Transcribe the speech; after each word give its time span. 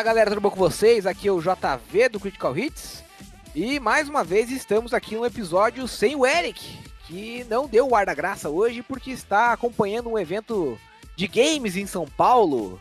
Fala 0.00 0.14
galera, 0.14 0.30
tudo 0.30 0.40
bom 0.40 0.48
com 0.48 0.56
vocês? 0.56 1.04
Aqui 1.04 1.28
é 1.28 1.30
o 1.30 1.42
JV 1.42 2.08
do 2.08 2.18
Critical 2.18 2.56
Hits 2.56 3.04
e 3.54 3.78
mais 3.78 4.08
uma 4.08 4.24
vez 4.24 4.50
estamos 4.50 4.94
aqui 4.94 5.14
no 5.14 5.26
episódio 5.26 5.86
sem 5.86 6.16
o 6.16 6.24
Eric, 6.24 6.78
que 7.06 7.44
não 7.50 7.68
deu 7.68 7.86
o 7.86 7.94
ar 7.94 8.06
da 8.06 8.14
graça 8.14 8.48
hoje 8.48 8.82
porque 8.82 9.10
está 9.10 9.52
acompanhando 9.52 10.08
um 10.08 10.18
evento 10.18 10.78
de 11.14 11.28
games 11.28 11.76
em 11.76 11.86
São 11.86 12.06
Paulo. 12.08 12.80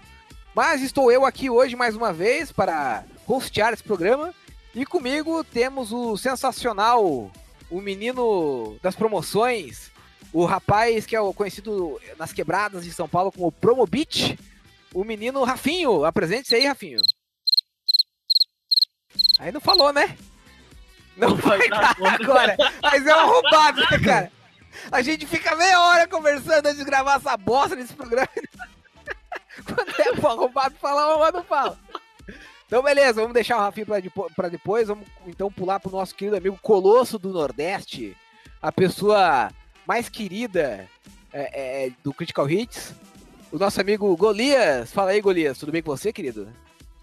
Mas 0.56 0.82
estou 0.82 1.12
eu 1.12 1.26
aqui 1.26 1.50
hoje 1.50 1.76
mais 1.76 1.94
uma 1.94 2.14
vez 2.14 2.54
para 2.54 3.04
hostear 3.28 3.74
esse 3.74 3.84
programa 3.84 4.34
e 4.74 4.86
comigo 4.86 5.44
temos 5.44 5.92
o 5.92 6.16
sensacional, 6.16 7.30
o 7.70 7.82
menino 7.82 8.78
das 8.82 8.96
promoções, 8.96 9.92
o 10.32 10.46
rapaz 10.46 11.06
que 11.06 11.18
é 11.18 11.34
conhecido 11.34 12.00
nas 12.18 12.32
quebradas 12.32 12.86
de 12.86 12.94
São 12.94 13.10
Paulo 13.10 13.30
como 13.30 13.52
Promobit 13.52 14.40
o 14.94 15.04
menino 15.04 15.44
Rafinho. 15.44 16.06
Apresente-se 16.06 16.56
aí, 16.56 16.66
Rafinho. 16.66 17.02
Aí 19.40 19.52
não 19.52 19.62
falou, 19.62 19.94
né? 19.94 20.18
Não 21.16 21.36
vai 21.36 21.68
dar 21.70 21.96
agora. 22.22 22.56
Mas 22.82 23.06
é 23.06 23.16
um 23.16 23.28
roubado, 23.28 23.82
né, 23.82 24.00
cara? 24.04 24.32
A 24.92 25.02
gente 25.02 25.26
fica 25.26 25.56
meia 25.56 25.82
hora 25.82 26.08
conversando 26.08 26.68
antes 26.68 26.78
de 26.78 26.86
gravar 26.86 27.16
essa 27.16 27.36
bosta 27.36 27.76
nesse 27.76 27.94
programa. 27.94 28.30
Quando 29.66 30.02
é 30.02 30.16
pra 30.16 30.30
roubado 30.32 30.76
falar, 30.76 31.18
mas 31.18 31.34
não 31.34 31.44
fala. 31.44 31.78
Então, 32.66 32.84
beleza, 32.84 33.20
vamos 33.20 33.34
deixar 33.34 33.58
o 33.58 33.62
Rafinho 33.62 33.88
pra 34.36 34.48
depois. 34.48 34.88
Vamos 34.88 35.08
então 35.28 35.52
pular 35.52 35.80
pro 35.80 35.92
nosso 35.92 36.16
querido 36.16 36.38
amigo 36.38 36.58
Colosso 36.62 37.18
do 37.18 37.30
Nordeste, 37.30 38.16
a 38.62 38.72
pessoa 38.72 39.52
mais 39.88 40.08
querida 40.08 40.88
é, 41.34 41.86
é, 41.86 41.92
do 42.04 42.14
Critical 42.14 42.50
Hits, 42.50 42.94
o 43.52 43.58
nosso 43.58 43.80
amigo 43.82 44.16
Golias. 44.16 44.92
Fala 44.92 45.12
aí, 45.12 45.22
Golias, 45.22 45.58
tudo 45.58 45.72
bem 45.72 45.82
com 45.82 45.96
você, 45.96 46.14
querido? 46.14 46.48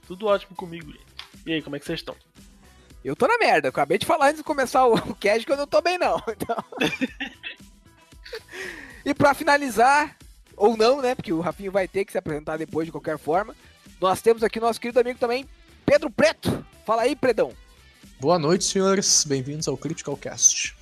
Tudo 0.07 0.27
ótimo 0.27 0.55
comigo. 0.57 0.93
E 1.45 1.53
aí, 1.53 1.63
como 1.63 1.77
é 1.77 1.79
que 1.79 1.87
vocês 1.87 2.01
estão? 2.01 2.15
Eu 3.05 3.15
tô 3.15 3.27
na 3.27 3.39
merda, 3.39 3.69
acabei 3.69 3.99
de 3.99 4.07
falar 4.07 4.27
antes 4.27 4.39
de 4.39 4.45
começar 4.45 4.87
o 4.87 5.15
cast 5.15 5.47
que 5.47 5.53
eu 5.53 5.57
não 5.57 5.67
tô 5.67 5.81
bem, 5.81 5.99
não. 5.99 6.23
Então... 6.29 6.57
e 9.05 9.15
pra 9.15 9.35
finalizar, 9.35 10.17
ou 10.57 10.77
não, 10.77 11.01
né? 11.01 11.15
Porque 11.15 11.33
o 11.33 11.41
Rafinho 11.41 11.71
vai 11.71 11.87
ter 11.87 12.05
que 12.05 12.13
se 12.13 12.19
apresentar 12.19 12.57
depois 12.57 12.87
de 12.87 12.93
qualquer 12.93 13.19
forma. 13.19 13.55
Nós 14.01 14.21
temos 14.21 14.43
aqui 14.43 14.59
nosso 14.59 14.81
querido 14.81 15.01
amigo 15.01 15.19
também, 15.19 15.47
Pedro 15.85 16.11
Preto. 16.11 16.65
Fala 16.85 17.03
aí, 17.03 17.15
Predão. 17.15 17.53
Boa 18.21 18.39
noite, 18.39 18.65
senhores. 18.65 19.25
Bem-vindos 19.25 19.69
ao 19.69 19.77
Critical 19.77 20.17
Cast. 20.17 20.77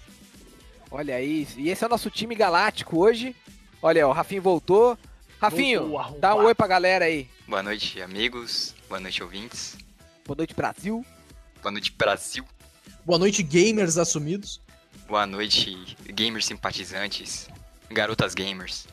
Olha 0.91 1.17
aí, 1.17 1.47
e 1.57 1.69
esse 1.69 1.83
é 1.83 1.87
o 1.87 1.91
nosso 1.91 2.09
time 2.11 2.35
galáctico 2.35 2.99
hoje. 2.99 3.35
Olha, 3.83 4.07
o 4.09 4.13
Rafinho 4.13 4.41
voltou. 4.41 4.97
Rafinho, 5.45 5.93
dá 6.19 6.35
um 6.35 6.45
oi 6.45 6.55
pra 6.55 6.67
galera 6.67 7.05
aí. 7.05 7.29
Boa 7.47 7.63
noite, 7.63 8.01
amigos. 8.01 8.75
Boa 8.89 8.99
noite, 8.99 9.23
ouvintes. 9.23 9.77
Boa 10.27 10.37
noite, 10.39 10.55
Brasil. 10.55 11.05
Boa 11.63 11.71
noite, 11.71 11.93
Brasil. 11.93 12.45
Boa 13.05 13.19
noite, 13.19 13.43
gamers 13.43 13.99
assumidos. 13.99 14.59
Boa 15.07 15.27
noite, 15.27 15.97
gamers 16.07 16.47
simpatizantes. 16.47 17.47
Garotas 17.91 18.33
gamers. 18.33 18.87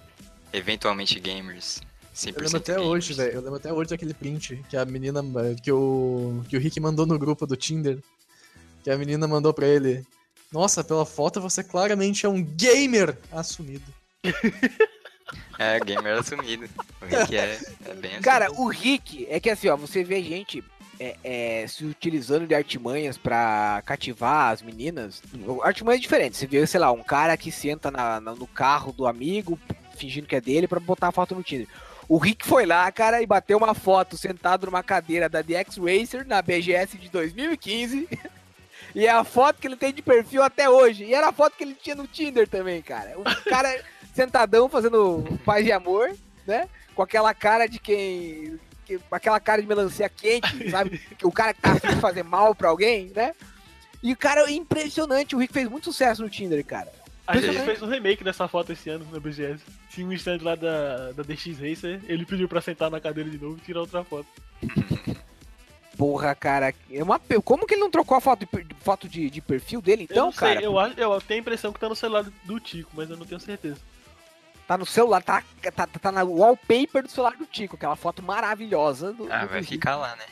Eventualmente 0.52 1.18
gamers. 1.22 1.82
100% 2.14 2.28
Eu 2.36 2.42
lembro 2.44 2.58
até 2.58 2.74
gamers. 2.74 2.90
hoje, 2.90 3.14
velho. 3.14 3.32
Eu 3.32 3.42
lembro 3.42 3.56
até 3.56 3.72
hoje 3.72 3.90
daquele 3.92 4.14
print 4.14 4.62
que 4.70 4.76
a 4.76 4.84
menina. 4.84 5.22
que 5.64 5.72
o. 5.72 6.44
que 6.50 6.58
o 6.58 6.60
Rick 6.60 6.82
mandou 6.82 7.06
no 7.06 7.18
grupo 7.18 7.48
do 7.48 7.56
Tinder. 7.56 7.98
Que 8.84 8.92
a 8.92 8.98
menina 8.98 9.26
mandou 9.26 9.54
pra 9.54 9.66
ele. 9.68 10.06
Nossa, 10.52 10.84
pela 10.84 11.06
foto 11.06 11.40
você 11.40 11.64
claramente 11.64 12.26
é 12.26 12.30
um 12.30 12.44
gamer 12.44 13.18
assumido. 13.32 13.86
É, 15.62 15.80
gamer 15.80 16.18
assumido. 16.18 16.68
O 17.02 17.06
Rick 17.06 17.38
é, 17.38 17.60
é 17.86 17.94
bem 17.94 18.12
assim. 18.14 18.22
Cara, 18.22 18.52
o 18.52 18.68
Rick 18.68 19.28
é 19.30 19.40
que 19.40 19.50
assim, 19.50 19.70
ó, 19.70 19.78
você 19.78 20.04
vê 20.04 20.22
gente 20.24 20.64
é, 21.00 21.16
é, 21.24 21.68
se 21.68 21.86
utilizando 21.86 22.48
de 22.48 22.56
artimanhas 22.56 23.18
pra 23.18 23.82
cativar 23.86 24.52
as 24.52 24.62
meninas. 24.62 25.22
Artimanhas 25.64 26.02
diferentes. 26.02 26.40
Você 26.40 26.48
vê, 26.48 26.66
sei 26.66 26.80
lá, 26.80 26.92
um 26.92 27.04
cara 27.04 27.36
que 27.38 27.52
senta 27.52 27.92
na- 27.92 28.20
na- 28.20 28.36
no 28.36 28.48
carro 28.48 28.92
do 28.92 29.06
amigo, 29.06 29.60
fingindo 29.98 30.28
que 30.28 30.36
é 30.36 30.42
dele, 30.42 30.68
pra 30.68 30.80
botar 30.80 31.10
a 31.10 31.12
foto 31.12 31.36
no 31.36 31.44
Tinder. 31.44 31.68
O 32.10 32.18
Rick 32.18 32.46
foi 32.46 32.66
lá, 32.66 32.92
cara, 32.92 33.22
e 33.22 33.26
bateu 33.26 33.58
uma 33.58 33.74
foto 33.74 34.18
sentado 34.18 34.66
numa 34.66 34.84
cadeira 34.84 35.30
da 35.30 35.42
DX 35.42 35.78
Racer 35.78 36.26
na 36.28 36.42
BGS 36.42 36.98
de 36.98 37.10
2015. 37.10 38.08
E 38.94 39.06
é 39.06 39.10
a 39.12 39.24
foto 39.24 39.62
que 39.62 39.68
ele 39.68 39.78
tem 39.78 39.94
de 39.94 40.02
perfil 40.02 40.44
até 40.44 40.70
hoje. 40.70 41.06
E 41.06 41.14
era 41.14 41.30
a 41.30 41.32
foto 41.32 41.56
que 41.56 41.64
ele 41.64 41.76
tinha 41.82 41.96
no 41.96 42.06
Tinder 42.08 42.46
também, 42.46 42.82
cara. 42.82 43.14
O 43.18 43.24
cara 43.50 43.70
sentadão 44.14 44.70
fazendo 44.70 45.24
paz 45.46 45.66
e 45.66 45.72
amor, 45.72 46.12
né? 46.46 46.68
Com 46.96 47.02
aquela 47.02 47.34
cara 47.34 47.68
de 47.68 47.80
quem. 47.80 48.60
que- 48.86 49.00
aquela 49.12 49.40
cara 49.40 49.62
de 49.62 49.68
melancia 49.68 50.10
quente, 50.10 50.48
sabe? 50.70 50.98
Que 51.18 51.26
o 51.26 51.32
cara 51.32 51.54
que 51.54 51.62
tá 51.62 51.72
afim 51.74 51.90
de 51.90 52.02
fazer 52.02 52.24
mal 52.24 52.54
pra 52.54 52.70
alguém, 52.70 53.12
né? 53.16 53.34
E 54.04 54.12
o 54.14 54.18
cara 54.18 54.42
é 54.42 54.52
impressionante. 54.52 55.36
O 55.36 55.40
Rick 55.40 55.54
fez 55.54 55.70
muito 55.70 55.86
sucesso 55.86 56.22
no 56.24 56.30
Tinder, 56.30 56.66
cara. 56.66 56.92
A 57.28 57.38
gente 57.38 57.60
fez 57.60 57.82
um 57.82 57.88
remake 57.88 58.24
dessa 58.24 58.48
foto 58.48 58.74
esse 58.74 58.90
ano 58.90 59.08
na 59.12 59.20
BGS. 59.20 59.64
Tinha 59.90 60.06
um 60.08 60.12
stand 60.14 60.40
lá 60.42 60.56
da, 60.56 61.12
da 61.12 61.24
DX 61.24 61.60
Racer, 61.60 62.02
ele 62.08 62.26
pediu 62.26 62.50
pra 62.50 62.60
sentar 62.60 62.90
na 62.90 63.00
cadeira 63.00 63.30
de 63.30 63.38
novo 63.38 63.58
e 63.58 63.62
tirar 63.62 63.82
outra 63.82 64.04
foto. 64.04 64.28
Porra, 65.98 66.34
cara. 66.34 66.74
É 66.90 67.04
uma... 67.04 67.20
Como 67.44 67.68
que 67.68 67.76
ele 67.76 67.82
não 67.82 67.92
trocou 67.92 68.18
a 68.18 68.22
foto 68.22 68.40
de, 68.46 68.76
foto 68.82 69.08
de, 69.08 69.30
de 69.30 69.40
perfil 69.40 69.82
dele, 69.82 70.04
eu 70.04 70.08
então, 70.12 70.26
não 70.26 70.32
sei, 70.32 70.56
cara? 70.56 70.62
eu, 70.62 70.80
acho, 70.80 71.00
eu 71.00 71.22
tenho 71.22 71.40
a 71.40 71.42
impressão 71.42 71.72
que 71.72 71.80
tá 71.80 71.88
no 71.88 71.96
celular 71.96 72.26
do 72.44 72.60
Tico, 72.60 72.92
mas 72.96 73.10
eu 73.10 73.18
não 73.18 73.26
tenho 73.26 73.40
certeza. 73.40 73.78
Tá 74.72 74.78
no 74.78 74.86
celular, 74.86 75.22
tá, 75.22 75.44
tá, 75.76 75.86
tá 75.86 76.12
na 76.14 76.24
wallpaper 76.24 77.04
do 77.04 77.10
celular 77.12 77.36
do 77.36 77.46
Tico, 77.46 77.76
aquela 77.76 77.98
foto 77.98 78.24
maravilhosa 78.24 79.12
do, 79.12 79.28
Ah, 79.30 79.40
do 79.44 79.50
vai 79.50 79.62
ficar 79.64 79.98
lá, 79.98 80.16
né? 80.16 80.24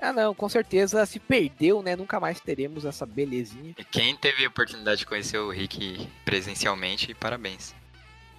Ah, 0.00 0.14
não, 0.14 0.34
com 0.34 0.48
certeza 0.48 1.04
se 1.04 1.20
perdeu, 1.20 1.82
né? 1.82 1.94
Nunca 1.94 2.18
mais 2.18 2.40
teremos 2.40 2.86
essa 2.86 3.04
belezinha. 3.04 3.74
E 3.76 3.84
quem 3.84 4.16
teve 4.16 4.46
a 4.46 4.48
oportunidade 4.48 5.00
de 5.00 5.06
conhecer 5.06 5.36
o 5.36 5.50
Rick 5.50 6.08
presencialmente, 6.24 7.12
parabéns. 7.12 7.74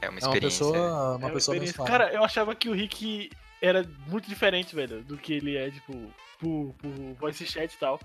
É 0.01 0.07
uma 0.07 0.07
É 0.07 0.09
uma 0.09 0.17
experiência. 0.17 0.65
pessoa. 0.65 1.17
Uma 1.17 1.27
É 1.29 1.31
pessoa 1.31 1.55
experiência. 1.55 1.85
Cara, 1.85 2.11
eu 2.11 2.23
achava 2.23 2.55
que 2.55 2.67
o 2.67 2.73
Rick 2.73 3.29
era 3.61 3.87
muito 4.07 4.27
diferente, 4.27 4.75
velho, 4.75 5.03
do 5.03 5.17
que 5.19 5.33
ele 5.33 5.55
é, 5.55 5.69
tipo, 5.69 5.93
por, 6.39 6.73
por 6.79 6.89
voice 7.19 7.45
chat 7.45 7.71
e 7.71 7.77
tal. 7.77 7.99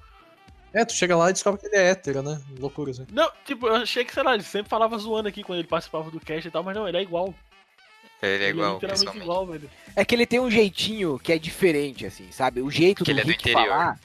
É, 0.75 0.85
tu 0.85 0.93
chega 0.95 1.17
lá 1.17 1.29
e 1.31 1.33
descobre 1.33 1.61
que 1.61 1.67
ele 1.67 1.77
é 1.77 1.91
hétero, 1.91 2.23
né? 2.23 2.41
Loucura, 2.59 2.91
assim. 2.93 3.07
Não, 3.13 3.31
tipo, 3.45 3.67
eu 3.67 3.77
achei 3.77 4.05
que, 4.05 4.13
sei 4.15 4.23
lá, 4.23 4.35
ele 4.35 4.43
sempre 4.43 4.69
falava 4.71 4.97
zoando 4.99 5.29
aqui 5.29 5.43
quando 5.43 5.59
ele 5.59 5.69
participava 5.69 6.11
do 6.11 6.19
cast 6.21 6.49
e 6.49 6.51
tal, 6.51 6.63
mas 6.63 6.75
não, 6.75 6.89
ele 6.89 6.97
é 6.97 7.03
igual. 7.03 7.35
Ele 8.23 8.45
é 8.45 8.49
igual, 8.51 8.75
literalmente 8.75 9.01
pessoalmente. 9.05 9.25
igual, 9.25 9.47
velho. 9.47 9.71
É 9.97 10.05
que 10.05 10.15
ele 10.15 10.27
tem 10.27 10.39
um 10.41 10.51
jeitinho 10.51 11.19
que 11.19 11.33
é 11.33 11.39
diferente, 11.39 12.07
assim, 12.07 12.31
sabe? 12.31 12.63
O 12.63 12.71
jeito 12.71 13.05
Que 13.05 13.13
do 13.13 13.19
ele 13.19 13.21
é 13.21 13.25
do 13.25 13.29
Rick 13.31 13.51
interior. 13.51 13.69
falar. 13.69 14.01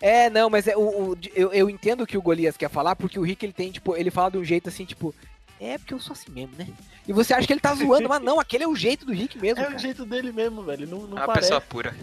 É, 0.00 0.30
não, 0.30 0.48
mas 0.48 0.68
é, 0.68 0.76
o, 0.76 0.80
o- 1.12 1.18
eu, 1.34 1.52
eu 1.52 1.68
entendo 1.68 2.02
o 2.02 2.06
que 2.06 2.16
o 2.16 2.22
Golias 2.22 2.56
quer 2.56 2.70
falar, 2.70 2.94
porque 2.94 3.18
o 3.18 3.22
Rick 3.22 3.44
ele 3.44 3.52
tem, 3.52 3.72
tipo, 3.72 3.96
ele 3.96 4.10
fala 4.10 4.30
de 4.30 4.38
um 4.38 4.44
jeito 4.44 4.68
assim, 4.68 4.84
tipo, 4.84 5.12
é 5.60 5.78
porque 5.78 5.92
eu 5.94 5.98
sou 6.00 6.12
assim 6.12 6.30
mesmo, 6.30 6.52
né? 6.56 6.68
E 7.08 7.12
você 7.12 7.34
acha 7.34 7.46
que 7.46 7.52
ele 7.52 7.60
tá 7.60 7.74
zoando, 7.74 8.08
mas 8.08 8.22
não, 8.22 8.38
aquele 8.38 8.62
é 8.64 8.68
o 8.68 8.76
jeito 8.76 9.04
do 9.04 9.12
Rick 9.12 9.36
mesmo. 9.38 9.58
É 9.60 9.64
cara. 9.64 9.76
o 9.76 9.78
jeito 9.78 10.04
dele 10.04 10.30
mesmo, 10.32 10.62
velho. 10.62 10.86
Não, 10.86 10.98
É 10.98 11.00
não 11.00 11.08
uma 11.08 11.26
parece. 11.26 11.48
pessoa 11.48 11.60
pura. 11.60 11.94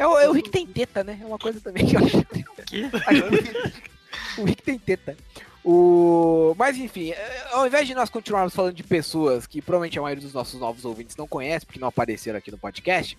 É, 0.00 0.06
o, 0.06 0.18
é 0.18 0.26
o 0.30 0.32
Rick 0.32 0.48
tem 0.48 0.66
teta, 0.66 1.04
né? 1.04 1.18
É 1.20 1.26
uma 1.26 1.38
coisa 1.38 1.60
também 1.60 1.84
que 1.84 1.94
eu 1.94 2.00
acho. 2.00 2.24
Que? 2.64 2.84
o 4.40 4.44
Rick 4.46 4.62
tem 4.62 4.78
teta. 4.78 5.14
O... 5.62 6.54
Mas 6.56 6.78
enfim, 6.78 7.10
é, 7.10 7.48
ao 7.52 7.66
invés 7.66 7.86
de 7.86 7.94
nós 7.94 8.08
continuarmos 8.08 8.54
falando 8.54 8.74
de 8.74 8.82
pessoas 8.82 9.46
que 9.46 9.60
provavelmente 9.60 9.98
a 9.98 10.02
maioria 10.02 10.24
dos 10.24 10.32
nossos 10.32 10.58
novos 10.58 10.86
ouvintes 10.86 11.16
não 11.16 11.28
conhece, 11.28 11.66
porque 11.66 11.78
não 11.78 11.88
apareceram 11.88 12.38
aqui 12.38 12.50
no 12.50 12.56
podcast, 12.56 13.18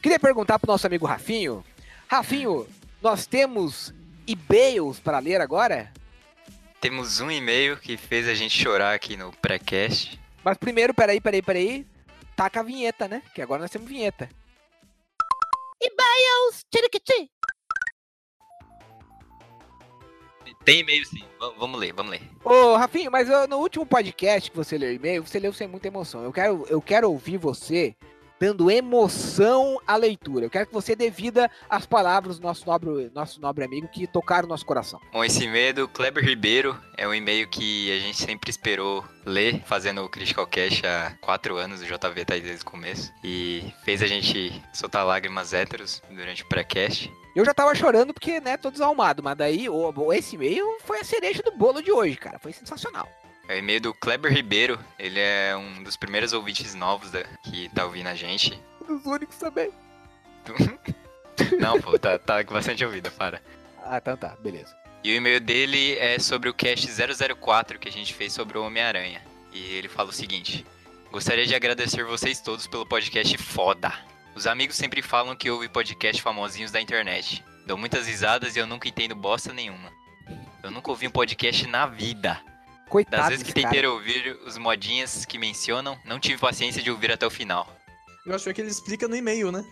queria 0.00 0.18
perguntar 0.18 0.58
pro 0.58 0.72
nosso 0.72 0.86
amigo 0.86 1.04
Rafinho. 1.04 1.62
Rafinho, 2.08 2.66
nós 3.02 3.26
temos 3.26 3.92
e-mails 4.26 4.98
para 4.98 5.18
ler 5.18 5.42
agora? 5.42 5.92
Temos 6.80 7.20
um 7.20 7.30
e-mail 7.30 7.76
que 7.76 7.98
fez 7.98 8.26
a 8.26 8.32
gente 8.32 8.58
chorar 8.58 8.94
aqui 8.94 9.18
no 9.18 9.32
pré-cast. 9.32 10.18
Mas 10.42 10.56
primeiro, 10.56 10.94
peraí, 10.94 11.20
peraí, 11.20 11.42
peraí. 11.42 11.86
Taca 12.34 12.60
a 12.60 12.62
vinheta, 12.62 13.06
né? 13.06 13.20
Que 13.34 13.42
agora 13.42 13.60
nós 13.60 13.70
temos 13.70 13.86
vinheta. 13.86 14.30
E-mails! 16.66 16.70
Tchiriquitim! 16.70 17.28
Tem 20.64 20.80
e-mail 20.80 21.04
sim. 21.04 21.20
V- 21.40 21.54
vamos 21.58 21.78
ler, 21.78 21.92
vamos 21.92 22.10
ler. 22.12 22.22
Ô, 22.44 22.76
Rafinha, 22.76 23.10
mas 23.10 23.28
eu- 23.28 23.46
no 23.46 23.58
último 23.58 23.86
podcast 23.86 24.50
que 24.50 24.56
você 24.56 24.76
leu 24.76 24.92
e-mail, 24.92 25.24
você 25.24 25.38
leu 25.38 25.52
sem 25.52 25.68
muita 25.68 25.86
emoção. 25.88 26.22
Eu 26.24 26.32
quero, 26.32 26.66
eu 26.68 26.80
quero 26.82 27.10
ouvir 27.10 27.36
você 27.36 27.94
dando 28.38 28.70
emoção 28.70 29.80
à 29.86 29.96
leitura. 29.96 30.46
Eu 30.46 30.50
quero 30.50 30.66
que 30.66 30.72
você 30.72 30.94
dê 30.94 31.10
vida 31.10 31.50
às 31.68 31.86
palavras 31.86 32.38
do 32.38 32.42
nosso 32.42 32.66
nobre, 32.66 33.10
nosso 33.14 33.40
nobre 33.40 33.64
amigo 33.64 33.88
que 33.88 34.06
tocaram 34.06 34.46
o 34.46 34.48
nosso 34.48 34.66
coração. 34.66 35.00
Bom, 35.12 35.24
esse 35.24 35.44
e-mail 35.44 35.68
é 35.68 35.72
do 35.72 35.88
Kleber 35.88 36.24
Ribeiro. 36.24 36.78
É 36.96 37.06
um 37.06 37.14
e-mail 37.14 37.48
que 37.48 37.92
a 37.92 38.00
gente 38.00 38.18
sempre 38.18 38.50
esperou 38.50 39.04
ler, 39.24 39.62
fazendo 39.66 40.02
o 40.02 40.08
Critical 40.08 40.46
Cash 40.46 40.82
há 40.84 41.16
quatro 41.20 41.56
anos. 41.56 41.80
O 41.80 41.84
JV 41.84 42.24
tá 42.24 42.34
aí 42.34 42.40
desde 42.40 42.62
o 42.62 42.66
começo. 42.66 43.12
E 43.22 43.72
fez 43.84 44.02
a 44.02 44.06
gente 44.06 44.62
soltar 44.72 45.04
lágrimas 45.04 45.52
héteros 45.52 46.02
durante 46.10 46.42
o 46.42 46.48
pré-cast. 46.48 47.12
Eu 47.34 47.44
já 47.44 47.52
tava 47.52 47.74
chorando 47.74 48.14
porque, 48.14 48.40
né, 48.40 48.56
tô 48.56 48.70
desalmado, 48.70 49.22
mas 49.22 49.36
daí 49.36 49.66
esse 50.14 50.36
e-mail 50.36 50.78
foi 50.80 51.00
a 51.00 51.04
cereja 51.04 51.42
do 51.42 51.52
bolo 51.52 51.82
de 51.82 51.92
hoje, 51.92 52.16
cara. 52.16 52.38
Foi 52.38 52.52
sensacional. 52.52 53.06
É 53.48 53.54
o 53.54 53.58
e-mail 53.58 53.80
do 53.80 53.94
Kleber 53.94 54.32
Ribeiro. 54.32 54.78
Ele 54.98 55.20
é 55.20 55.56
um 55.56 55.82
dos 55.82 55.96
primeiros 55.96 56.32
ouvintes 56.32 56.74
novos 56.74 57.10
da- 57.10 57.24
que 57.44 57.68
tá 57.70 57.84
ouvindo 57.84 58.08
a 58.08 58.14
gente. 58.14 58.60
Um 58.82 58.96
dos 58.96 59.06
únicos 59.06 59.36
também. 59.36 59.70
Não, 61.60 61.80
pô, 61.80 61.98
tá, 61.98 62.18
tá 62.18 62.42
com 62.44 62.54
bastante 62.54 62.84
ouvida, 62.84 63.10
para. 63.10 63.42
Ah, 63.84 63.98
então 63.98 64.16
tá, 64.16 64.36
beleza. 64.40 64.74
E 65.04 65.12
o 65.12 65.14
e-mail 65.14 65.40
dele 65.40 65.96
é 65.98 66.18
sobre 66.18 66.48
o 66.48 66.54
cast 66.54 66.86
004 67.34 67.78
que 67.78 67.88
a 67.88 67.92
gente 67.92 68.14
fez 68.14 68.32
sobre 68.32 68.58
o 68.58 68.64
Homem-Aranha. 68.64 69.22
E 69.52 69.74
ele 69.74 69.88
fala 69.88 70.08
o 70.10 70.12
seguinte: 70.12 70.66
Gostaria 71.12 71.46
de 71.46 71.54
agradecer 71.54 72.04
vocês 72.04 72.40
todos 72.40 72.66
pelo 72.66 72.86
podcast 72.86 73.36
foda. 73.38 73.92
Os 74.34 74.46
amigos 74.46 74.76
sempre 74.76 75.00
falam 75.02 75.36
que 75.36 75.50
ouvem 75.50 75.68
podcast 75.68 76.20
famosinhos 76.20 76.70
da 76.72 76.80
internet. 76.80 77.44
Dou 77.66 77.76
muitas 77.76 78.06
risadas 78.06 78.56
e 78.56 78.58
eu 78.58 78.66
nunca 78.66 78.88
entendo 78.88 79.14
bosta 79.14 79.52
nenhuma. 79.52 79.90
Eu 80.62 80.70
nunca 80.70 80.90
ouvi 80.90 81.06
um 81.06 81.10
podcast 81.10 81.66
na 81.66 81.86
vida. 81.86 82.40
Coitado 82.88 83.16
Das 83.16 83.28
vezes 83.30 83.44
que 83.44 83.52
cara. 83.52 83.72
tentei 83.74 83.88
ouvir 83.88 84.38
os 84.46 84.56
modinhas 84.58 85.24
que 85.24 85.38
mencionam, 85.38 85.98
não 86.04 86.20
tive 86.20 86.38
paciência 86.38 86.82
de 86.82 86.90
ouvir 86.90 87.10
até 87.12 87.26
o 87.26 87.30
final. 87.30 87.68
Eu 88.24 88.34
acho 88.34 88.52
que 88.52 88.60
ele 88.60 88.70
explica 88.70 89.06
no 89.08 89.16
e-mail, 89.16 89.50
né? 89.52 89.64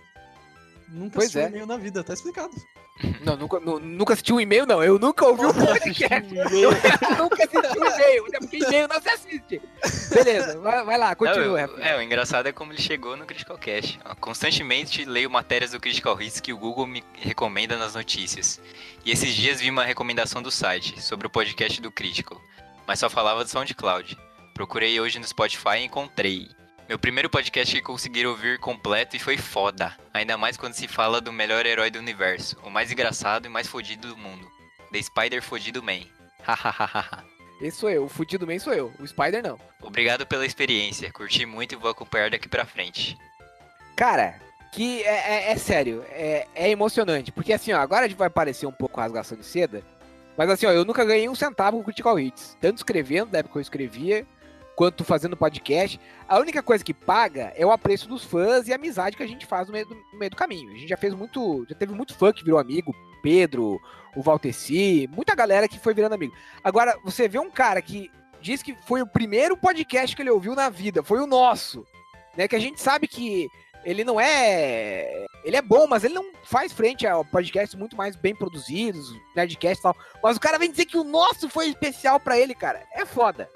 Nunca 0.89 1.17
Pois 1.17 1.35
é. 1.35 1.47
e-mail 1.49 1.67
na 1.67 1.77
vida, 1.77 2.05
tá 2.05 2.13
explicado. 2.13 2.51
Não, 3.25 3.37
nunca, 3.37 3.59
nu- 3.59 3.81
nunca 3.81 4.13
assisti 4.13 4.33
um 4.33 4.39
e-mail, 4.41 4.65
não. 4.67 4.81
Eu 4.81 5.01
nunca 5.01 5.27
ouvi 5.27 5.45
um 5.45 5.53
podcast. 5.53 6.33
Eu 6.37 6.71
nunca 7.19 7.43
assisti 7.43 7.77
um 7.77 7.85
e-mail, 7.87 8.27
até 8.27 8.39
porque 8.39 8.57
e-mail 8.59 8.87
não 8.87 9.01
se 9.01 9.09
assiste. 9.09 9.61
Beleza, 10.15 10.61
vai, 10.61 10.85
vai 10.85 10.97
lá, 10.97 11.09
Não, 11.09 11.17
continua, 11.17 11.43
eu- 11.61 11.67
Rafinha. 11.67 11.89
é, 11.89 11.97
o 11.97 12.01
engraçado 12.03 12.47
é 12.47 12.53
como 12.53 12.73
ele 12.73 12.81
chegou 12.81 13.17
no 13.17 13.27
Critical 13.27 13.59
Cast. 13.59 13.99
Constantemente 14.21 15.05
leio 15.05 15.29
matérias 15.29 15.73
do 15.73 15.81
Critical 15.81 16.23
Hits 16.23 16.39
que 16.39 16.53
o 16.53 16.57
Google 16.57 16.87
me 16.87 17.03
recomenda 17.15 17.77
nas 17.77 17.95
notícias. 17.95 18.61
E 19.05 19.11
esses 19.11 19.35
dias 19.35 19.61
vi 19.61 19.71
uma 19.71 19.85
recomendação 19.85 20.41
do 20.41 20.53
site 20.53 21.03
sobre 21.03 21.27
o 21.27 21.31
podcast 21.31 21.81
do 21.81 21.91
Critical, 21.91 22.41
mas 22.87 22.99
só 22.99 23.09
falava 23.11 23.45
do 23.45 23.51
SoundCloud. 23.51 24.17
Procurei 24.55 25.01
hoje 25.01 25.19
no 25.19 25.27
Spotify 25.27 25.79
e 25.79 25.85
encontrei. 25.85 26.49
Meu 26.89 26.99
primeiro 26.99 27.31
podcast 27.31 27.75
que 27.75 27.83
consegui 27.83 28.27
ouvir 28.27 28.59
completo 28.59 29.17
e 29.17 29.19
foi 29.19 29.37
foda. 29.39 29.97
Ainda 30.13 30.37
mais 30.37 30.57
quando 30.57 30.75
se 30.75 30.87
fala 30.87 31.21
do 31.21 31.33
melhor 31.33 31.65
herói 31.65 31.91
do 31.91 31.99
universo, 31.99 32.57
o 32.63 32.71
mais 32.71 32.93
engraçado 32.93 33.47
e 33.47 33.49
mais 33.49 33.67
fodido 33.67 34.09
do 34.09 34.17
mundo. 34.17 34.47
The 34.93 35.03
Spider 35.03 35.43
Fodido 35.43 35.83
Man. 35.83 36.03
Hahaha. 36.47 37.25
Esse 37.61 37.79
sou 37.79 37.89
eu, 37.89 38.05
o 38.05 38.09
fudido 38.09 38.47
man 38.47 38.59
sou 38.59 38.75
eu. 38.75 38.93
O 38.99 39.07
Spider 39.07 39.43
não. 39.43 39.59
Obrigado 39.81 40.27
pela 40.27 40.45
experiência, 40.45 41.11
curti 41.13 41.47
muito 41.47 41.73
e 41.73 41.77
vou 41.77 41.91
acompanhar 41.91 42.29
daqui 42.31 42.49
pra 42.49 42.67
frente. 42.67 43.17
Cara, 43.97 44.39
que 44.73 45.03
é, 45.05 45.49
é- 45.49 45.53
é 45.53 45.57
sério, 45.57 46.05
é, 46.11 46.47
é 46.55 46.69
emocionante. 46.69 47.31
Porque 47.33 47.53
assim, 47.53 47.73
ó, 47.73 47.79
agora 47.79 48.05
a 48.05 48.09
gente 48.09 48.19
vai 48.19 48.29
parecer 48.29 48.67
um 48.67 48.73
pouco 48.73 49.01
rasgação 49.01 49.39
de 49.39 49.45
seda. 49.47 49.83
Mas 50.37 50.51
assim, 50.51 50.67
ó, 50.67 50.73
eu 50.73 50.85
nunca 50.85 51.05
ganhei 51.05 51.29
um 51.29 51.35
centavo 51.35 51.77
com 51.77 51.85
Critical 51.85 52.19
Hits. 52.19 52.57
Tanto 52.61 52.79
escrevendo, 52.79 53.31
da 53.31 53.39
época 53.39 53.53
que 53.53 53.59
eu 53.59 53.63
escrevia, 53.63 54.27
quanto 54.75 55.05
fazendo 55.05 55.37
podcast. 55.37 56.01
A 56.29 56.39
única 56.39 56.63
coisa 56.63 56.85
que 56.85 56.93
paga 56.93 57.53
é 57.57 57.65
o 57.65 57.71
apreço 57.71 58.09
dos 58.09 58.25
fãs 58.25 58.67
e 58.67 58.73
a 58.73 58.77
amizade 58.77 59.17
que 59.17 59.23
a 59.23 59.29
gente 59.29 59.47
faz 59.47 59.67
no 59.67 59.73
meio 59.73 59.87
do, 59.87 59.95
no 59.95 60.19
meio 60.19 60.31
do 60.31 60.37
caminho. 60.37 60.73
A 60.73 60.77
gente 60.77 60.89
já 60.89 60.97
fez 60.97 61.15
muito. 61.15 61.65
Já 61.69 61.75
teve 61.77 61.95
muito 61.95 62.15
fã 62.15 62.33
que 62.33 62.45
virou 62.45 62.59
amigo. 62.59 62.95
Pedro, 63.23 63.81
o 64.15 64.23
Valteci, 64.23 65.09
muita 65.13 65.35
galera 65.35 65.69
que 65.69 65.79
foi 65.79 65.95
virando 65.95 66.15
amigo. 66.15 66.35
Agora, 66.63 66.99
você 67.03 67.27
vê 67.27 67.39
um 67.39 67.51
cara 67.51 67.81
que 67.81 68.11
diz 68.41 68.63
que 68.63 68.77
foi 68.87 69.01
o 69.01 69.07
primeiro 69.07 69.57
podcast 69.57 70.15
que 70.15 70.21
ele 70.21 70.31
ouviu 70.31 70.55
na 70.55 70.69
vida, 70.69 71.03
foi 71.03 71.21
o 71.21 71.27
nosso. 71.27 71.87
Né, 72.37 72.47
que 72.47 72.57
a 72.57 72.59
gente 72.59 72.81
sabe 72.81 73.07
que 73.09 73.49
ele 73.85 74.05
não 74.05 74.21
é. 74.21 75.25
Ele 75.45 75.57
é 75.57 75.63
bom, 75.63 75.87
mas 75.87 76.05
ele 76.05 76.15
não 76.15 76.33
faz 76.43 76.73
frente 76.73 77.07
a 77.07 77.23
podcasts 77.23 77.79
muito 77.79 77.95
mais 77.97 78.17
bem 78.17 78.35
produzidos, 78.35 79.15
Nerdcast 79.37 79.79
e 79.79 79.83
tal. 79.83 79.97
Mas 80.23 80.37
o 80.37 80.41
cara 80.41 80.59
vem 80.59 80.71
dizer 80.71 80.87
que 80.87 80.97
o 80.97 81.05
nosso 81.05 81.49
foi 81.49 81.69
especial 81.69 82.19
pra 82.19 82.39
ele, 82.39 82.55
cara. 82.55 82.83
É 82.95 83.05
foda. 83.05 83.51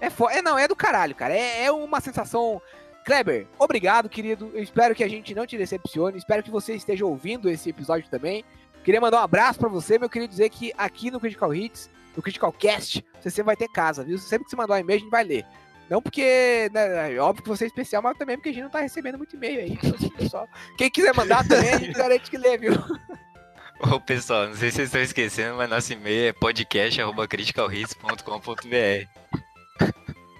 É 0.00 0.08
foda. 0.08 0.34
É, 0.34 0.42
não, 0.42 0.56
é 0.56 0.68
do 0.68 0.76
caralho, 0.76 1.14
cara. 1.14 1.34
É, 1.34 1.64
é 1.64 1.72
uma 1.72 2.00
sensação. 2.00 2.62
Kleber, 3.04 3.48
obrigado, 3.58 4.08
querido. 4.08 4.52
Eu 4.54 4.62
espero 4.62 4.94
que 4.94 5.02
a 5.02 5.08
gente 5.08 5.34
não 5.34 5.44
te 5.44 5.58
decepcione. 5.58 6.16
Espero 6.16 6.42
que 6.42 6.50
você 6.50 6.74
esteja 6.74 7.04
ouvindo 7.04 7.50
esse 7.50 7.68
episódio 7.70 8.08
também. 8.08 8.44
Queria 8.84 9.00
mandar 9.00 9.20
um 9.20 9.24
abraço 9.24 9.58
pra 9.58 9.68
você, 9.68 9.98
meu 9.98 10.08
querido, 10.08 10.30
dizer 10.30 10.48
que 10.50 10.72
aqui 10.78 11.10
no 11.10 11.20
Critical 11.20 11.52
Hits, 11.52 11.90
no 12.16 12.22
Critical 12.22 12.52
Cast, 12.52 13.04
você 13.20 13.30
sempre 13.30 13.46
vai 13.46 13.56
ter 13.56 13.68
casa, 13.68 14.04
viu? 14.04 14.18
Sempre 14.18 14.44
que 14.44 14.50
você 14.50 14.56
mandar 14.56 14.74
um 14.74 14.78
e-mail, 14.78 14.98
a 14.98 15.00
gente 15.00 15.10
vai 15.10 15.24
ler. 15.24 15.46
Não 15.92 16.00
porque, 16.00 16.70
né, 16.72 17.12
é 17.14 17.18
óbvio 17.18 17.42
que 17.42 17.48
você 17.50 17.64
é 17.64 17.66
especial, 17.66 18.00
mas 18.00 18.16
também 18.16 18.38
porque 18.38 18.48
a 18.48 18.52
gente 18.52 18.62
não 18.62 18.70
tá 18.70 18.80
recebendo 18.80 19.18
muito 19.18 19.36
e-mail 19.36 19.60
aí. 19.60 19.72
Então, 19.72 19.90
assim, 19.94 20.08
pessoal, 20.08 20.48
quem 20.78 20.88
quiser 20.90 21.14
mandar 21.14 21.46
também, 21.46 21.70
a 21.70 21.76
gente 21.78 21.92
garante 21.92 22.30
que 22.30 22.38
lê, 22.38 22.56
viu? 22.56 22.72
Ô 23.92 24.00
pessoal, 24.00 24.46
não 24.48 24.54
sei 24.54 24.70
se 24.70 24.76
vocês 24.76 24.88
estão 24.88 25.02
esquecendo, 25.02 25.56
mas 25.58 25.68
nosso 25.68 25.92
e-mail 25.92 26.30
é 26.30 26.32
podcast.criticalhits.com.br. 26.32 29.06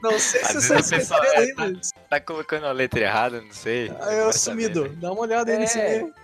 Não 0.03 0.19
sei 0.19 0.41
Às 0.41 0.47
se 0.49 0.55
vezes 0.55 0.69
você 0.69 0.95
o 0.95 0.99
pessoal 0.99 1.23
escreveu 1.23 1.67
é, 1.67 1.71
mas... 1.71 1.91
Tá 2.09 2.19
colocando 2.19 2.65
a 2.67 2.73
letra 2.73 3.01
errada, 3.01 3.43
não 3.43 3.53
sei. 3.53 3.93
Ah, 4.01 4.11
eu 4.13 4.33
sumido. 4.33 4.85
saber, 4.85 4.95
né? 4.95 4.99
Dá 5.03 5.13
uma 5.13 5.21
olhada 5.21 5.53
aí 5.53 5.59
nesse 5.59 5.79
É. 5.79 5.97
e-mail. 5.99 6.15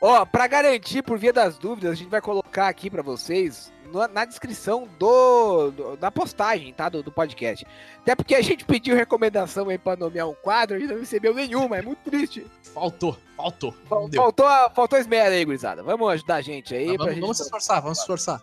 Ó, 0.00 0.24
pra 0.24 0.46
garantir, 0.46 1.02
por 1.02 1.18
via 1.18 1.34
das 1.34 1.58
dúvidas, 1.58 1.92
a 1.92 1.94
gente 1.94 2.08
vai 2.08 2.22
colocar 2.22 2.68
aqui 2.68 2.88
pra 2.88 3.02
vocês 3.02 3.70
na, 3.90 4.08
na 4.08 4.24
descrição 4.24 4.88
do, 4.98 5.70
do- 5.70 5.96
da 5.96 6.10
postagem, 6.10 6.72
tá? 6.72 6.88
Do, 6.88 7.02
do 7.02 7.10
podcast. 7.12 7.66
Até 8.00 8.14
porque 8.14 8.34
a 8.34 8.42
gente 8.42 8.64
pediu 8.64 8.94
recomendação 8.96 9.68
aí 9.68 9.76
pra 9.78 9.96
nomear 9.96 10.28
um 10.28 10.34
quadro, 10.34 10.76
a 10.76 10.78
gente 10.78 10.90
não 10.92 10.98
recebeu 11.00 11.34
nenhuma, 11.34 11.76
é 11.78 11.82
muito 11.82 11.98
triste. 12.08 12.46
Faltou, 12.72 13.16
faltou. 13.36 13.72
Fal- 13.88 14.02
Não 14.02 14.08
deu. 14.08 14.22
Faltou, 14.22 14.46
a- 14.46 14.70
faltou 14.70 14.98
esmero 14.98 15.34
aí, 15.34 15.44
gurizada. 15.44 15.82
Vamos 15.82 16.08
ajudar 16.12 16.36
a 16.36 16.40
gente 16.42 16.74
aí. 16.74 16.86
Pra 16.86 16.96
vamos, 16.96 17.12
gente 17.14 17.20
vamos 17.20 17.36
se 17.36 17.42
esforçar, 17.42 17.80
vamos 17.82 17.98
se 17.98 18.02
esforçar. 18.02 18.40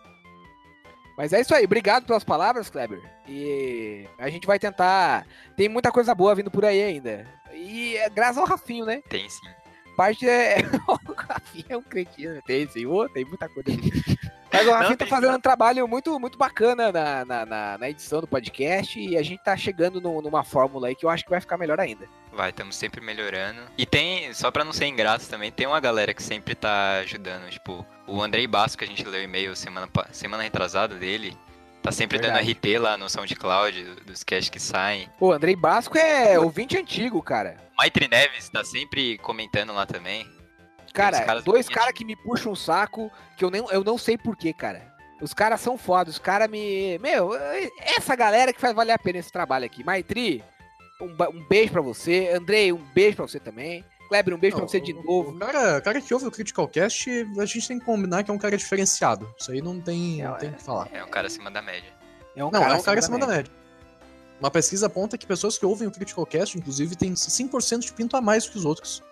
Mas 1.16 1.32
é 1.32 1.40
isso 1.40 1.52
aí, 1.54 1.64
obrigado 1.64 2.04
pelas 2.06 2.22
palavras, 2.22 2.70
Kleber. 2.70 3.02
E 3.26 4.06
a 4.18 4.30
gente 4.30 4.46
vai 4.46 4.58
tentar. 4.58 5.26
Tem 5.56 5.68
muita 5.68 5.90
coisa 5.90 6.14
boa 6.14 6.32
vindo 6.34 6.50
por 6.50 6.64
aí 6.64 6.80
ainda. 6.82 7.26
E 7.52 7.96
é 7.96 8.08
graças 8.08 8.38
ao 8.38 8.46
Rafinho, 8.46 8.84
né? 8.86 9.02
Tem 9.08 9.28
sim. 9.28 9.40
Parte 9.96 10.28
é. 10.28 10.58
o 10.86 11.12
Rafinho 11.16 11.64
é 11.70 11.76
um 11.76 11.82
cretino, 11.82 12.34
né? 12.34 12.40
tem 12.46 12.68
sim, 12.68 12.86
ô, 12.86 13.08
tem 13.08 13.24
muita 13.24 13.48
coisa. 13.48 13.68
Mas 14.52 14.66
o 14.66 14.70
Rafinho 14.72 14.96
tá 14.96 15.06
fazendo 15.06 15.36
um 15.36 15.40
trabalho 15.40 15.86
muito, 15.86 16.18
muito 16.18 16.38
bacana 16.38 16.90
na, 16.90 17.24
na, 17.24 17.46
na- 17.46 17.78
na 17.78 17.90
edição 17.90 18.20
do 18.20 18.26
podcast 18.26 18.98
e 18.98 19.16
a 19.16 19.22
gente 19.22 19.42
tá 19.42 19.56
chegando 19.56 20.00
no- 20.00 20.22
numa 20.22 20.42
fórmula 20.42 20.88
aí 20.88 20.94
que 20.94 21.04
eu 21.04 21.10
acho 21.10 21.24
que 21.24 21.30
vai 21.30 21.40
ficar 21.40 21.58
melhor 21.58 21.78
ainda. 21.78 22.06
Vai, 22.32 22.50
estamos 22.50 22.76
sempre 22.76 23.00
melhorando. 23.00 23.60
E 23.76 23.84
tem, 23.84 24.32
só 24.32 24.50
pra 24.50 24.64
não 24.64 24.72
ser 24.72 24.86
ingrato 24.86 25.26
também, 25.28 25.50
tem 25.52 25.66
uma 25.66 25.80
galera 25.80 26.14
que 26.14 26.22
sempre 26.22 26.54
tá 26.54 26.98
ajudando. 27.00 27.48
Tipo, 27.50 27.84
o 28.06 28.22
Andrei 28.22 28.46
Basso, 28.46 28.76
que 28.78 28.84
a 28.84 28.86
gente 28.86 29.04
leu 29.04 29.22
e-mail 29.22 29.54
semana, 29.56 29.88
semana 30.12 30.42
retrasada 30.42 30.94
dele, 30.94 31.36
tá 31.82 31.90
sempre 31.92 32.18
dando 32.18 32.34
Verdade. 32.34 32.52
RT 32.52 32.78
lá 32.78 32.96
no 32.96 33.08
SoundCloud, 33.08 33.82
do- 33.84 34.04
dos 34.04 34.24
casts 34.24 34.48
que 34.50 34.60
saem. 34.60 35.08
O 35.20 35.30
Andrei 35.32 35.56
Basco 35.56 35.96
é 35.98 36.38
ouvinte 36.38 36.76
antigo, 36.78 37.22
cara. 37.22 37.56
Maitre 37.76 38.08
Neves 38.08 38.48
tá 38.48 38.64
sempre 38.64 39.18
comentando 39.18 39.72
lá 39.72 39.84
também. 39.86 40.26
Cara, 40.98 41.24
caras 41.24 41.44
dois 41.44 41.68
caras 41.68 41.92
que 41.92 42.04
me 42.04 42.14
puxam 42.16 42.52
o 42.52 42.56
saco, 42.56 43.10
que 43.36 43.44
eu, 43.44 43.50
nem, 43.50 43.64
eu 43.70 43.82
não 43.84 43.96
sei 43.98 44.16
porquê, 44.18 44.52
cara. 44.52 44.82
Os 45.20 45.34
caras 45.34 45.60
são 45.60 45.76
foda, 45.76 46.10
os 46.10 46.18
caras 46.18 46.48
me. 46.48 46.98
Meu, 46.98 47.30
essa 47.80 48.14
galera 48.14 48.52
que 48.52 48.60
faz 48.60 48.74
valer 48.74 48.92
a 48.92 48.98
pena 48.98 49.18
esse 49.18 49.32
trabalho 49.32 49.64
aqui. 49.66 49.82
Maitri, 49.82 50.44
um, 51.00 51.06
um 51.36 51.44
beijo 51.48 51.72
pra 51.72 51.82
você. 51.82 52.30
Andrei, 52.34 52.72
um 52.72 52.84
beijo 52.94 53.16
pra 53.16 53.26
você 53.26 53.40
também. 53.40 53.84
Kleber, 54.08 54.32
um 54.34 54.38
beijo 54.38 54.56
pra 54.56 54.62
Não, 54.62 54.68
você 54.68 54.80
de 54.80 54.92
o- 54.92 55.02
novo. 55.02 55.32
O 55.32 55.38
cara, 55.38 55.78
o 55.78 55.82
cara 55.82 56.00
que 56.00 56.14
ouve 56.14 56.26
o 56.26 56.30
Critical 56.30 56.66
Cast, 56.68 57.10
a 57.38 57.44
gente 57.44 57.68
tem 57.68 57.78
que 57.78 57.84
combinar 57.84 58.22
que 58.22 58.30
é 58.30 58.34
um 58.34 58.38
cara 58.38 58.56
diferenciado. 58.56 59.28
Isso 59.38 59.50
aí 59.50 59.60
não 59.60 59.78
tem, 59.80 60.22
não 60.22 60.34
É, 60.36 60.38
tem 60.38 60.50
o 60.50 60.54
que 60.54 60.62
falar. 60.62 60.88
É 60.92 61.04
um 61.04 61.08
cara 61.10 61.26
acima 61.26 61.50
da 61.50 61.60
média. 61.60 61.92
É 62.34 62.44
um 62.44 62.50
não, 62.50 62.62
é 62.62 62.74
um 62.74 62.82
cara 62.82 63.00
acima 63.00 63.16
acima 63.16 63.18
da 63.18 63.26
média. 63.26 63.52
Uma 64.40 64.50
pesquisa 64.52 64.86
aponta 64.86 65.18
que 65.18 65.26
pessoas 65.26 65.58
que 65.58 65.66
ouvem 65.66 65.88
o 65.88 65.90
Critical 65.90 66.24
Cast, 66.24 66.56
inclusive, 66.56 66.94
têm 66.94 67.12
5% 67.16 67.80
de 67.80 67.92
pinto 67.92 68.16
a 68.16 68.20
mais 68.20 68.48
que 68.48 68.56
os 68.56 68.64
outros. 68.64 69.02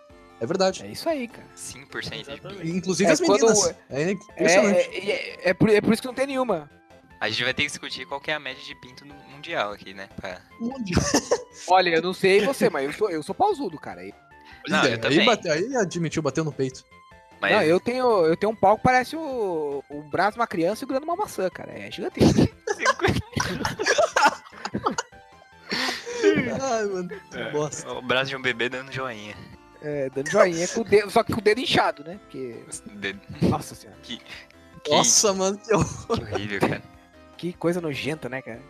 É 0.40 0.46
verdade. 0.46 0.84
É 0.84 0.88
isso 0.88 1.08
aí, 1.08 1.28
cara. 1.28 1.46
5% 1.56 2.62
de. 2.62 2.70
Inclusive 2.70 3.08
É, 3.08 3.12
as 3.12 3.20
quando- 3.20 3.40
meninas. 3.40 3.74
É 3.88 4.02
É, 4.02 4.10
impressionante. 4.12 4.78
é, 4.78 5.10
é- 5.10 5.50
é 5.50 5.54
por, 5.54 5.70
é 5.70 5.80
por 5.80 5.92
isso 5.92 6.02
que 6.02 6.08
não 6.08 6.14
tem 6.14 6.26
nenhuma. 6.26 6.70
A 7.18 7.30
gente 7.30 7.42
vai 7.44 7.54
ter 7.54 7.62
que 7.62 7.68
discutir 7.68 8.04
qual 8.06 8.20
que 8.20 8.30
é 8.30 8.34
a 8.34 8.38
média 8.38 8.62
de 8.62 8.74
pinto 8.74 9.06
no 9.06 9.14
mundial 9.30 9.72
aqui, 9.72 9.94
né? 9.94 10.08
Pra- 10.16 10.38
de- 10.80 10.92
Olha, 11.68 11.88
eu 11.96 12.02
não 12.02 12.12
sei 12.12 12.44
você, 12.44 12.68
mas 12.68 12.84
eu 12.84 12.92
sou, 12.92 13.10
eu 13.10 13.22
sou 13.22 13.34
pausudo, 13.34 13.78
cara. 13.78 14.02
Não, 14.68 14.82
também. 14.98 15.20
aí, 15.20 15.24
bate- 15.26 15.48
aí 15.48 15.76
admitiu, 15.76 16.20
bateu 16.20 16.44
no 16.44 16.52
peito. 16.52 16.84
Mas 17.40 17.52
Não, 17.52 17.62
eu 17.62 17.78
tenho, 17.80 18.24
eu 18.26 18.36
tenho 18.36 18.52
um 18.52 18.56
pau 18.56 18.76
que 18.76 18.82
parece 18.82 19.14
o, 19.16 19.82
o 19.90 20.02
braço 20.10 20.32
de 20.32 20.38
uma 20.40 20.46
criança 20.46 20.80
segurando 20.80 21.04
uma 21.04 21.16
maçã, 21.16 21.48
cara. 21.50 21.72
É 21.72 21.90
gigantesco. 21.90 22.40
Ai, 26.62 26.84
mano, 26.86 27.08
que 27.08 27.38
É. 27.38 27.50
bosta. 27.50 27.90
o 27.92 28.02
braço 28.02 28.30
de 28.30 28.36
um 28.36 28.42
bebê 28.42 28.68
dando 28.68 28.92
joinha. 28.92 29.34
É, 29.82 30.10
dando 30.10 30.30
joinha 30.30 30.66
com 30.68 30.80
o 30.80 30.84
dedo, 30.84 31.10
só 31.10 31.22
que 31.22 31.32
com 31.32 31.40
o 31.40 31.42
dedo 31.42 31.60
inchado, 31.60 32.02
né? 32.04 32.18
Porque. 32.22 32.64
De- 32.94 33.16
Nossa 33.42 33.74
senhora, 33.74 33.98
Que, 34.02 34.20
Nossa, 34.90 35.32
mano, 35.32 35.58
que 35.58 35.74
horror. 35.74 36.06
que 36.26 36.34
horrível, 36.34 36.60
cara. 36.60 36.82
que 37.36 37.52
coisa 37.52 37.80
nojenta, 37.80 38.28
né, 38.28 38.40
cara? 38.42 38.60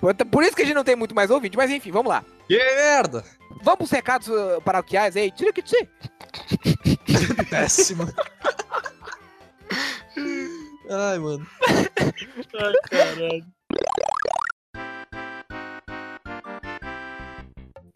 Por, 0.00 0.14
por 0.14 0.42
isso 0.42 0.54
que 0.56 0.62
a 0.62 0.64
gente 0.64 0.74
não 0.74 0.84
tem 0.84 0.96
muito 0.96 1.14
mais 1.14 1.30
ouvinte, 1.30 1.56
mas 1.56 1.70
enfim, 1.70 1.90
vamos 1.90 2.10
lá. 2.10 2.24
Que 2.48 2.56
merda. 2.58 3.24
Vamos 3.62 3.78
pros 3.78 3.90
recados 3.90 4.28
uh, 4.28 4.60
paroquiais 4.64 5.16
aí. 5.16 5.30
Tira 5.30 5.52
que 5.52 5.62
tira. 5.62 5.88
Péssimo. 7.50 8.06
Ai, 10.90 11.18
mano. 11.18 11.46
Ai, 11.98 12.72
caralho. 12.90 13.44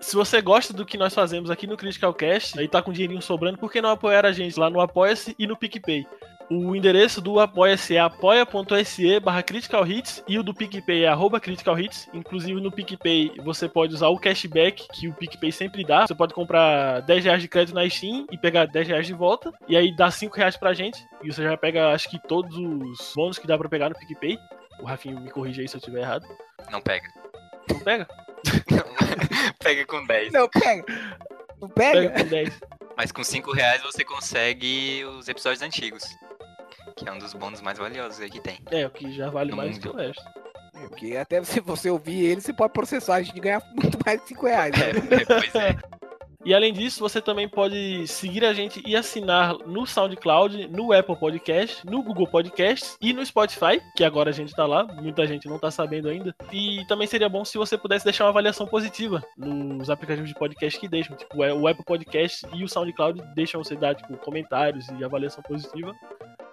Se 0.07 0.15
você 0.15 0.41
gosta 0.41 0.73
do 0.73 0.87
que 0.87 0.97
nós 0.97 1.13
fazemos 1.13 1.51
aqui 1.51 1.67
no 1.67 1.77
Critical 1.77 2.15
Cast, 2.15 2.57
aí 2.57 2.69
tá 2.69 2.81
com 2.81 2.93
dinheirinho 2.93 3.21
sobrando, 3.21 3.59
por 3.59 3.73
que 3.73 3.83
não 3.83 3.91
apoiar 3.91 4.25
a 4.25 4.31
gente 4.31 4.57
lá 4.57 4.71
no 4.71 4.81
Apoia-se 4.81 5.35
e 5.37 5.49
no 5.49 5.57
PicPay? 5.57 6.07
O 6.49 6.77
endereço 6.77 7.21
do 7.21 7.41
Apoia-se 7.41 7.97
é 7.97 7.99
apoia.se 7.99 9.19
barra 9.19 9.43
Critical 9.43 9.85
Hits 9.85 10.23
e 10.29 10.39
o 10.39 10.45
do 10.45 10.55
PicPay 10.55 11.03
é 11.03 11.09
arroba 11.09 11.41
Critical 11.41 11.77
Hits. 11.77 12.09
Inclusive 12.15 12.61
no 12.61 12.71
PicPay 12.71 13.33
você 13.43 13.69
pode 13.69 13.95
usar 13.95 14.07
o 14.07 14.17
cashback 14.17 14.87
que 14.93 15.09
o 15.09 15.13
PicPay 15.13 15.51
sempre 15.51 15.85
dá. 15.85 16.07
Você 16.07 16.15
pode 16.15 16.33
comprar 16.33 17.01
10 17.01 17.25
reais 17.25 17.43
de 17.43 17.49
crédito 17.49 17.75
na 17.75 17.91
Steam 17.91 18.29
e 18.31 18.39
pegar 18.39 18.67
10 18.67 18.87
reais 18.87 19.09
de 19.09 19.13
volta. 19.13 19.53
E 19.67 19.77
aí 19.77 19.95
dá 19.97 20.09
5 20.09 20.37
reais 20.37 20.57
pra 20.57 20.73
gente. 20.73 21.05
E 21.21 21.33
você 21.33 21.43
já 21.43 21.57
pega, 21.57 21.93
acho 21.93 22.09
que 22.09 22.21
todos 22.21 22.57
os 22.57 23.13
bônus 23.13 23.41
que 23.41 23.47
dá 23.49 23.59
pra 23.59 23.69
pegar 23.69 23.89
no 23.89 23.97
PicPay. 23.97 24.39
O 24.79 24.85
Rafinho 24.85 25.19
me 25.19 25.33
corrige 25.33 25.63
aí 25.63 25.69
se 25.69 25.75
eu 25.75 25.81
estiver 25.81 26.03
errado. 26.03 26.25
Não 26.71 26.81
pega. 26.81 27.09
Não 27.69 27.81
pega? 27.81 28.07
pega 29.59 29.87
com 29.87 30.05
10. 30.07 30.33
Não, 30.33 30.49
pega. 30.49 30.85
Não 31.61 31.69
pega? 31.69 32.11
Pega 32.11 32.25
com 32.25 32.29
10. 32.29 32.61
Mas 32.97 33.13
com 33.13 33.23
5 33.25 33.53
reais 33.53 33.83
você 33.83 34.05
consegue 34.05 35.05
os 35.05 35.29
episódios 35.29 35.63
antigos. 35.63 36.03
Que 36.97 37.09
é 37.09 37.13
um 37.13 37.19
dos 37.19 37.35
bônus 37.35 37.61
mais 37.61 37.77
valiosos 37.79 38.19
que 38.31 38.41
tem. 38.41 38.59
É, 38.71 38.87
o 38.87 38.91
que 38.91 39.13
já 39.13 39.29
vale 39.29 39.51
No 39.51 39.57
mais 39.57 39.73
mundo. 39.73 39.83
que 39.83 39.89
o 39.89 39.97
resto. 39.97 40.23
É, 40.75 40.89
Porque 40.89 41.17
até 41.17 41.43
se 41.45 41.61
você 41.61 41.91
ouvir 41.91 42.25
ele, 42.25 42.41
você 42.41 42.53
pode 42.53 42.73
processar 42.73 43.17
a 43.17 43.23
gente 43.23 43.39
ganhar 43.39 43.63
muito 43.75 43.99
mais 44.05 44.21
de 44.23 44.29
5 44.29 44.47
reais. 44.47 44.73
Né? 44.77 44.87
É, 45.21 45.25
pois 45.25 45.55
é. 45.55 45.77
E 46.47 46.55
além 46.55 46.73
disso, 46.73 47.01
você 47.01 47.21
também 47.21 47.49
pode 47.49 48.07
seguir 48.07 48.45
a 48.45 48.55
gente 48.55 48.81
e 48.87 48.95
assinar 48.95 49.59
no 49.67 49.85
SoundCloud, 49.85 50.69
no 50.69 50.93
Apple 50.93 51.17
Podcast, 51.17 51.85
no 51.85 52.01
Google 52.05 52.29
Podcasts 52.29 52.97
e 53.01 53.13
no 53.13 53.27
Spotify, 53.27 53.83
que 53.97 54.05
agora 54.05 54.31
a 54.31 54.33
gente 54.33 54.55
tá 54.55 54.65
lá, 54.65 54.85
muita 54.85 55.27
gente 55.27 55.49
não 55.49 55.59
tá 55.59 55.73
sabendo 55.73 56.09
ainda. 56.09 56.33
E 56.53 56.87
também 56.87 57.09
seria 57.09 57.29
bom 57.29 57.45
se 57.45 57.59
você 57.59 57.77
pudesse 57.77 58.05
deixar 58.05 58.23
uma 58.23 58.31
avaliação 58.31 58.65
positiva 58.65 59.25
nos 59.37 59.91
aplicativos 59.91 60.29
de 60.29 60.37
podcast 60.37 60.79
que 60.79 60.87
deixam. 60.87 61.17
Tipo, 61.17 61.43
é, 61.43 61.53
o 61.53 61.67
Apple 61.67 61.85
Podcast 61.85 62.47
e 62.55 62.63
o 62.63 62.69
SoundCloud 62.69 63.21
deixam 63.35 63.65
você 63.65 63.75
dar 63.75 63.97
tipo, 63.97 64.17
comentários 64.19 64.87
e 65.01 65.05
avaliação 65.05 65.43
positiva. 65.43 65.93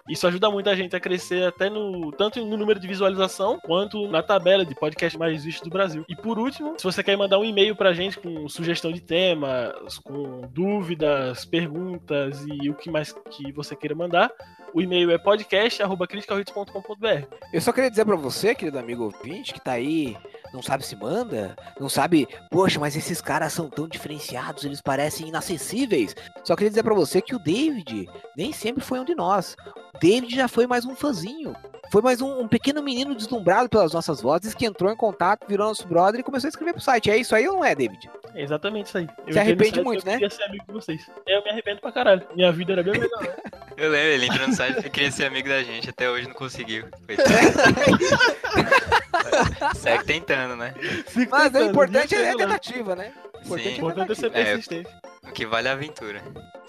Isso 0.10 0.27
ajuda 0.27 0.51
muito 0.51 0.69
a 0.69 0.75
gente 0.75 0.93
a 0.95 1.00
crescer 1.00 1.45
até 1.45 1.69
no 1.69 2.12
tanto 2.12 2.43
no 2.43 2.57
número 2.57 2.79
de 2.79 2.88
visualização 2.88 3.57
quanto 3.63 4.07
na 4.10 4.22
tabela 4.22 4.65
de 4.65 4.75
podcast 4.75 5.17
mais 5.17 5.45
vistos 5.45 5.63
do 5.63 5.69
Brasil. 5.69 6.03
E 6.10 6.15
por 6.15 6.38
último, 6.38 6.75
se 6.77 6.83
você 6.83 7.01
quer 7.01 7.17
mandar 7.17 7.39
um 7.39 7.45
e-mail 7.45 7.74
pra 7.75 7.93
gente 7.93 8.19
com 8.19 8.50
sugestão 8.50 8.91
de 8.91 9.00
temas, 9.00 9.98
com 10.00 10.41
dúvidas, 10.51 11.45
perguntas 11.45 12.45
e 12.48 12.69
o 12.69 12.74
que 12.74 12.91
mais 12.91 13.13
que 13.13 13.51
você 13.53 13.74
queira 13.75 13.95
mandar, 13.95 14.29
o 14.74 14.81
e-mail 14.81 15.12
é 15.12 15.17
podcast@criticalhits.com.br. 15.17 17.25
Eu 17.53 17.62
só 17.62 17.72
queria 17.72 17.89
dizer 17.89 18.03
pra 18.05 18.17
você, 18.17 18.53
querido 18.53 18.77
amigo 18.79 19.03
ouvinte, 19.03 19.53
que 19.53 19.62
tá 19.62 19.72
aí, 19.74 20.17
não 20.53 20.62
sabe 20.62 20.86
se 20.86 20.95
manda, 20.95 21.55
não 21.79 21.89
sabe, 21.89 22.27
poxa, 22.50 22.79
mas 22.79 22.95
esses 22.95 23.19
caras 23.19 23.51
são 23.51 23.69
tão 23.69 23.88
diferenciados, 23.88 24.63
eles 24.63 24.81
parecem 24.81 25.27
inacessíveis. 25.27 26.15
Só 26.43 26.55
queria 26.55 26.69
dizer 26.69 26.83
pra 26.83 26.93
você 26.93 27.22
que 27.22 27.36
o 27.36 27.39
David 27.39 28.07
nem 28.38 28.53
sempre 28.53 28.83
foi 28.83 29.00
um 29.00 29.05
de 29.05 29.15
nós. 29.15 29.55
O 29.95 30.00
David 30.00 30.36
já 30.36 30.48
foi 30.48 30.67
mais 30.67 30.86
um 30.86 30.95
fãzinho. 30.95 31.55
Foi 31.91 32.01
mais 32.01 32.22
um, 32.22 32.41
um 32.41 32.48
pequeno 32.48 32.81
menino 32.81 33.13
deslumbrado 33.13 33.69
pelas 33.69 33.93
nossas 33.93 34.22
vozes 34.22 34.55
que 34.55 34.65
entrou 34.65 34.91
em 34.91 34.95
contato, 34.95 35.48
virou 35.48 35.67
nosso 35.67 35.88
brother 35.88 36.22
e 36.22 36.24
começou 36.24 36.48
a 36.48 36.50
escrever 36.50 36.74
pro 36.74 36.81
site. 36.81 37.12
É 37.12 37.17
isso 37.17 37.36
aí 37.36 37.48
ou 37.48 37.55
não 37.55 37.65
é, 37.65 37.75
David? 37.75 38.10
É 38.33 38.41
exatamente 38.41 38.88
isso 38.88 38.98
aí. 38.98 39.07
Eu 39.27 39.33
Se 39.33 39.39
arrepende 39.39 39.81
muito, 39.83 40.05
né? 40.05 40.13
Eu 40.13 40.19
queria 40.19 40.29
ser 40.29 40.43
amigo 40.43 40.65
de 40.65 40.74
vocês. 40.74 41.12
Eu 41.27 41.43
me 41.43 41.51
arrependo 41.51 41.81
pra 41.81 41.91
caralho. 41.91 42.24
Minha 42.36 42.51
vida 42.51 42.74
era 42.74 42.83
bem 42.83 42.93
melhor. 42.93 43.36
Eu 43.77 43.89
lembro, 43.89 44.07
ele 44.07 44.25
entrou 44.27 44.48
no 44.48 44.53
site 44.53 44.86
e 44.86 44.89
queria 44.89 45.12
ser 45.12 45.25
amigo 45.25 45.50
da 45.50 45.63
gente, 45.63 45.89
até 45.89 46.07
hoje 46.07 46.27
não 46.27 46.36
conseguiu. 46.36 46.86
Segue 49.75 50.06
tentando, 50.06 50.56
né? 50.56 50.74
Fico 51.08 51.32
Mas 51.32 51.48
o 51.48 51.51
tentando, 51.51 51.70
importante 51.72 52.15
viu, 52.15 52.24
é 52.25 52.30
a 52.32 52.38
tentativa, 52.38 52.96
né? 52.96 53.13
O 53.34 53.39
importante 53.46 53.75
Sim. 53.75 53.82
O 53.82 53.89
importante 53.89 54.12
é 54.12 54.15
ser 54.15 54.25
É. 54.27 54.30
persistente. 54.30 54.89
O 55.24 55.32
que 55.32 55.46
vale 55.46 55.68
é 55.68 55.72
a 55.72 55.74
aventura. 55.74 56.22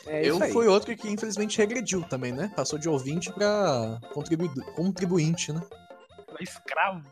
É 0.06 0.26
eu 0.26 0.38
fui 0.52 0.66
outro 0.66 0.96
que 0.96 1.08
infelizmente 1.08 1.58
regrediu 1.58 2.02
também, 2.02 2.32
né? 2.32 2.50
Passou 2.54 2.78
de 2.78 2.88
ouvinte 2.88 3.32
pra 3.32 3.98
contribu 4.12 4.48
contribuinte, 4.74 5.52
né? 5.52 5.60
Escravo. 6.40 7.02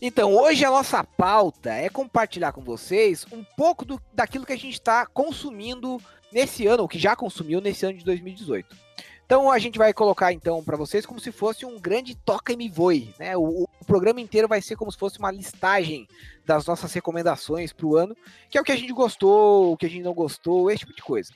Então, 0.00 0.34
hoje 0.34 0.64
a 0.64 0.70
nossa 0.70 1.02
pauta 1.02 1.70
é 1.72 1.88
compartilhar 1.88 2.52
com 2.52 2.60
vocês 2.60 3.26
um 3.32 3.42
pouco 3.56 3.84
do, 3.84 4.00
daquilo 4.12 4.44
que 4.44 4.52
a 4.52 4.58
gente 4.58 4.74
está 4.74 5.06
consumindo 5.06 5.98
nesse 6.30 6.66
ano, 6.66 6.82
ou 6.82 6.88
que 6.88 6.98
já 6.98 7.16
consumiu 7.16 7.60
nesse 7.60 7.86
ano 7.86 7.96
de 7.96 8.04
2018. 8.04 8.76
Então 9.26 9.50
a 9.50 9.58
gente 9.58 9.78
vai 9.78 9.92
colocar 9.92 10.32
então 10.32 10.62
para 10.62 10.76
vocês 10.76 11.06
como 11.06 11.18
se 11.18 11.32
fosse 11.32 11.64
um 11.64 11.78
grande 11.78 12.14
toca 12.14 12.52
e 12.52 12.56
me 12.56 12.68
voe, 12.68 13.14
né? 13.18 13.36
O, 13.36 13.64
o 13.64 13.84
programa 13.86 14.20
inteiro 14.20 14.46
vai 14.46 14.60
ser 14.60 14.76
como 14.76 14.92
se 14.92 14.98
fosse 14.98 15.18
uma 15.18 15.30
listagem 15.30 16.06
das 16.44 16.66
nossas 16.66 16.92
recomendações 16.92 17.72
para 17.72 17.86
o 17.86 17.96
ano, 17.96 18.16
que 18.50 18.58
é 18.58 18.60
o 18.60 18.64
que 18.64 18.72
a 18.72 18.76
gente 18.76 18.92
gostou, 18.92 19.72
o 19.72 19.76
que 19.76 19.86
a 19.86 19.88
gente 19.88 20.02
não 20.02 20.12
gostou, 20.12 20.70
esse 20.70 20.80
tipo 20.80 20.94
de 20.94 21.02
coisa. 21.02 21.32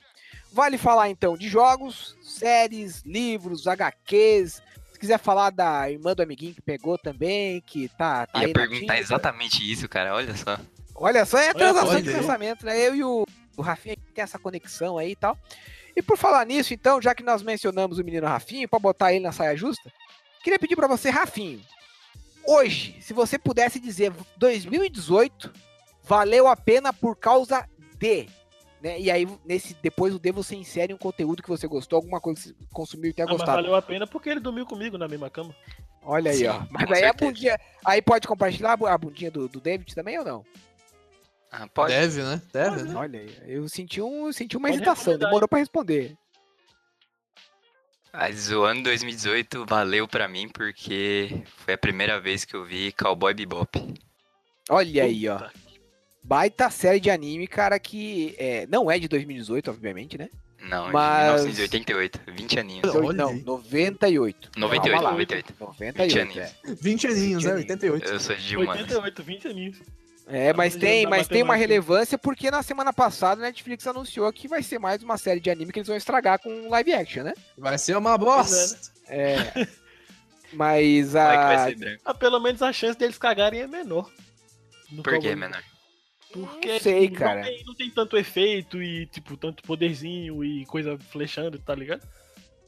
Vale 0.51 0.77
falar 0.77 1.09
então 1.09 1.37
de 1.37 1.47
jogos, 1.47 2.15
séries, 2.21 3.01
livros, 3.03 3.67
HQs. 3.67 4.61
Se 4.91 4.99
quiser 4.99 5.19
falar 5.19 5.49
da 5.49 5.89
irmã 5.89 6.13
do 6.13 6.21
amiguinho 6.21 6.53
que 6.53 6.61
pegou 6.61 6.97
também, 6.97 7.61
que 7.61 7.87
tá, 7.89 8.27
tá 8.27 8.39
aí 8.39 8.41
Ia 8.41 8.47
na 8.49 8.53
perguntar 8.53 8.79
tinta. 8.79 8.99
exatamente 8.99 9.71
isso, 9.71 9.87
cara. 9.87 10.13
Olha 10.13 10.35
só. 10.35 10.57
Olha 10.93 11.25
só, 11.25 11.37
é 11.37 11.49
a 11.49 11.53
transação 11.53 11.89
olha 11.89 12.01
de 12.01 12.11
pensamento, 12.11 12.65
né? 12.65 12.77
Eu 12.77 12.95
e 12.95 13.03
o, 13.03 13.25
o 13.55 13.61
Rafinha 13.61 13.95
tem 14.13 14.23
essa 14.23 14.37
conexão 14.37 14.97
aí 14.97 15.11
e 15.11 15.15
tal. 15.15 15.37
E 15.99 16.01
por 16.01 16.17
falar 16.17 16.45
nisso, 16.45 16.73
então, 16.73 17.01
já 17.01 17.13
que 17.13 17.21
nós 17.21 17.43
mencionamos 17.43 17.99
o 17.99 18.03
menino 18.05 18.25
Rafinho, 18.25 18.69
pra 18.69 18.79
botar 18.79 19.11
ele 19.11 19.21
na 19.21 19.33
saia 19.33 19.53
justa, 19.57 19.91
queria 20.41 20.57
pedir 20.57 20.77
pra 20.77 20.87
você, 20.87 21.09
Rafinho, 21.09 21.59
hoje, 22.47 22.95
se 23.01 23.11
você 23.13 23.37
pudesse 23.37 23.81
dizer 23.81 24.13
2018 24.37 25.51
valeu 26.03 26.47
a 26.47 26.55
pena 26.55 26.93
por 26.93 27.17
causa 27.17 27.67
de, 27.97 28.27
né? 28.81 28.97
E 28.97 29.11
aí, 29.11 29.27
nesse, 29.43 29.73
depois 29.83 30.15
o 30.15 30.19
D 30.19 30.31
você 30.31 30.55
insere 30.55 30.93
um 30.93 30.97
conteúdo 30.97 31.43
que 31.43 31.49
você 31.49 31.67
gostou, 31.67 31.97
alguma 31.97 32.21
coisa 32.21 32.39
que 32.41 32.47
você 32.47 32.55
consumiu 32.71 33.09
e 33.09 33.13
tenha 33.13 33.25
Ah, 33.25 33.31
mas 33.31 33.37
gostado. 33.39 33.57
valeu 33.61 33.75
a 33.75 33.81
pena 33.81 34.07
porque 34.07 34.29
ele 34.29 34.39
dormiu 34.39 34.65
comigo 34.65 34.97
na 34.97 35.05
mesma 35.05 35.29
cama. 35.29 35.53
Olha 36.01 36.31
aí, 36.31 36.37
Sim, 36.37 36.47
ó. 36.47 36.61
Mas 36.71 36.89
aí 36.91 37.03
a 37.03 37.07
certeza. 37.07 37.25
bundinha. 37.31 37.59
Aí 37.85 38.01
pode 38.01 38.25
compartilhar 38.25 38.79
a 38.81 38.93
a 38.93 38.97
bundinha 38.97 39.29
do, 39.29 39.49
do 39.49 39.59
David 39.59 39.93
também 39.93 40.17
ou 40.17 40.23
não? 40.23 40.45
Ah, 41.51 41.67
pode. 41.67 41.93
Deve, 41.93 42.21
né? 42.21 42.41
Deve, 42.53 42.83
né? 42.83 42.95
Olha 42.95 43.19
aí, 43.21 43.35
eu 43.47 43.67
senti, 43.67 44.01
um, 44.01 44.27
eu 44.27 44.33
senti 44.33 44.55
uma 44.55 44.67
Pode 44.67 44.75
hesitação, 44.77 45.17
demorou 45.17 45.47
pra 45.47 45.59
responder. 45.59 46.15
Mas 48.11 48.51
o 48.51 48.63
ano 48.63 48.83
2018 48.83 49.65
valeu 49.67 50.07
pra 50.07 50.27
mim 50.27 50.47
porque 50.49 51.43
foi 51.57 51.75
a 51.75 51.77
primeira 51.77 52.19
vez 52.19 52.43
que 52.43 52.55
eu 52.55 52.65
vi 52.65 52.91
Cowboy 52.91 53.33
Bebop. 53.33 53.93
Olha 54.69 55.03
aí, 55.03 55.27
ó. 55.29 55.47
Baita 56.23 56.69
série 56.69 56.99
de 56.99 57.09
anime, 57.09 57.47
cara, 57.47 57.79
que 57.79 58.35
é, 58.37 58.67
não 58.67 58.89
é 58.89 58.99
de 58.99 59.07
2018, 59.07 59.71
obviamente, 59.71 60.17
né? 60.17 60.29
Não, 60.61 60.91
Mas- 60.91 61.41
de 61.41 61.47
1988. 61.47 62.19
20 62.27 62.59
aninhos. 62.59 62.95
Olha 62.95 63.13
não, 63.13 63.29
aí. 63.29 63.41
98. 63.43 64.51
98, 64.57 64.91
Calma 64.91 65.01
lá. 65.01 65.11
98. 65.11 65.53
98, 65.59 66.19
aninhos. 66.19 66.37
é. 66.37 66.73
20 66.81 67.07
aninhos, 67.07 67.43
né? 67.45 67.51
aninhos. 67.51 67.69
88. 67.69 68.07
Eu 68.09 68.19
sou 68.19 68.35
de 68.35 68.57
humanas. 68.57 68.81
88, 68.81 69.23
20 69.23 69.47
aninhos. 69.47 69.77
É, 70.31 70.53
mas 70.53 70.75
Tá 70.75 70.81
tem, 70.81 71.03
na 71.03 71.09
mas 71.09 71.27
tem 71.27 71.41
uma 71.41 71.55
relevância 71.55 72.17
porque 72.17 72.51
na 72.51 72.61
semana 72.61 72.93
passada 72.93 73.41
a 73.41 73.45
Netflix 73.45 73.87
anunciou 73.87 74.31
que 74.31 74.47
vai 74.47 74.61
ser 74.61 74.77
mais 74.77 75.01
uma 75.01 75.17
série 75.17 75.39
de 75.39 75.49
anime 75.49 75.73
que 75.73 75.79
eles 75.79 75.87
vão 75.87 75.97
estragar 75.97 76.37
com 76.39 76.69
live 76.69 76.93
action, 76.93 77.23
né? 77.23 77.33
Vai 77.57 77.77
ser 77.79 77.97
uma 77.97 78.15
bosta. 78.17 78.79
É. 79.07 79.67
Mas 80.53 81.13
Vai 81.13 81.37
que 81.71 81.77
vai 81.79 81.93
a. 81.93 81.97
Ah, 82.05 82.13
pelo 82.13 82.39
menos 82.39 82.61
a 82.61 82.71
chance 82.71 82.97
deles 82.97 83.17
cagarem 83.17 83.61
é 83.61 83.67
menor. 83.67 84.11
No 84.91 85.03
Por 85.03 85.13
que, 85.13 85.19
Cowboy. 85.19 85.35
menor? 85.35 85.63
Porque 86.31 86.73
Não 86.73 86.79
sei, 86.79 87.07
tipo, 87.07 87.19
cara. 87.19 87.37
Não, 87.37 87.43
tem, 87.43 87.63
não 87.65 87.75
tem 87.75 87.89
tanto 87.89 88.17
efeito 88.17 88.81
e, 88.81 89.07
tipo, 89.07 89.35
tanto 89.35 89.63
poderzinho 89.63 90.43
e 90.43 90.65
coisa 90.65 90.97
flechando, 91.11 91.57
tá 91.59 91.73
ligado? 91.73 92.07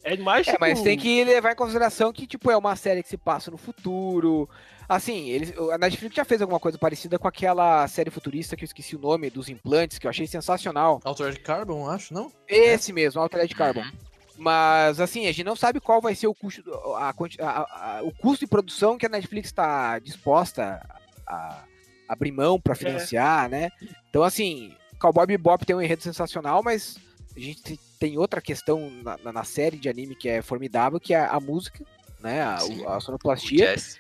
É 0.04 0.18
mais 0.18 0.48
É, 0.48 0.52
tipo, 0.52 0.62
mas 0.62 0.82
tem 0.82 0.98
que 0.98 1.24
levar 1.24 1.52
em 1.52 1.56
consideração 1.56 2.12
que, 2.12 2.26
tipo, 2.26 2.50
é 2.50 2.58
uma 2.58 2.76
série 2.76 3.04
que 3.04 3.10
se 3.10 3.18
passa 3.18 3.52
no 3.52 3.58
futuro. 3.58 4.50
Assim, 4.90 5.30
eles, 5.30 5.54
a 5.72 5.78
Netflix 5.78 6.16
já 6.16 6.26
fez 6.26 6.42
alguma 6.42 6.60
coisa 6.60 6.78
parecida 6.78 7.18
com 7.20 7.28
aquela 7.28 7.88
série 7.88 8.10
futurista 8.10 8.56
que 8.58 8.64
eu 8.64 8.66
esqueci 8.66 8.96
o 8.96 9.00
nome, 9.00 9.30
dos 9.30 9.48
implantes, 9.48 9.98
que 9.98 10.06
eu 10.08 10.10
achei 10.10 10.28
sensacional. 10.28 11.00
Altered 11.06 11.40
Carbon, 11.42 11.88
acho, 11.90 12.14
não? 12.14 12.32
Esse 12.48 12.92
mesmo, 12.92 13.22
Altered 13.22 13.54
Carbon. 13.56 13.82
Uhum. 13.82 13.92
Mas, 14.38 15.00
assim, 15.00 15.28
a 15.28 15.32
gente 15.32 15.46
não 15.46 15.56
sabe 15.56 15.80
qual 15.80 16.02
vai 16.02 16.16
ser 16.16 16.26
o 16.28 16.34
custo, 16.34 16.64
a, 16.96 17.10
a- 17.40 17.98
a- 18.00 18.04
o 18.04 18.12
custo 18.12 18.44
de 18.44 18.50
produção 18.50 18.98
que 18.98 19.06
a 19.06 19.10
Netflix 19.10 19.50
está 19.50 20.00
disposta 20.00 20.82
a 21.28 21.64
abrir 22.10 22.32
mão 22.32 22.60
para 22.60 22.74
financiar, 22.76 23.48
né? 23.50 23.70
Então, 24.10 24.24
assim, 24.24 24.76
Cowboy 25.00 25.28
Bebop 25.28 25.64
tem 25.66 25.76
um 25.76 25.82
enredo 25.82 26.02
sensacional, 26.04 26.62
mas 26.64 26.98
a 27.36 27.40
gente 27.40 27.80
tem 28.00 28.18
outra 28.18 28.42
questão 28.42 28.90
na, 29.04 29.18
na- 29.18 29.32
na 29.34 29.44
série 29.44 29.78
de 29.78 29.88
anime 29.90 30.16
que 30.16 30.28
é 30.30 30.42
formidável, 30.42 31.00
que 31.00 31.14
é 31.14 31.20
a 31.20 31.40
música, 31.40 31.84
né? 32.20 32.42
A, 32.42 32.58
Sim. 32.60 32.86
a 32.86 32.98
O 32.98 33.02
sonoplastia. 33.02 33.68
Jazz. 33.74 34.00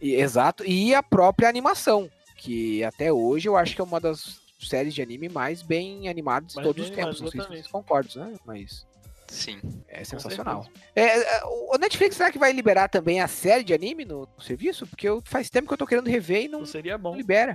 E- 0.00 0.14
exato. 0.14 0.64
E 0.64 0.94
a 0.94 1.02
própria 1.02 1.48
animação, 1.48 2.10
que 2.36 2.84
até 2.84 3.12
hoje 3.12 3.48
eu 3.48 3.56
acho 3.56 3.74
que 3.74 3.80
é 3.80 3.84
uma 3.84 3.98
das 4.00 4.40
séries 4.60 4.94
de 4.94 5.02
anime 5.02 5.28
mais 5.28 5.62
bem 5.62 6.08
animadas 6.08 6.52
de 6.54 6.62
todos 6.62 6.82
bem 6.82 6.90
os 6.90 6.96
tempos. 6.96 7.20
Não 7.20 7.30
sei 7.30 7.40
se 7.40 7.48
vocês 7.48 7.66
concordam, 7.66 8.26
né? 8.30 8.34
Mas 8.44 8.86
Sim. 9.28 9.58
é 9.88 10.04
sensacional. 10.04 10.66
É, 10.94 11.02
é, 11.38 11.44
o 11.44 11.76
Netflix 11.78 12.16
será 12.16 12.30
que 12.30 12.38
vai 12.38 12.52
liberar 12.52 12.88
também 12.88 13.20
a 13.20 13.28
série 13.28 13.64
de 13.64 13.72
anime 13.74 14.04
no, 14.04 14.28
no 14.36 14.42
serviço? 14.42 14.86
Porque 14.86 15.08
eu, 15.08 15.22
faz 15.24 15.48
tempo 15.50 15.66
que 15.68 15.74
eu 15.74 15.78
tô 15.78 15.86
querendo 15.86 16.08
rever 16.08 16.42
e 16.44 16.48
não, 16.48 16.60
Então 16.60 16.66
seria 16.72 16.96
bom. 16.98 17.14
libera. 17.16 17.54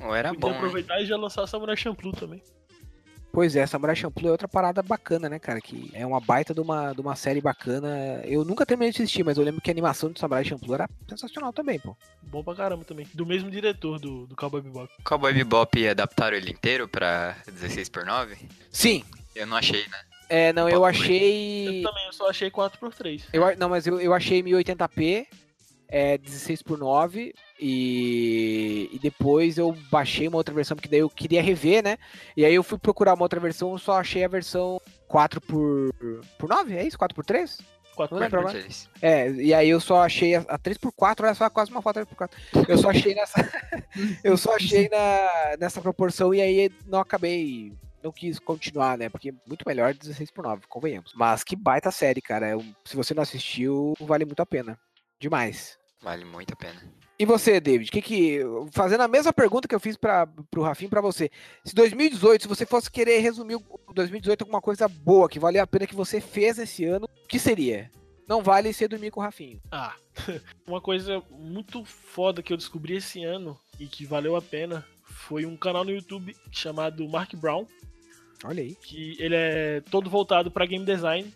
Ou 0.00 0.14
era 0.14 0.30
Podia 0.34 0.40
bom, 0.50 0.54
aproveitar 0.56 1.00
e 1.00 1.06
já 1.06 1.16
lançar 1.16 1.46
Samurai 1.46 1.76
Champloo 1.76 2.12
também. 2.12 2.42
Pois 3.32 3.54
é, 3.54 3.64
Samurai 3.64 3.94
Champloo 3.94 4.28
é 4.28 4.32
outra 4.32 4.48
parada 4.48 4.82
bacana, 4.82 5.28
né, 5.28 5.38
cara? 5.38 5.60
Que 5.60 5.90
é 5.94 6.04
uma 6.04 6.20
baita 6.20 6.52
de 6.52 6.60
uma, 6.60 6.92
de 6.92 7.00
uma 7.00 7.14
série 7.14 7.40
bacana. 7.40 8.20
Eu 8.24 8.44
nunca 8.44 8.66
terminei 8.66 8.92
de 8.92 9.00
assistir, 9.02 9.24
mas 9.24 9.38
eu 9.38 9.44
lembro 9.44 9.60
que 9.60 9.70
a 9.70 9.72
animação 9.72 10.10
de 10.10 10.18
Samurai 10.18 10.44
Champloo 10.44 10.74
era 10.74 10.88
sensacional 11.08 11.52
também, 11.52 11.78
pô. 11.78 11.96
Bom 12.22 12.42
pra 12.42 12.56
caramba 12.56 12.84
também. 12.84 13.06
Do 13.14 13.24
mesmo 13.24 13.50
diretor 13.50 14.00
do, 14.00 14.26
do 14.26 14.34
Cowboy 14.34 14.60
Bebop. 14.60 14.92
Cowboy 15.04 15.32
Bebop 15.32 15.88
adaptaram 15.88 16.36
ele 16.36 16.50
inteiro 16.50 16.88
pra 16.88 17.36
16x9? 17.48 18.36
Sim. 18.72 19.04
Eu 19.34 19.46
não 19.46 19.56
achei, 19.56 19.86
né? 19.86 19.98
É, 20.28 20.52
não, 20.52 20.68
eu 20.68 20.84
achei. 20.84 21.80
Eu 21.80 21.88
também, 21.88 22.06
eu 22.06 22.12
só 22.12 22.28
achei 22.30 22.50
4x3. 22.50 23.24
Eu, 23.32 23.56
não, 23.56 23.68
mas 23.68 23.86
eu, 23.86 24.00
eu 24.00 24.12
achei 24.12 24.42
1080p, 24.42 25.26
é 25.88 26.18
16 26.18 26.62
por 26.62 26.78
9 26.78 27.34
e, 27.60 28.88
e 28.92 28.98
depois 28.98 29.58
eu 29.58 29.76
baixei 29.90 30.26
uma 30.28 30.36
outra 30.36 30.54
versão 30.54 30.76
porque 30.76 30.88
daí 30.88 31.00
eu 31.00 31.10
queria 31.10 31.42
rever, 31.42 31.82
né? 31.82 31.96
E 32.36 32.44
aí 32.44 32.54
eu 32.54 32.62
fui 32.62 32.78
procurar 32.78 33.14
uma 33.14 33.22
outra 33.22 33.40
versão, 33.40 33.72
eu 33.72 33.78
só 33.78 33.98
achei 34.00 34.24
a 34.24 34.28
versão 34.28 34.80
4 35.08 35.40
por 35.40 35.90
por 36.38 36.48
9, 36.48 36.74
é 36.76 36.86
isso? 36.86 36.98
4 36.98 37.14
por 37.14 37.24
3? 37.24 37.58
Não 38.14 38.18
lembro 38.22 38.40
agora. 38.40 38.58
Eles- 38.58 38.88
É, 39.02 39.30
e 39.32 39.52
aí 39.52 39.68
eu 39.68 39.80
só 39.80 40.02
achei 40.02 40.34
a, 40.34 40.40
a 40.48 40.58
3x4, 40.58 41.22
olha 41.24 41.34
só, 41.34 41.50
quase 41.50 41.70
uma 41.70 41.82
foto 41.82 42.00
3x4. 42.00 42.30
Eu 42.68 42.78
só 42.78 42.88
achei 42.90 43.14
nessa. 43.14 43.34
eu 44.24 44.36
só 44.38 44.54
achei 44.56 44.88
na, 44.88 45.56
nessa 45.58 45.80
proporção 45.82 46.32
e 46.34 46.40
aí 46.40 46.70
não 46.86 47.00
acabei. 47.00 47.72
Não 48.02 48.10
quis 48.10 48.38
continuar, 48.38 48.96
né? 48.96 49.10
Porque 49.10 49.28
é 49.28 49.32
muito 49.46 49.62
melhor 49.66 49.92
16 49.92 50.30
por 50.30 50.42
9, 50.44 50.62
convenhamos. 50.66 51.12
Mas 51.14 51.44
que 51.44 51.54
baita 51.54 51.90
série, 51.90 52.22
cara. 52.22 52.46
É 52.46 52.56
um- 52.56 52.74
Se 52.86 52.96
você 52.96 53.12
não 53.12 53.22
assistiu, 53.22 53.92
vale 54.00 54.24
muito 54.24 54.40
a 54.40 54.46
pena. 54.46 54.78
Demais. 55.18 55.76
Vale 56.02 56.24
muito 56.24 56.54
a 56.54 56.56
pena. 56.56 56.80
E 57.20 57.26
você, 57.26 57.60
David? 57.60 57.90
Que 57.90 58.00
que 58.00 58.40
fazendo 58.72 59.02
a 59.02 59.08
mesma 59.08 59.30
pergunta 59.30 59.68
que 59.68 59.74
eu 59.74 59.78
fiz 59.78 59.94
para 59.94 60.26
pro 60.50 60.62
Rafinho 60.62 60.88
para 60.88 61.02
você. 61.02 61.30
Se 61.62 61.74
2018, 61.74 62.40
se 62.40 62.48
você 62.48 62.64
fosse 62.64 62.90
querer 62.90 63.18
resumir 63.18 63.56
o 63.56 63.92
2018 63.92 64.40
alguma 64.40 64.62
coisa 64.62 64.88
boa 64.88 65.28
que 65.28 65.38
valeu 65.38 65.62
a 65.62 65.66
pena 65.66 65.86
que 65.86 65.94
você 65.94 66.18
fez 66.18 66.58
esse 66.58 66.86
ano, 66.86 67.04
o 67.04 67.28
que 67.28 67.38
seria? 67.38 67.90
Não 68.26 68.42
vale 68.42 68.72
ser 68.72 68.88
dormir 68.88 69.10
com 69.10 69.20
o 69.20 69.22
Rafinho. 69.22 69.60
Ah, 69.70 69.94
uma 70.66 70.80
coisa 70.80 71.22
muito 71.30 71.84
foda 71.84 72.42
que 72.42 72.54
eu 72.54 72.56
descobri 72.56 72.96
esse 72.96 73.22
ano 73.22 73.54
e 73.78 73.86
que 73.86 74.06
valeu 74.06 74.34
a 74.34 74.40
pena 74.40 74.82
foi 75.04 75.44
um 75.44 75.58
canal 75.58 75.84
no 75.84 75.90
YouTube 75.90 76.34
chamado 76.50 77.06
Mark 77.06 77.34
Brown, 77.34 77.66
Olha 78.44 78.62
aí. 78.62 78.74
que 78.76 79.14
ele 79.18 79.34
é 79.34 79.82
todo 79.90 80.08
voltado 80.08 80.50
pra 80.50 80.64
game 80.64 80.86
design 80.86 81.30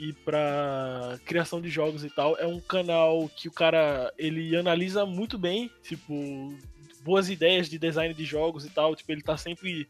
e 0.00 0.14
pra 0.14 1.18
criação 1.26 1.60
de 1.60 1.68
jogos 1.68 2.02
e 2.04 2.10
tal. 2.10 2.36
É 2.38 2.46
um 2.46 2.58
canal 2.58 3.28
que 3.28 3.48
o 3.48 3.52
cara 3.52 4.12
ele 4.16 4.56
analisa 4.56 5.04
muito 5.04 5.38
bem, 5.38 5.70
tipo, 5.82 6.54
boas 7.04 7.28
ideias 7.28 7.68
de 7.68 7.78
design 7.78 8.14
de 8.14 8.24
jogos 8.24 8.64
e 8.64 8.70
tal. 8.70 8.96
Tipo, 8.96 9.12
ele 9.12 9.22
tá 9.22 9.36
sempre 9.36 9.86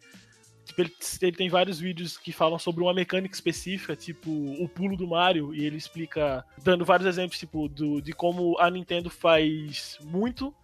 Tipo, 0.65 0.83
ele, 0.83 0.93
ele 1.23 1.33
tem 1.33 1.49
vários 1.49 1.81
vídeos 1.81 2.17
que 2.17 2.33
falam 2.33 2.59
sobre 2.59 2.83
uma 2.83 2.95
mecânica 2.95 3.35
específica, 3.35 3.97
tipo 3.97 4.31
o 4.31 4.69
pulo 4.69 4.97
do 4.97 5.07
Mario, 5.07 5.53
e 5.55 5.65
ele 5.65 5.77
explica, 5.77 6.45
dando 6.63 6.85
vários 6.85 7.09
exemplos, 7.09 7.41
tipo, 7.41 7.69
do, 7.69 8.01
de 8.01 8.13
como 8.13 8.57
a 8.59 8.71
Nintendo 8.71 9.11
faz 9.11 9.99
muito 10.03 10.55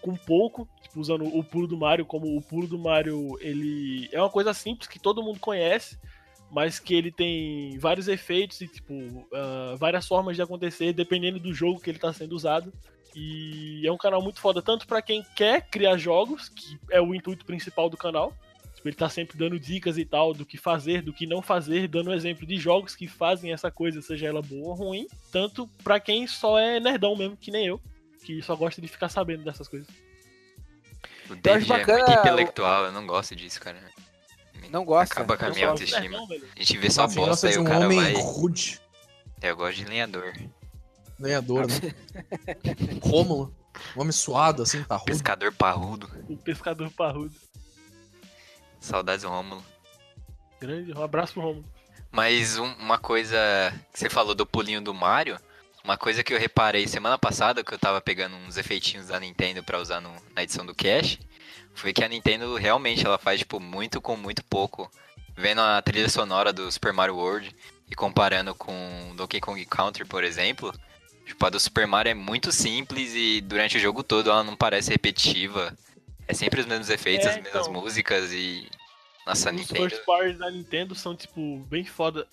com 0.00 0.16
pouco, 0.16 0.68
tipo, 0.82 0.98
usando 0.98 1.24
o 1.24 1.44
pulo 1.44 1.68
do 1.68 1.76
Mario, 1.76 2.04
como 2.04 2.36
o 2.36 2.42
pulo 2.42 2.66
do 2.66 2.78
Mario, 2.78 3.38
ele 3.40 4.08
é 4.12 4.20
uma 4.20 4.30
coisa 4.30 4.52
simples 4.52 4.88
que 4.88 4.98
todo 4.98 5.22
mundo 5.22 5.38
conhece, 5.38 5.98
mas 6.54 6.78
que 6.78 6.94
ele 6.94 7.10
tem 7.10 7.76
vários 7.78 8.06
efeitos 8.06 8.60
e, 8.60 8.68
tipo, 8.68 9.26
ah, 9.34 9.74
várias 9.76 10.06
formas 10.06 10.36
de 10.36 10.42
acontecer, 10.42 10.92
dependendo 10.92 11.40
do 11.40 11.52
jogo 11.52 11.80
que 11.80 11.90
ele 11.90 11.98
está 11.98 12.12
sendo 12.12 12.32
usado. 12.34 12.72
E 13.16 13.86
é 13.86 13.90
um 13.92 13.96
canal 13.98 14.22
muito 14.22 14.40
foda, 14.40 14.62
tanto 14.62 14.86
para 14.86 15.02
quem 15.02 15.24
quer 15.36 15.68
criar 15.68 15.96
jogos, 15.96 16.48
que 16.48 16.78
é 16.90 17.00
o 17.00 17.14
intuito 17.14 17.44
principal 17.44 17.90
do 17.90 17.96
canal, 17.96 18.32
Tipo, 18.74 18.88
ele 18.88 18.96
tá 18.96 19.08
sempre 19.08 19.38
dando 19.38 19.58
dicas 19.58 19.96
e 19.96 20.04
tal 20.04 20.34
do 20.34 20.44
que 20.44 20.58
fazer, 20.58 21.00
do 21.00 21.12
que 21.12 21.26
não 21.26 21.40
fazer, 21.40 21.88
dando 21.88 22.12
exemplo 22.12 22.44
de 22.46 22.56
jogos 22.58 22.94
que 22.94 23.08
fazem 23.08 23.50
essa 23.52 23.70
coisa, 23.70 24.02
seja 24.02 24.26
ela 24.26 24.42
boa 24.42 24.68
ou 24.68 24.74
ruim, 24.74 25.06
tanto 25.32 25.66
pra 25.82 25.98
quem 25.98 26.26
só 26.26 26.58
é 26.58 26.78
nerdão 26.78 27.16
mesmo, 27.16 27.34
que 27.36 27.50
nem 27.50 27.66
eu, 27.66 27.80
que 28.24 28.42
só 28.42 28.54
gosta 28.54 28.82
de 28.82 28.88
ficar 28.88 29.08
sabendo 29.08 29.42
dessas 29.42 29.68
coisas. 29.68 29.88
O 31.30 31.34
David 31.34 31.72
é 31.72 31.78
bacana 31.78 31.98
muito 32.04 32.10
o- 32.18 32.20
intelectual, 32.20 32.84
eu 32.84 32.92
não 32.92 33.06
gosto 33.06 33.34
disso, 33.34 33.58
cara. 33.60 33.78
Não 34.74 34.84
gosta. 34.84 35.14
Acaba 35.14 35.36
com 35.36 35.44
a 35.46 35.50
minha 35.50 35.68
autoestima. 35.68 36.26
velho. 36.26 36.48
A 36.54 36.58
gente 36.58 36.78
vê 36.78 36.90
só 36.90 37.06
bosta 37.06 37.48
e 37.48 37.56
o 37.56 37.60
um 37.60 37.64
cara 37.64 37.84
homem 37.86 38.00
vai. 38.00 38.12
rude, 38.14 38.80
Eu 39.40 39.56
gosto 39.56 39.76
de 39.76 39.84
lenhador. 39.84 40.32
lenhador, 41.18 41.66
né? 41.68 41.94
Rômulo. 43.00 43.54
Um 43.96 44.00
homem 44.00 44.10
suado, 44.12 44.62
assim, 44.64 44.82
parrudo. 44.82 45.06
Pescador 45.06 45.52
parrudo. 45.52 46.10
O 46.28 46.36
pescador 46.36 46.90
parrudo. 46.90 47.32
Saudades 48.80 49.22
do 49.22 49.28
Rômulo. 49.28 49.64
Grande, 50.60 50.92
um 50.92 51.02
abraço 51.02 51.34
pro 51.34 51.42
Romulo. 51.42 51.64
Mas 52.10 52.58
um- 52.58 52.74
uma 52.74 52.98
coisa 52.98 53.38
que 53.92 53.98
você 53.98 54.10
falou 54.10 54.34
do 54.34 54.44
pulinho 54.46 54.80
do 54.80 54.92
Mario, 54.92 55.38
uma 55.84 55.96
coisa 55.96 56.22
que 56.24 56.32
eu 56.34 56.38
reparei 56.38 56.86
semana 56.88 57.16
passada, 57.18 57.62
que 57.64 57.72
eu 57.74 57.78
tava 57.78 58.00
pegando 58.00 58.34
uns 58.36 58.56
efeitinhos 58.56 59.06
da 59.08 59.18
Nintendo 59.20 59.62
pra 59.62 59.78
usar 59.80 60.00
no- 60.00 60.14
na 60.34 60.42
edição 60.42 60.64
do 60.66 60.74
Cash, 60.74 61.18
foi 61.74 61.92
que 61.92 62.04
a 62.04 62.08
Nintendo 62.08 62.54
realmente 62.56 63.04
ela 63.04 63.18
faz 63.18 63.40
tipo 63.40 63.60
muito 63.60 64.00
com 64.00 64.16
muito 64.16 64.42
pouco. 64.44 64.90
Vendo 65.36 65.60
a 65.60 65.82
trilha 65.82 66.08
sonora 66.08 66.52
do 66.52 66.70
Super 66.70 66.92
Mario 66.92 67.16
World 67.16 67.54
e 67.90 67.94
comparando 67.94 68.54
com 68.54 69.12
Donkey 69.16 69.40
Kong 69.40 69.64
Country, 69.66 70.04
por 70.04 70.22
exemplo, 70.22 70.72
tipo 71.26 71.44
a 71.44 71.50
do 71.50 71.58
Super 71.58 71.86
Mario 71.86 72.10
é 72.10 72.14
muito 72.14 72.52
simples 72.52 73.12
e 73.14 73.40
durante 73.40 73.76
o 73.76 73.80
jogo 73.80 74.02
todo 74.02 74.30
ela 74.30 74.44
não 74.44 74.56
parece 74.56 74.90
repetitiva. 74.90 75.76
É 76.26 76.32
sempre 76.32 76.60
os 76.60 76.66
mesmos 76.66 76.88
efeitos, 76.88 77.26
É, 77.26 77.30
as 77.30 77.36
mesmas 77.36 77.66
então. 77.68 77.72
músicas 77.72 78.32
e 78.32 78.68
nossa, 79.26 79.48
a 79.48 79.52
Os 79.52 79.58
Nintendo 79.58 79.90
first 79.90 80.04
parties 80.04 80.38
da 80.38 80.50
Nintendo 80.50 80.94
são, 80.94 81.16
tipo, 81.16 81.58
bem 81.70 81.84
foda. 81.84 82.26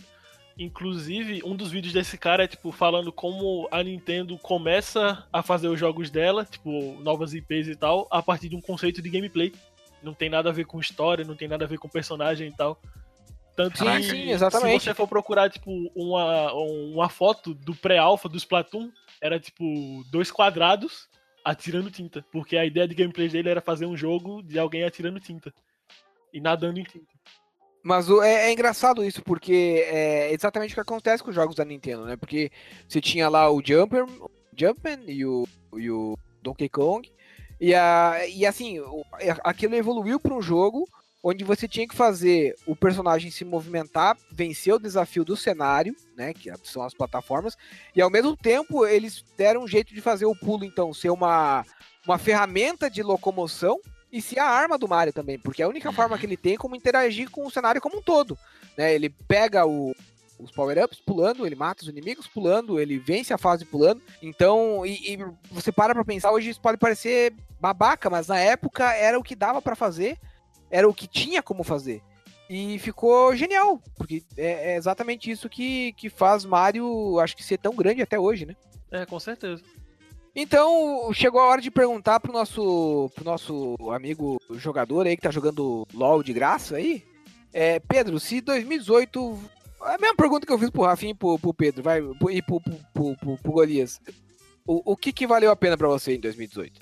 Inclusive, 0.58 1.42
um 1.44 1.56
dos 1.56 1.72
vídeos 1.72 1.94
desse 1.94 2.18
cara 2.18 2.44
é, 2.44 2.48
tipo, 2.48 2.72
falando 2.72 3.12
como 3.12 3.68
a 3.72 3.82
Nintendo 3.82 4.38
começa 4.38 5.26
a 5.32 5.42
fazer 5.42 5.68
os 5.68 5.80
jogos 5.80 6.10
dela, 6.10 6.46
tipo, 6.46 7.00
novas 7.02 7.34
IPs 7.34 7.68
e 7.68 7.76
tal, 7.76 8.08
a 8.12 8.22
partir 8.22 8.50
de 8.50 8.56
um 8.56 8.62
conceito 8.62 9.02
de 9.02 9.10
gameplay. 9.10 9.54
Não 10.04 10.14
tem 10.14 10.30
nada 10.30 10.50
a 10.50 10.54
ver 10.54 10.66
com 10.66 10.80
história, 10.80 11.26
não 11.26 11.36
tem 11.36 11.48
nada 11.48 11.66
a 11.66 11.68
ver 11.68 11.78
com 11.78 11.88
personagem 11.88 12.48
e 12.50 12.56
tal. 12.56 12.80
Tanto 13.56 13.78
Sim, 13.78 13.86
que, 13.98 14.04
sim, 14.04 14.30
exatamente. 14.32 14.80
se 14.80 14.86
você 14.86 14.94
for 14.94 15.08
procurar, 15.08 15.50
tipo, 15.50 15.72
uma, 15.96 16.54
uma 16.54 17.10
foto 17.10 17.54
do 17.54 17.76
pré-alpha 17.76 18.30
do 18.30 18.38
Splatoon, 18.38 18.90
era, 19.22 19.40
tipo, 19.40 20.04
dois 20.10 20.32
quadrados 20.32 21.10
atirando 21.44 21.92
tinta. 21.92 22.26
Porque 22.32 22.58
a 22.58 22.66
ideia 22.66 22.88
de 22.88 22.96
gameplay 22.96 23.30
dele 23.30 23.50
era 23.50 23.62
fazer 23.62 23.86
um 23.86 23.98
jogo 23.98 24.42
de 24.42 24.58
alguém 24.58 24.84
atirando 24.84 25.20
tinta. 25.20 25.54
E 26.34 26.40
nadando 26.40 26.80
em 26.80 26.84
tinta. 26.84 27.12
Mas 27.84 28.10
é, 28.10 28.48
é 28.48 28.52
engraçado 28.52 29.04
isso, 29.04 29.24
porque 29.24 29.86
é 29.88 30.34
exatamente 30.34 30.72
o 30.72 30.76
que 30.76 30.82
acontece 30.82 31.24
com 31.24 31.30
os 31.30 31.36
jogos 31.36 31.56
da 31.56 31.66
Nintendo, 31.66 32.06
né? 32.06 32.16
Porque 32.16 32.52
você 32.88 33.02
tinha 33.02 33.28
lá 33.28 33.50
o 33.50 33.62
Jumper, 33.64 34.06
Jumpman 34.56 35.04
e 35.08 35.26
o, 35.26 35.48
e 35.76 35.90
o 35.90 36.18
Donkey 36.42 36.70
Kong. 36.70 37.12
E, 37.60 37.74
a, 37.74 38.20
e 38.28 38.46
assim, 38.46 38.80
é- 39.20 39.36
aquilo 39.44 39.76
evoluiu 39.76 40.20
para 40.20 40.34
um 40.34 40.42
jogo 40.42 40.88
onde 41.24 41.44
você 41.44 41.68
tinha 41.68 41.88
que 41.88 41.96
fazer 41.96 42.56
o 42.66 42.76
personagem 42.76 43.30
se 43.30 43.46
movimentar, 43.46 44.18
vencer 44.32 44.74
o 44.74 44.80
desafio 44.80 45.24
do 45.24 45.38
cenário, 45.38 45.96
né? 46.16 46.34
Que 46.34 46.52
são 46.64 46.82
as 46.82 46.94
plataformas, 46.94 47.56
e 47.96 48.02
ao 48.02 48.10
mesmo 48.10 48.36
tempo 48.36 48.86
eles 48.86 49.24
deram 49.38 49.64
um 49.64 49.68
jeito 49.68 49.94
de 49.94 50.02
fazer 50.02 50.26
o 50.26 50.36
pulo, 50.36 50.66
então, 50.66 50.94
ser 50.94 51.12
uma, 51.12 51.64
uma 52.08 52.18
ferramenta 52.18 52.90
de 52.90 53.04
locomoção 53.04 53.80
e 54.12 54.22
ser 54.22 54.40
a 54.40 54.46
arma 54.46 54.78
do 54.78 54.88
Mario 54.88 55.14
também, 55.14 55.40
porque 55.40 55.62
é 55.62 55.66
a 55.66 55.70
única 55.70 55.92
forma 55.92 56.18
que 56.18 56.26
ele 56.26 56.38
tem 56.38 56.58
como 56.58 56.76
interagir 56.76 57.30
com 57.30 57.46
o 57.46 57.52
cenário 57.52 57.82
como 57.82 57.98
um 57.98 58.02
todo. 58.02 58.38
Né? 58.78 58.94
Ele 58.94 59.10
pega 59.10 59.66
o, 59.66 59.94
os 60.38 60.52
power-ups 60.52 61.00
pulando, 61.00 61.46
ele 61.46 61.56
mata 61.56 61.84
os 61.84 61.90
inimigos 61.90 62.28
pulando, 62.28 62.80
ele 62.80 62.98
vence 62.98 63.34
a 63.34 63.38
fase 63.38 63.64
pulando. 63.64 64.02
Então, 64.22 64.86
e, 64.86 65.14
e 65.14 65.26
você 65.50 65.72
para 65.72 65.94
pra 65.94 66.04
pensar, 66.04 66.32
hoje 66.32 66.50
isso 66.50 66.62
pode 66.62 66.78
parecer 66.78 67.34
babaca, 67.60 68.10
mas 68.10 68.28
na 68.28 68.40
época 68.40 68.92
era 68.94 69.18
o 69.18 69.24
que 69.24 69.36
dava 69.36 69.62
pra 69.62 69.76
fazer, 69.76 70.18
era 70.70 70.88
o 70.88 70.94
que 70.94 71.08
tinha 71.08 71.42
como 71.42 71.64
fazer. 71.64 72.02
E 72.50 72.78
ficou 72.80 73.34
genial, 73.34 73.82
porque 73.96 74.24
é, 74.36 74.74
é 74.74 74.76
exatamente 74.76 75.32
isso 75.32 75.48
que, 75.48 75.94
que 75.94 76.10
faz 76.10 76.44
Mario, 76.44 77.18
acho 77.20 77.38
que 77.38 77.44
ser 77.44 77.58
tão 77.58 77.74
grande 77.74 78.02
até 78.02 78.20
hoje, 78.20 78.46
né? 78.46 78.56
É, 78.92 79.06
com 79.06 79.18
certeza. 79.22 79.64
Então, 80.36 81.12
chegou 81.14 81.42
a 81.42 81.48
hora 81.48 81.62
de 81.62 81.70
perguntar 81.70 82.20
pro 82.20 82.32
nosso, 82.32 83.12
pro 83.16 83.26
nosso 83.26 83.76
amigo 83.92 84.42
jogador 84.52 85.06
aí 85.06 85.16
que 85.16 85.22
tá 85.22 85.32
jogando 85.32 85.86
LOL 85.94 86.24
de 86.24 86.32
graça 86.32 86.78
aí. 86.78 87.04
É, 87.54 87.80
Pedro, 87.80 88.20
se 88.20 88.40
2018. 88.40 89.40
É 89.84 89.96
a 89.96 89.98
mesma 89.98 90.16
pergunta 90.16 90.46
que 90.46 90.54
eu 90.54 90.60
fiz 90.60 90.70
pro 90.70 90.84
Rafinha 90.84 91.12
e 91.12 91.16
pro, 91.16 91.40
pro 91.40 91.54
Pedro, 91.54 91.84
vai, 91.84 92.00
e 92.00 92.42
pro, 92.42 92.62
pro, 92.62 92.80
pro, 92.94 93.18
pro, 93.18 93.38
pro 93.38 93.52
Golias. 93.52 94.00
O, 94.66 94.94
o 94.94 94.96
que, 94.96 95.12
que 95.12 95.28
valeu 95.28 95.52
a 95.52 95.56
pena 95.56 95.76
pra 95.76 95.88
você 95.88 96.16
em 96.16 96.20
2018? 96.20 96.80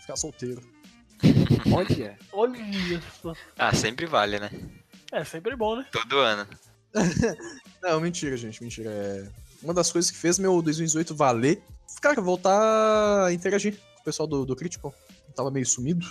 Ficar 0.00 0.16
solteiro. 0.16 0.62
Olha. 1.72 2.18
Olha 2.32 2.58
isso. 2.58 3.36
Ah, 3.56 3.74
sempre 3.74 4.06
vale, 4.06 4.38
né? 4.38 4.50
É 5.12 5.24
sempre 5.24 5.54
bom, 5.54 5.76
né? 5.76 5.86
Todo 5.92 6.18
ano. 6.18 6.46
Não, 7.82 8.00
mentira, 8.00 8.36
gente, 8.36 8.62
mentira. 8.62 8.90
É... 8.90 9.28
Uma 9.62 9.74
das 9.74 9.92
coisas 9.92 10.10
que 10.10 10.16
fez 10.16 10.38
meu 10.38 10.62
2018 10.62 11.14
valer, 11.14 11.62
cara, 12.00 12.20
voltar 12.20 13.26
a 13.26 13.32
interagir 13.32 13.78
com 13.94 14.00
o 14.00 14.04
pessoal 14.04 14.26
do, 14.26 14.44
do 14.44 14.54
Critical. 14.56 14.94
Eu 15.28 15.34
tava 15.34 15.50
meio 15.50 15.66
sumido. 15.66 16.06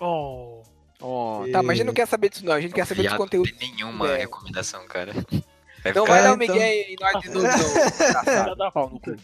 Oh. 0.00 0.62
Oh, 1.00 1.44
tá, 1.52 1.62
mas 1.62 1.72
a 1.72 1.74
gente 1.76 1.86
não 1.86 1.92
quer 1.94 2.06
saber 2.08 2.30
disso, 2.30 2.44
não. 2.44 2.54
A 2.54 2.60
gente 2.60 2.72
quer 2.74 2.86
saber 2.86 3.02
dos 3.02 3.10
Viado, 3.10 3.18
conteúdos. 3.18 3.52
Não 3.52 3.58
tem 3.58 3.74
nenhuma 3.74 4.08
É. 4.12 4.18
recomendação, 4.18 4.86
cara. 4.86 5.12
Vai 5.12 5.92
Não 5.92 6.04
ficar- 6.04 6.14
vai 6.14 6.22
dar 6.22 6.30
o 6.38 6.42
então. 6.42 6.54
Miguel 6.56 6.72
e 6.72 6.96
nós 6.98 7.22
de 7.22 7.28
novo, 7.30 7.46
não. 8.56 8.90
No 8.90 9.00
cu. 9.00 9.16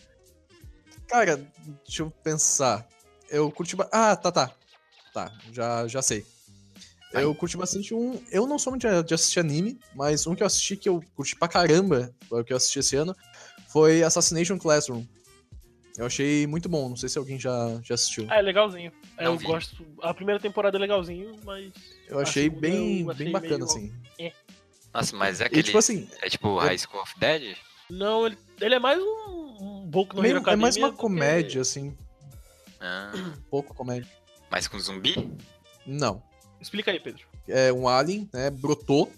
Cara, 1.09 1.37
deixa 1.85 2.03
eu 2.03 2.11
pensar. 2.23 2.87
Eu 3.31 3.51
curti. 3.51 3.75
Ba... 3.75 3.89
Ah, 3.91 4.15
tá, 4.15 4.31
tá. 4.31 4.51
Tá, 5.15 5.33
já, 5.51 5.87
já 5.89 6.03
sei. 6.03 6.25
Eu 7.13 7.35
curti 7.35 7.57
bastante 7.57 7.95
um. 7.95 8.23
Eu 8.31 8.47
não 8.47 8.59
sou 8.59 8.71
muito 8.71 8.87
de 8.89 9.03
de 9.03 9.15
assistir 9.15 9.41
anime, 9.41 9.79
mas 9.95 10.27
um 10.27 10.35
que 10.35 10.43
eu 10.43 10.47
assisti 10.47 10.77
que 10.77 10.89
eu 10.89 11.03
curti 11.15 11.37
pra 11.37 11.49
caramba, 11.49 12.15
foi 12.29 12.41
o 12.41 12.45
que 12.45 12.53
eu 12.53 12.57
assisti 12.57 12.79
esse 12.79 12.97
ano, 12.97 13.15
foi 13.69 14.03
Assassination 14.03 14.59
Classroom. 14.59 15.05
Eu 15.97 16.07
achei 16.07 16.47
muito 16.47 16.69
bom, 16.69 16.89
não 16.89 16.97
sei 16.97 17.09
se 17.09 17.19
alguém 17.19 17.39
já, 17.39 17.79
já 17.83 17.95
assistiu. 17.95 18.27
Ah, 18.31 18.39
é 18.39 18.43
legalzinho. 18.43 18.91
É, 19.19 19.27
eu 19.27 19.37
vi. 19.37 19.45
gosto. 19.47 19.85
A 20.03 20.15
primeira 20.15 20.41
temporada 20.41 20.77
é 20.79 20.81
legalzinho, 20.81 21.37
mas. 21.45 21.71
Eu 22.09 22.19
achei 22.19 22.49
bem, 22.49 23.03
eu 23.03 23.11
achei 23.11 23.25
bem 23.25 23.33
bacana, 23.33 23.51
meio- 23.59 23.65
assim. 23.65 23.93
Nossa, 24.95 25.17
mas 25.17 25.41
é 25.41 25.45
E 25.45 25.47
aquele. 25.47 25.63
tipo 25.65 25.79
assim, 25.79 26.09
É 26.23 26.29
tipo 26.29 26.59
High 26.59 26.79
School 26.79 27.03
of 27.03 27.19
Dead? 27.19 27.57
Não, 27.91 28.27
ele, 28.27 28.39
ele 28.61 28.75
é 28.75 28.79
mais 28.79 28.99
um, 29.03 29.57
um 29.61 29.87
Boku 29.87 30.17
no 30.17 30.23
meio- 30.23 30.37
é 30.49 30.57
mais 30.57 30.77
uma 30.77 30.89
do 30.91 30.95
que- 30.97 31.01
comédia, 31.01 31.61
assim, 31.61 31.95
Ah, 32.81 33.13
um 33.15 33.43
pouco 33.51 33.75
comédia. 33.75 34.09
mas 34.51 34.67
com 34.67 34.79
zumbi? 34.79 35.31
Não. 35.87 36.23
Explica 36.61 36.91
aí, 36.91 37.01
Pedro. 37.01 37.25
É 37.49 37.73
um 37.73 37.87
alien, 37.89 38.29
né? 38.33 38.51
Brotou. 38.51 39.13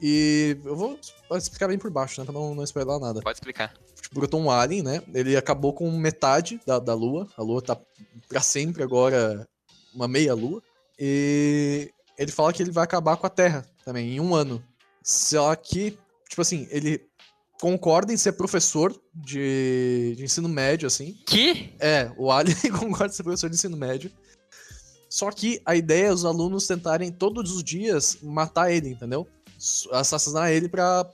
E 0.00 0.56
eu 0.64 0.76
vou 0.76 0.98
explicar 1.32 1.68
bem 1.68 1.78
por 1.78 1.90
baixo, 1.90 2.20
né? 2.20 2.24
Pra 2.24 2.32
não, 2.32 2.54
não 2.54 2.64
spoiler 2.64 2.98
nada. 2.98 3.20
Pode 3.20 3.36
explicar. 3.36 3.72
Brotou 4.12 4.40
um 4.40 4.50
alien, 4.50 4.82
né? 4.82 5.02
Ele 5.14 5.36
acabou 5.36 5.72
com 5.72 5.90
metade 5.90 6.60
da, 6.66 6.78
da 6.78 6.94
lua. 6.94 7.28
A 7.36 7.42
lua 7.42 7.62
tá 7.62 7.78
pra 8.28 8.40
sempre 8.40 8.82
agora 8.82 9.46
uma 9.94 10.08
meia 10.08 10.34
lua. 10.34 10.62
E 10.98 11.90
ele 12.18 12.30
fala 12.30 12.52
que 12.52 12.62
ele 12.62 12.72
vai 12.72 12.84
acabar 12.84 13.16
com 13.16 13.26
a 13.26 13.30
Terra 13.30 13.64
também, 13.84 14.16
em 14.16 14.20
um 14.20 14.34
ano. 14.34 14.62
Só 15.02 15.54
que, 15.54 15.96
tipo 16.28 16.42
assim, 16.42 16.66
ele 16.70 17.00
concorda 17.60 18.12
em 18.12 18.16
ser 18.16 18.32
professor 18.32 18.94
de, 19.14 20.14
de 20.16 20.24
ensino 20.24 20.48
médio, 20.48 20.86
assim. 20.86 21.16
Que? 21.26 21.72
É, 21.78 22.10
o 22.16 22.30
Alien 22.30 22.56
concorda 22.78 23.12
em 23.12 23.16
ser 23.16 23.22
professor 23.22 23.48
de 23.48 23.56
ensino 23.56 23.76
médio. 23.76 24.10
Só 25.08 25.30
que 25.30 25.60
a 25.64 25.74
ideia 25.74 26.06
é 26.06 26.12
os 26.12 26.24
alunos 26.24 26.66
tentarem 26.66 27.10
todos 27.10 27.52
os 27.52 27.64
dias 27.64 28.18
matar 28.22 28.72
ele, 28.72 28.90
entendeu? 28.90 29.26
Assassinar 29.92 30.52
ele 30.52 30.68
pra, 30.68 31.04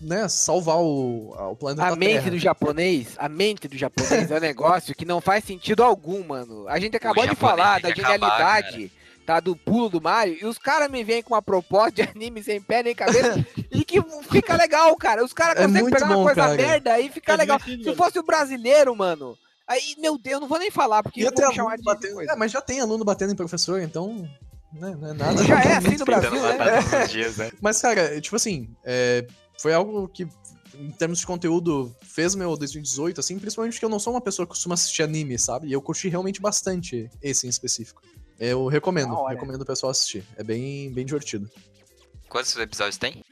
né, 0.00 0.28
salvar 0.28 0.76
o, 0.78 1.30
o 1.52 1.56
planeta 1.56 1.86
A 1.86 1.96
mente 1.96 2.12
Terra. 2.14 2.30
do 2.30 2.38
japonês, 2.38 3.08
a 3.16 3.28
mente 3.28 3.66
do 3.68 3.76
japonês 3.78 4.30
é 4.30 4.36
um 4.36 4.40
negócio 4.40 4.94
que 4.94 5.04
não 5.04 5.20
faz 5.20 5.44
sentido 5.44 5.82
algum, 5.82 6.22
mano. 6.24 6.68
A 6.68 6.78
gente 6.78 6.96
acabou 6.96 7.22
de 7.24 7.30
japonês 7.30 7.50
falar 7.56 7.80
da 7.80 7.92
que 7.92 8.00
acabar, 8.00 8.62
genialidade, 8.62 8.92
tá, 9.24 9.40
do 9.40 9.56
pulo 9.56 9.88
do 9.88 10.00
Mario, 10.00 10.36
e 10.40 10.44
os 10.44 10.58
caras 10.58 10.90
me 10.90 11.02
vêm 11.02 11.22
com 11.22 11.34
uma 11.34 11.42
proposta 11.42 11.92
de 11.92 12.02
anime 12.02 12.42
sem 12.42 12.60
pé 12.60 12.82
nem 12.82 12.94
cabeça, 12.94 13.44
e 13.72 13.84
que 13.84 14.00
fica 14.30 14.54
legal, 14.56 14.94
cara. 14.96 15.24
Os 15.24 15.32
caras 15.32 15.62
É 15.62 15.66
conseguem 15.66 15.90
pegar 15.90 16.06
uma 16.06 16.14
bom, 16.16 16.24
coisa 16.24 16.40
cara. 16.42 16.54
merda 16.54 17.00
e 17.00 17.08
fica 17.10 17.32
É 17.32 17.36
legal. 17.36 17.58
Se 17.60 17.94
fosse 17.94 18.18
o 18.18 18.22
brasileiro, 18.22 18.94
mano, 18.94 19.36
aí, 19.66 19.96
meu 19.98 20.18
Deus, 20.18 20.34
eu 20.34 20.40
não 20.40 20.48
vou 20.48 20.58
nem 20.58 20.70
falar, 20.70 21.02
porque 21.02 21.22
eu 21.24 21.32
vou 21.34 21.52
chamar 21.54 21.76
de 21.76 21.82
batendo. 21.82 22.14
coisa. 22.14 22.32
É, 22.32 22.36
mas 22.36 22.52
já 22.52 22.60
tem 22.60 22.80
aluno 22.80 23.04
batendo 23.04 23.32
em 23.32 23.36
professor, 23.36 23.80
então. 23.80 24.28
Né, 24.74 24.94
não 25.00 25.08
é 25.08 25.12
nada. 25.14 25.42
Já 25.44 25.60
é 25.62 25.72
assim 25.76 25.96
no 25.96 26.04
Brasil, 26.04 26.30
né? 26.32 27.06
dias, 27.08 27.38
né? 27.38 27.50
Mas, 27.62 27.80
cara, 27.80 28.20
tipo 28.20 28.36
assim, 28.36 28.68
é, 28.84 29.26
foi 29.58 29.72
algo 29.72 30.08
que, 30.08 30.26
em 30.74 30.90
termos 30.92 31.18
de 31.18 31.26
conteúdo, 31.26 31.94
fez 32.02 32.34
meu 32.34 32.56
2018, 32.56 33.20
assim, 33.20 33.38
principalmente 33.38 33.74
porque 33.74 33.84
eu 33.84 33.90
não 33.90 33.98
sou 33.98 34.12
uma 34.12 34.20
pessoa 34.20 34.46
que 34.46 34.50
costuma 34.50 34.74
assistir 34.74 35.02
anime, 35.02 35.38
sabe? 35.38 35.68
E 35.68 35.72
eu 35.72 35.82
curti 35.82 36.08
realmente 36.08 36.40
bastante 36.40 37.10
esse 37.22 37.46
em 37.46 37.50
específico. 37.50 38.02
Eu 38.38 38.66
recomendo, 38.66 39.14
hora. 39.14 39.34
recomendo 39.34 39.62
o 39.62 39.66
pessoal 39.66 39.90
assistir. 39.90 40.24
É 40.36 40.44
bem, 40.44 40.92
bem 40.92 41.06
divertido. 41.06 41.50
Quantos 42.28 42.54
episódios 42.56 42.98
tem? 42.98 43.24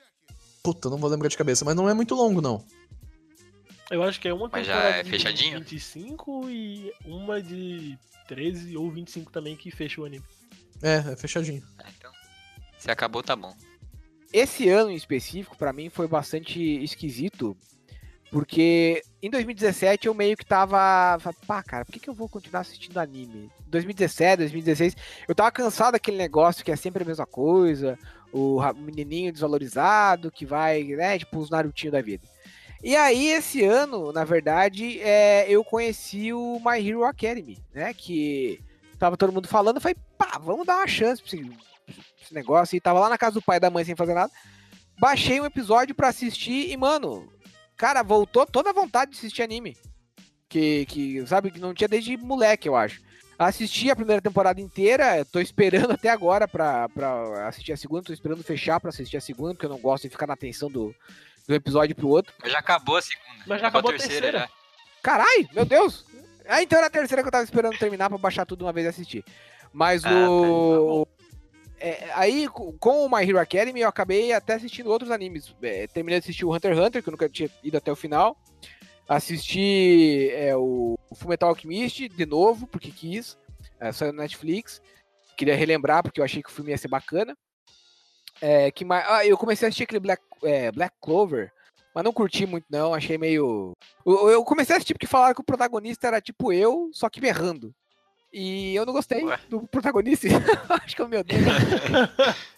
Puta, 0.62 0.88
não 0.88 0.96
vou 0.96 1.10
lembrar 1.10 1.28
de 1.28 1.36
cabeça, 1.36 1.64
mas 1.64 1.76
não 1.76 1.88
é 1.88 1.94
muito 1.94 2.14
longo, 2.14 2.40
não. 2.40 2.64
Eu 3.90 4.02
acho 4.02 4.18
que 4.18 4.26
é 4.26 4.32
uma 4.32 4.48
Mas 4.50 4.66
já 4.66 4.74
temporada 4.74 5.00
é 5.00 5.02
de 5.02 5.10
fechadinho? 5.10 5.58
25 5.58 6.48
e 6.48 6.92
uma 7.04 7.42
de 7.42 7.98
13 8.26 8.76
ou 8.76 8.90
25 8.90 9.30
também 9.30 9.56
que 9.56 9.70
fecha 9.70 10.00
o 10.00 10.04
anime. 10.06 10.24
É, 10.82 11.12
é 11.12 11.16
fechadinho. 11.16 11.62
Ah, 11.78 11.90
então. 11.96 12.10
Se 12.78 12.90
acabou, 12.90 13.22
tá 13.22 13.36
bom. 13.36 13.54
Esse 14.34 14.68
ano 14.68 14.90
em 14.90 14.96
específico, 14.96 15.56
pra 15.56 15.72
mim, 15.72 15.88
foi 15.88 16.08
bastante 16.08 16.60
esquisito, 16.82 17.56
porque 18.32 19.00
em 19.22 19.30
2017 19.30 20.08
eu 20.08 20.12
meio 20.12 20.36
que 20.36 20.44
tava. 20.44 21.16
Pá, 21.46 21.62
cara, 21.62 21.84
por 21.84 21.92
que, 21.92 22.00
que 22.00 22.10
eu 22.10 22.14
vou 22.14 22.28
continuar 22.28 22.62
assistindo 22.62 22.98
anime? 22.98 23.48
2017, 23.68 24.38
2016, 24.38 24.96
eu 25.28 25.36
tava 25.36 25.52
cansado 25.52 25.92
daquele 25.92 26.16
negócio 26.16 26.64
que 26.64 26.72
é 26.72 26.76
sempre 26.76 27.04
a 27.04 27.06
mesma 27.06 27.24
coisa, 27.24 27.96
o 28.32 28.60
menininho 28.74 29.30
desvalorizado 29.30 30.32
que 30.32 30.44
vai, 30.44 30.82
né, 30.82 31.16
tipo 31.16 31.38
os 31.38 31.48
Narutinho 31.48 31.92
da 31.92 32.02
vida. 32.02 32.26
E 32.82 32.96
aí, 32.96 33.28
esse 33.28 33.62
ano, 33.62 34.12
na 34.12 34.24
verdade, 34.24 35.00
é, 35.00 35.46
eu 35.48 35.62
conheci 35.62 36.32
o 36.32 36.58
My 36.58 36.84
Hero 36.84 37.04
Academy, 37.04 37.56
né, 37.72 37.94
que 37.94 38.60
tava 38.98 39.16
todo 39.16 39.32
mundo 39.32 39.46
falando, 39.46 39.80
falei, 39.80 39.96
pá, 40.18 40.38
vamos 40.42 40.66
dar 40.66 40.78
uma 40.78 40.88
chance 40.88 41.22
pra 41.22 41.30
esse, 41.30 41.56
esse 42.22 42.32
negócio, 42.34 42.76
e 42.76 42.80
tava 42.80 43.00
lá 43.00 43.08
na 43.08 43.18
casa 43.18 43.34
do 43.34 43.42
pai 43.42 43.56
e 43.56 43.60
da 43.60 43.70
mãe 43.70 43.84
sem 43.84 43.96
fazer 43.96 44.14
nada, 44.14 44.32
baixei 44.98 45.40
um 45.40 45.46
episódio 45.46 45.94
pra 45.94 46.08
assistir 46.08 46.70
e, 46.70 46.76
mano, 46.76 47.28
cara, 47.76 48.02
voltou 48.02 48.46
toda 48.46 48.70
a 48.70 48.74
vontade 48.74 49.12
de 49.12 49.18
assistir 49.18 49.42
anime. 49.42 49.76
Que, 50.48 50.86
que, 50.86 51.26
sabe, 51.26 51.50
que 51.50 51.58
não 51.58 51.74
tinha 51.74 51.88
desde 51.88 52.16
moleque, 52.16 52.68
eu 52.68 52.76
acho. 52.76 53.02
Assisti 53.36 53.90
a 53.90 53.96
primeira 53.96 54.22
temporada 54.22 54.60
inteira, 54.60 55.24
tô 55.24 55.40
esperando 55.40 55.90
até 55.92 56.08
agora 56.08 56.46
pra, 56.46 56.88
pra 56.90 57.48
assistir 57.48 57.72
a 57.72 57.76
segunda, 57.76 58.04
tô 58.04 58.12
esperando 58.12 58.44
fechar 58.44 58.78
pra 58.78 58.90
assistir 58.90 59.16
a 59.16 59.20
segunda, 59.20 59.54
porque 59.54 59.66
eu 59.66 59.70
não 59.70 59.80
gosto 59.80 60.04
de 60.04 60.10
ficar 60.10 60.28
na 60.28 60.34
atenção 60.34 60.70
do, 60.70 60.94
do 61.48 61.54
episódio 61.54 61.96
pro 61.96 62.08
outro. 62.08 62.32
Mas 62.40 62.52
já 62.52 62.60
acabou 62.60 62.96
a 62.96 63.02
segunda. 63.02 63.44
Mas 63.46 63.60
já 63.60 63.68
acabou 63.68 63.90
a 63.90 63.96
terceira. 63.98 64.38
já. 64.40 64.48
Carai, 65.02 65.48
meu 65.52 65.64
Deus! 65.64 66.06
Ah, 66.46 66.62
então 66.62 66.78
era 66.78 66.86
a 66.86 66.90
terceira 66.90 67.22
que 67.22 67.26
eu 67.28 67.32
tava 67.32 67.42
esperando 67.44 67.76
terminar 67.76 68.08
pra 68.08 68.18
baixar 68.18 68.46
tudo 68.46 68.64
uma 68.64 68.72
vez 68.72 68.86
e 68.86 68.90
assistir. 68.90 69.24
Mas 69.72 70.04
Ah, 70.04 70.10
tá, 70.10 70.30
o. 70.30 71.08
É, 71.86 72.10
aí, 72.14 72.48
co- 72.48 72.72
com 72.80 73.04
o 73.04 73.10
My 73.14 73.22
Hero 73.28 73.38
Academy, 73.38 73.82
eu 73.82 73.88
acabei 73.88 74.32
até 74.32 74.54
assistindo 74.54 74.88
outros 74.90 75.10
animes. 75.10 75.54
É, 75.60 75.86
terminei 75.86 76.18
de 76.18 76.24
assistir 76.24 76.46
o 76.46 76.54
Hunter 76.54 76.72
x 76.72 76.80
Hunter, 76.80 77.02
que 77.02 77.08
eu 77.10 77.12
nunca 77.12 77.28
tinha 77.28 77.50
ido 77.62 77.76
até 77.76 77.92
o 77.92 77.96
final. 77.96 78.38
Assisti 79.06 80.30
é, 80.32 80.56
o 80.56 80.96
Fullmetal 81.14 81.50
Alchemist 81.50 82.08
de 82.08 82.24
novo, 82.24 82.66
porque 82.66 82.90
quis. 82.90 83.36
É, 83.78 83.92
saiu 83.92 84.14
no 84.14 84.22
Netflix. 84.22 84.80
Queria 85.36 85.54
relembrar, 85.54 86.02
porque 86.02 86.20
eu 86.20 86.24
achei 86.24 86.42
que 86.42 86.48
o 86.48 86.52
filme 86.52 86.70
ia 86.70 86.78
ser 86.78 86.88
bacana. 86.88 87.36
É, 88.40 88.70
que 88.70 88.82
mais... 88.82 89.04
Ah, 89.06 89.26
eu 89.26 89.36
comecei 89.36 89.66
a 89.66 89.68
assistir 89.68 89.82
aquele 89.82 90.00
Black, 90.00 90.22
é, 90.42 90.72
Black 90.72 90.96
Clover, 91.02 91.52
mas 91.94 92.02
não 92.02 92.14
curti 92.14 92.46
muito, 92.46 92.64
não. 92.70 92.94
Achei 92.94 93.18
meio. 93.18 93.72
Eu, 94.06 94.30
eu 94.30 94.42
comecei 94.42 94.74
a 94.74 94.78
assistir 94.78 94.94
porque 94.94 95.06
falaram 95.06 95.34
que 95.34 95.40
o 95.42 95.44
protagonista 95.44 96.06
era 96.06 96.20
tipo 96.20 96.50
eu, 96.50 96.88
só 96.94 97.10
que 97.10 97.20
berrando. 97.20 97.74
E 98.34 98.74
eu 98.74 98.84
não 98.84 98.92
gostei 98.92 99.22
Ué. 99.24 99.38
do 99.48 99.62
protagonista. 99.68 100.26
Acho 100.84 100.96
que 100.96 101.00
eu 101.00 101.08
me 101.08 101.16
odeio. 101.16 101.40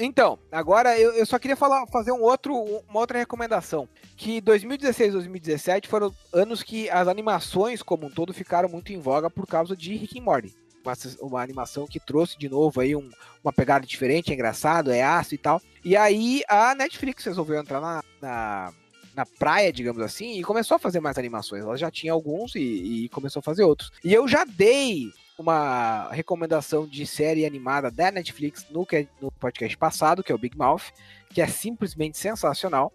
Então, 0.00 0.38
agora 0.50 0.98
eu, 0.98 1.12
eu 1.12 1.26
só 1.26 1.38
queria 1.38 1.54
falar, 1.54 1.86
fazer 1.86 2.12
um 2.12 2.22
outro, 2.22 2.54
uma 2.88 3.00
outra 3.00 3.18
recomendação. 3.18 3.86
Que 4.16 4.40
2016 4.40 5.10
e 5.10 5.12
2017 5.12 5.86
foram 5.86 6.12
anos 6.32 6.62
que 6.62 6.88
as 6.88 7.06
animações 7.06 7.82
como 7.82 8.06
um 8.06 8.10
todo 8.10 8.32
ficaram 8.32 8.70
muito 8.70 8.90
em 8.90 8.98
voga 8.98 9.28
por 9.28 9.46
causa 9.46 9.76
de 9.76 9.94
Rick 9.94 10.18
and 10.18 10.22
Morty. 10.22 10.56
uma, 10.82 10.94
uma 11.20 11.42
animação 11.42 11.86
que 11.86 12.00
trouxe 12.00 12.38
de 12.38 12.48
novo 12.48 12.80
aí 12.80 12.96
um, 12.96 13.08
uma 13.44 13.52
pegada 13.52 13.86
diferente, 13.86 14.30
é 14.30 14.34
engraçado, 14.34 14.90
é 14.90 15.02
ácido 15.02 15.34
e 15.34 15.38
tal. 15.38 15.62
E 15.84 15.94
aí 15.94 16.42
a 16.48 16.74
Netflix 16.74 17.24
resolveu 17.26 17.60
entrar 17.60 17.80
na, 17.80 18.02
na, 18.20 18.72
na 19.14 19.26
praia, 19.26 19.72
digamos 19.72 20.02
assim, 20.02 20.38
e 20.38 20.42
começou 20.42 20.76
a 20.76 20.78
fazer 20.78 21.00
mais 21.00 21.18
animações. 21.18 21.62
Ela 21.62 21.76
já 21.76 21.90
tinha 21.90 22.12
alguns 22.12 22.54
e, 22.54 23.04
e 23.04 23.08
começou 23.10 23.40
a 23.40 23.42
fazer 23.42 23.64
outros. 23.64 23.90
E 24.04 24.12
eu 24.12 24.26
já 24.26 24.44
dei 24.44 25.10
uma 25.38 26.08
recomendação 26.10 26.86
de 26.86 27.06
série 27.06 27.44
animada 27.44 27.90
da 27.90 28.10
Netflix 28.10 28.66
no, 28.70 28.86
no 29.20 29.30
podcast 29.32 29.76
passado, 29.76 30.22
que 30.22 30.30
é 30.30 30.34
o 30.34 30.38
Big 30.38 30.56
Mouth, 30.56 30.92
que 31.30 31.40
é 31.40 31.46
simplesmente 31.46 32.18
sensacional. 32.18 32.92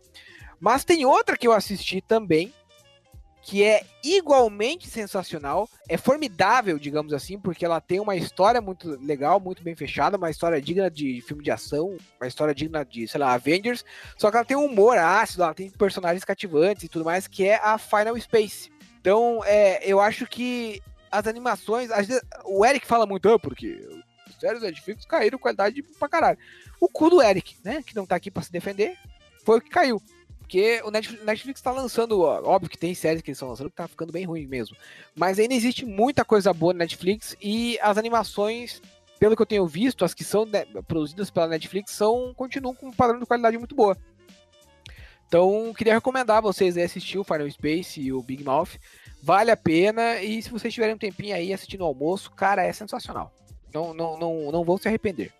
Mas 0.60 0.84
tem 0.84 1.06
outra 1.06 1.38
que 1.38 1.48
eu 1.48 1.52
assisti 1.52 2.02
também, 2.02 2.54
que 3.48 3.64
é 3.64 3.86
igualmente 4.04 4.90
sensacional, 4.90 5.70
é 5.88 5.96
formidável, 5.96 6.78
digamos 6.78 7.14
assim, 7.14 7.40
porque 7.40 7.64
ela 7.64 7.80
tem 7.80 7.98
uma 7.98 8.14
história 8.14 8.60
muito 8.60 9.00
legal, 9.02 9.40
muito 9.40 9.64
bem 9.64 9.74
fechada, 9.74 10.18
uma 10.18 10.30
história 10.30 10.62
digna 10.62 10.92
de 10.92 11.22
filme 11.22 11.42
de 11.42 11.50
ação, 11.50 11.96
uma 12.20 12.28
história 12.28 12.54
digna 12.54 12.84
de, 12.84 13.08
sei 13.08 13.22
lá, 13.22 13.32
Avengers, 13.32 13.86
só 14.18 14.30
que 14.30 14.36
ela 14.36 14.46
tem 14.46 14.58
um 14.58 14.66
humor 14.66 14.98
ácido, 14.98 15.44
ela 15.44 15.54
tem 15.54 15.70
personagens 15.70 16.26
cativantes 16.26 16.84
e 16.84 16.90
tudo 16.90 17.06
mais, 17.06 17.26
que 17.26 17.48
é 17.48 17.56
a 17.56 17.78
Final 17.78 18.20
Space. 18.20 18.70
Então, 19.00 19.42
é, 19.46 19.80
eu 19.82 20.02
acho 20.02 20.28
que 20.28 20.82
as 21.10 21.26
animações, 21.26 21.88
vezes, 21.88 22.22
o 22.44 22.66
Eric 22.66 22.86
fala 22.86 23.06
muito, 23.06 23.30
ah, 23.30 23.40
porque 23.40 23.80
os 24.28 24.36
séries 24.42 24.62
Netflix 24.62 25.06
caíram 25.06 25.40
qualidade 25.40 25.82
pra 25.98 26.10
caralho. 26.10 26.38
O 26.82 26.90
cu 26.90 27.10
do 27.10 27.22
Eric, 27.22 27.56
né, 27.64 27.82
que 27.82 27.96
não 27.96 28.06
tá 28.06 28.18
aqui 28.18 28.30
pra 28.30 28.44
se 28.44 28.52
defender, 28.52 28.98
foi 29.46 29.60
o 29.60 29.62
que 29.62 29.70
caiu. 29.70 30.02
Porque 30.48 30.82
o 30.86 30.90
Netflix 30.90 31.62
tá 31.62 31.72
lançando, 31.72 32.22
óbvio 32.22 32.70
que 32.70 32.78
tem 32.78 32.96
séries 32.96 33.22
que 33.22 33.30
eles 33.30 33.38
estão 33.38 33.50
lançando 33.50 33.70
que 33.70 33.76
tá 33.76 33.86
ficando 33.86 34.14
bem 34.14 34.24
ruim 34.24 34.48
mesmo. 34.48 34.78
Mas 35.14 35.38
ainda 35.38 35.54
existe 35.54 35.86
muita 35.86 36.24
coisa 36.24 36.54
boa 36.54 36.72
no 36.72 36.80
Netflix 36.80 37.36
e 37.42 37.78
as 37.82 37.98
animações, 37.98 38.82
pelo 39.20 39.36
que 39.36 39.42
eu 39.42 39.46
tenho 39.46 39.68
visto, 39.68 40.06
as 40.06 40.14
que 40.14 40.24
são 40.24 40.48
produzidas 40.88 41.30
pela 41.30 41.50
Netflix 41.50 41.92
são 41.92 42.34
continuam 42.34 42.74
com 42.74 42.88
um 42.88 42.94
padrão 42.94 43.20
de 43.20 43.26
qualidade 43.26 43.58
muito 43.58 43.76
boa. 43.76 43.98
Então, 45.28 45.74
queria 45.78 45.96
recomendar 45.96 46.42
vocês 46.42 46.78
assistir 46.78 47.18
o 47.18 47.26
Final 47.26 47.52
Space 47.52 48.00
e 48.00 48.14
o 48.14 48.24
Big 48.24 48.42
Mouth. 48.42 48.80
Vale 49.22 49.52
a 49.52 49.58
pena 49.58 50.22
e 50.22 50.42
se 50.42 50.50
vocês 50.50 50.74
tiverem 50.74 50.96
um 50.96 50.98
tempinho 50.98 51.36
aí 51.36 51.52
assistindo 51.52 51.82
o 51.82 51.86
almoço, 51.86 52.32
cara, 52.32 52.64
é 52.64 52.72
sensacional. 52.72 53.34
Não, 53.74 53.94
não, 53.94 54.18
não, 54.18 54.50
não 54.50 54.64
vão 54.64 54.78
se 54.78 54.88
arrepender. 54.88 55.34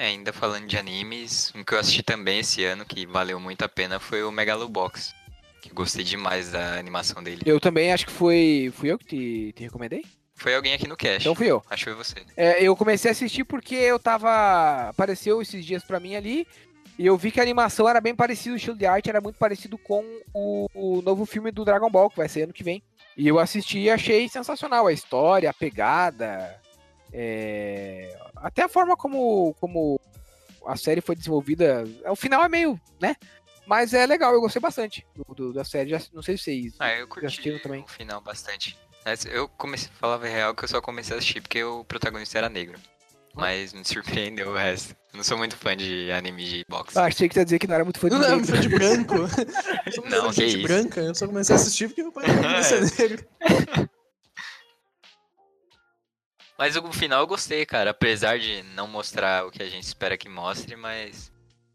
É, 0.00 0.06
ainda 0.06 0.32
falando 0.32 0.66
de 0.66 0.78
animes, 0.78 1.52
um 1.54 1.62
que 1.62 1.74
eu 1.74 1.78
assisti 1.78 2.02
também 2.02 2.38
esse 2.38 2.64
ano, 2.64 2.86
que 2.86 3.04
valeu 3.04 3.38
muito 3.38 3.62
a 3.62 3.68
pena, 3.68 4.00
foi 4.00 4.22
o 4.22 4.32
Megalobox. 4.32 5.14
Que 5.60 5.68
gostei 5.68 6.02
demais 6.02 6.50
da 6.50 6.78
animação 6.78 7.22
dele. 7.22 7.42
Eu 7.44 7.60
também 7.60 7.92
acho 7.92 8.06
que 8.06 8.12
foi. 8.12 8.72
Fui 8.74 8.90
eu 8.90 8.98
que 8.98 9.04
te, 9.04 9.52
te 9.52 9.62
recomendei? 9.64 10.02
Foi 10.34 10.54
alguém 10.54 10.72
aqui 10.72 10.88
no 10.88 10.96
cast. 10.96 11.20
Então 11.20 11.34
fui 11.34 11.48
eu. 11.48 11.62
Acho 11.68 11.84
que 11.84 11.90
foi 11.92 12.02
você. 12.02 12.14
É, 12.34 12.64
eu 12.64 12.74
comecei 12.74 13.10
a 13.10 13.12
assistir 13.12 13.44
porque 13.44 13.74
eu 13.74 13.98
tava. 13.98 14.88
Apareceu 14.88 15.42
esses 15.42 15.66
dias 15.66 15.84
pra 15.84 16.00
mim 16.00 16.14
ali. 16.14 16.46
E 16.98 17.04
eu 17.04 17.18
vi 17.18 17.30
que 17.30 17.38
a 17.38 17.42
animação 17.42 17.86
era 17.86 18.00
bem 18.00 18.14
parecida, 18.14 18.54
o 18.54 18.56
estilo 18.56 18.78
de 18.78 18.86
arte 18.86 19.10
era 19.10 19.20
muito 19.20 19.36
parecido 19.36 19.76
com 19.76 20.02
o, 20.32 20.66
o 20.72 21.02
novo 21.02 21.26
filme 21.26 21.50
do 21.50 21.62
Dragon 21.62 21.90
Ball, 21.90 22.08
que 22.08 22.16
vai 22.16 22.28
ser 22.28 22.44
ano 22.44 22.54
que 22.54 22.64
vem. 22.64 22.82
E 23.18 23.28
eu 23.28 23.38
assisti 23.38 23.80
e 23.80 23.90
achei 23.90 24.30
sensacional 24.30 24.86
a 24.86 24.92
história, 24.94 25.50
a 25.50 25.54
pegada, 25.54 26.58
é... 27.12 28.16
Até 28.40 28.62
a 28.62 28.68
forma 28.68 28.96
como, 28.96 29.54
como 29.60 30.00
a 30.66 30.76
série 30.76 31.00
foi 31.00 31.14
desenvolvida. 31.14 31.84
O 32.08 32.16
final 32.16 32.42
é 32.42 32.48
meio, 32.48 32.80
né? 33.00 33.16
Mas 33.66 33.94
é 33.94 34.04
legal, 34.06 34.32
eu 34.32 34.40
gostei 34.40 34.60
bastante 34.60 35.06
do, 35.14 35.34
do 35.34 35.52
da 35.52 35.64
série. 35.64 35.90
Já, 35.90 36.00
não 36.12 36.22
sei 36.22 36.36
se 36.36 36.44
vocês 36.44 36.74
ah, 36.78 36.92
eu 36.92 37.06
curti 37.06 37.58
também. 37.60 37.82
o 37.82 37.86
final 37.88 38.20
bastante. 38.20 38.76
Eu 39.30 39.48
comecei, 39.48 39.90
falava 39.98 40.26
real 40.26 40.54
que 40.54 40.64
eu 40.64 40.68
só 40.68 40.80
comecei 40.80 41.14
a 41.14 41.18
assistir 41.18 41.40
porque 41.40 41.62
o 41.62 41.84
protagonista 41.84 42.38
era 42.38 42.48
negro. 42.48 42.78
Mas 43.34 43.72
me 43.72 43.84
surpreendeu 43.84 44.50
o 44.50 44.56
resto. 44.56 44.96
Eu 45.12 45.18
não 45.18 45.24
sou 45.24 45.38
muito 45.38 45.56
fã 45.56 45.76
de 45.76 46.10
anime 46.10 46.44
de 46.44 46.64
boxe. 46.68 46.98
Ah, 46.98 47.04
achei 47.04 47.28
que 47.28 47.34
você 47.34 47.40
ia 47.40 47.44
dizer 47.44 47.58
que 47.60 47.66
não 47.68 47.76
era 47.76 47.84
muito 47.84 48.00
fã 48.00 48.08
de 48.08 48.18
Não, 48.18 48.28
não, 48.28 48.42
fã 48.44 48.60
de 48.60 48.68
branco. 48.68 49.14
não, 50.10 50.32
que 50.32 50.44
isso. 50.44 50.62
branca, 50.62 51.00
eu 51.00 51.14
só 51.14 51.26
comecei 51.26 51.54
a 51.54 51.56
assistir 51.56 51.88
porque 51.88 52.02
meu 52.02 52.12
pai 52.12 52.24
é 52.26 53.02
negro. 53.02 53.24
Mas 56.60 56.76
o 56.76 56.92
final 56.92 57.20
eu 57.20 57.26
gostei, 57.26 57.64
cara. 57.64 57.88
Apesar 57.88 58.38
de 58.38 58.62
não 58.74 58.86
mostrar 58.86 59.46
o 59.46 59.50
que 59.50 59.62
a 59.62 59.70
gente 59.70 59.84
espera 59.84 60.18
que 60.18 60.28
mostre, 60.28 60.76
mas. 60.76 61.32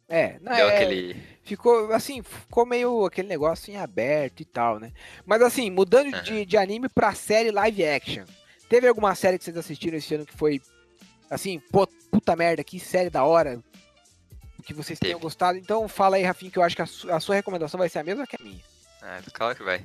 É, 0.07 0.37
não 0.39 0.51
é. 0.51 0.61
Aquele... 0.61 1.19
Ficou, 1.43 1.91
assim, 1.91 2.21
ficou 2.21 2.67
meio 2.67 3.03
aquele 3.03 3.27
negócio 3.27 3.73
em 3.73 3.77
aberto 3.77 4.41
e 4.41 4.45
tal, 4.45 4.79
né? 4.79 4.91
Mas 5.25 5.41
assim, 5.41 5.71
mudando 5.71 6.13
uhum. 6.13 6.21
de, 6.21 6.45
de 6.45 6.55
anime 6.55 6.87
pra 6.87 7.15
série 7.15 7.49
live 7.49 7.83
action. 7.83 8.25
Teve 8.69 8.87
alguma 8.87 9.15
série 9.15 9.39
que 9.39 9.43
vocês 9.43 9.57
assistiram 9.57 9.97
esse 9.97 10.13
ano 10.13 10.25
que 10.25 10.37
foi, 10.37 10.61
assim, 11.31 11.59
puta 12.11 12.35
merda, 12.35 12.63
que 12.63 12.79
série 12.79 13.09
da 13.09 13.23
hora, 13.23 13.59
que 14.63 14.73
vocês 14.73 14.99
Teve. 14.99 15.13
tenham 15.13 15.19
gostado? 15.19 15.57
Então 15.57 15.87
fala 15.87 16.17
aí, 16.17 16.23
Rafinha, 16.23 16.51
que 16.51 16.59
eu 16.59 16.63
acho 16.63 16.75
que 16.75 16.83
a, 16.83 16.85
su 16.85 17.11
a 17.11 17.19
sua 17.19 17.33
recomendação 17.33 17.79
vai 17.79 17.89
ser 17.89 17.99
a 17.99 18.03
mesma 18.03 18.27
que 18.27 18.35
a 18.39 18.43
minha. 18.43 18.61
Ah, 19.01 19.19
claro 19.33 19.55
que 19.55 19.63
vai. 19.63 19.83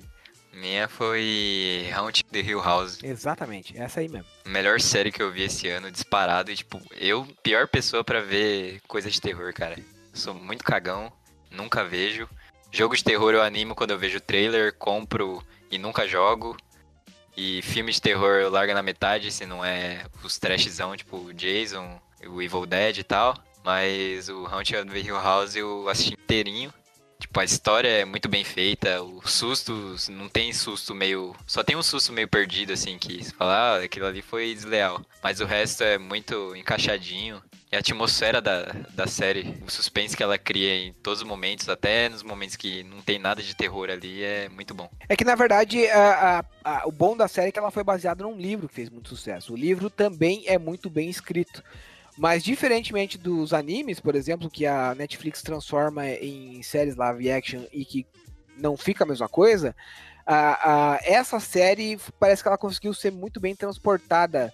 Minha 0.53 0.89
foi 0.89 1.89
Haunting 1.95 2.25
the 2.25 2.41
Hill 2.41 2.61
House. 2.61 2.99
Exatamente, 3.03 3.79
essa 3.79 4.01
aí 4.01 4.09
mesmo. 4.09 4.27
Melhor 4.45 4.81
série 4.81 5.13
que 5.13 5.23
eu 5.23 5.31
vi 5.31 5.43
esse 5.43 5.69
ano, 5.69 5.91
disparado. 5.91 6.51
E, 6.51 6.57
tipo, 6.57 6.81
eu, 6.99 7.27
pior 7.43 7.69
pessoa 7.69 8.03
para 8.03 8.21
ver 8.21 8.81
coisa 8.89 9.11
de 9.11 9.21
terror, 9.21 9.53
cara. 9.55 9.77
Sou 10.13 10.35
muito 10.35 10.65
cagão, 10.65 11.13
nunca 11.51 11.85
vejo. 11.85 12.29
Jogo 12.73 12.97
de 12.97 13.05
terror 13.05 13.33
eu 13.33 13.43
animo 13.43 13.75
quando 13.75 13.93
eu 13.93 13.99
vejo 13.99 14.21
trailer, 14.21 14.75
compro 14.75 15.45
e 15.71 15.79
nunca 15.79 16.07
jogo. 16.07 16.57
E 17.37 17.63
filme 17.63 17.93
de 17.93 18.01
terror 18.01 18.41
eu 18.41 18.51
largo 18.51 18.75
na 18.75 18.83
metade, 18.83 19.31
se 19.31 19.47
não 19.47 19.65
é 19.65 20.05
os 20.23 20.39
trashzão, 20.39 20.97
tipo 20.97 21.33
Jason, 21.33 22.01
o 22.27 22.43
Evil 22.43 22.67
Dead 22.67 22.99
e 22.99 23.05
tal. 23.05 23.37
Mas 23.65 24.29
o 24.29 24.47
Haunting 24.47 24.87
the 24.87 24.99
Hill 24.99 25.21
House 25.21 25.55
eu 25.55 25.89
assisti 25.89 26.15
inteirinho. 26.15 26.73
Tipo, 27.21 27.39
a 27.39 27.45
história 27.45 27.89
é 27.89 28.05
muito 28.05 28.29
bem 28.29 28.43
feita, 28.43 29.03
os 29.03 29.33
sustos, 29.33 30.09
não 30.09 30.29
tem 30.29 30.53
susto 30.55 30.95
meio. 30.95 31.37
Só 31.47 31.63
tem 31.63 31.77
um 31.77 31.83
susto 31.83 32.13
meio 32.13 32.27
perdido, 32.27 32.73
assim, 32.73 32.99
que 32.99 33.23
você 33.23 33.31
fala, 33.33 33.77
ah, 33.77 33.85
aquilo 33.85 34.07
ali 34.07 34.23
foi 34.23 34.55
desleal. 34.55 35.05
Mas 35.23 35.39
o 35.39 35.45
resto 35.45 35.85
é 35.85 35.99
muito 35.99 36.57
encaixadinho. 36.57 37.43
E 37.71 37.77
a 37.77 37.79
atmosfera 37.79 38.41
da, 38.41 38.63
da 38.95 39.07
série, 39.07 39.55
o 39.65 39.71
suspense 39.71 40.17
que 40.17 40.23
ela 40.23 40.37
cria 40.37 40.87
em 40.87 40.93
todos 40.93 41.21
os 41.21 41.29
momentos, 41.29 41.69
até 41.69 42.09
nos 42.09 42.23
momentos 42.23 42.57
que 42.57 42.83
não 42.83 43.01
tem 43.01 43.17
nada 43.17 43.41
de 43.41 43.55
terror 43.55 43.91
ali, 43.91 44.25
é 44.25 44.49
muito 44.49 44.75
bom. 44.75 44.91
É 45.09 45.15
que, 45.15 45.25
na 45.25 45.37
verdade, 45.37 45.87
a, 45.87 46.41
a, 46.65 46.79
a, 46.81 46.89
o 46.89 46.91
bom 46.91 47.17
da 47.17 47.29
série 47.29 47.51
é 47.51 47.53
que 47.53 47.59
ela 47.61 47.71
foi 47.71 47.85
baseada 47.85 48.25
num 48.25 48.37
livro 48.37 48.69
que 48.69 48.75
fez 48.75 48.89
muito 48.89 49.11
sucesso. 49.11 49.53
O 49.53 49.57
livro 49.57 49.89
também 49.89 50.43
é 50.47 50.59
muito 50.59 50.91
bem 50.91 51.09
escrito. 51.09 51.63
Mas 52.21 52.45
diferentemente 52.45 53.17
dos 53.17 53.55
animes, 53.55 53.99
por 53.99 54.15
exemplo, 54.15 54.51
que 54.51 54.67
a 54.67 54.95
Netflix 54.95 55.41
transforma 55.41 56.07
em 56.07 56.63
séries 56.63 56.95
live 56.95 57.33
action 57.33 57.63
e 57.73 57.83
que 57.83 58.07
não 58.59 58.77
fica 58.77 59.05
a 59.05 59.07
mesma 59.07 59.27
coisa, 59.27 59.75
a, 60.27 60.93
a, 60.93 61.01
essa 61.03 61.41
série 61.41 61.99
parece 62.19 62.43
que 62.43 62.49
ela 62.49 62.59
conseguiu 62.59 62.93
ser 62.93 63.11
muito 63.11 63.41
bem 63.41 63.57
transportada 63.57 64.53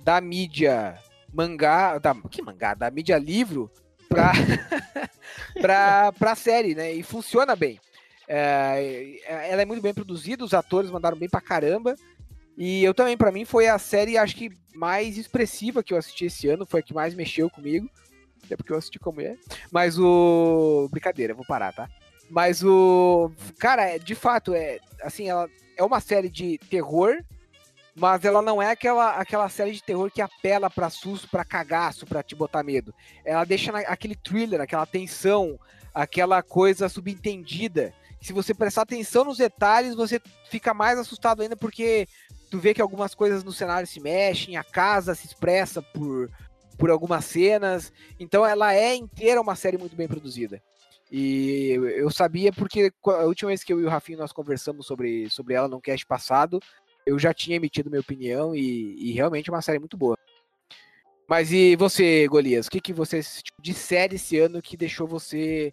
da 0.00 0.20
mídia 0.20 0.98
mangá, 1.32 1.98
da, 1.98 2.16
que 2.28 2.42
mangá? 2.42 2.74
Da 2.74 2.90
mídia 2.90 3.16
livro 3.16 3.70
pra, 4.08 4.32
pra, 5.62 6.10
pra 6.10 6.34
série, 6.34 6.74
né? 6.74 6.92
E 6.94 7.04
funciona 7.04 7.54
bem. 7.54 7.78
É, 8.26 9.20
ela 9.52 9.62
é 9.62 9.64
muito 9.64 9.82
bem 9.82 9.94
produzida, 9.94 10.44
os 10.44 10.52
atores 10.52 10.90
mandaram 10.90 11.16
bem 11.16 11.28
pra 11.28 11.40
caramba. 11.40 11.94
E 12.56 12.84
eu 12.84 12.94
também, 12.94 13.16
para 13.16 13.32
mim, 13.32 13.44
foi 13.44 13.68
a 13.68 13.78
série, 13.78 14.16
acho 14.16 14.36
que 14.36 14.50
mais 14.74 15.16
expressiva 15.16 15.82
que 15.82 15.92
eu 15.92 15.98
assisti 15.98 16.26
esse 16.26 16.48
ano, 16.48 16.66
foi 16.66 16.80
a 16.80 16.82
que 16.82 16.94
mais 16.94 17.14
mexeu 17.14 17.50
comigo. 17.50 17.88
É 18.50 18.56
porque 18.56 18.72
eu 18.72 18.76
assisti 18.76 18.98
como 18.98 19.20
é. 19.20 19.36
Mas 19.70 19.98
o. 19.98 20.88
Brincadeira, 20.90 21.34
vou 21.34 21.46
parar, 21.46 21.72
tá? 21.72 21.88
Mas 22.28 22.62
o. 22.62 23.30
Cara, 23.58 23.82
é, 23.88 23.98
de 23.98 24.14
fato, 24.14 24.54
é. 24.54 24.78
Assim, 25.02 25.28
ela 25.28 25.48
é 25.76 25.82
uma 25.82 26.00
série 26.00 26.28
de 26.28 26.58
terror, 26.70 27.22
mas 27.94 28.24
ela 28.24 28.42
não 28.42 28.60
é 28.60 28.70
aquela, 28.70 29.16
aquela 29.16 29.48
série 29.48 29.72
de 29.72 29.82
terror 29.82 30.10
que 30.10 30.20
apela 30.20 30.68
para 30.68 30.90
susto, 30.90 31.28
para 31.28 31.44
cagaço, 31.44 32.06
para 32.06 32.22
te 32.22 32.34
botar 32.34 32.62
medo. 32.62 32.94
Ela 33.24 33.44
deixa 33.44 33.72
na, 33.72 33.80
aquele 33.80 34.14
thriller, 34.14 34.60
aquela 34.60 34.86
tensão, 34.86 35.58
aquela 35.92 36.42
coisa 36.42 36.88
subentendida. 36.88 37.92
Se 38.20 38.32
você 38.32 38.54
prestar 38.54 38.82
atenção 38.82 39.24
nos 39.24 39.38
detalhes, 39.38 39.94
você 39.94 40.20
fica 40.50 40.72
mais 40.72 40.98
assustado 40.98 41.42
ainda 41.42 41.56
porque 41.56 42.08
tu 42.50 42.58
vê 42.58 42.74
que 42.74 42.82
algumas 42.82 43.14
coisas 43.14 43.42
no 43.42 43.52
cenário 43.52 43.86
se 43.86 44.00
mexem, 44.00 44.56
a 44.56 44.64
casa 44.64 45.14
se 45.14 45.26
expressa 45.26 45.82
por, 45.82 46.30
por 46.78 46.90
algumas 46.90 47.24
cenas. 47.24 47.92
Então 48.18 48.44
ela 48.44 48.74
é 48.74 48.94
inteira 48.94 49.40
uma 49.40 49.54
série 49.54 49.78
muito 49.78 49.96
bem 49.96 50.08
produzida. 50.08 50.62
E 51.10 51.70
eu 51.96 52.10
sabia 52.10 52.52
porque 52.52 52.92
a 53.06 53.24
última 53.24 53.48
vez 53.48 53.62
que 53.62 53.72
eu 53.72 53.80
e 53.80 53.84
o 53.84 53.88
Rafinho 53.88 54.18
nós 54.18 54.32
conversamos 54.32 54.86
sobre, 54.86 55.28
sobre 55.30 55.54
ela 55.54 55.68
no 55.68 55.80
cast 55.80 56.04
passado, 56.06 56.60
eu 57.06 57.18
já 57.18 57.32
tinha 57.32 57.56
emitido 57.56 57.90
minha 57.90 58.00
opinião 58.00 58.54
e, 58.54 59.10
e 59.10 59.12
realmente 59.12 59.50
é 59.50 59.52
uma 59.52 59.62
série 59.62 59.78
muito 59.78 59.96
boa. 59.96 60.18
Mas 61.28 61.52
e 61.52 61.76
você, 61.76 62.26
Golias? 62.26 62.66
O 62.66 62.70
que, 62.70 62.80
que 62.80 62.92
você 62.92 63.18
assistiu 63.18 63.54
de 63.60 63.72
série 63.72 64.16
esse 64.16 64.38
ano 64.38 64.60
que 64.60 64.76
deixou 64.76 65.06
você 65.06 65.72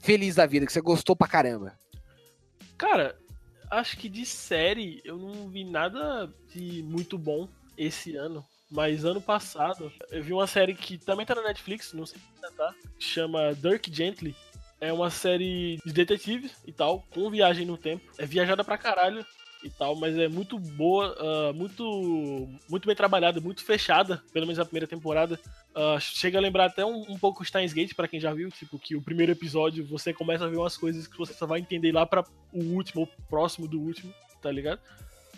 feliz 0.00 0.34
da 0.36 0.46
vida, 0.46 0.66
que 0.66 0.72
você 0.72 0.80
gostou 0.80 1.14
pra 1.14 1.28
caramba? 1.28 1.78
Cara, 2.78 3.18
acho 3.70 3.96
que 3.96 4.08
de 4.08 4.24
série 4.24 5.00
eu 5.04 5.16
não 5.16 5.48
vi 5.48 5.64
nada 5.64 6.32
de 6.54 6.82
muito 6.82 7.18
bom 7.18 7.48
esse 7.76 8.16
ano. 8.16 8.44
mas 8.70 9.04
ano 9.04 9.20
passado 9.20 9.92
eu 10.10 10.22
vi 10.22 10.32
uma 10.32 10.46
série 10.46 10.74
que 10.74 10.98
também 10.98 11.24
tá 11.24 11.34
na 11.34 11.42
Netflix, 11.42 11.92
não 11.92 12.06
sei 12.06 12.18
se 12.18 12.26
ainda 12.34 12.50
tá, 12.52 12.74
chama 12.98 13.54
Dirk 13.54 13.92
Gently. 13.92 14.34
É 14.80 14.92
uma 14.92 15.08
série 15.08 15.78
de 15.86 15.92
detetives 15.92 16.52
e 16.66 16.72
tal, 16.72 17.02
com 17.10 17.30
viagem 17.30 17.64
no 17.64 17.78
tempo. 17.78 18.04
É 18.18 18.26
viajada 18.26 18.62
pra 18.62 18.76
caralho 18.76 19.24
e 19.66 19.70
tal, 19.70 19.96
mas 19.96 20.16
é 20.16 20.28
muito 20.28 20.58
boa, 20.58 21.16
uh, 21.20 21.54
muito, 21.54 22.48
muito 22.68 22.86
bem 22.86 22.96
trabalhada, 22.96 23.40
muito 23.40 23.64
fechada, 23.64 24.22
pelo 24.32 24.46
menos 24.46 24.58
a 24.58 24.64
primeira 24.64 24.86
temporada. 24.86 25.38
Uh, 25.74 26.00
chega 26.00 26.38
a 26.38 26.40
lembrar 26.40 26.66
até 26.66 26.84
um, 26.84 27.04
um 27.08 27.18
pouco 27.18 27.44
Steins 27.44 27.72
Gate, 27.72 27.94
para 27.94 28.08
quem 28.08 28.20
já 28.20 28.32
viu, 28.32 28.50
tipo, 28.50 28.78
que 28.78 28.96
o 28.96 29.02
primeiro 29.02 29.32
episódio 29.32 29.86
você 29.86 30.12
começa 30.12 30.44
a 30.44 30.48
ver 30.48 30.56
umas 30.56 30.76
coisas 30.76 31.06
que 31.06 31.18
você 31.18 31.34
só 31.34 31.46
vai 31.46 31.60
entender 31.60 31.92
lá 31.92 32.06
para 32.06 32.24
o 32.52 32.62
último, 32.62 33.02
ou 33.02 33.08
próximo 33.28 33.68
do 33.68 33.80
último, 33.80 34.12
tá 34.40 34.50
ligado? 34.50 34.80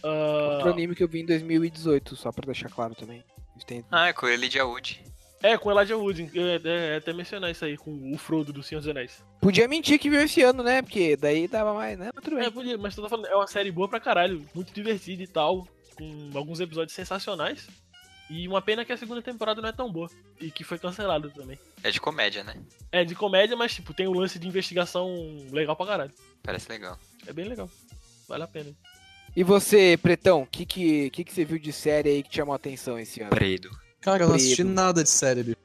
Uh... 0.02 0.54
Outro 0.54 0.70
anime 0.70 0.94
que 0.94 1.02
eu 1.02 1.08
vi 1.08 1.20
em 1.20 1.26
2018, 1.26 2.16
só 2.16 2.30
pra 2.30 2.46
deixar 2.46 2.70
claro 2.70 2.94
também. 2.94 3.24
Tem... 3.66 3.84
Ah, 3.90 4.08
é 4.08 4.12
com 4.12 4.28
Elijah 4.28 4.64
Wood. 4.64 5.02
É, 5.42 5.57
com 5.57 5.70
Elijah 5.70 5.96
Wood. 5.96 6.31
É, 6.35 6.40
é, 6.40 6.94
é, 6.94 6.96
até 6.96 7.12
mencionar 7.12 7.51
isso 7.51 7.64
aí, 7.64 7.77
com 7.77 8.12
o 8.12 8.18
Frodo 8.18 8.53
do 8.53 8.62
Senhor 8.62 8.81
dos 8.81 8.88
Anéis. 8.88 9.24
Podia 9.40 9.68
mentir 9.68 9.98
que 9.98 10.11
viu 10.11 10.20
esse 10.20 10.42
ano, 10.42 10.62
né? 10.62 10.83
Porque 10.83 11.16
daí 11.16 11.46
dava 11.46 11.72
mais, 11.74 11.98
né? 11.98 12.11
Mas 12.14 12.24
tudo 12.24 12.37
bem. 12.37 12.46
É, 12.46 12.51
podia, 12.51 12.77
mas 12.77 12.94
tô 12.94 13.09
falando, 13.09 13.27
é 13.27 13.35
uma 13.35 13.46
série 13.46 13.70
boa 13.70 13.88
pra 13.88 14.01
caralho, 14.01 14.44
muito 14.55 14.72
divertida 14.72 15.22
e 15.22 15.29
tal, 15.29 15.66
com 15.94 16.31
alguns 16.35 16.61
episódios 16.61 16.94
sensacionais. 16.94 17.68
E 18.31 18.46
uma 18.46 18.61
pena 18.61 18.85
que 18.85 18.92
a 18.92 18.96
segunda 18.96 19.22
temporada 19.22 19.62
não 19.62 19.68
é 19.68 19.72
tão 19.72 19.90
boa. 19.90 20.11
E 20.38 20.51
que 20.51 20.62
foi 20.62 20.79
cancelada 20.79 21.31
também. 21.31 21.59
É 21.83 21.90
de 21.90 22.01
comédia, 22.01 22.44
né? 22.44 22.55
É 22.92 23.05
de 23.05 23.14
comédia, 23.14 23.57
mas 23.57 23.74
tipo, 23.74 23.94
tem 23.94 24.07
um 24.07 24.12
lance 24.12 24.38
de 24.38 24.46
investigação 24.46 25.09
legal 25.51 25.74
pra 25.74 25.87
caralho. 25.87 26.12
Parece 26.42 26.68
legal. 26.68 26.98
É 27.27 27.33
bem 27.33 27.46
legal. 27.46 27.70
Vale 28.29 28.42
a 28.42 28.46
pena. 28.46 28.70
E 29.35 29.42
você, 29.42 29.98
Pretão, 30.03 30.42
o 30.42 30.46
que, 30.46 30.66
que, 30.66 31.11
que, 31.11 31.24
que 31.24 31.33
você 31.33 31.44
viu 31.44 31.59
de 31.59 31.72
série 31.72 32.11
aí 32.11 32.22
que 32.22 32.29
te 32.29 32.37
chamou 32.37 32.53
a 32.53 32.57
atenção 32.57 32.98
esse 32.98 33.20
ano? 33.22 33.31
Predo. 33.31 33.70
Cara, 34.00 34.24
eu 34.24 34.28
não 34.28 34.37
assisti 34.37 34.64
nada 34.64 35.02
de 35.02 35.11
série, 35.11 35.42
bicho. 35.42 35.56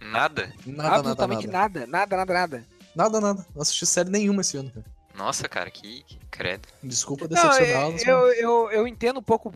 Nada? 0.00 0.52
Nada, 0.66 0.96
Absolutamente 0.96 1.46
nada, 1.46 1.86
nada, 1.86 2.16
nada, 2.16 2.34
nada. 2.34 2.66
Nada, 2.94 3.20
nada. 3.20 3.46
Não 3.54 3.62
assisti 3.62 3.86
série 3.86 4.10
nenhuma 4.10 4.40
esse 4.40 4.56
ano, 4.56 4.70
cara. 4.70 4.86
Nossa, 5.14 5.48
cara, 5.48 5.70
que, 5.70 6.02
que 6.04 6.18
credo. 6.30 6.68
Desculpa 6.82 7.28
decepcioná-los. 7.28 8.02
Eu, 8.06 8.16
eu, 8.16 8.32
eu, 8.34 8.70
eu 8.70 8.88
entendo 8.88 9.20
um 9.20 9.22
pouco 9.22 9.52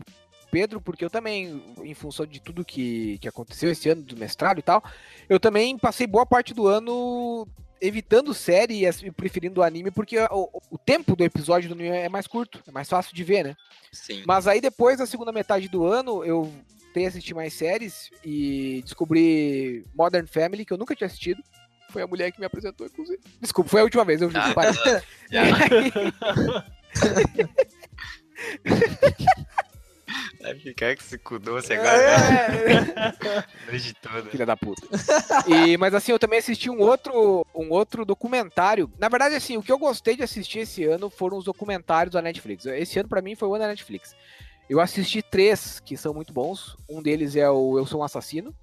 Pedro, 0.51 0.79
porque 0.79 1.03
eu 1.03 1.09
também, 1.09 1.61
em 1.83 1.93
função 1.93 2.25
de 2.25 2.39
tudo 2.39 2.63
que, 2.63 3.17
que 3.17 3.27
aconteceu 3.27 3.69
esse 3.69 3.89
ano 3.89 4.01
do 4.03 4.15
mestrado 4.15 4.59
e 4.59 4.61
tal, 4.61 4.81
eu 5.27 5.39
também 5.39 5.77
passei 5.77 6.07
boa 6.07 6.25
parte 6.25 6.53
do 6.53 6.67
ano 6.67 7.45
evitando 7.81 8.33
série 8.33 8.85
e 8.87 9.11
preferindo 9.11 9.61
anime, 9.61 9.91
porque 9.91 10.17
o, 10.31 10.49
o, 10.71 10.77
tempo 10.77 11.13
do 11.13 11.25
episódio 11.25 11.67
do 11.67 11.73
anime 11.73 11.89
é 11.89 12.07
mais 12.07 12.25
curto, 12.25 12.63
é 12.65 12.71
mais 12.71 12.87
fácil 12.87 13.13
de 13.13 13.23
ver, 13.23 13.43
né? 13.43 13.55
Sim. 13.91 14.23
Mas 14.25 14.47
aí 14.47 14.61
depois 14.61 14.97
da 14.97 15.05
segunda 15.05 15.31
metade 15.31 15.67
do 15.67 15.85
ano, 15.85 16.23
eu 16.23 16.49
tentei 16.95 17.05
assistir 17.05 17.33
mais 17.33 17.53
séries 17.53 18.09
e 18.23 18.81
descobri 18.83 19.85
Modern 19.93 20.25
Family, 20.25 20.63
que 20.63 20.71
eu 20.71 20.77
nunca 20.77 20.95
tinha 20.95 21.07
assistido. 21.07 21.43
Foi 21.89 22.01
a 22.01 22.07
mulher 22.07 22.31
que 22.31 22.39
me 22.39 22.45
apresentou, 22.45 22.87
inclusive. 22.87 23.19
Desculpa, 23.41 23.69
foi 23.69 23.81
a 23.81 23.83
última 23.83 24.05
vez, 24.05 24.21
eu 24.21 24.31
juro. 24.31 24.41
Ah, 24.41 24.55
Vai 30.41 30.55
ficar 30.55 30.95
que 30.95 31.03
se 31.03 31.17
cudou-se 31.17 31.73
agora. 31.73 31.97
É. 31.97 33.43
Noite 33.69 33.93
toda. 33.95 34.29
Filha 34.29 34.45
da 34.45 34.55
puta. 34.55 34.87
E, 35.47 35.77
mas 35.77 35.93
assim, 35.93 36.11
eu 36.11 36.19
também 36.19 36.39
assisti 36.39 36.69
um 36.69 36.79
outro, 36.79 37.45
um 37.53 37.69
outro 37.71 38.05
documentário. 38.05 38.91
Na 38.99 39.09
verdade, 39.09 39.35
assim, 39.35 39.57
o 39.57 39.63
que 39.63 39.71
eu 39.71 39.79
gostei 39.79 40.15
de 40.15 40.23
assistir 40.23 40.59
esse 40.59 40.85
ano 40.85 41.09
foram 41.09 41.37
os 41.37 41.45
documentários 41.45 42.13
da 42.13 42.21
Netflix. 42.21 42.65
Esse 42.65 42.99
ano, 42.99 43.09
para 43.09 43.21
mim, 43.21 43.35
foi 43.35 43.47
o 43.47 43.55
ano 43.55 43.63
da 43.63 43.69
Netflix. 43.69 44.15
Eu 44.69 44.79
assisti 44.79 45.21
três 45.21 45.79
que 45.79 45.95
são 45.95 46.13
muito 46.13 46.33
bons. 46.33 46.75
Um 46.89 47.01
deles 47.01 47.35
é 47.35 47.49
o 47.49 47.77
Eu 47.77 47.85
Sou 47.85 48.01
um 48.01 48.03
Assassino, 48.03 48.53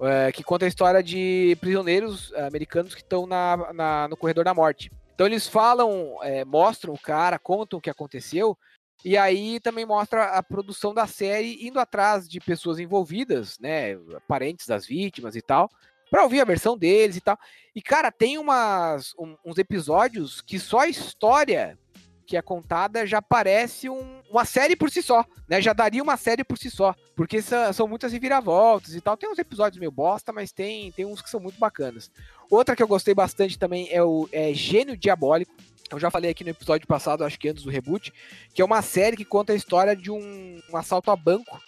é, 0.00 0.32
que 0.32 0.42
conta 0.42 0.64
a 0.64 0.68
história 0.68 1.02
de 1.02 1.56
prisioneiros 1.60 2.32
americanos 2.34 2.94
que 2.94 3.00
estão 3.00 3.26
na, 3.26 3.72
na, 3.72 4.08
no 4.08 4.16
corredor 4.16 4.44
da 4.44 4.52
morte. 4.52 4.90
Então 5.14 5.26
eles 5.26 5.46
falam, 5.46 6.18
é, 6.22 6.44
mostram 6.44 6.92
o 6.92 6.98
cara, 6.98 7.38
contam 7.38 7.78
o 7.78 7.82
que 7.82 7.90
aconteceu, 7.90 8.58
e 9.04 9.16
aí 9.16 9.60
também 9.60 9.86
mostra 9.86 10.24
a 10.24 10.42
produção 10.42 10.92
da 10.92 11.06
série 11.06 11.64
indo 11.64 11.78
atrás 11.78 12.28
de 12.28 12.40
pessoas 12.40 12.80
envolvidas, 12.80 13.58
né, 13.60 13.96
parentes 14.26 14.66
das 14.66 14.84
vítimas 14.84 15.36
e 15.36 15.42
tal, 15.42 15.70
para 16.10 16.24
ouvir 16.24 16.40
a 16.40 16.44
versão 16.44 16.76
deles 16.76 17.16
e 17.16 17.20
tal. 17.20 17.38
E 17.74 17.80
cara, 17.80 18.10
tem 18.10 18.36
umas, 18.36 19.14
um, 19.16 19.36
uns 19.44 19.58
episódios 19.58 20.40
que 20.40 20.58
só 20.58 20.80
a 20.80 20.88
história 20.88 21.78
que 22.22 22.36
é 22.36 22.42
contada 22.42 23.06
já 23.06 23.20
parece 23.20 23.88
um, 23.88 24.20
uma 24.30 24.44
série 24.44 24.76
por 24.76 24.90
si 24.90 25.02
só, 25.02 25.24
né? 25.48 25.60
Já 25.60 25.72
daria 25.72 26.02
uma 26.02 26.16
série 26.16 26.44
por 26.44 26.56
si 26.56 26.70
só, 26.70 26.94
porque 27.14 27.42
são 27.42 27.86
muitas 27.86 28.12
reviravoltas 28.12 28.94
e 28.94 29.00
tal. 29.00 29.16
Tem 29.16 29.30
uns 29.30 29.38
episódios 29.38 29.78
meio 29.78 29.90
bosta, 29.90 30.32
mas 30.32 30.52
tem, 30.52 30.90
tem 30.92 31.04
uns 31.04 31.20
que 31.20 31.28
são 31.28 31.40
muito 31.40 31.58
bacanas. 31.58 32.10
Outra 32.50 32.76
que 32.76 32.82
eu 32.82 32.88
gostei 32.88 33.14
bastante 33.14 33.58
também 33.58 33.88
é 33.90 34.02
o 34.02 34.28
é 34.32 34.52
Gênio 34.54 34.96
Diabólico. 34.96 35.52
Eu 35.90 35.98
já 35.98 36.10
falei 36.10 36.30
aqui 36.30 36.42
no 36.42 36.50
episódio 36.50 36.86
passado, 36.86 37.24
acho 37.24 37.38
que 37.38 37.48
antes 37.48 37.64
do 37.64 37.70
reboot, 37.70 38.12
que 38.54 38.62
é 38.62 38.64
uma 38.64 38.80
série 38.80 39.16
que 39.16 39.24
conta 39.24 39.52
a 39.52 39.56
história 39.56 39.94
de 39.94 40.10
um, 40.10 40.60
um 40.70 40.76
assalto 40.76 41.10
a 41.10 41.16
banco. 41.16 41.60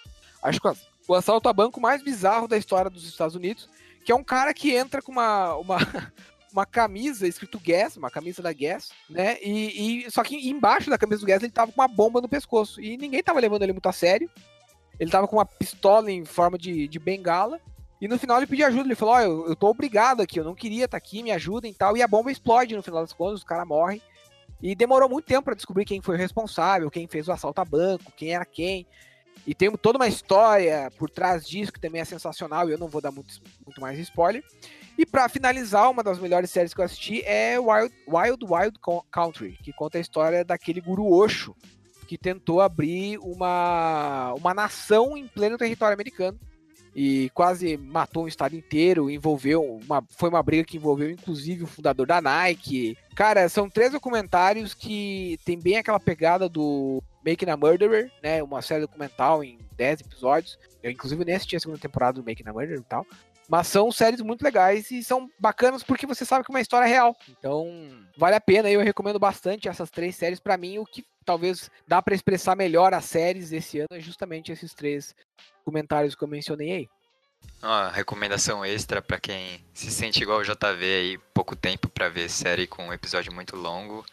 Acho 0.43 0.61
que 0.61 0.69
o 1.07 1.15
assalto 1.15 1.49
a 1.49 1.53
banco 1.53 1.81
mais 1.81 2.03
bizarro 2.03 2.49
da 2.49 2.57
história 2.57 2.91
dos 2.91 3.07
Estados 3.07 3.37
Unidos, 3.37 3.69
que 4.05 4.13
é 4.13 4.15
um 4.15 4.25
cara 4.25 4.55
que 4.55 4.75
entra 4.75 5.03
com 5.03 5.13
uma, 5.13 5.55
uma, 5.57 5.77
uma 6.55 6.65
camisa 6.65 7.27
escrito 7.27 7.59
Gas, 7.59 7.97
uma 7.97 8.11
camisa 8.11 8.41
da 8.41 8.53
Gas, 8.53 8.91
né? 9.11 9.37
E, 9.43 10.05
e, 10.07 10.11
só 10.11 10.23
que 10.23 10.49
embaixo 10.49 10.89
da 10.89 10.97
camisa 10.97 11.21
do 11.21 11.27
Gas 11.27 11.43
ele 11.43 11.51
tava 11.51 11.73
com 11.73 11.81
uma 11.81 11.89
bomba 11.89 12.21
no 12.21 12.29
pescoço. 12.29 12.81
E 12.81 12.97
ninguém 12.97 13.23
tava 13.25 13.41
levando 13.41 13.65
ele 13.65 13.73
muito 13.73 13.89
a 13.89 13.93
sério. 13.93 14.31
Ele 14.99 15.11
tava 15.11 15.27
com 15.27 15.37
uma 15.37 15.45
pistola 15.45 16.13
em 16.13 16.25
forma 16.25 16.57
de, 16.57 16.87
de 16.87 16.99
bengala. 17.01 17.61
E 18.01 18.07
no 18.07 18.17
final 18.19 18.37
ele 18.37 18.47
pediu 18.47 18.69
ajuda. 18.69 18.87
Ele 18.87 18.95
falou: 18.95 19.15
Ó, 19.15 19.19
oh, 19.19 19.21
eu, 19.21 19.49
eu 19.49 19.57
tô 19.57 19.69
obrigado 19.69 20.21
aqui, 20.21 20.39
eu 20.39 20.45
não 20.45 20.55
queria 20.55 20.85
estar 20.85 20.93
tá 20.93 21.05
aqui, 21.05 21.25
me 21.25 21.33
ajudem 21.33 21.73
e 21.73 21.75
tal. 21.75 21.97
E 21.97 22.03
a 22.03 22.07
bomba 22.07 22.31
explode 22.31 22.77
no 22.77 22.83
final 22.83 23.01
das 23.01 23.13
contas, 23.13 23.41
os 23.41 23.45
caras 23.45 23.67
morrem. 23.67 24.01
E 24.63 24.77
demorou 24.77 25.09
muito 25.09 25.27
tempo 25.27 25.43
para 25.43 25.55
descobrir 25.55 25.85
quem 25.85 26.01
foi 26.01 26.15
o 26.15 26.19
responsável, 26.19 26.91
quem 26.91 27.09
fez 27.09 27.27
o 27.27 27.33
assalto 27.33 27.61
a 27.61 27.65
banco, 27.65 28.13
quem 28.17 28.33
era 28.33 28.45
quem. 28.45 28.87
E 29.47 29.55
tem 29.55 29.71
toda 29.73 29.99
uma 29.99 30.09
história 30.09 30.91
por 30.97 31.11
trás 31.11 31.47
disso 31.47 31.73
que 31.73 31.81
também 31.81 32.01
é 32.01 32.05
sensacional 32.05 32.69
e 32.69 32.73
eu 32.73 32.79
não 32.79 32.89
vou 32.89 33.01
dar 33.01 33.11
muito, 33.11 33.35
muito 33.65 33.81
mais 33.81 33.99
spoiler. 33.99 34.43
E 34.97 35.05
para 35.05 35.29
finalizar, 35.29 35.91
uma 35.91 36.03
das 36.03 36.19
melhores 36.19 36.51
séries 36.51 36.73
que 36.73 36.81
eu 36.81 36.85
assisti 36.85 37.23
é 37.25 37.59
Wild 37.59 37.95
Wild, 38.07 38.45
Wild 38.45 38.79
Country, 39.11 39.59
que 39.63 39.73
conta 39.73 39.99
a 39.99 40.01
história 40.01 40.45
daquele 40.45 40.81
guru 40.81 41.13
Osho 41.13 41.55
que 42.07 42.17
tentou 42.17 42.61
abrir 42.61 43.19
uma, 43.19 44.35
uma 44.35 44.55
nação 44.55 45.17
em 45.17 45.27
pleno 45.27 45.59
território 45.59 45.95
americano 45.95 46.39
e 46.95 47.31
quase 47.35 47.77
matou 47.77 48.25
um 48.25 48.29
estado 48.29 48.55
inteiro, 48.55 49.11
envolveu 49.11 49.63
uma 49.65 50.05
foi 50.11 50.29
uma 50.29 50.43
briga 50.43 50.65
que 50.65 50.77
envolveu 50.77 51.11
inclusive 51.11 51.65
o 51.65 51.67
fundador 51.67 52.07
da 52.07 52.21
Nike. 52.21 52.97
Cara, 53.15 53.49
são 53.49 53.69
três 53.69 53.93
documentários 53.93 54.75
que 54.75 55.39
tem 55.45 55.59
bem 55.59 55.77
aquela 55.77 55.99
pegada 55.99 56.49
do 56.49 57.03
Making 57.27 57.51
a 57.51 57.57
Murderer, 57.57 58.11
né, 58.23 58.43
uma 58.43 58.63
série 58.63 58.83
documental 58.83 59.43
em 59.43 59.59
10 59.77 60.03
episódios. 60.03 60.59
Eu 60.83 60.91
inclusive 60.91 61.25
nem 61.25 61.35
assisti 61.35 61.57
a 61.57 61.61
segunda 61.61 61.79
temporada 61.79 62.21
do 62.21 62.25
Making 62.25 62.49
a 62.49 62.53
Murderer 62.53 62.81
e 62.81 62.85
tal. 62.85 63.07
Mas 63.49 63.67
são 63.67 63.93
séries 63.93 64.21
muito 64.21 64.43
legais 64.43 64.91
e 64.91 65.03
são 65.03 65.31
bacanas 65.39 65.83
porque 65.83 66.07
você 66.07 66.25
sabe 66.25 66.45
que 66.45 66.51
é 66.51 66.55
uma 66.55 66.61
história 66.61 66.87
real. 66.87 67.17
Então, 67.29 67.67
vale 68.17 68.37
a 68.37 68.41
pena. 68.41 68.71
Eu 68.71 68.81
recomendo 68.81 69.19
bastante 69.19 69.69
essas 69.69 69.91
três 69.91 70.17
séries. 70.17 70.41
para 70.41 70.57
mim, 70.57 70.79
o 70.79 70.87
que 70.87 71.05
talvez 71.25 71.71
dá 71.87 72.01
para 72.01 72.15
expressar 72.15 72.57
melhor 72.57 72.95
as 72.95 73.05
séries 73.05 73.51
desse 73.51 73.79
ano 73.79 73.89
é 73.93 74.01
justamente 74.01 74.53
esses 74.53 74.73
três 74.73 75.15
comentários 75.65 76.15
que 76.15 76.25
eu 76.25 76.29
mencionei 76.29 76.73
aí. 76.73 76.89
Uma 77.63 77.91
recomendação 77.91 78.65
extra 78.65 79.03
para 79.03 79.19
quem 79.19 79.65
se 79.73 79.91
sente 79.91 80.23
igual 80.23 80.39
o 80.39 80.45
JV 80.45 80.85
aí, 80.85 81.19
pouco 81.33 81.55
tempo 81.55 81.89
para 81.89 82.09
ver 82.09 82.29
série 82.31 82.67
com 82.67 82.89
um 82.89 82.93
episódio 82.93 83.33
muito 83.33 83.57
longo. 83.57 84.05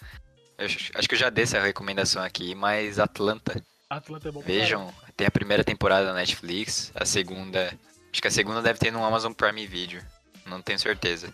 Eu 0.58 0.65
acho 0.65 1.08
que 1.08 1.15
eu 1.15 1.20
já 1.20 1.30
dei 1.30 1.44
essa 1.44 1.60
recomendação 1.60 2.22
aqui, 2.22 2.54
mas 2.54 3.00
Atlanta. 3.00 3.62
Atlanta 3.89 4.30
é 4.30 4.32
bom 4.32 4.41
Vejam, 4.41 4.94
tem 5.17 5.28
a 5.28 5.32
primeira 5.32 5.63
temporada 5.63 6.06
da 6.06 6.13
Netflix, 6.13 6.91
a 6.96 7.04
segunda 7.06 7.74
Acho 8.12 8.21
que 8.21 8.28
a 8.28 8.32
segunda 8.32 8.62
deve 8.62 8.80
ter 8.80 8.91
no 8.91 9.04
Amazon 9.04 9.32
Prime 9.32 9.65
Video. 9.65 10.02
Não 10.45 10.62
tenho 10.62 10.80
certeza. 10.80 11.34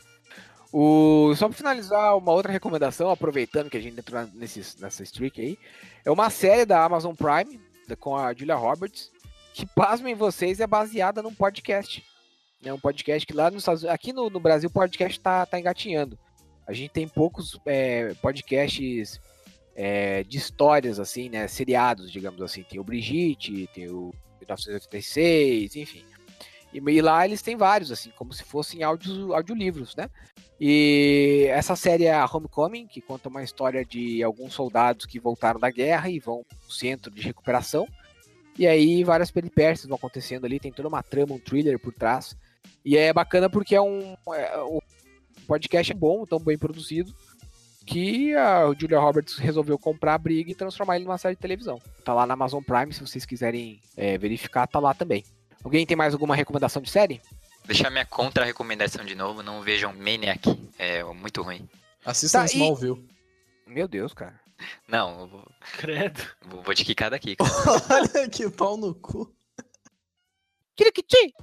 O... 0.72 1.34
Só 1.36 1.48
pra 1.48 1.58
finalizar, 1.58 2.16
uma 2.18 2.32
outra 2.32 2.52
recomendação, 2.52 3.10
aproveitando 3.10 3.70
que 3.70 3.78
a 3.78 3.82
gente 3.82 4.00
entrou 4.00 4.28
nesse, 4.34 4.80
nessa 4.82 5.04
streak 5.04 5.42
aí, 5.42 5.58
é 6.06 6.12
uma 6.12 6.30
série 6.30 6.66
da 6.66 6.84
Amazon 6.84 7.16
Prime, 7.16 7.60
com 8.00 8.16
a 8.16 8.34
Julia 8.34 8.56
Roberts, 8.56 9.12
que, 9.54 9.66
pasmem 9.66 10.14
vocês, 10.14 10.60
é 10.60 10.68
baseada 10.68 11.24
num 11.24 11.34
podcast. 11.34 12.04
É 12.64 12.74
um 12.74 12.80
podcast 12.80 13.26
que 13.26 13.34
lá 13.34 13.50
nos 13.50 13.62
Estados 13.62 13.86
aqui 13.86 14.12
no, 14.12 14.30
no 14.30 14.40
Brasil 14.40 14.70
o 14.70 14.74
podcast 14.74 15.20
tá, 15.20 15.46
tá 15.46 15.60
engatinhando. 15.60 16.18
A 16.68 16.74
gente 16.74 16.92
tem 16.92 17.08
poucos 17.08 17.58
é, 17.66 18.14
podcasts 18.16 19.22
é, 19.76 20.24
de 20.24 20.38
histórias, 20.38 21.00
assim, 21.00 21.30
né, 21.30 21.48
seriados, 21.48 22.12
digamos 22.12 22.42
assim. 22.42 22.64
Tem 22.64 22.80
o 22.80 22.84
Brigitte, 22.84 23.70
tem 23.74 23.88
o 23.88 24.14
1986, 24.42 25.76
enfim. 25.78 26.04
E, 26.74 26.78
e, 26.78 27.02
lá 27.02 27.26
eles 27.26 27.42
têm 27.42 27.56
vários, 27.56 27.92
assim, 27.92 28.12
como 28.18 28.34
se 28.34 28.44
fossem 28.44 28.84
áudio, 28.84 29.34
audiolivros, 29.34 29.96
né? 29.96 30.10
E 30.60 31.46
essa 31.50 31.76
série 31.76 32.06
é 32.06 32.14
a 32.14 32.26
Homecoming, 32.26 32.88
que 32.88 33.00
conta 33.00 33.30
uma 33.30 33.44
história 33.44 33.86
de 33.86 34.24
alguns 34.24 34.54
soldados 34.54 35.06
que 35.06 35.20
voltaram 35.20 35.60
da 35.60 35.70
guerra 35.70 36.10
e 36.10 36.20
vão 36.20 36.44
pro 36.44 36.74
centro 36.74 37.12
de 37.12 37.22
recuperação. 37.22 37.88
E 38.58 38.66
aí 38.66 39.04
várias 39.04 39.30
peripécias 39.30 39.88
vão 39.88 39.98
acontecendo 39.98 40.46
ali, 40.46 40.60
tem 40.60 40.72
toda 40.72 40.88
uma 40.88 41.04
trama, 41.04 41.36
um 41.36 41.40
thriller 41.40 41.80
por 41.80 41.94
trás. 41.94 42.36
E 42.84 42.98
é 42.98 43.14
bacana 43.14 43.50
porque 43.50 43.76
é 43.76 43.82
um. 43.82 44.16
é, 44.34 44.58
o 44.62 44.82
podcast 45.46 45.92
é 45.92 45.96
bom, 45.96 46.26
tão 46.26 46.40
bem 46.40 46.58
produzido, 46.58 47.14
que 47.86 48.36
a 48.36 48.74
Julia 48.78 49.00
Roberts 49.00 49.38
resolveu 49.38 49.78
comprar 49.78 50.16
a 50.16 50.18
briga 50.18 50.52
e 50.52 50.56
transformar 50.56 50.96
ele 50.96 51.06
numa 51.06 51.18
série 51.20 51.36
de 51.36 51.42
televisão. 51.42 51.80
Tá 52.04 52.14
lá 52.14 52.26
na 52.26 52.34
Amazon 52.34 52.64
Prime, 52.64 52.92
se 52.92 53.02
vocês 53.02 53.26
quiserem 53.26 53.80
é, 53.96 54.18
verificar, 54.18 54.68
tá 54.68 54.80
lá 54.80 54.94
também. 54.94 55.24
Alguém 55.64 55.86
tem 55.86 55.98
mais 55.98 56.14
alguma 56.14 56.36
recomendação 56.36 56.82
de 56.82 56.90
série? 56.90 57.22
Deixar 57.66 57.90
minha 57.90 58.06
contra-recomendação 58.06 59.04
de 59.04 59.16
novo, 59.16 59.44
não 59.44 59.62
vejam 59.62 59.94
Maniac. 59.94 60.42
É 60.80 61.04
muito 61.04 61.42
ruim. 61.42 61.68
Assistam 62.06 62.40
Tá, 62.40 62.46
e- 62.46 62.50
Smallville. 62.50 63.10
Meu 63.66 63.88
Deus, 63.88 64.14
cara. 64.14 64.40
Não, 64.88 65.22
eu 65.22 65.28
vou, 65.28 65.48
Credo. 65.78 66.22
vou- 66.46 66.64
vou 66.64 66.74
te 66.74 66.86
quicar 66.86 67.12
daqui, 67.12 67.36
cara. 67.38 67.50
Olha 67.90 68.30
que 68.30 68.50
pau 68.50 68.78
no 68.78 68.96
cu. 68.96 69.32
Tiriquiti! 70.76 71.34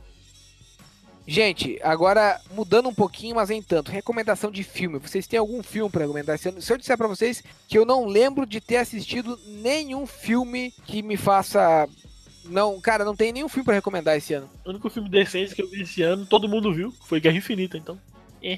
Gente, 1.26 1.78
agora 1.82 2.38
mudando 2.50 2.88
um 2.88 2.94
pouquinho, 2.94 3.36
mas 3.36 3.50
em 3.50 3.62
tanto, 3.62 3.90
recomendação 3.90 4.50
de 4.50 4.62
filme. 4.62 4.98
Vocês 4.98 5.26
têm 5.26 5.38
algum 5.38 5.62
filme 5.62 5.90
para 5.90 6.02
recomendar 6.02 6.34
esse 6.36 6.48
ano? 6.48 6.60
Se 6.60 6.70
eu 6.72 6.76
disser 6.76 6.98
pra 6.98 7.08
vocês 7.08 7.42
que 7.66 7.78
eu 7.78 7.86
não 7.86 8.04
lembro 8.06 8.44
de 8.46 8.60
ter 8.60 8.76
assistido 8.76 9.38
nenhum 9.46 10.06
filme 10.06 10.70
que 10.86 11.02
me 11.02 11.16
faça. 11.16 11.88
Não, 12.44 12.80
cara, 12.80 13.04
não 13.04 13.16
tem 13.16 13.32
nenhum 13.32 13.48
filme 13.48 13.64
pra 13.64 13.74
recomendar 13.74 14.16
esse 14.16 14.34
ano. 14.34 14.48
O 14.64 14.70
único 14.70 14.90
filme 14.90 15.08
decente 15.08 15.54
que 15.54 15.62
eu 15.62 15.68
vi 15.70 15.82
esse 15.82 16.02
ano, 16.02 16.26
todo 16.26 16.48
mundo 16.48 16.72
viu, 16.74 16.92
foi 17.06 17.20
Guerra 17.20 17.36
Infinita, 17.36 17.76
então. 17.76 17.98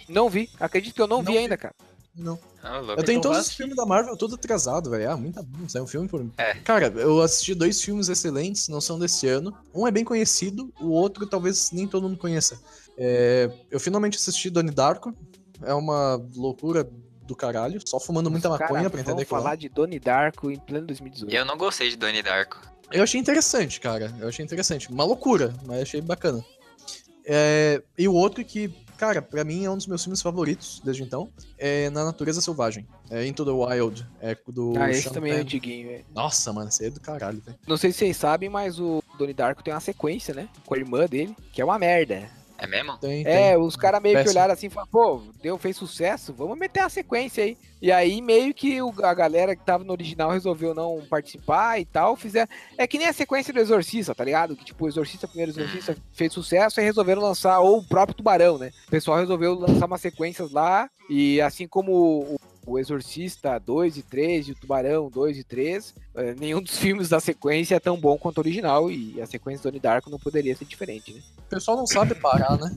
Não 0.08 0.28
vi. 0.28 0.50
Acredito 0.58 0.94
que 0.94 1.00
eu 1.02 1.06
não, 1.06 1.18
Não 1.18 1.24
vi 1.24 1.32
vi. 1.32 1.38
ainda, 1.38 1.56
cara. 1.56 1.74
Não. 2.14 2.38
Ah. 2.62 2.78
Eu 2.96 3.04
tenho 3.04 3.18
Então 3.18 3.30
todos 3.30 3.46
os 3.46 3.54
filmes 3.54 3.76
da 3.76 3.84
Marvel 3.86 4.16
todo 4.16 4.34
atrasado, 4.34 4.90
velho. 4.90 5.10
Ah, 5.10 5.16
muita 5.16 5.42
bom. 5.42 5.68
Saiu 5.68 5.84
um 5.84 5.86
filme 5.86 6.08
por. 6.08 6.26
É. 6.38 6.54
Cara, 6.54 6.86
eu 6.96 7.20
assisti 7.20 7.54
dois 7.54 7.80
filmes 7.80 8.08
excelentes, 8.08 8.68
não 8.68 8.80
são 8.80 8.98
desse 8.98 9.28
ano. 9.28 9.56
Um 9.74 9.86
é 9.86 9.90
bem 9.90 10.02
conhecido, 10.02 10.72
o 10.80 10.88
outro 10.88 11.26
talvez 11.26 11.70
nem 11.70 11.86
todo 11.86 12.08
mundo 12.08 12.18
conheça. 12.18 12.60
É, 12.98 13.50
Eu 13.70 13.78
finalmente 13.78 14.16
assisti 14.16 14.50
Donnie 14.50 14.74
Darko. 14.74 15.14
É 15.62 15.74
uma 15.74 16.20
loucura 16.34 16.88
do 17.22 17.36
caralho. 17.36 17.80
Só 17.86 18.00
fumando 18.00 18.30
muita 18.30 18.48
maconha 18.48 18.68
caras 18.68 18.90
pra 18.90 19.00
entender 19.00 19.24
que 19.24 19.30
falar 19.30 19.56
de 19.56 19.68
Donnie 19.68 20.00
Darko 20.00 20.50
em 20.50 20.58
pleno 20.58 20.86
2018. 20.86 21.32
E 21.32 21.36
eu 21.36 21.44
não 21.44 21.56
gostei 21.56 21.90
de 21.90 21.96
Donnie 21.96 22.22
Darko. 22.22 22.58
Eu 22.92 23.02
achei 23.02 23.20
interessante, 23.20 23.80
cara. 23.80 24.14
Eu 24.18 24.28
achei 24.28 24.44
interessante. 24.44 24.90
Uma 24.90 25.04
loucura, 25.04 25.54
mas 25.66 25.82
achei 25.82 26.00
bacana. 26.00 26.44
É, 27.24 27.82
E 27.98 28.06
o 28.06 28.14
outro 28.14 28.44
que, 28.44 28.72
cara, 28.96 29.20
pra 29.20 29.42
mim 29.44 29.64
é 29.64 29.70
um 29.70 29.76
dos 29.76 29.86
meus 29.88 30.02
filmes 30.04 30.22
favoritos 30.22 30.80
desde 30.84 31.02
então, 31.02 31.28
é 31.58 31.90
Na 31.90 32.04
Natureza 32.04 32.40
Selvagem. 32.40 32.86
É 33.10 33.26
Into 33.26 33.44
the 33.44 33.50
Wild. 33.50 34.06
É 34.20 34.36
do. 34.48 34.74
Ah, 34.78 34.90
esse 34.90 35.02
Sean 35.02 35.12
também 35.12 35.32
é 35.32 35.36
antiguinho, 35.40 35.88
velho. 35.88 36.04
Nossa, 36.14 36.52
mano, 36.52 36.68
esse 36.68 36.82
aí 36.84 36.88
é 36.88 36.92
do 36.92 37.00
caralho, 37.00 37.40
velho. 37.40 37.58
Não 37.66 37.76
sei 37.76 37.90
se 37.92 37.98
vocês 37.98 38.16
sabem, 38.16 38.48
mas 38.48 38.78
o 38.78 39.02
Donnie 39.18 39.34
Darko 39.34 39.62
tem 39.62 39.74
uma 39.74 39.80
sequência, 39.80 40.32
né? 40.32 40.48
Com 40.64 40.74
a 40.74 40.78
irmã 40.78 41.06
dele, 41.06 41.34
que 41.52 41.60
é 41.60 41.64
uma 41.64 41.78
merda. 41.78 42.28
É 42.58 42.66
mesmo? 42.66 42.96
Tem, 42.98 43.22
É, 43.26 43.52
tem. 43.52 43.56
os 43.62 43.76
caras 43.76 44.00
meio 44.02 44.14
que 44.16 44.22
Péssimo. 44.22 44.38
olharam 44.38 44.54
assim 44.54 44.66
e 44.66 44.70
falaram, 44.70 44.90
pô, 44.90 45.20
deu, 45.42 45.58
fez 45.58 45.76
sucesso, 45.76 46.32
vamos 46.32 46.58
meter 46.58 46.80
a 46.80 46.88
sequência 46.88 47.44
aí. 47.44 47.56
E 47.82 47.92
aí 47.92 48.22
meio 48.22 48.54
que 48.54 48.80
o- 48.80 48.92
a 49.04 49.12
galera 49.12 49.54
que 49.54 49.62
tava 49.64 49.84
no 49.84 49.92
original 49.92 50.30
resolveu 50.30 50.74
não 50.74 51.02
participar 51.10 51.78
e 51.78 51.84
tal, 51.84 52.16
fizeram... 52.16 52.48
É 52.78 52.86
que 52.86 52.96
nem 52.96 53.06
a 53.06 53.12
sequência 53.12 53.52
do 53.52 53.60
Exorcista, 53.60 54.14
tá 54.14 54.24
ligado? 54.24 54.56
Que 54.56 54.64
tipo, 54.64 54.84
o 54.84 54.88
Exorcista, 54.88 55.28
primeiro 55.28 55.52
Exorcista 55.52 55.96
fez 56.14 56.32
sucesso 56.32 56.80
e 56.80 56.84
resolveram 56.84 57.20
lançar, 57.20 57.60
ou 57.60 57.78
o 57.78 57.84
próprio 57.86 58.16
Tubarão, 58.16 58.56
né? 58.56 58.70
O 58.86 58.90
pessoal 58.90 59.18
resolveu 59.18 59.54
lançar 59.54 59.84
umas 59.86 60.00
sequências 60.00 60.50
lá, 60.50 60.88
e 61.10 61.40
assim 61.42 61.68
como 61.68 61.92
o, 61.92 62.36
o 62.66 62.78
Exorcista 62.78 63.58
2 63.58 63.96
e 63.98 64.02
3 64.02 64.48
e 64.48 64.52
o 64.52 64.54
Tubarão 64.54 65.08
2 65.08 65.38
e 65.38 65.44
3, 65.44 65.94
eh, 66.16 66.34
nenhum 66.38 66.60
dos 66.60 66.76
filmes 66.78 67.08
da 67.08 67.20
sequência 67.20 67.76
é 67.76 67.80
tão 67.80 67.96
bom 67.96 68.18
quanto 68.18 68.38
o 68.38 68.40
original, 68.40 68.90
e 68.90 69.20
a 69.22 69.26
sequência 69.26 69.62
do 69.62 69.64
Donnie 69.64 69.80
Darko 69.80 70.10
não 70.10 70.18
poderia 70.18 70.54
ser 70.56 70.64
diferente, 70.64 71.14
né? 71.14 71.20
O 71.38 71.48
pessoal 71.48 71.76
não 71.76 71.86
sabe 71.86 72.14
parar, 72.16 72.58
né? 72.58 72.76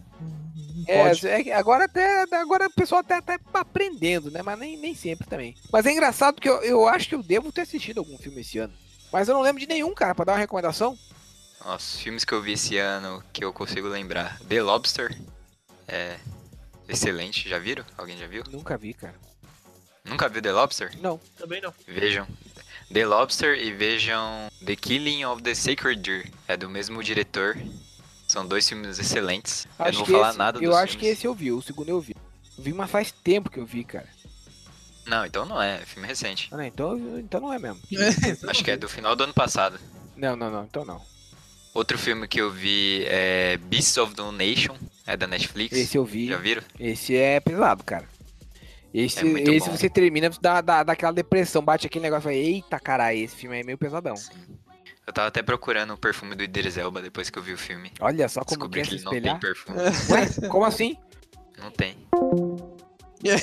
É, 0.88 1.04
pode. 1.04 1.28
é 1.28 1.44
que 1.44 1.52
agora 1.52 1.86
até 1.86 2.24
agora 2.36 2.68
o 2.68 2.74
pessoal 2.74 3.02
até 3.02 3.20
tá 3.22 3.40
aprendendo, 3.54 4.32
né? 4.32 4.42
Mas 4.42 4.60
nem, 4.60 4.78
nem 4.78 4.96
sempre 4.96 5.28
também. 5.28 5.56
Mas 5.72 5.86
é 5.86 5.92
engraçado 5.92 6.36
porque 6.36 6.50
eu, 6.50 6.62
eu 6.62 6.88
acho 6.88 7.10
que 7.10 7.16
eu 7.16 7.24
devo 7.24 7.52
ter 7.52 7.62
assistido 7.62 7.98
algum 7.98 8.18
filme 8.18 8.42
esse 8.42 8.60
ano. 8.60 8.74
Mas 9.12 9.28
eu 9.28 9.34
não 9.34 9.42
lembro 9.42 9.60
de 9.60 9.68
nenhum, 9.68 9.94
cara, 9.94 10.16
pra 10.16 10.26
dar 10.26 10.34
uma 10.34 10.40
recomendação. 10.40 10.98
Nossa, 11.60 11.96
os 11.96 12.02
filmes 12.02 12.24
que 12.24 12.34
eu 12.34 12.42
vi 12.42 12.54
esse 12.54 12.78
ano 12.78 13.24
que 13.34 13.44
eu 13.44 13.52
consigo 13.52 13.88
lembrar. 13.88 14.40
The 14.48 14.62
Lobster. 14.62 15.20
É. 15.88 16.18
Excelente, 16.88 17.48
já 17.48 17.60
viram? 17.60 17.86
Alguém 17.98 18.18
já 18.18 18.28
viu? 18.28 18.44
Nunca 18.50 18.78
vi, 18.78 18.94
cara. 18.94 19.16
Nunca 20.10 20.28
viu 20.30 20.42
The 20.42 20.52
Lobster? 20.52 20.92
Não. 21.02 21.20
Também 21.38 21.62
não. 21.62 21.74
Vejam. 21.88 22.28
The 22.92 23.06
Lobster 23.06 23.56
e 23.56 23.72
vejam 23.72 24.48
The 24.66 24.76
Killing 24.76 25.24
of 25.26 25.44
the 25.44 25.54
Sacred 25.54 26.02
Deer. 26.02 26.28
É 26.48 26.58
do 26.58 26.70
mesmo 26.70 27.04
diretor. 27.04 27.58
São 28.28 28.46
dois 28.48 28.68
filmes 28.68 29.00
excelentes. 29.00 29.68
eu 29.78 29.86
Acho 29.86 30.00
não 30.00 30.06
vou 30.06 30.06
que 30.06 30.12
falar 30.12 30.30
esse, 30.30 30.38
nada 30.38 30.60
Eu 30.62 30.76
acho 30.76 30.94
que 30.94 31.00
filmes. 31.02 31.18
esse 31.18 31.28
eu 31.28 31.34
vi, 31.34 31.52
o 31.52 31.62
segundo 31.62 31.90
eu 31.90 32.00
vi. 32.02 32.16
Eu 32.58 32.64
vi, 32.64 32.74
mas 32.74 32.90
faz 32.90 33.12
tempo 33.12 33.50
que 33.50 33.60
eu 33.60 33.66
vi, 33.66 33.84
cara. 33.84 34.08
Não, 35.06 35.26
então 35.26 35.46
não 35.46 35.62
é. 35.62 35.82
É 35.82 35.86
filme 35.86 36.08
recente. 36.08 36.48
Ah, 36.52 36.58
não, 36.58 36.64
então, 36.64 37.20
então 37.20 37.42
não 37.42 37.54
é 37.54 37.58
mesmo. 37.60 37.80
Acho 38.50 38.64
que 38.64 38.72
é 38.72 38.78
do 38.78 38.88
final 38.90 39.16
do 39.16 39.24
ano 39.24 39.34
passado. 39.34 39.80
Não, 40.16 40.36
não, 40.36 40.52
não, 40.52 40.64
então 40.66 40.86
não. 40.86 41.02
Outro 41.74 41.98
filme 41.98 42.28
que 42.28 42.42
eu 42.42 42.52
vi 42.52 43.04
é 43.08 43.58
Beasts 43.58 43.98
of 43.98 44.14
the 44.14 44.32
Nation. 44.32 44.76
É 45.08 45.16
da 45.18 45.26
Netflix. 45.26 45.76
Esse 45.76 45.98
eu 45.98 46.06
vi. 46.06 46.28
Já 46.28 46.38
viram? 46.38 46.62
Esse 46.80 47.16
é 47.16 47.40
pesado, 47.40 47.84
cara. 47.84 48.08
Esse, 48.94 49.20
É 49.20 49.44
esse 49.56 49.70
bom. 49.70 49.76
você 49.78 49.90
termina, 49.90 50.30
dá, 50.42 50.62
dá, 50.62 50.84
dá 50.84 50.94
aquela 50.94 51.12
depressão, 51.12 51.62
bate 51.64 51.86
aquele 51.88 52.04
negócio 52.04 52.22
e 52.22 52.34
fala, 52.34 52.36
eita 52.36 52.80
caralho, 52.80 53.20
esse 53.20 53.36
filme 53.36 53.60
é 53.60 53.64
meio 53.64 53.78
pesadão. 53.78 54.16
Eu 55.06 55.14
tava 55.14 55.28
até 55.28 55.42
procurando 55.42 55.94
o 55.94 55.98
perfume 55.98 56.36
do 56.36 56.44
Idris 56.44 56.78
Elba 56.78 57.02
depois 57.02 57.30
que 57.30 57.38
eu 57.40 57.44
vi 57.44 57.54
o 57.54 57.58
filme. 57.58 57.92
Olha 58.00 58.28
só 58.30 58.42
como 58.42 58.68
Descobri 58.68 58.82
que 58.82 58.88
se 58.90 58.96
ele 58.96 59.04
não 59.04 59.12
tem 59.12 59.40
perfume. 59.40 59.78
Ué, 60.10 60.48
como 60.50 60.66
assim? 60.66 60.98
Não 61.58 61.72
tem. 61.72 61.96
E 63.22 63.30
aí, 63.30 63.40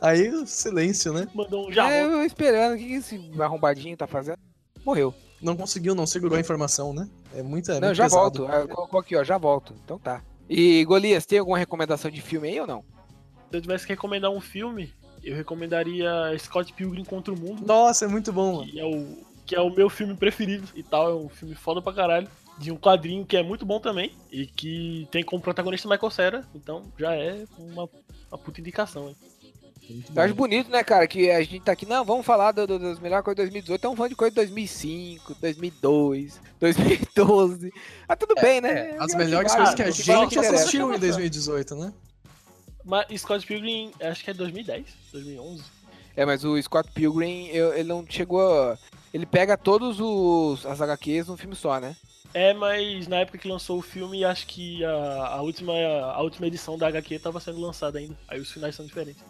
aí 0.00 0.28
o 0.30 0.46
silêncio, 0.46 1.12
né? 1.12 1.28
Mandou 1.34 1.66
um 1.66 1.70
É, 1.70 1.74
jarro. 1.74 1.92
eu 1.92 2.24
esperando, 2.24 2.74
o 2.74 2.78
que 2.78 2.86
que 2.86 2.94
esse 2.94 3.30
arrombadinho 3.38 3.94
tá 3.94 4.06
fazendo? 4.06 4.38
Morreu. 4.86 5.14
Não 5.42 5.54
conseguiu, 5.54 5.94
não 5.94 6.06
segurou 6.06 6.38
a 6.38 6.40
informação, 6.40 6.94
né? 6.94 7.06
É 7.34 7.42
muita. 7.42 7.74
É 7.74 7.80
não, 7.80 7.92
já 7.92 8.04
pesado. 8.04 8.46
volto. 8.46 8.46
Ah, 8.46 8.66
Colocou 8.66 8.98
aqui, 9.00 9.14
ó, 9.14 9.22
já 9.22 9.36
volto. 9.36 9.74
Então 9.84 9.98
tá. 9.98 10.22
E 10.48 10.82
Golias, 10.86 11.26
tem 11.26 11.38
alguma 11.38 11.58
recomendação 11.58 12.10
de 12.10 12.22
filme 12.22 12.48
aí 12.48 12.58
ou 12.58 12.66
não? 12.66 12.82
Se 13.52 13.56
eu 13.58 13.60
tivesse 13.62 13.86
que 13.86 13.92
recomendar 13.92 14.30
um 14.30 14.40
filme, 14.40 14.90
eu 15.22 15.36
recomendaria 15.36 16.10
Scott 16.38 16.72
Pilgrim 16.72 17.04
contra 17.04 17.32
o 17.34 17.38
Mundo, 17.38 17.66
Nossa, 17.66 18.06
é 18.06 18.08
muito 18.08 18.32
bom, 18.32 18.56
mano. 18.60 18.70
que 18.72 18.80
é 18.80 18.84
o 18.84 19.32
que 19.44 19.54
é 19.56 19.60
o 19.60 19.68
meu 19.70 19.90
filme 19.90 20.14
preferido 20.14 20.66
e 20.74 20.82
tal, 20.82 21.10
é 21.10 21.14
um 21.14 21.28
filme 21.28 21.54
foda 21.54 21.82
pra 21.82 21.92
caralho. 21.92 22.28
De 22.58 22.70
um 22.70 22.76
quadrinho 22.76 23.24
que 23.26 23.36
é 23.36 23.42
muito 23.42 23.66
bom 23.66 23.80
também 23.80 24.12
e 24.30 24.46
que 24.46 25.06
tem 25.10 25.22
como 25.24 25.42
protagonista 25.42 25.88
Michael 25.88 26.10
Cera, 26.10 26.44
então 26.54 26.82
já 26.98 27.14
é 27.14 27.44
uma, 27.58 27.88
uma 28.30 28.38
puta 28.38 28.60
indicação, 28.60 29.08
hein? 29.08 29.16
Muito 29.90 30.12
Eu 30.14 30.22
acho 30.22 30.34
bonito, 30.34 30.70
né, 30.70 30.82
cara, 30.84 31.06
que 31.08 31.30
a 31.30 31.42
gente 31.42 31.60
tá 31.60 31.72
aqui, 31.72 31.84
não, 31.84 32.04
vamos 32.04 32.24
falar 32.24 32.52
do, 32.52 32.66
do- 32.66 32.78
das 32.78 32.98
melhores 33.00 33.24
coisas 33.24 33.36
de 33.44 33.50
2018, 33.50 33.76
estamos 33.78 33.96
falando 33.96 34.10
de 34.10 34.16
coisa 34.16 34.30
de 34.30 34.36
2005, 34.36 35.34
2002, 35.40 36.40
2012. 36.60 37.72
Ah, 38.08 38.14
tudo 38.16 38.34
bem, 38.40 38.60
né? 38.60 38.90
É, 38.90 38.96
as 38.98 39.14
melhores 39.14 39.54
coisas 39.54 39.74
que 39.74 39.82
a 39.82 39.88
o 39.88 39.90
gente 39.90 40.38
assistiu 40.38 40.94
em 40.94 40.98
2018, 40.98 41.74
né? 41.74 41.92
Mas 42.84 43.06
Scott 43.20 43.46
Pilgrim, 43.46 43.92
acho 44.00 44.24
que 44.24 44.30
é 44.30 44.34
2010, 44.34 44.86
2011. 45.12 45.62
É, 46.16 46.26
mas 46.26 46.44
o 46.44 46.60
Scott 46.60 46.90
Pilgrim, 46.92 47.46
eu- 47.48 47.72
ele 47.74 47.84
não 47.88 48.04
chegou. 48.08 48.40
a- 48.40 48.78
Ele 49.14 49.26
pega 49.26 49.56
todos 49.58 50.00
os 50.00 50.64
as 50.64 50.80
HQs 50.80 51.28
num 51.28 51.36
filme 51.36 51.54
só, 51.54 51.78
né? 51.78 51.94
É, 52.32 52.54
mas 52.54 53.06
na 53.06 53.16
época 53.18 53.36
que 53.36 53.46
lançou 53.46 53.78
o 53.78 53.82
filme, 53.82 54.24
acho 54.24 54.46
que 54.46 54.82
a, 54.84 55.26
a 55.34 55.42
última, 55.42 55.72
a 55.74 56.22
última 56.22 56.46
edição 56.46 56.78
da 56.78 56.86
HQ 56.88 57.18
tava 57.18 57.38
sendo 57.38 57.60
lançada 57.60 57.98
ainda. 57.98 58.16
Aí 58.26 58.40
os 58.40 58.50
finais 58.50 58.74
são 58.74 58.86
diferentes. 58.86 59.22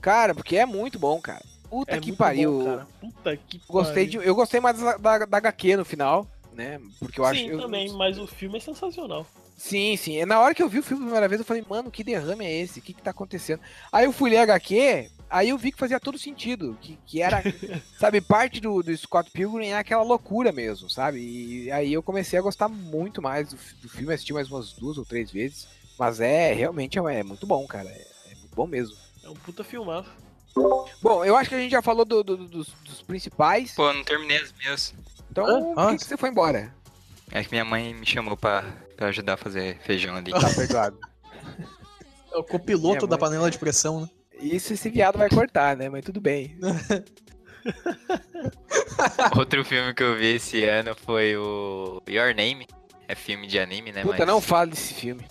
Cara, 0.00 0.34
porque 0.36 0.56
é 0.56 0.64
muito 0.64 0.98
bom, 1.00 1.20
cara. 1.20 1.42
Puta 1.68 1.96
É 1.96 2.00
que 2.00 2.12
pariu. 2.12 2.62
bom. 3.00 3.10
Puta 3.10 3.36
que 3.36 3.60
Gostei 3.68 4.06
de, 4.06 4.18
pariu. 4.18 4.30
eu 4.30 4.34
gostei 4.36 4.60
mais 4.60 4.78
da, 4.78 4.96
da, 4.96 5.18
da 5.26 5.36
HQ 5.38 5.76
no 5.78 5.84
final, 5.84 6.24
né? 6.52 6.80
Porque 7.00 7.18
eu 7.18 7.24
acho 7.24 7.40
Sim, 7.40 7.48
eu- 7.48 7.60
também, 7.60 7.90
mas 7.92 8.16
o 8.18 8.26
filme 8.28 8.58
é 8.58 8.60
sensacional. 8.60 9.26
Sim, 9.56 9.96
sim. 9.96 10.18
E 10.20 10.26
Na 10.26 10.40
hora 10.40 10.54
que 10.54 10.62
eu 10.62 10.68
vi 10.68 10.78
o 10.78 10.82
filme 10.82 11.00
pela 11.02 11.06
primeira 11.10 11.28
vez, 11.28 11.40
eu 11.40 11.44
falei, 11.46 11.64
mano, 11.68 11.90
que 11.90 12.04
derrame 12.04 12.44
é 12.44 12.60
esse? 12.60 12.80
O 12.80 12.82
que 12.82 12.92
que 12.92 13.02
tá 13.02 13.10
acontecendo? 13.10 13.60
Aí 13.92 14.04
eu 14.04 14.12
fui 14.12 14.30
ler 14.30 14.38
HQ, 14.38 15.10
aí 15.30 15.48
eu 15.50 15.56
vi 15.58 15.70
que 15.72 15.78
fazia 15.78 16.00
todo 16.00 16.18
sentido. 16.18 16.76
Que, 16.80 16.98
que 17.06 17.22
era, 17.22 17.42
sabe, 17.98 18.20
parte 18.20 18.60
do, 18.60 18.82
do 18.82 18.96
Scott 18.96 19.30
Pilgrim 19.30 19.68
é 19.68 19.78
aquela 19.78 20.02
loucura 20.02 20.50
mesmo, 20.52 20.90
sabe? 20.90 21.18
E 21.20 21.70
aí 21.70 21.92
eu 21.92 22.02
comecei 22.02 22.38
a 22.38 22.42
gostar 22.42 22.68
muito 22.68 23.22
mais 23.22 23.48
do, 23.50 23.56
do 23.80 23.88
filme, 23.88 24.12
assisti 24.12 24.32
mais 24.32 24.50
umas 24.50 24.72
duas 24.72 24.98
ou 24.98 25.04
três 25.04 25.30
vezes. 25.30 25.66
Mas 25.98 26.20
é, 26.20 26.52
realmente 26.52 26.98
é, 26.98 27.20
é 27.20 27.22
muito 27.22 27.46
bom, 27.46 27.64
cara. 27.66 27.88
É, 27.88 28.06
é 28.32 28.34
muito 28.34 28.54
bom 28.56 28.66
mesmo. 28.66 28.96
É 29.22 29.30
um 29.30 29.34
puta 29.34 29.62
filmaço. 29.62 30.10
Bom, 31.00 31.24
eu 31.24 31.36
acho 31.36 31.48
que 31.48 31.54
a 31.54 31.58
gente 31.58 31.70
já 31.72 31.82
falou 31.82 32.04
do- 32.04 32.22
do- 32.22 32.36
dos, 32.48 32.68
dos 32.84 33.02
principais. 33.02 33.72
Pô, 33.74 33.88
eu 33.88 33.94
não 33.94 34.04
terminei 34.04 34.36
as 34.38 34.52
minhas. 34.52 34.94
Então, 35.30 35.72
Ah, 35.76 35.86
por 35.86 35.90
que, 35.92 35.98
que 35.98 36.04
você 36.06 36.16
foi 36.16 36.28
embora? 36.30 36.72
É 37.32 37.42
que 37.42 37.50
minha 37.50 37.64
mãe 37.64 37.92
me 37.94 38.06
chamou 38.06 38.36
pra, 38.36 38.64
pra 38.96 39.08
ajudar 39.08 39.34
a 39.34 39.36
fazer 39.36 39.78
feijão 39.80 40.16
ali. 40.16 40.30
Tá 40.40 40.50
perdoado. 40.54 40.98
É 42.32 42.36
o 42.36 42.42
copiloto 42.44 43.04
É, 43.04 43.08
da 43.08 43.18
panela 43.18 43.50
de 43.50 43.58
pressão, 43.58 44.00
né? 44.00 44.08
Isso 44.40 44.72
esse 44.72 44.90
viado 44.90 45.16
vai 45.16 45.28
cortar, 45.28 45.76
né? 45.76 45.88
Mas 45.88 46.04
tudo 46.04 46.20
bem. 46.20 46.58
Outro 49.36 49.64
filme 49.64 49.94
que 49.94 50.02
eu 50.02 50.16
vi 50.16 50.34
esse 50.34 50.64
ano 50.64 50.94
foi 50.94 51.36
o 51.36 52.02
Your 52.08 52.34
Name. 52.34 52.66
É 53.06 53.14
filme 53.14 53.46
de 53.46 53.58
anime, 53.58 53.92
né? 53.92 54.02
Puta, 54.02 54.16
mas 54.18 54.26
não 54.26 54.40
fala 54.40 54.68
desse 54.68 54.94
filme. 54.94 55.26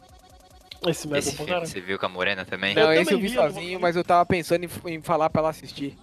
Esse 0.88 1.08
mesmo 1.08 1.30
Esse 1.30 1.38
filme, 1.38 1.60
você 1.66 1.82
viu 1.82 1.98
com 1.98 2.06
a 2.06 2.10
Morena 2.10 2.46
também? 2.46 2.78
Eu 2.78 2.86
Não, 2.86 2.94
esse 2.94 3.02
eu 3.02 3.06
também 3.18 3.22
vi 3.22 3.28
vi, 3.30 3.36
eu 3.36 3.44
não 3.44 3.50
sozinho, 3.54 3.80
mas 3.80 3.96
eu 3.96 4.04
tava 4.04 4.26
pensando 4.26 4.64
em, 4.66 4.70
em 4.94 5.02
falar 5.02 5.30
pra 5.30 5.42
ela 5.42 5.50
assistir. 5.50 5.98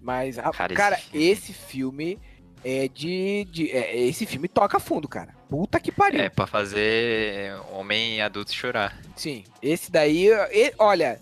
Mas, 0.00 0.38
a- 0.38 0.50
Cara, 0.52 0.74
cara, 0.74 0.96
esse 1.12 1.18
esse, 1.18 1.52
filme- 1.52 2.16
filme 2.16 2.20
é 2.64 2.88
de. 2.88 3.44
de 3.50 3.70
é, 3.72 3.96
esse 3.96 4.24
filme 4.24 4.46
toca 4.48 4.78
fundo, 4.78 5.08
cara. 5.08 5.34
Puta 5.48 5.78
que 5.78 5.92
pariu. 5.92 6.20
É, 6.20 6.28
pra 6.28 6.46
fazer 6.46 7.54
homem 7.72 8.20
adulto 8.20 8.52
chorar. 8.52 8.98
Sim, 9.16 9.44
esse 9.62 9.90
daí. 9.90 10.28
e- 10.28 10.74
olha, 10.78 11.20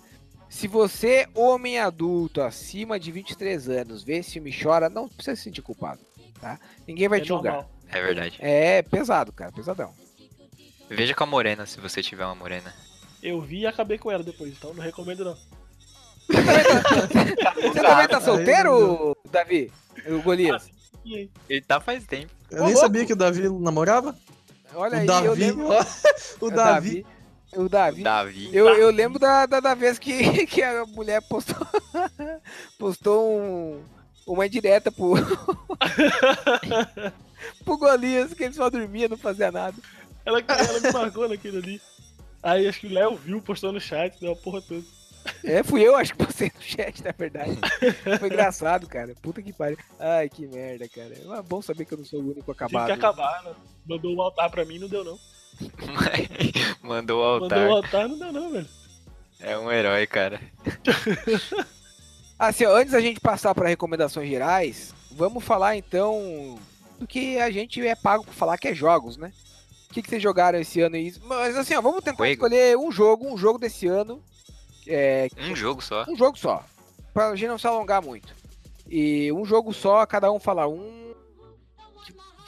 se 0.48 0.66
você, 0.66 1.28
homem 1.34 1.78
adulto, 1.78 2.40
acima 2.40 2.98
de 2.98 3.12
23 3.12 3.68
anos, 3.68 4.02
vê 4.02 4.18
esse 4.18 4.32
filme 4.32 4.50
e 4.50 4.62
chora, 4.62 4.88
não 4.88 5.08
precisa 5.08 5.36
se 5.36 5.42
sentir 5.42 5.60
culpado, 5.62 6.00
tá? 6.40 6.58
Ninguém 6.86 7.08
vai 7.08 7.18
É 7.18 7.22
te 7.22 7.28
julgar. 7.28 7.52
normal. 7.52 7.70
É 7.90 8.02
verdade. 8.02 8.36
É 8.40 8.82
pesado, 8.82 9.30
cara, 9.32 9.52
pesadão. 9.52 9.92
Veja 10.88 11.14
com 11.14 11.24
a 11.24 11.26
Morena, 11.26 11.66
se 11.66 11.78
você 11.80 12.02
tiver 12.02 12.24
uma 12.24 12.34
Morena. 12.34 12.72
Eu 13.22 13.40
vi 13.40 13.60
e 13.60 13.66
acabei 13.66 13.98
com 13.98 14.10
ela 14.10 14.22
depois, 14.22 14.52
então 14.52 14.72
não 14.74 14.82
recomendo 14.82 15.24
não. 15.24 15.36
Você 17.62 17.80
também 17.82 18.08
tá 18.08 18.20
solteiro, 18.20 19.16
Davi? 19.30 19.70
O 20.06 20.22
Golias? 20.22 20.70
Aí? 21.04 21.30
Ele 21.48 21.60
tá 21.60 21.80
faz 21.80 22.06
tempo. 22.06 22.32
Eu 22.54 22.62
Ô, 22.62 22.66
nem 22.66 22.74
louco. 22.74 22.80
sabia 22.80 23.06
que 23.06 23.12
o 23.12 23.16
Davi 23.16 23.48
namorava. 23.48 24.14
Olha 24.74 24.96
o 24.96 25.00
aí, 25.00 25.06
Davi, 25.06 25.26
eu 25.26 25.34
lembro. 25.34 25.68
ó, 25.72 25.84
o 26.40 26.50
Davi. 26.50 27.06
O 27.56 27.68
Davi. 27.68 28.02
Davi. 28.02 28.50
Eu, 28.52 28.68
eu 28.68 28.90
lembro 28.90 29.18
da, 29.18 29.46
da, 29.46 29.60
da 29.60 29.74
vez 29.74 29.98
que, 29.98 30.46
que 30.46 30.62
a 30.62 30.84
mulher 30.86 31.22
postou, 31.22 31.66
postou 32.78 33.40
um, 33.40 33.80
uma 34.26 34.46
indireta 34.46 34.90
pro, 34.90 35.14
pro 37.64 37.78
Golias, 37.78 38.34
que 38.34 38.44
ele 38.44 38.54
só 38.54 38.68
dormia, 38.68 39.08
não 39.08 39.16
fazia 39.16 39.52
nada. 39.52 39.76
Ela, 40.24 40.40
ela 40.40 40.80
me 40.80 40.92
marcou 40.92 41.28
naquilo 41.28 41.58
ali. 41.58 41.80
Aí 42.42 42.66
acho 42.66 42.80
que 42.80 42.86
o 42.88 42.92
Léo 42.92 43.16
viu, 43.16 43.40
postou 43.40 43.72
no 43.72 43.80
chat, 43.80 44.18
deu 44.20 44.32
a 44.32 44.36
porra 44.36 44.60
toda. 44.60 44.82
É, 45.42 45.62
fui 45.62 45.82
eu, 45.82 45.96
acho 45.96 46.12
que 46.12 46.24
postei 46.24 46.50
no 46.54 46.62
chat, 46.62 47.02
na 47.02 47.12
verdade. 47.12 47.58
Foi 48.18 48.28
engraçado, 48.28 48.86
cara. 48.86 49.14
Puta 49.22 49.42
que 49.42 49.52
pariu. 49.52 49.78
Ai, 49.98 50.28
que 50.28 50.46
merda, 50.46 50.88
cara. 50.88 51.14
É 51.14 51.42
bom 51.42 51.62
saber 51.62 51.84
que 51.84 51.94
eu 51.94 51.98
não 51.98 52.04
sou 52.04 52.20
o 52.20 52.30
único 52.30 52.42
Tinha 52.42 52.54
acabado. 52.54 52.86
que 52.86 52.92
acabar, 52.92 53.42
né? 53.44 53.52
Mandou 53.86 54.14
o 54.14 54.22
altar 54.22 54.50
pra 54.50 54.64
mim, 54.64 54.78
não 54.78 54.88
deu 54.88 55.04
não. 55.04 55.18
Mandou 56.82 57.20
o 57.20 57.24
altar. 57.24 57.58
Mandou 57.58 57.74
o 57.74 57.76
altar, 57.76 58.08
não 58.08 58.18
deu 58.18 58.32
não, 58.32 58.50
velho. 58.50 58.68
É 59.40 59.58
um 59.58 59.70
herói, 59.70 60.06
cara. 60.06 60.40
Assim, 62.38 62.64
ó, 62.64 62.76
antes 62.76 62.92
da 62.92 63.00
gente 63.00 63.20
passar 63.20 63.54
para 63.54 63.68
recomendações 63.68 64.28
gerais, 64.28 64.94
vamos 65.12 65.44
falar 65.44 65.76
então 65.76 66.58
do 66.98 67.06
que 67.06 67.38
a 67.38 67.50
gente 67.50 67.84
é 67.86 67.94
pago 67.94 68.24
por 68.24 68.34
falar, 68.34 68.58
que 68.58 68.68
é 68.68 68.74
jogos, 68.74 69.16
né? 69.16 69.32
O 69.90 69.94
que, 69.94 70.02
que 70.02 70.08
vocês 70.08 70.22
jogaram 70.22 70.58
esse 70.58 70.80
ano 70.80 70.96
aí? 70.96 71.14
Mas 71.24 71.56
assim, 71.56 71.74
ó, 71.74 71.80
vamos 71.80 72.02
tentar 72.02 72.28
escolher 72.28 72.76
um 72.76 72.90
jogo, 72.90 73.32
um 73.32 73.36
jogo 73.36 73.58
desse 73.58 73.86
ano. 73.86 74.20
É, 74.86 75.28
Um 75.38 75.54
jogo 75.56 75.80
só. 75.82 76.04
um 76.08 76.16
jogo 76.16 76.38
só. 76.38 76.64
Pra 77.12 77.34
gente 77.36 77.48
não 77.48 77.58
se 77.58 77.66
alongar 77.66 78.02
muito. 78.02 78.34
E 78.88 79.30
um 79.32 79.44
jogo 79.44 79.72
só, 79.72 80.04
cada 80.06 80.30
um 80.30 80.38
falar 80.40 80.68
um. 80.68 81.04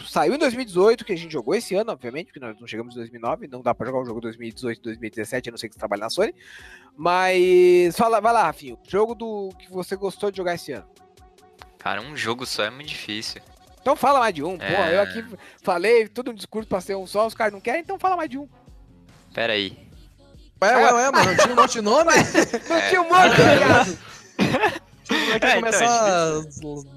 Saiu 0.06 0.34
em 0.34 0.38
2018, 0.38 1.04
que 1.04 1.12
a 1.12 1.16
gente 1.16 1.32
jogou 1.32 1.54
esse 1.54 1.74
ano, 1.74 1.90
obviamente, 1.90 2.26
porque 2.26 2.38
nós 2.38 2.58
não 2.60 2.66
chegamos 2.66 2.94
em 2.94 2.98
2009, 2.98 3.48
não 3.48 3.60
dá 3.62 3.74
pra 3.74 3.86
jogar 3.86 4.00
o 4.00 4.04
jogo 4.04 4.20
2018 4.20 4.80
2017, 4.82 5.48
a 5.48 5.52
não 5.52 5.58
ser 5.58 5.68
que 5.68 5.74
você 5.74 5.78
trabalhe 5.78 6.00
na 6.02 6.10
Sony. 6.10 6.34
Mas 6.96 7.96
fala, 7.96 8.20
vai 8.20 8.32
lá, 8.32 8.42
Rafinho. 8.44 8.78
Jogo 8.86 9.14
do 9.14 9.50
que 9.58 9.70
você 9.70 9.96
gostou 9.96 10.30
de 10.30 10.36
jogar 10.36 10.54
esse 10.54 10.72
ano. 10.72 10.86
Cara, 11.78 12.00
um 12.02 12.16
jogo 12.16 12.46
só 12.46 12.64
é 12.64 12.70
muito 12.70 12.88
difícil. 12.88 13.40
Então 13.80 13.94
fala 13.96 14.18
mais 14.20 14.34
de 14.34 14.42
um. 14.42 14.58
Pô, 14.58 14.64
É. 14.64 14.96
eu 14.96 15.00
aqui 15.02 15.24
falei 15.62 16.08
todo 16.08 16.30
um 16.30 16.34
discurso 16.34 16.68
pra 16.68 16.80
ser 16.80 16.96
um 16.96 17.06
só, 17.06 17.26
os 17.26 17.34
caras 17.34 17.52
não 17.52 17.60
querem, 17.60 17.80
então 17.80 17.98
fala 17.98 18.16
mais 18.16 18.28
de 18.30 18.38
um. 18.38 18.48
Pera 19.32 19.52
aí. 19.52 19.85
Ué, 20.62 20.74
ué, 20.76 20.92
ué, 20.92 21.10
mano, 21.10 21.36
tinha 21.36 21.52
um 21.52 21.56
monte 21.56 21.72
de 21.72 21.80
nome? 21.82 22.10
Não 22.68 22.76
É. 22.76 22.88
tinha 22.88 23.02
um 23.02 23.08
monte, 23.08 23.36
tá 23.36 23.54
ligado? 23.54 23.98
É 24.38 25.38
que 25.38 25.46
É, 25.46 25.50
então, 25.50 25.54
começar 25.56 25.86
a 25.88 26.42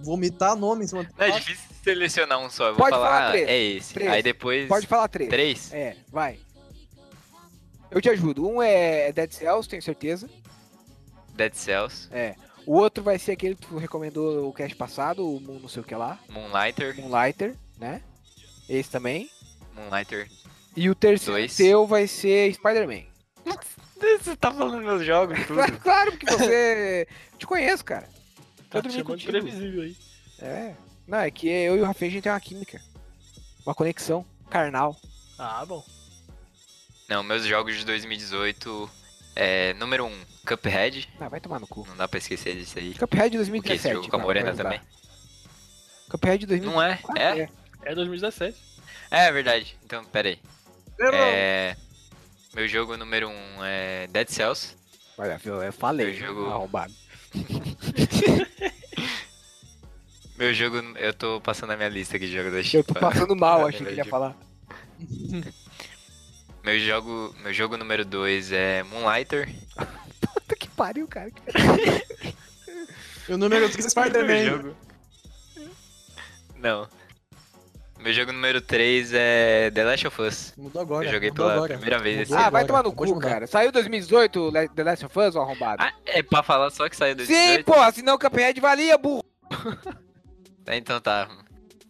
vomitar 0.04 0.56
nome 0.56 0.86
em 0.86 0.88
cima 0.88 1.04
do 1.04 1.10
Não, 1.18 1.26
é 1.26 1.32
difícil 1.32 1.64
selecionar 1.84 2.40
um 2.40 2.50
só. 2.50 2.68
Eu 2.68 2.76
vou 2.76 2.80
Pode 2.80 2.92
falar, 2.92 3.08
falar 3.10 3.28
ah, 3.28 3.32
três. 3.32 3.48
é 3.50 3.58
esse. 3.62 3.94
Três. 3.94 4.12
Aí 4.12 4.24
depois. 4.24 4.68
Pode 4.68 4.88
falar 4.88 5.08
três. 5.10 5.30
Três? 5.30 5.74
É, 5.74 5.96
vai. 6.12 6.40
Eu 7.92 8.02
te 8.02 8.10
ajudo. 8.10 8.48
Um 8.48 8.62
é 8.62 9.12
Dead 9.12 9.32
Cells, 9.32 9.68
tenho 9.68 9.82
certeza. 9.82 10.30
Dead 11.36 11.54
Cells, 11.54 12.08
É. 12.12 12.36
O 12.66 12.74
outro 12.76 13.04
vai 13.04 13.18
ser 13.18 13.32
aquele 13.32 13.56
que 13.56 13.66
tu 13.66 13.78
recomendou 13.78 14.48
o 14.48 14.54
cast 14.54 14.76
passado, 14.76 15.28
o 15.28 15.40
Moon 15.40 15.58
não 15.60 15.68
sei 15.70 15.82
o 15.82 15.86
que 15.86 15.96
lá. 15.96 16.20
Moonlighter. 16.30 16.96
Moonlighter, 17.00 17.56
né? 17.80 18.02
Esse 18.68 18.92
também. 18.92 19.28
Moonlighter. 19.74 20.30
E 20.76 20.88
o 20.90 20.94
terceiro 20.94 21.34
Dois. 21.40 21.56
teu 21.58 21.88
vai 21.88 22.06
ser 22.06 22.54
Spider-Man. 22.54 23.09
Você 24.20 24.36
tá 24.36 24.52
falando 24.52 24.84
meus 24.84 25.06
jogos, 25.06 25.38
Claro, 25.48 25.80
claro, 25.80 26.12
porque 26.12 26.26
você. 26.26 27.08
te 27.38 27.46
conheço, 27.46 27.84
cara. 27.84 28.08
Tá 28.70 28.80
Eu 28.80 29.16
te 29.18 29.26
previsível 29.26 29.82
aí. 29.82 29.98
É. 30.40 30.76
Não, 31.08 31.20
é 31.20 31.32
que 31.32 31.50
eu 31.50 31.78
e 31.78 31.82
o 31.82 31.86
Rafinha 31.86 32.10
a 32.10 32.14
gente 32.14 32.24
tem 32.24 32.32
uma 32.32 32.40
química. 32.40 32.82
Uma 33.66 33.76
conexão 33.76 34.26
carnal. 34.50 34.96
Ah, 35.38 35.66
bom. 35.66 35.84
Não, 37.10 37.24
meus 37.24 37.44
jogos 37.44 37.76
de 37.78 37.86
2018 37.86 38.90
é 39.36 39.74
número 39.74 40.06
1, 40.06 40.08
um, 40.08 40.26
Cuphead. 40.46 41.10
Ah, 41.20 41.28
vai 41.28 41.40
tomar 41.40 41.60
no 41.60 41.68
cu. 41.68 41.86
Não 41.88 41.98
dá 41.98 42.08
pra 42.08 42.20
esquecer 42.20 42.56
disso 42.56 42.78
aí. 42.78 42.94
Cuphead 42.94 43.36
Porque 43.38 43.74
esse 43.74 43.90
2017. 43.90 43.94
jogo 43.96 44.10
com 44.10 44.16
a 44.16 44.20
Morena 44.20 44.54
também. 44.56 44.80
Cuphead 46.10 46.46
2017. 46.46 46.66
Não 46.66 46.82
é? 46.82 47.00
É? 47.42 47.50
É 47.84 47.96
2017. 47.96 48.58
É, 49.10 49.26
é 49.26 49.32
verdade. 49.32 49.76
Então, 49.84 50.06
pera 50.06 50.30
aí. 50.30 50.40
É... 51.00 51.76
Meu 52.54 52.68
jogo 52.68 52.98
número 52.98 53.30
1 53.30 53.32
um 53.32 53.64
é 53.64 54.08
Dead 54.08 54.28
Cells. 54.30 54.76
Olha, 55.18 55.40
eu, 55.44 55.62
eu 55.62 55.74
falei, 55.74 56.10
Eu 56.10 56.14
jogo- 56.14 56.46
arrombado. 56.50 56.94
Meu 60.38 60.54
jogo, 60.54 60.78
eu 60.98 61.14
tô 61.14 61.42
passando 61.42 61.72
a 61.72 61.76
minha 61.78 61.90
lista 61.90 62.16
aqui 62.16 62.26
de 62.28 62.32
jogos 62.34 62.52
da 62.54 62.60
Eu 62.60 62.64
Chipa. 62.64 62.94
tô 62.94 63.00
passando 63.02 63.36
mal, 63.36 63.66
achei 63.68 63.82
que 63.82 63.88
ele 63.92 63.98
ia 63.98 64.06
falar. 64.06 64.36
Meu 66.64 66.78
jogo, 66.80 67.34
meu 67.42 67.54
jogo 67.54 67.78
número 67.78 68.04
2 68.06 68.52
é 68.52 68.84
Moonlighter. 68.84 69.50
Puta 70.22 70.56
que 70.58 70.68
pariu, 70.68 71.08
cara. 71.08 71.32
O 73.30 73.38
número 73.38 73.70
3 73.70 73.78
é 73.78 73.82
Meu 73.82 73.90
Spider-Man. 73.90 74.46
jogo. 74.46 74.76
Não. 76.58 76.88
Meu 78.00 78.14
jogo 78.14 78.32
número 78.32 78.62
3 78.62 79.12
é 79.14 79.72
The 79.72 79.84
Last 79.84 80.08
of 80.08 80.22
Us. 80.22 80.54
Mudou 80.58 80.82
agora. 80.82 81.06
eu 81.08 81.12
joguei 81.12 81.32
pela 81.32 81.54
agora. 81.54 81.74
primeira 81.78 82.00
vez 82.00 82.22
esse 82.22 82.32
Mudou 82.32 82.38
Ah, 82.44 82.48
ano. 82.48 82.52
vai 82.52 82.64
agora, 82.64 82.84
tomar 82.84 82.90
no 82.90 82.96
cu, 83.14 83.20
cara. 83.20 83.46
Saiu 83.46 83.72
2018 83.74 84.50
Le- 84.52 84.70
The 84.70 84.84
Last 84.84 85.06
of 85.06 85.20
Us, 85.20 85.36
ô 85.36 85.42
arrombado? 85.42 85.84
Ah, 85.84 85.92
é 86.06 86.24
pra 86.24 86.42
falar 86.42 86.70
só 86.70 86.88
que 86.88 86.96
saiu 86.96 87.12
Sim, 87.12 87.18
2018? 87.18 87.66
porra, 87.66 87.92
senão 87.92 88.16
o 88.16 88.20
Cuphead 88.20 88.60
valia, 88.62 88.98
burro. 88.98 89.24
Tá, 90.64 90.76
Então 90.76 91.00
tá. 91.02 91.28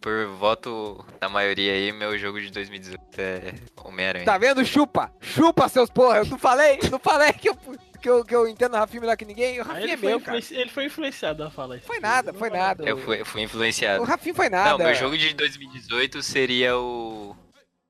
Por 0.00 0.26
voto 0.28 1.04
da 1.20 1.28
maioria 1.28 1.74
aí, 1.74 1.92
meu 1.92 2.16
jogo 2.18 2.40
de 2.40 2.50
2018 2.50 3.02
é 3.18 3.54
Homem-Aranha. 3.84 4.24
Tá 4.24 4.38
vendo? 4.38 4.64
Chupa. 4.64 5.12
Chupa, 5.20 5.68
seus 5.68 5.90
porra. 5.90 6.18
Eu 6.18 6.24
não 6.24 6.38
falei, 6.38 6.78
não 6.90 6.98
falei 6.98 7.32
que 7.34 7.50
eu, 7.50 7.56
que 8.00 8.08
eu, 8.08 8.24
que 8.24 8.34
eu 8.34 8.48
entendo 8.48 8.74
o 8.74 8.76
Rafinha 8.76 9.00
melhor 9.00 9.16
que 9.16 9.24
ninguém. 9.24 9.60
O 9.60 9.64
Rafinha 9.64 9.84
ele, 9.84 9.92
é 9.92 9.96
meu, 9.96 10.20
cara. 10.20 10.38
ele 10.50 10.70
foi 10.70 10.86
influenciado 10.86 11.42
a 11.44 11.50
falar 11.50 11.76
isso. 11.76 11.86
Foi 11.86 12.00
nada, 12.00 12.32
foi 12.32 12.50
nada. 12.50 12.84
Eu 12.84 12.98
fui, 12.98 13.20
eu 13.20 13.26
fui 13.26 13.42
O 13.42 13.44
influenciado. 13.44 14.02
Rafinha 14.04 14.34
foi 14.34 14.48
nada. 14.48 14.70
Não, 14.70 14.78
meu 14.78 14.94
jogo 14.94 15.16
de 15.16 15.32
2018 15.34 16.22
seria 16.22 16.76
o 16.76 17.36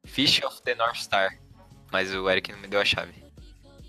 Fish 0.06 0.42
of 0.42 0.60
the 0.62 0.74
North 0.74 0.96
Star. 0.96 1.38
Mas 1.92 2.14
o 2.14 2.28
Eric 2.30 2.52
não 2.52 2.58
me 2.60 2.68
deu 2.68 2.80
a 2.80 2.84
chave. 2.84 3.12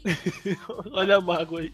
Olha 0.92 1.18
a 1.18 1.22
mágoa 1.22 1.62
aí. 1.62 1.74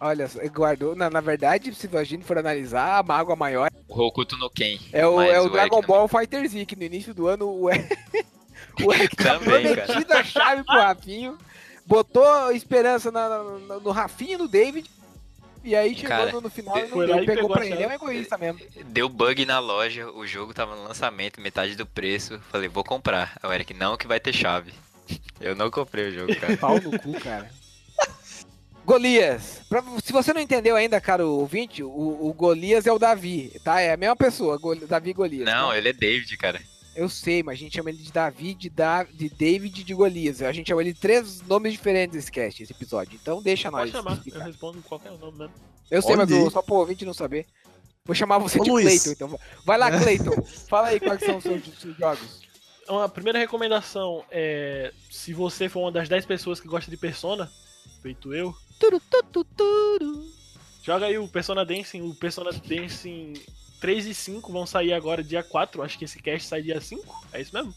Olha, 0.00 0.28
guardou. 0.52 0.94
Na, 0.94 1.08
na 1.08 1.20
verdade, 1.20 1.74
se 1.74 1.88
a 1.96 2.04
gente 2.04 2.24
for 2.24 2.36
analisar, 2.38 2.98
a 2.98 3.02
mágoa 3.02 3.34
maior 3.36 3.70
O 3.88 4.00
Hokuto 4.02 4.36
no 4.36 4.50
Ken. 4.50 4.78
é 4.92 5.06
o, 5.06 5.20
é 5.20 5.40
o 5.40 5.44
Eric 5.44 5.52
Dragon 5.52 5.80
não- 5.80 5.86
Ball 5.86 6.08
Fighter 6.08 6.46
Z, 6.48 6.66
que 6.66 6.76
no 6.76 6.82
início 6.82 7.14
do 7.14 7.26
ano 7.26 7.48
o 7.48 7.70
Eric, 7.70 7.96
o 8.84 8.92
Eric 8.92 9.16
tá 9.16 9.38
Também, 9.38 9.74
cara. 9.74 9.86
prometido 9.86 10.12
a 10.12 10.24
chave 10.24 10.64
pro 10.64 10.74
Rafinho, 10.74 11.38
botou 11.86 12.50
esperança 12.52 13.10
na- 13.10 13.28
na- 13.28 13.78
no 13.80 13.90
Rafinha 13.90 14.34
e 14.34 14.38
no 14.38 14.48
David, 14.48 14.90
e 15.64 15.74
aí 15.74 15.94
chegou 15.94 16.08
Cara, 16.08 16.32
no, 16.32 16.40
no 16.40 16.50
final 16.50 16.76
e 16.78 16.82
não 16.82 16.98
deu, 16.98 17.06
pegou 17.06 17.26
pegou 17.26 17.50
pra 17.50 17.66
ele. 17.66 17.82
É 17.82 17.88
um 17.88 17.92
egoísta 17.92 18.36
mesmo. 18.38 18.60
Deu 18.86 19.08
bug 19.08 19.44
na 19.44 19.58
loja, 19.58 20.10
o 20.10 20.26
jogo 20.26 20.52
tava 20.54 20.76
no 20.76 20.84
lançamento, 20.84 21.40
metade 21.40 21.74
do 21.76 21.86
preço. 21.86 22.38
Falei, 22.50 22.68
vou 22.68 22.84
comprar. 22.84 23.36
Aí 23.42 23.48
O 23.50 23.52
Eric, 23.52 23.74
não, 23.74 23.96
que 23.96 24.06
vai 24.06 24.20
ter 24.20 24.32
chave. 24.32 24.72
Eu 25.40 25.54
não 25.54 25.70
comprei 25.70 26.08
o 26.08 26.12
jogo, 26.12 26.34
cara. 26.36 26.56
Pau 26.56 26.80
no 26.80 26.98
cu, 26.98 27.12
cara. 27.20 27.50
Golias. 28.84 29.60
Pra- 29.68 29.82
se 30.04 30.12
você 30.12 30.32
não 30.32 30.40
entendeu 30.40 30.76
ainda, 30.76 31.00
cara, 31.00 31.26
o 31.26 31.40
ouvinte, 31.40 31.82
o, 31.82 31.88
o 31.88 32.32
Golias 32.32 32.86
é 32.86 32.92
o 32.92 32.98
Davi, 32.98 33.52
tá? 33.64 33.80
É 33.80 33.92
a 33.92 33.96
mesma 33.96 34.14
pessoa, 34.14 34.58
Gol- 34.58 34.76
Davi 34.86 35.10
e 35.10 35.14
Golias. 35.14 35.44
Não, 35.44 35.70
tá? 35.70 35.78
ele 35.78 35.88
é 35.88 35.92
David, 35.92 36.36
cara. 36.36 36.60
Eu 36.96 37.08
sei, 37.10 37.42
mas 37.42 37.54
a 37.58 37.58
gente 37.60 37.74
chama 37.76 37.90
ele 37.90 37.98
de 38.02 38.10
Davi, 38.10 38.54
de, 38.54 38.70
da, 38.70 39.04
de 39.04 39.28
David 39.28 39.80
e 39.80 39.84
de 39.84 39.94
Golias. 39.94 40.40
A 40.42 40.50
gente 40.52 40.68
chama 40.68 40.80
ele 40.82 40.92
de 40.94 40.98
três 41.00 41.42
nomes 41.42 41.72
diferentes 41.72 42.16
nesse 42.16 42.32
cast, 42.32 42.62
esse 42.62 42.72
episódio. 42.72 43.18
Então 43.20 43.42
deixa 43.42 43.70
nós. 43.70 43.82
Pode 43.82 43.92
chamar, 43.92 44.10
eu 44.12 44.14
explicar. 44.16 44.44
respondo 44.44 44.82
qualquer 44.82 45.12
nome 45.12 45.38
mesmo. 45.38 45.54
Eu 45.90 46.00
sei, 46.02 46.16
mas 46.16 46.30
eu- 46.30 46.50
só 46.50 46.62
pro 46.62 46.76
ouvinte 46.76 47.04
não 47.04 47.12
saber. 47.14 47.46
Vou 48.04 48.14
chamar 48.14 48.38
você 48.38 48.58
Ô, 48.60 48.64
de 48.64 48.70
Luiz. 48.70 49.02
Cleiton, 49.04 49.10
então. 49.26 49.40
Vai 49.64 49.76
lá, 49.78 49.90
Cleiton. 50.00 50.42
Fala 50.68 50.88
aí 50.88 50.98
quais 51.00 51.20
são 51.20 51.36
os 51.36 51.42
seus, 51.42 51.62
seus 51.78 51.96
jogos. 51.96 52.40
Então, 52.82 53.00
a 53.02 53.08
primeira 53.08 53.38
recomendação 53.38 54.24
é: 54.30 54.92
se 55.10 55.32
você 55.34 55.68
for 55.68 55.80
uma 55.80 55.92
das 55.92 56.08
10 56.08 56.24
pessoas 56.24 56.60
que 56.60 56.68
gosta 56.68 56.90
de 56.90 56.96
Persona, 56.96 57.50
feito 58.00 58.32
eu, 58.32 58.54
Turu, 58.78 59.00
tu, 59.10 59.22
tu, 59.32 59.44
turu. 59.44 60.24
joga 60.84 61.06
aí 61.06 61.18
o 61.18 61.26
Persona 61.28 61.64
Dancing. 61.64 62.02
O 62.02 62.14
Persona 62.14 62.52
Dancing 62.52 63.32
3 63.86 64.04
e 64.04 64.14
5 64.14 64.52
vão 64.52 64.66
sair 64.66 64.92
agora 64.92 65.22
dia 65.22 65.44
4. 65.44 65.80
Acho 65.80 65.96
que 65.96 66.04
esse 66.06 66.20
cast 66.20 66.48
sai 66.48 66.60
dia 66.60 66.80
5. 66.80 67.28
É 67.32 67.40
isso 67.40 67.54
mesmo? 67.54 67.72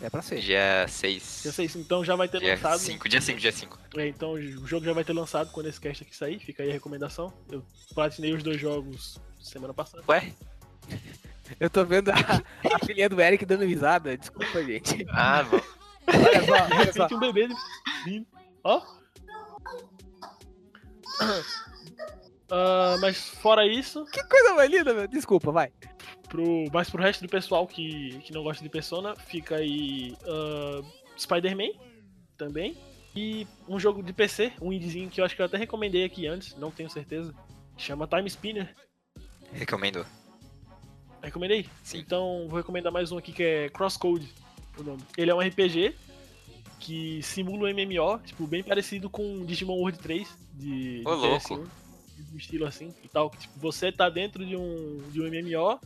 É 0.00 0.08
pra 0.08 0.22
ser. 0.22 0.40
Dia 0.40 0.86
6. 0.88 1.40
Dia 1.42 1.52
6. 1.52 1.76
Então 1.76 2.02
já 2.02 2.16
vai 2.16 2.26
ter 2.26 2.40
Dia 2.40 2.54
lançado. 2.54 2.78
5, 2.78 3.06
dia 3.06 3.20
5, 3.20 3.38
dia 3.38 3.52
5. 3.52 3.78
É, 3.98 4.08
então 4.08 4.32
o 4.32 4.66
jogo 4.66 4.86
já 4.86 4.94
vai 4.94 5.04
ter 5.04 5.12
lançado 5.12 5.52
quando 5.52 5.66
esse 5.66 5.78
cast 5.78 6.02
aqui 6.02 6.16
sair. 6.16 6.38
Fica 6.38 6.62
aí 6.62 6.70
a 6.70 6.72
recomendação. 6.72 7.30
Eu 7.52 7.62
platinei 7.94 8.32
os 8.32 8.42
dois 8.42 8.58
jogos 8.58 9.20
semana 9.38 9.74
passada. 9.74 10.02
Ué? 10.08 10.32
Eu 11.60 11.68
tô 11.68 11.84
vendo 11.84 12.08
a, 12.08 12.14
a 12.14 12.78
filhinha 12.86 13.10
do 13.10 13.20
Eric 13.20 13.44
dando 13.44 13.66
risada. 13.66 14.16
Desculpa, 14.16 14.64
gente. 14.64 15.04
Ah, 15.10 15.42
bom. 15.42 15.60
Olha 16.08 16.42
só, 16.46 16.66
De 16.66 16.74
olha 16.74 16.92
só. 16.96 17.06
um 17.14 17.20
bebê 17.20 17.48
vindo. 18.06 18.26
Ó. 18.64 18.80
Ah, 22.50 22.96
mas 23.00 23.28
fora 23.28 23.66
isso, 23.66 24.04
Que 24.06 24.22
coisa 24.24 24.54
mais 24.54 24.70
linda, 24.70 24.94
meu. 24.94 25.08
Desculpa, 25.08 25.50
vai. 25.50 25.72
pro, 26.28 26.66
mas 26.72 26.88
pro 26.90 27.02
resto 27.02 27.22
do 27.22 27.28
pessoal 27.28 27.66
que, 27.66 28.18
que 28.20 28.32
não 28.32 28.42
gosta 28.42 28.62
de 28.62 28.68
Persona, 28.68 29.14
fica 29.16 29.56
aí 29.56 30.16
ah, 30.26 30.82
Spider-Man 31.18 31.70
também. 32.36 32.76
E 33.14 33.46
um 33.66 33.80
jogo 33.80 34.02
de 34.02 34.12
PC, 34.12 34.52
um 34.60 34.72
indiezinho 34.72 35.08
que 35.08 35.20
eu 35.20 35.24
acho 35.24 35.34
que 35.34 35.40
eu 35.40 35.46
até 35.46 35.56
recomendei 35.56 36.04
aqui 36.04 36.26
antes, 36.26 36.54
não 36.56 36.70
tenho 36.70 36.90
certeza. 36.90 37.34
Chama 37.76 38.06
Time 38.06 38.26
Spinner. 38.28 38.74
Recomendo. 39.52 40.04
Recomendei? 41.22 41.66
Sim. 41.82 41.98
Então 41.98 42.46
vou 42.48 42.58
recomendar 42.58 42.92
mais 42.92 43.10
um 43.10 43.18
aqui 43.18 43.32
que 43.32 43.42
é 43.42 43.68
Crosscode, 43.70 44.32
o 44.78 44.82
nome. 44.82 45.02
Ele 45.16 45.30
é 45.30 45.34
um 45.34 45.40
RPG 45.40 45.94
que 46.78 47.22
simula 47.22 47.68
um 47.68 47.72
MMO, 47.72 48.18
tipo, 48.24 48.46
bem 48.46 48.62
parecido 48.62 49.08
com 49.08 49.44
Digimon 49.46 49.76
World 49.78 49.98
3 49.98 50.28
de, 50.52 50.98
de 51.00 51.08
Ô, 51.08 51.14
louco. 51.14 51.54
PS1, 51.54 51.66
um 52.32 52.36
estilo 52.36 52.66
assim 52.66 52.94
e 53.02 53.08
tal. 53.08 53.30
que, 53.30 53.38
Tipo, 53.38 53.58
você 53.58 53.90
tá 53.90 54.08
dentro 54.08 54.44
de 54.44 54.56
um, 54.56 55.02
de 55.10 55.20
um 55.20 55.24
MMO 55.24 55.80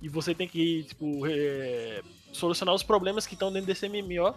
e 0.00 0.08
você 0.08 0.34
tem 0.34 0.48
que, 0.48 0.84
tipo, 0.84 1.26
é, 1.26 2.02
solucionar 2.32 2.74
os 2.74 2.82
problemas 2.82 3.26
que 3.26 3.34
estão 3.34 3.52
dentro 3.52 3.66
desse 3.66 3.88
MMO. 3.88 4.34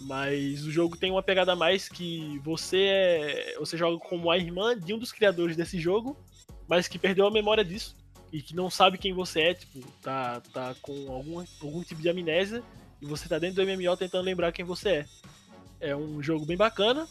Mas 0.00 0.64
o 0.64 0.72
jogo 0.72 0.96
tem 0.96 1.10
uma 1.10 1.22
pegada 1.22 1.52
a 1.52 1.56
mais 1.56 1.88
que 1.88 2.38
você 2.40 2.88
é. 2.88 3.56
Você 3.58 3.76
joga 3.76 3.98
como 3.98 4.30
a 4.30 4.36
irmã 4.36 4.78
de 4.78 4.92
um 4.92 4.98
dos 4.98 5.12
criadores 5.12 5.56
desse 5.56 5.78
jogo, 5.78 6.16
mas 6.66 6.88
que 6.88 6.98
perdeu 6.98 7.26
a 7.26 7.30
memória 7.30 7.64
disso 7.64 7.96
e 8.32 8.42
que 8.42 8.56
não 8.56 8.68
sabe 8.68 8.98
quem 8.98 9.12
você 9.12 9.40
é, 9.40 9.54
tipo, 9.54 9.80
tá, 10.02 10.40
tá 10.52 10.74
com 10.82 10.92
algum, 11.12 11.44
algum 11.62 11.82
tipo 11.84 12.02
de 12.02 12.08
amnésia 12.08 12.64
e 13.00 13.06
você 13.06 13.28
tá 13.28 13.38
dentro 13.38 13.64
do 13.64 13.70
MMO 13.70 13.96
tentando 13.96 14.24
lembrar 14.24 14.50
quem 14.50 14.64
você 14.64 14.88
é. 14.88 15.06
É 15.78 15.96
um 15.96 16.20
jogo 16.20 16.44
bem 16.44 16.56
bacana 16.56 17.06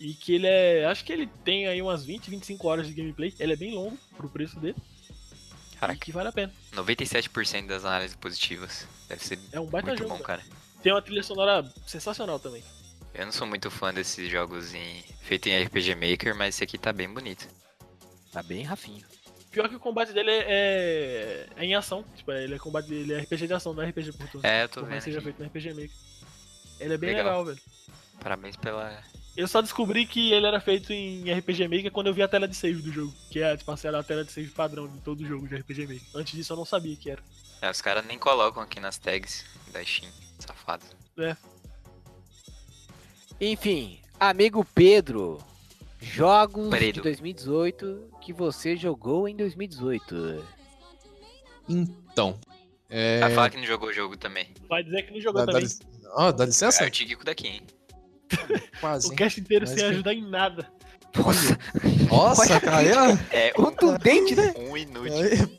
e 0.00 0.14
que 0.14 0.34
ele 0.34 0.46
é. 0.46 0.84
Acho 0.86 1.04
que 1.04 1.12
ele 1.12 1.26
tem 1.44 1.66
aí 1.66 1.80
umas 1.82 2.04
20, 2.04 2.30
25 2.30 2.66
horas 2.68 2.86
de 2.86 2.94
gameplay. 2.94 3.34
Ele 3.38 3.52
é 3.52 3.56
bem 3.56 3.74
longo 3.74 3.96
pro 4.16 4.28
preço 4.28 4.58
dele 4.60 4.76
e 5.72 5.76
Caraca, 5.76 5.98
que 6.00 6.10
vale 6.12 6.28
a 6.28 6.32
pena. 6.32 6.52
97% 6.74 7.66
das 7.66 7.84
análises 7.84 8.16
positivas. 8.16 8.86
Deve 9.08 9.24
ser 9.24 9.38
É 9.52 9.60
um 9.60 9.66
baita 9.66 9.88
muito 9.88 10.02
jogo. 10.02 10.16
bom, 10.16 10.22
cara. 10.22 10.42
Tem 10.82 10.92
uma 10.92 11.02
trilha 11.02 11.22
sonora 11.22 11.64
sensacional 11.86 12.38
também. 12.38 12.62
Eu 13.14 13.24
não 13.26 13.32
sou 13.32 13.46
muito 13.46 13.70
fã 13.70 13.92
desses 13.92 14.30
jogos 14.30 14.74
em... 14.74 15.02
feitos 15.22 15.50
em 15.50 15.62
RPG 15.64 15.94
Maker, 15.94 16.34
mas 16.36 16.54
esse 16.54 16.64
aqui 16.64 16.76
tá 16.78 16.92
bem 16.92 17.08
bonito. 17.12 17.48
Tá 18.32 18.42
bem, 18.42 18.62
Rafinho. 18.64 19.04
Pior 19.50 19.68
que 19.68 19.74
o 19.76 19.80
combate 19.80 20.12
dele 20.12 20.30
é, 20.30 20.44
é, 20.46 21.46
é 21.56 21.64
em 21.64 21.74
ação. 21.74 22.04
Tipo, 22.16 22.32
ele 22.32 22.54
é 22.54 22.58
combate, 22.58 22.92
ele 22.92 23.12
é 23.14 23.18
RPG 23.20 23.46
de 23.46 23.54
ação, 23.54 23.72
não 23.72 23.82
é 23.82 23.88
RPG 23.88 24.12
por 24.12 24.28
turno. 24.28 24.46
É, 24.46 24.64
eu 24.64 24.68
tô 24.68 24.80
Por 24.80 24.88
vendo. 24.88 24.98
que 24.98 25.04
seja 25.04 25.20
feito 25.22 25.40
no 25.40 25.46
RPG 25.48 25.68
Maker. 25.70 25.90
Ele 26.80 26.94
é 26.94 26.98
bem 26.98 27.10
Legal. 27.10 27.24
legal 27.24 27.44
velho. 27.46 27.60
Parabéns 28.20 28.56
pela. 28.56 29.02
Eu 29.38 29.46
só 29.46 29.62
descobri 29.62 30.04
que 30.04 30.32
ele 30.32 30.48
era 30.48 30.58
feito 30.58 30.92
em 30.92 31.32
RPG 31.32 31.68
Maker 31.68 31.92
quando 31.92 32.08
eu 32.08 32.12
vi 32.12 32.22
a 32.24 32.26
tela 32.26 32.48
de 32.48 32.56
save 32.56 32.82
do 32.82 32.90
jogo. 32.92 33.14
Que 33.30 33.40
é, 33.40 33.56
tipo, 33.56 33.70
a 33.70 33.76
tela 34.02 34.24
de 34.24 34.32
save 34.32 34.48
padrão 34.48 34.88
de 34.88 34.98
todo 34.98 35.24
jogo 35.24 35.46
de 35.46 35.54
RPG 35.54 35.82
Maker. 35.86 36.02
Antes 36.12 36.32
disso 36.32 36.52
eu 36.52 36.56
não 36.56 36.64
sabia 36.64 36.96
que 36.96 37.08
era. 37.08 37.22
É, 37.62 37.70
os 37.70 37.80
caras 37.80 38.04
nem 38.04 38.18
colocam 38.18 38.60
aqui 38.60 38.80
nas 38.80 38.98
tags 38.98 39.44
da 39.72 39.84
Steam. 39.84 40.10
Safado. 40.40 40.84
Enfim, 43.40 44.00
amigo 44.18 44.64
Pedro. 44.74 45.38
Jogos 46.00 46.70
de 46.70 46.76
Pedro. 46.76 47.02
2018 47.04 48.10
que 48.20 48.32
você 48.32 48.76
jogou 48.76 49.28
em 49.28 49.36
2018. 49.36 50.44
Então. 51.68 52.40
É. 52.90 53.20
Vai 53.20 53.30
falar 53.34 53.50
que 53.50 53.56
não 53.56 53.64
jogou 53.66 53.90
o 53.90 53.92
jogo 53.92 54.16
também. 54.16 54.48
Vai 54.68 54.82
dizer 54.82 55.02
que 55.04 55.12
não 55.12 55.20
jogou 55.20 55.46
Dá, 55.46 55.52
dá, 55.52 55.52
também. 55.52 55.68
lic- 55.68 55.86
Ó, 56.16 56.32
dá 56.32 56.44
licença? 56.44 56.82
É 56.82 56.88
o 56.88 56.90
Tigico 56.90 57.24
daqui, 57.24 57.46
hein? 57.46 57.62
Quase. 58.80 59.08
O 59.08 59.14
cast 59.16 59.40
inteiro 59.40 59.64
Mas 59.66 59.70
sem 59.74 59.78
que- 59.78 59.90
ajudar 59.94 60.14
em 60.14 60.28
nada. 60.28 60.66
Nossa, 61.16 61.58
Nossa, 62.10 62.60
cara. 62.60 63.18
É 63.30 63.50
contundente, 63.50 64.34
né? 64.36 64.54
um 64.56 64.76
inútil. 64.76 65.58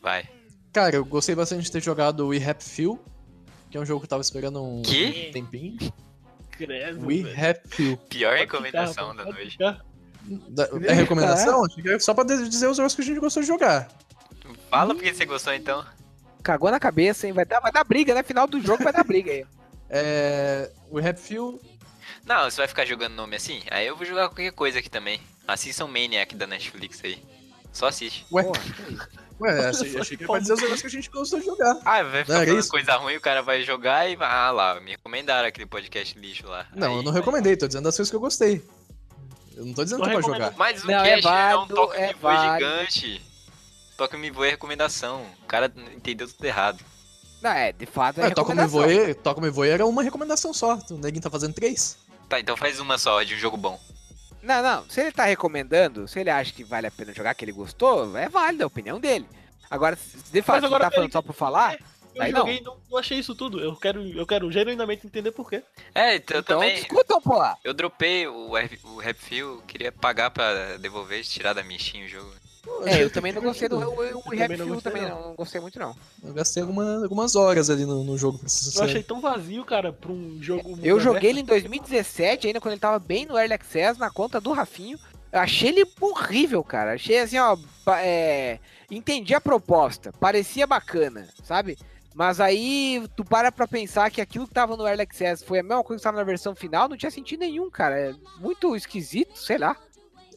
Vai. 0.00 0.28
Cara, 0.72 0.94
eu 0.96 1.04
gostei 1.04 1.34
bastante 1.34 1.62
de 1.64 1.72
ter 1.72 1.82
jogado 1.82 2.28
We 2.28 2.36
Happy 2.44 2.62
Few, 2.64 3.00
que 3.70 3.76
é 3.76 3.80
um 3.80 3.84
jogo 3.86 4.00
que 4.00 4.04
eu 4.04 4.08
tava 4.10 4.22
esperando 4.22 4.62
um 4.62 4.82
Que? 4.82 5.30
tempinho. 5.32 5.78
Credo. 6.50 7.04
We 7.06 7.22
velho. 7.22 7.50
Happy 7.50 7.68
Few. 7.68 7.96
Pior 7.96 8.30
Pode 8.30 8.40
recomendação 8.42 9.10
ficar, 9.10 9.24
da 9.24 9.30
noite. 9.32 9.50
ficar. 9.52 9.84
Da- 10.50 10.68
É 10.84 10.92
recomendação? 10.92 11.64
Era 11.84 11.98
Só 11.98 12.12
pra 12.14 12.22
dizer 12.24 12.68
os 12.68 12.76
jogos 12.76 12.94
que 12.94 13.00
a 13.00 13.04
gente 13.04 13.18
gostou 13.18 13.42
de 13.42 13.46
jogar. 13.48 13.88
Fala 14.68 14.94
porque 14.94 15.12
você 15.12 15.24
gostou 15.24 15.52
então. 15.54 15.84
Cagou 16.42 16.70
na 16.70 16.78
cabeça, 16.78 17.26
hein? 17.26 17.32
Vai 17.32 17.44
dar, 17.46 17.58
vai 17.60 17.72
dar 17.72 17.82
briga, 17.84 18.14
né? 18.14 18.22
Final 18.22 18.46
do 18.46 18.60
jogo 18.60 18.84
vai 18.84 18.92
dar 18.92 19.02
briga 19.04 19.32
aí. 19.32 19.44
É. 19.92 20.70
We 20.92 21.04
Happy 21.04 21.20
Few. 21.20 21.60
Não, 22.24 22.44
você 22.50 22.58
vai 22.58 22.68
ficar 22.68 22.84
jogando 22.84 23.14
nome 23.14 23.36
assim? 23.36 23.62
Aí 23.70 23.86
eu 23.86 23.96
vou 23.96 24.06
jogar 24.06 24.28
qualquer 24.28 24.52
coisa 24.52 24.78
aqui 24.78 24.88
também. 24.90 25.20
Assistam 25.48 25.86
Maniac 25.88 26.34
da 26.36 26.46
Netflix 26.46 27.00
aí. 27.04 27.22
Só 27.72 27.86
assiste. 27.86 28.26
Ué, 28.32 28.44
ué 29.40 29.68
achei, 29.68 29.98
achei 29.98 30.16
que 30.16 30.24
era 30.24 30.32
pra 30.32 30.40
dizer 30.40 30.54
os 30.54 30.60
jogos 30.60 30.80
que 30.80 30.86
a 30.86 30.90
gente 30.90 31.10
gostou 31.10 31.38
de 31.40 31.46
jogar. 31.46 31.76
Ah, 31.84 32.02
vai 32.02 32.24
ficar 32.24 32.46
isso? 32.48 32.68
coisa 32.68 32.96
ruim, 32.96 33.16
o 33.16 33.20
cara 33.20 33.42
vai 33.42 33.62
jogar 33.62 34.08
e 34.08 34.16
vai. 34.16 34.28
Ah 34.28 34.50
lá, 34.50 34.80
me 34.80 34.90
recomendaram 34.92 35.48
aquele 35.48 35.66
podcast 35.66 36.18
lixo 36.18 36.46
lá. 36.46 36.66
Não, 36.74 36.88
Aí 36.92 36.96
eu 36.98 37.02
não 37.02 37.12
recomendei, 37.12 37.56
tô 37.56 37.66
dizendo 37.66 37.84
das 37.84 37.96
coisas 37.96 38.10
que 38.10 38.16
eu 38.16 38.20
gostei. 38.20 38.64
Eu 39.56 39.64
não 39.66 39.72
tô 39.74 39.84
dizendo 39.84 39.98
Tô 40.00 40.04
que 40.04 40.10
é 40.10 40.14
pra 40.14 40.22
jogar. 40.22 40.54
Mas 40.56 40.82
o 40.84 40.86
Não, 40.86 40.94
é 41.04 41.20
cast 41.20 41.26
é, 41.26 41.30
um 41.30 41.32
válido, 41.32 41.74
toque 41.74 41.96
é 41.96 42.06
me 42.08 42.12
voe 42.14 42.20
válido. 42.22 42.66
gigante. 42.66 43.22
Toque 43.96 44.16
me 44.16 44.30
voe 44.30 44.46
é 44.46 44.50
recomendação. 44.50 45.26
O 45.42 45.46
cara 45.46 45.72
entendeu 45.94 46.26
tudo 46.28 46.44
errado. 46.44 46.82
Não, 47.42 47.50
é, 47.50 47.72
de 47.72 47.86
fato 47.86 48.18
é 48.20 48.24
É, 48.24 48.28
recomendação. 48.28 49.14
Toca 49.22 49.40
Me 49.40 49.48
Voe 49.50 49.68
era 49.70 49.86
uma 49.86 50.02
recomendação 50.02 50.52
só. 50.52 50.78
O 50.90 50.98
neguinho 50.98 51.22
tá 51.22 51.30
fazendo 51.30 51.54
três. 51.54 51.96
Tá, 52.30 52.40
então 52.40 52.56
faz 52.56 52.78
uma 52.80 52.96
só 52.96 53.22
de 53.22 53.34
um 53.34 53.38
jogo 53.38 53.56
bom. 53.58 53.78
Não, 54.42 54.62
não. 54.62 54.88
Se 54.88 55.00
ele 55.02 55.12
tá 55.12 55.24
recomendando, 55.24 56.08
se 56.08 56.18
ele 56.20 56.30
acha 56.30 56.52
que 56.52 56.64
vale 56.64 56.86
a 56.86 56.90
pena 56.90 57.12
jogar, 57.12 57.34
que 57.34 57.44
ele 57.44 57.52
gostou, 57.52 58.16
é 58.16 58.28
válido, 58.28 58.62
é 58.62 58.64
a 58.64 58.68
opinião 58.68 58.98
dele. 58.98 59.26
Agora, 59.68 59.96
se 59.96 60.16
de 60.32 60.40
fato 60.40 60.64
agora 60.64 60.84
ele 60.84 60.90
tá 60.90 60.94
falando 60.94 61.06
ele- 61.08 61.12
só 61.12 61.20
por 61.20 61.34
falar, 61.34 61.76
Eu 62.12 62.22
Aí 62.22 62.32
não. 62.32 62.40
joguei 62.40 62.56
e 62.58 62.60
não, 62.60 62.76
não 62.90 62.98
achei 62.98 63.18
isso 63.20 63.36
tudo. 63.36 63.60
Eu 63.60 63.76
quero, 63.76 64.02
eu 64.02 64.26
quero 64.26 64.50
genuinamente 64.50 65.06
entender 65.06 65.30
por 65.30 65.48
quê. 65.48 65.62
É, 65.94 66.16
então, 66.16 66.38
eu 66.38 66.40
então 66.40 66.58
também. 66.60 66.74
discutam, 66.74 67.20
pô. 67.20 67.40
Eu 67.62 67.72
dropei 67.72 68.26
o, 68.26 68.52
Rap- 68.52 68.80
o 68.82 68.96
Rap 68.98 69.16
Fuel, 69.16 69.62
queria 69.66 69.92
pagar 69.92 70.28
pra 70.32 70.76
devolver, 70.78 71.22
tirar 71.24 71.52
da 71.52 71.62
Steam 71.62 72.04
o 72.06 72.08
jogo. 72.08 72.32
É, 72.84 73.02
eu 73.02 73.10
também 73.10 73.32
não 73.32 73.40
gostei 73.42 73.68
do 73.68 73.76
o, 73.78 73.80
o, 73.82 74.18
o 74.18 74.22
também 74.22 74.38
Rap 74.38 74.56
não 74.58 74.80
também, 74.80 75.02
não. 75.02 75.34
gostei 75.34 75.60
muito 75.60 75.78
não. 75.78 75.96
Eu 76.22 76.32
gastei 76.34 76.62
alguma- 76.62 77.02
algumas 77.02 77.34
horas 77.36 77.70
ali 77.70 77.84
no, 77.86 78.04
no 78.04 78.18
jogo, 78.18 78.38
pra 78.38 78.48
ser 78.48 78.78
Eu 78.78 78.84
achei 78.84 79.02
tão 79.02 79.20
vazio, 79.20 79.64
cara, 79.64 79.92
pra 79.92 80.12
um 80.12 80.38
jogo. 80.42 80.70
Eu 80.82 80.96
aberto. 80.96 81.00
joguei 81.00 81.30
ele 81.30 81.40
em 81.40 81.44
2017, 81.44 82.46
ainda 82.46 82.60
quando 82.60 82.72
ele 82.72 82.80
tava 82.80 82.98
bem 82.98 83.24
no 83.26 83.38
Early 83.38 83.54
Access, 83.54 83.98
na 83.98 84.10
conta 84.10 84.40
do 84.40 84.52
Rafinho. 84.52 84.98
Eu 85.32 85.38
achei 85.40 85.68
ele 85.68 85.86
horrível, 86.00 86.62
cara. 86.64 86.94
Achei 86.94 87.18
assim, 87.20 87.38
ó. 87.38 87.56
É... 87.98 88.58
Entendi 88.90 89.32
a 89.34 89.40
proposta. 89.40 90.12
Parecia 90.12 90.66
bacana, 90.66 91.28
sabe? 91.44 91.78
Mas 92.12 92.40
aí 92.40 93.06
tu 93.16 93.24
para 93.24 93.52
pra 93.52 93.68
pensar 93.68 94.10
que 94.10 94.20
aquilo 94.20 94.48
que 94.48 94.52
tava 94.52 94.76
no 94.76 94.84
Early 94.86 95.02
Access 95.02 95.44
foi 95.44 95.60
a 95.60 95.62
mesma 95.62 95.84
coisa 95.84 96.00
que 96.00 96.04
tava 96.04 96.16
na 96.16 96.24
versão 96.24 96.56
final, 96.56 96.88
não 96.88 96.96
tinha 96.96 97.10
sentido 97.10 97.40
nenhum, 97.40 97.70
cara. 97.70 97.96
É 97.96 98.14
muito 98.40 98.74
esquisito, 98.74 99.38
sei 99.38 99.56
lá. 99.58 99.76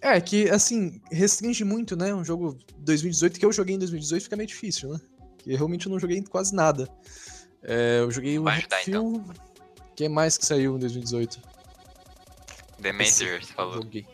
É, 0.04 0.20
que 0.20 0.50
assim, 0.50 1.02
restringe 1.10 1.64
muito, 1.64 1.96
né? 1.96 2.14
Um 2.14 2.26
jogo 2.26 2.60
2018 2.80 3.40
que 3.40 3.46
eu 3.46 3.54
joguei 3.54 3.76
em 3.76 3.80
2018 3.80 4.24
fica 4.24 4.36
meio 4.36 4.48
difícil, 4.48 4.90
né? 4.90 5.00
Que 5.38 5.54
eu 5.54 5.56
realmente 5.56 5.88
não 5.88 5.98
joguei 5.98 6.22
quase 6.24 6.54
nada. 6.54 6.90
É, 7.64 8.00
eu 8.00 8.12
joguei 8.12 8.38
o 8.38 8.44
Vai 8.44 8.58
ajudar, 8.58 8.80
Hatfield. 8.80 9.20
O 9.20 9.96
que 9.96 10.10
mais 10.10 10.38
que 10.38 10.46
saiu 10.46 10.76
em 10.76 10.80
2018? 10.80 11.40
The 12.82 12.92
Messenger, 12.92 13.46
você 13.46 13.54
falou. 13.54 13.76
Joguei. 13.76 14.06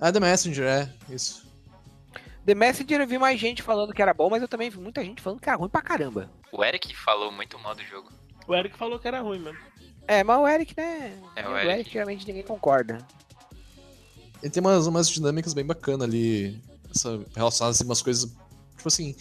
Ah, 0.00 0.10
The 0.10 0.18
Messenger, 0.18 0.64
é, 0.64 0.90
isso. 1.10 1.46
The 2.46 2.54
Messenger 2.54 3.02
eu 3.02 3.06
vi 3.06 3.18
mais 3.18 3.38
gente 3.38 3.62
falando 3.62 3.92
que 3.92 4.00
era 4.00 4.14
bom, 4.14 4.30
mas 4.30 4.40
eu 4.40 4.48
também 4.48 4.70
vi 4.70 4.78
muita 4.78 5.04
gente 5.04 5.20
falando 5.20 5.40
que 5.40 5.48
era 5.50 5.58
ruim 5.58 5.68
pra 5.68 5.82
caramba. 5.82 6.30
O 6.50 6.64
Eric 6.64 6.96
falou 6.96 7.30
muito 7.30 7.58
mal 7.58 7.74
do 7.74 7.84
jogo. 7.84 8.10
O 8.48 8.54
Eric 8.54 8.78
falou 8.78 8.98
que 8.98 9.06
era 9.06 9.20
ruim 9.20 9.40
mesmo. 9.40 9.58
É, 10.08 10.24
mas 10.24 10.38
o 10.38 10.48
Eric, 10.48 10.74
né? 10.74 11.20
É, 11.36 11.46
o 11.46 11.52
o 11.52 11.56
Eric. 11.58 11.70
Eric 11.70 11.92
geralmente 11.92 12.26
ninguém 12.26 12.42
concorda. 12.42 12.98
Ele 14.44 14.50
tem 14.50 14.60
umas, 14.60 14.86
umas 14.86 15.08
dinâmicas 15.08 15.54
bem 15.54 15.64
bacanas 15.64 16.06
ali, 16.06 16.62
essa, 16.94 17.18
relacionadas 17.34 17.80
a 17.80 17.84
umas 17.84 18.02
coisas 18.02 18.30
Tipo 18.84 18.88
assim, 18.88 19.16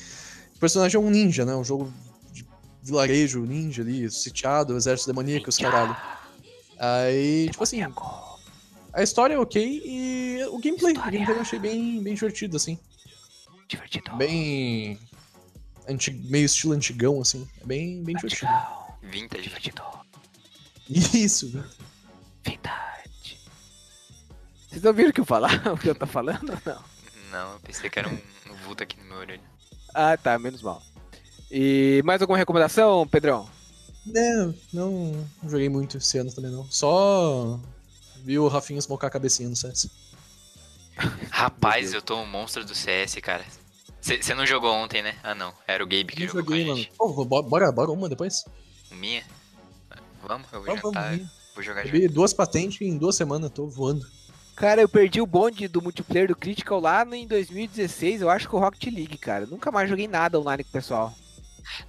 o 0.58 0.60
personagem 0.60 0.98
é 0.98 1.00
um 1.00 1.10
ninja, 1.10 1.46
né? 1.46 1.56
Um 1.56 1.64
jogo 1.64 1.90
de 2.34 2.46
vilarejo, 2.84 3.46
ninja 3.46 3.82
ali, 3.82 4.12
sitiado, 4.12 4.76
exército 4.76 5.10
demoníaco, 5.10 5.48
os 5.48 5.58
caralho. 5.58 5.96
Aí, 6.78 7.48
tipo 7.50 7.64
assim, 7.64 7.80
a 8.92 9.02
história 9.02 9.36
é 9.36 9.40
ok 9.40 9.82
e 9.86 10.44
o 10.52 10.60
gameplay, 10.60 10.94
o 10.94 11.02
gameplay 11.02 11.38
eu 11.38 11.42
achei 11.42 11.60
bem, 11.60 12.04
bem 12.04 12.14
divertido, 12.14 12.58
assim. 12.58 12.78
Divertido. 13.70 14.14
Bem. 14.18 15.00
Anti... 15.88 16.12
meio 16.12 16.46
estilo 16.46 16.74
antigão, 16.74 17.22
assim. 17.22 17.48
É 17.62 17.66
bem, 17.66 18.04
bem 18.04 18.18
divertido. 18.18 18.52
Vintage. 19.02 19.44
Divertido. 19.44 19.82
Isso, 20.90 21.64
Verdade. 22.46 22.93
Vocês 24.74 24.86
ouviram 24.86 25.12
o 25.12 25.14
que 25.14 25.22
eu 25.22 25.26
falar? 25.26 25.62
O 25.72 25.78
que 25.78 25.88
eu 25.88 25.94
tô 25.96 26.08
falando 26.08 26.50
ou 26.50 26.58
não? 26.66 26.84
Não, 27.32 27.54
eu 27.54 27.60
pensei 27.60 27.90
que 27.90 28.00
era 28.00 28.10
um, 28.10 28.14
um 28.52 28.56
vulto 28.66 28.82
aqui 28.82 28.98
no 29.00 29.06
meu 29.06 29.18
orelho. 29.18 29.42
Ah, 29.94 30.18
tá, 30.18 30.38
menos 30.40 30.64
mal. 30.64 30.82
E 31.52 32.02
mais 32.04 32.20
alguma 32.22 32.38
recomendação, 32.38 33.08
Pedrão? 33.08 33.48
Não, 34.06 34.54
não 34.74 35.28
joguei 35.48 35.70
muito 35.70 35.98
esse 35.98 36.18
ano 36.18 36.34
também, 36.34 36.50
não. 36.52 36.70
Só 36.72 37.60
vi 38.24 38.40
o 38.40 38.48
Rafinha 38.48 38.82
smocar 38.82 39.08
a 39.10 39.12
cabecinha 39.12 39.48
no 39.48 39.56
CS. 39.56 39.90
Rapaz, 41.30 41.94
eu 41.94 42.02
tô 42.02 42.18
um 42.20 42.26
monstro 42.26 42.66
do 42.66 42.74
CS, 42.74 43.16
cara. 43.22 43.46
Você 44.02 44.34
não 44.34 44.46
jogou 44.46 44.74
ontem, 44.74 45.02
né? 45.04 45.16
Ah, 45.24 45.36
não. 45.36 45.54
Era 45.68 45.84
o 45.84 45.88
Gabe 45.88 46.06
que 46.08 46.22
Não 46.22 46.28
jogou 46.28 46.56
joguei, 46.58 46.66
com 46.66 47.06
a 47.06 47.08
mano. 47.08 47.44
bora, 47.48 47.72
bora, 47.72 47.92
uma 47.92 48.10
depois? 48.10 48.44
O 48.92 48.96
Minha? 48.96 49.24
Vamos, 50.22 50.52
eu 50.52 50.64
vou 50.64 50.76
Vamos, 50.76 50.82
jantar. 50.82 51.12
vamos. 51.12 51.32
Vou 51.54 51.64
jogar 51.64 51.86
Eu 51.86 52.10
duas 52.12 52.34
patentes 52.34 52.82
em 52.82 52.98
duas 52.98 53.16
semanas, 53.16 53.52
tô 53.52 53.68
voando. 53.68 54.06
Cara, 54.56 54.82
eu 54.82 54.88
perdi 54.90 55.20
o 55.20 55.26
bonde 55.26 55.68
do 55.68 55.82
multiplayer 55.82 56.28
do 56.28 56.36
Critical 56.36 56.80
lá 56.80 57.04
em 57.16 57.28
2016, 57.28 58.22
eu 58.22 58.30
acho 58.30 58.48
que 58.48 58.56
o 58.56 58.60
Rocket 58.60 58.94
League, 58.94 59.18
cara. 59.18 59.46
Nunca 59.46 59.72
mais 59.72 59.90
joguei 59.90 60.08
nada 60.08 60.40
online 60.40 60.64
com 60.64 60.70
o 60.70 60.74
pessoal. 60.74 61.14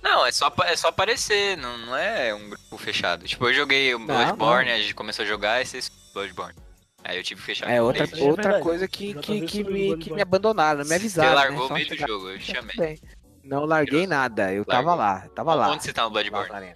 Não, 0.02 0.24
é 0.24 0.32
só, 0.32 0.50
é 0.64 0.74
só 0.76 0.88
aparecer, 0.88 1.56
não, 1.58 1.76
não 1.78 1.96
é 1.96 2.34
um 2.34 2.48
grupo 2.48 2.78
fechado. 2.78 3.26
Tipo, 3.26 3.48
eu 3.48 3.54
joguei 3.54 3.94
o 3.94 3.98
Bloodborne, 3.98 4.70
a 4.70 4.78
gente 4.78 4.94
começou 4.94 5.24
a 5.24 5.28
jogar 5.28 5.60
e 5.60 5.66
vocês 5.66 5.90
Bloodborne. 6.14 6.54
Aí 7.02 7.18
eu 7.18 7.22
tive 7.22 7.40
que 7.40 7.46
fechar. 7.46 7.68
É 7.70 7.82
outra, 7.82 8.04
é 8.10 8.22
outra 8.22 8.60
coisa 8.60 8.88
que, 8.88 9.12
que, 9.14 9.42
que, 9.42 9.62
me, 9.64 9.98
que 9.98 10.10
me 10.12 10.22
abandonaram, 10.22 10.80
não 10.80 10.86
me 10.88 10.94
avisaram. 10.94 11.28
Você 11.30 11.34
largou 11.34 11.58
né? 11.58 11.64
o 11.64 11.68
Só 11.68 11.74
meio 11.74 11.86
do 11.86 11.90
chegar- 11.94 12.08
jogo, 12.08 12.28
eu 12.30 12.38
te 12.38 12.46
Tá 12.46 12.54
chamei. 12.60 12.76
bem. 12.76 13.00
Não 13.44 13.66
larguei 13.66 14.06
nada, 14.06 14.50
eu 14.54 14.64
tava 14.64 14.94
Largou. 14.94 14.96
lá, 15.24 15.28
tava 15.34 15.54
lá. 15.54 15.70
Onde 15.70 15.82
você 15.82 15.92
tá 15.92 16.04
no 16.04 16.10
Bloodborne? 16.10 16.72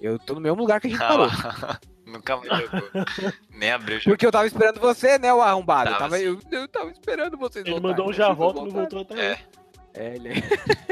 Eu 0.00 0.18
tô 0.18 0.34
no 0.34 0.40
mesmo 0.40 0.56
lugar 0.58 0.80
que 0.80 0.86
a 0.86 0.90
gente 0.90 1.02
Ah 1.02 1.08
parou. 1.08 1.26
lá. 1.26 1.80
Nunca 2.06 2.36
mais 2.36 2.48
jogou. 2.70 2.88
Nem 3.50 3.70
abriu 3.72 3.96
o 3.96 4.00
jogo. 4.00 4.10
Porque 4.10 4.26
eu 4.26 4.30
tava 4.32 4.46
esperando 4.46 4.78
você, 4.80 5.18
né, 5.18 5.32
o 5.34 5.42
arrombado. 5.42 5.90
Eu 5.90 5.98
Tava 5.98 6.04
tava, 6.10 6.18
eu, 6.22 6.40
eu 6.52 6.68
tava 6.68 6.90
esperando 6.92 7.36
vocês 7.36 7.64
Ele 7.64 7.72
voltarem. 7.74 7.96
mandou 7.96 8.10
um 8.10 8.12
já 8.12 8.32
volta 8.32 8.60
e 8.60 8.64
não 8.64 8.70
voltou 8.70 9.00
até 9.02 9.32
É. 9.32 9.38
É, 9.98 10.14
ele... 10.14 10.42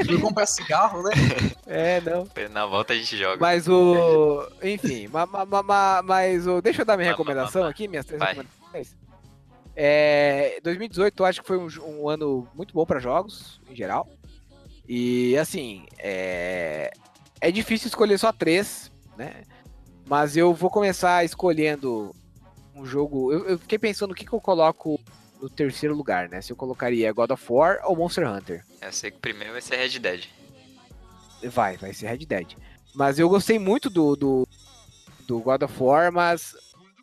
Fui 0.06 0.18
comprar 0.18 0.46
cigarro, 0.46 1.02
né? 1.02 1.10
é, 1.66 2.00
não. 2.00 2.26
na 2.50 2.64
volta 2.66 2.94
a 2.94 2.96
gente 2.96 3.16
joga. 3.18 3.36
Mas 3.38 3.68
o. 3.68 4.48
Enfim, 4.62 5.08
ma, 5.08 5.26
ma, 5.26 5.44
ma- 5.44 5.62
ma- 5.62 6.02
mas 6.02 6.46
o. 6.46 6.62
Deixa 6.62 6.80
eu 6.82 6.86
dar 6.86 6.96
minha 6.96 7.10
recomendação 7.10 7.60
ma- 7.60 7.66
ma. 7.66 7.70
aqui, 7.70 7.86
minhas 7.86 8.06
três 8.06 8.18
Vai. 8.18 8.32
recomendações. 8.34 8.96
É, 9.76 10.58
2018 10.62 11.20
eu 11.22 11.26
acho 11.26 11.42
que 11.42 11.46
foi 11.46 11.58
um, 11.58 11.68
um 11.86 12.08
ano 12.08 12.48
muito 12.54 12.72
bom 12.72 12.86
pra 12.86 12.98
jogos, 12.98 13.60
em 13.70 13.76
geral. 13.76 14.08
E 14.88 15.36
assim, 15.36 15.84
é, 15.98 16.90
é 17.42 17.50
difícil 17.50 17.88
escolher 17.88 18.16
só 18.18 18.32
três, 18.32 18.90
né? 19.18 19.42
Mas 20.06 20.36
eu 20.36 20.52
vou 20.52 20.70
começar 20.70 21.24
escolhendo 21.24 22.14
um 22.74 22.84
jogo. 22.84 23.32
Eu, 23.32 23.48
eu 23.48 23.58
fiquei 23.58 23.78
pensando 23.78 24.12
o 24.12 24.14
que, 24.14 24.26
que 24.26 24.32
eu 24.32 24.40
coloco 24.40 25.00
no 25.40 25.48
terceiro 25.48 25.94
lugar, 25.94 26.28
né? 26.28 26.40
Se 26.40 26.52
eu 26.52 26.56
colocaria 26.56 27.12
God 27.12 27.30
of 27.30 27.44
War 27.48 27.80
ou 27.84 27.96
Monster 27.96 28.30
Hunter. 28.30 28.64
Eu 28.80 28.92
sei 28.92 29.10
que 29.10 29.16
o 29.16 29.20
primeiro 29.20 29.52
vai 29.52 29.60
ser 29.60 29.76
Red 29.76 29.98
Dead. 29.98 30.24
Vai, 31.50 31.76
vai 31.76 31.92
ser 31.92 32.06
Red 32.08 32.26
Dead. 32.26 32.54
Mas 32.94 33.18
eu 33.18 33.28
gostei 33.28 33.58
muito 33.58 33.90
do, 33.90 34.14
do, 34.14 34.48
do 35.26 35.40
God 35.40 35.62
of 35.62 35.82
War, 35.82 36.12
mas 36.12 36.54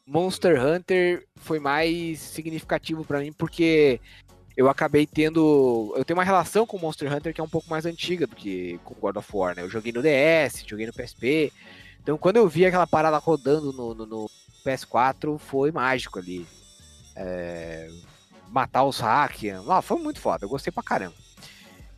Monster 0.05 0.63
Hunter 0.63 1.25
foi 1.35 1.59
mais 1.59 2.19
significativo 2.19 3.03
pra 3.03 3.19
mim 3.19 3.33
porque 3.33 3.99
eu 4.55 4.69
acabei 4.69 5.05
tendo. 5.05 5.93
Eu 5.95 6.03
tenho 6.03 6.17
uma 6.17 6.23
relação 6.23 6.65
com 6.65 6.77
Monster 6.77 7.13
Hunter 7.13 7.33
que 7.33 7.41
é 7.41 7.43
um 7.43 7.49
pouco 7.49 7.69
mais 7.69 7.85
antiga 7.85 8.27
do 8.27 8.35
que 8.35 8.79
com 8.83 8.95
God 8.95 9.17
of 9.17 9.29
War, 9.33 9.55
né? 9.55 9.61
Eu 9.61 9.69
joguei 9.69 9.91
no 9.91 10.01
DS, 10.01 10.63
joguei 10.67 10.85
no 10.85 10.93
PSP. 10.93 11.51
Então 12.01 12.17
quando 12.17 12.37
eu 12.37 12.47
vi 12.47 12.65
aquela 12.65 12.87
parada 12.87 13.17
rodando 13.17 13.71
no, 13.73 13.93
no- 13.93 14.05
no 14.05 14.29
PS4, 14.65 15.37
foi 15.39 15.71
mágico 15.71 16.19
ali. 16.19 16.45
É, 17.15 17.89
matar 18.49 18.83
os 18.85 18.99
hackers. 18.99 19.67
Ah, 19.69 19.81
foi 19.81 19.97
muito 20.01 20.19
foda, 20.19 20.45
eu 20.45 20.49
gostei 20.49 20.71
pra 20.71 20.83
caramba. 20.83 21.15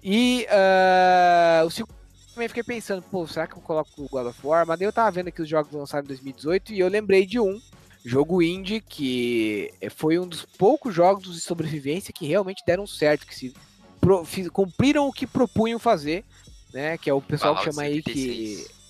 E 0.03 0.45
ah, 0.49 1.63
o 1.65 1.69
segundo 1.69 1.93
também 2.33 2.47
fiquei 2.47 2.63
pensando, 2.63 3.01
pô, 3.03 3.27
será 3.27 3.45
que 3.47 3.53
eu 3.55 3.61
coloco 3.61 3.89
o 3.97 4.09
God 4.09 4.27
of 4.27 4.39
War? 4.45 4.65
Mas 4.65 4.79
daí 4.79 4.87
eu 4.87 4.93
tava 4.93 5.11
vendo 5.11 5.27
aqui 5.27 5.41
os 5.41 5.47
jogos 5.49 5.71
lançados 5.71 6.05
em 6.05 6.07
2018 6.09 6.73
e 6.73 6.79
eu 6.79 6.87
lembrei 6.87 7.25
de 7.27 7.39
um 7.39 7.61
jogo 8.03 8.41
indie 8.41 8.81
que 8.81 9.71
foi 9.95 10.17
um 10.19 10.27
dos 10.27 10.43
poucos 10.43 10.93
jogos 10.93 11.31
de 11.33 11.39
sobrevivência 11.39 12.11
que 12.13 12.25
realmente 12.27 12.63
deram 12.65 12.85
certo, 12.87 13.25
que 13.27 13.35
se 13.35 13.53
pro- 14.01 14.25
fiz- 14.25 14.49
cumpriram 14.49 15.07
o 15.07 15.13
que 15.13 15.25
propunham 15.27 15.77
fazer, 15.79 16.25
né? 16.73 16.97
Que 16.97 17.09
é 17.09 17.13
o 17.13 17.21
pessoal 17.21 17.55
que 17.55 17.59
Fallout 17.63 17.75
chama 17.75 17.87
aí 17.87 18.01
que 18.01 18.11
76. 18.13 18.82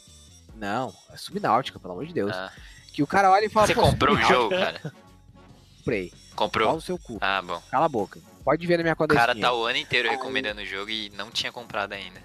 Não, 0.63 0.93
é 1.11 1.17
Subnáutica, 1.17 1.77
pelo 1.79 1.93
amor 1.93 2.05
de 2.05 2.13
Deus. 2.13 2.31
Ah, 2.35 2.51
Que 2.93 3.03
o 3.03 3.07
cara 3.07 3.29
olha 3.29 3.45
e 3.45 3.49
fala, 3.49 3.67
você 3.67 3.75
comprou 3.75 4.15
o 4.15 4.21
jogo, 4.21 4.49
cara? 4.51 4.93
Comprei. 5.77 6.13
Comprou? 6.35 6.73
no 6.73 6.81
seu 6.81 6.97
cu. 6.97 7.17
Ah, 7.21 7.41
bom. 7.41 7.61
Cala 7.69 7.85
a 7.85 7.89
boca. 7.89 8.19
Pode 8.43 8.65
ver 8.65 8.77
na 8.77 8.83
minha 8.83 8.93
O 8.93 8.97
conta 8.97 9.13
cara 9.13 9.33
Steam. 9.33 9.41
tá 9.49 9.53
o 9.55 9.65
ano 9.65 9.77
inteiro 9.77 10.09
recomendando 10.09 10.61
o 10.61 10.65
jogo 10.65 10.89
e 10.89 11.09
não 11.15 11.29
tinha 11.29 11.51
comprado 11.51 11.93
ainda. 11.93 12.19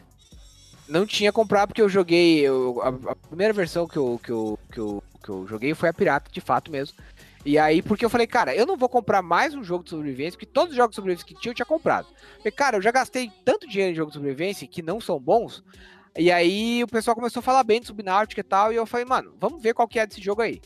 não 0.89 1.05
tinha 1.07 1.33
comprado 1.33 1.69
porque 1.69 1.83
eu 1.83 1.89
joguei. 1.89 2.41
eu- 2.41 2.81
a, 2.83 3.13
a 3.13 3.17
primeira 3.17 3.53
versão 3.53 3.87
que 3.87 3.97
eu, 3.97 4.19
que, 4.23 4.31
eu, 4.31 4.59
que, 4.73 4.79
eu, 4.79 5.03
que 5.23 5.29
eu 5.29 5.47
joguei 5.47 5.75
foi 5.75 5.89
a 5.89 5.93
pirata, 5.93 6.31
de 6.31 6.41
fato 6.41 6.71
mesmo. 6.71 6.97
E 7.45 7.59
aí, 7.59 7.83
porque 7.83 8.05
eu 8.05 8.11
falei, 8.11 8.27
cara, 8.27 8.55
eu 8.55 8.67
não 8.67 8.77
vou 8.77 8.89
comprar 8.89 9.23
mais 9.23 9.55
um 9.55 9.63
jogo 9.63 9.85
de 9.85 9.91
sobrevivência, 9.91 10.33
porque 10.39 10.47
todos 10.53 10.71
os 10.71 10.77
jogos 10.77 10.91
de 10.93 10.97
sobrevivência 10.97 11.27
que 11.27 11.41
tinha 11.41 11.51
eu 11.51 11.55
tinha 11.55 11.67
comprado. 11.67 12.07
Falei, 12.39 12.53
cara, 12.53 12.77
eu 12.77 12.83
já 12.83 12.91
gastei 12.91 13.31
tanto 13.45 13.69
dinheiro 13.69 13.93
em 13.93 13.95
jogos 13.95 14.13
de 14.13 14.19
sobrevivência 14.19 14.67
que 14.67 14.83
não 14.83 15.01
são 15.01 15.19
bons. 15.21 15.63
E 16.19 16.33
aí 16.33 16.83
o 16.83 16.89
pessoal 16.89 17.15
começou 17.15 17.39
a 17.39 17.43
falar 17.43 17.63
bem 17.63 17.81
de 17.81 17.87
Subnautica 17.87 18.41
e 18.41 18.45
tal, 18.45 18.73
e 18.73 18.77
eu 18.77 18.85
falei, 18.85 19.07
mano, 19.07 19.35
vamos 19.39 19.63
ver 19.63 19.73
qual 19.73 19.87
que 19.87 20.01
é 20.01 20.07
desse 20.07 20.21
jogo 20.21 20.43
aí. 20.43 20.61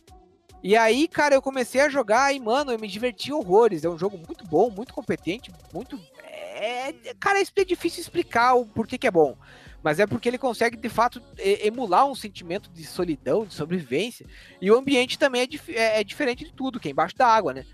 E 0.63 0.75
aí, 0.77 1.07
cara, 1.09 1.35
eu 1.35 1.43
comecei 1.43 1.81
a 1.81 1.89
jogar 1.89 2.33
e, 2.35 2.41
mano, 2.41 2.73
eu 2.73 2.79
me 2.79 2.89
diverti 2.89 3.33
horrores. 3.33 3.85
É 3.85 3.89
um 3.89 3.99
jogo 3.99 4.17
muito 4.17 4.47
bom, 4.47 4.71
muito 4.71 4.95
competente, 4.95 5.51
muito. 5.75 6.01
É... 6.25 6.95
Cara, 7.21 7.41
é 7.41 7.65
difícil 7.65 8.01
explicar 8.01 8.55
o 8.55 8.65
porquê 8.65 8.97
que 8.97 9.07
é 9.07 9.11
bom. 9.11 9.37
Mas 9.83 9.99
é 9.99 10.07
porque 10.07 10.29
ele 10.29 10.39
consegue, 10.39 10.77
de 10.77 10.89
fato, 10.89 11.21
emular 11.37 12.07
um 12.07 12.15
sentimento 12.15 12.71
de 12.71 12.85
solidão, 12.85 13.45
de 13.45 13.53
sobrevivência. 13.53 14.25
E 14.61 14.71
o 14.71 14.79
ambiente 14.79 15.19
também 15.19 15.43
é, 15.43 15.47
dif- 15.49 15.75
é- 15.77 16.01
é 16.01 16.05
diferente 16.05 16.45
de 16.45 16.53
tudo, 16.53 16.79
que 16.79 16.87
é 16.87 16.93
embaixo 16.93 17.17
da 17.17 17.27
água, 17.27 17.53
né? 17.53 17.67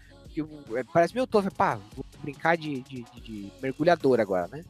É, 0.74 0.82
parece 0.84 1.12
meio 1.14 1.26
tosco, 1.26 1.54
pá, 1.54 1.78
vou 1.94 2.04
brincar 2.22 2.56
de- 2.56 2.80
de- 2.82 3.04
de 3.20 3.52
mergulhador 3.60 4.18
agora, 4.20 4.48
né? 4.48 4.64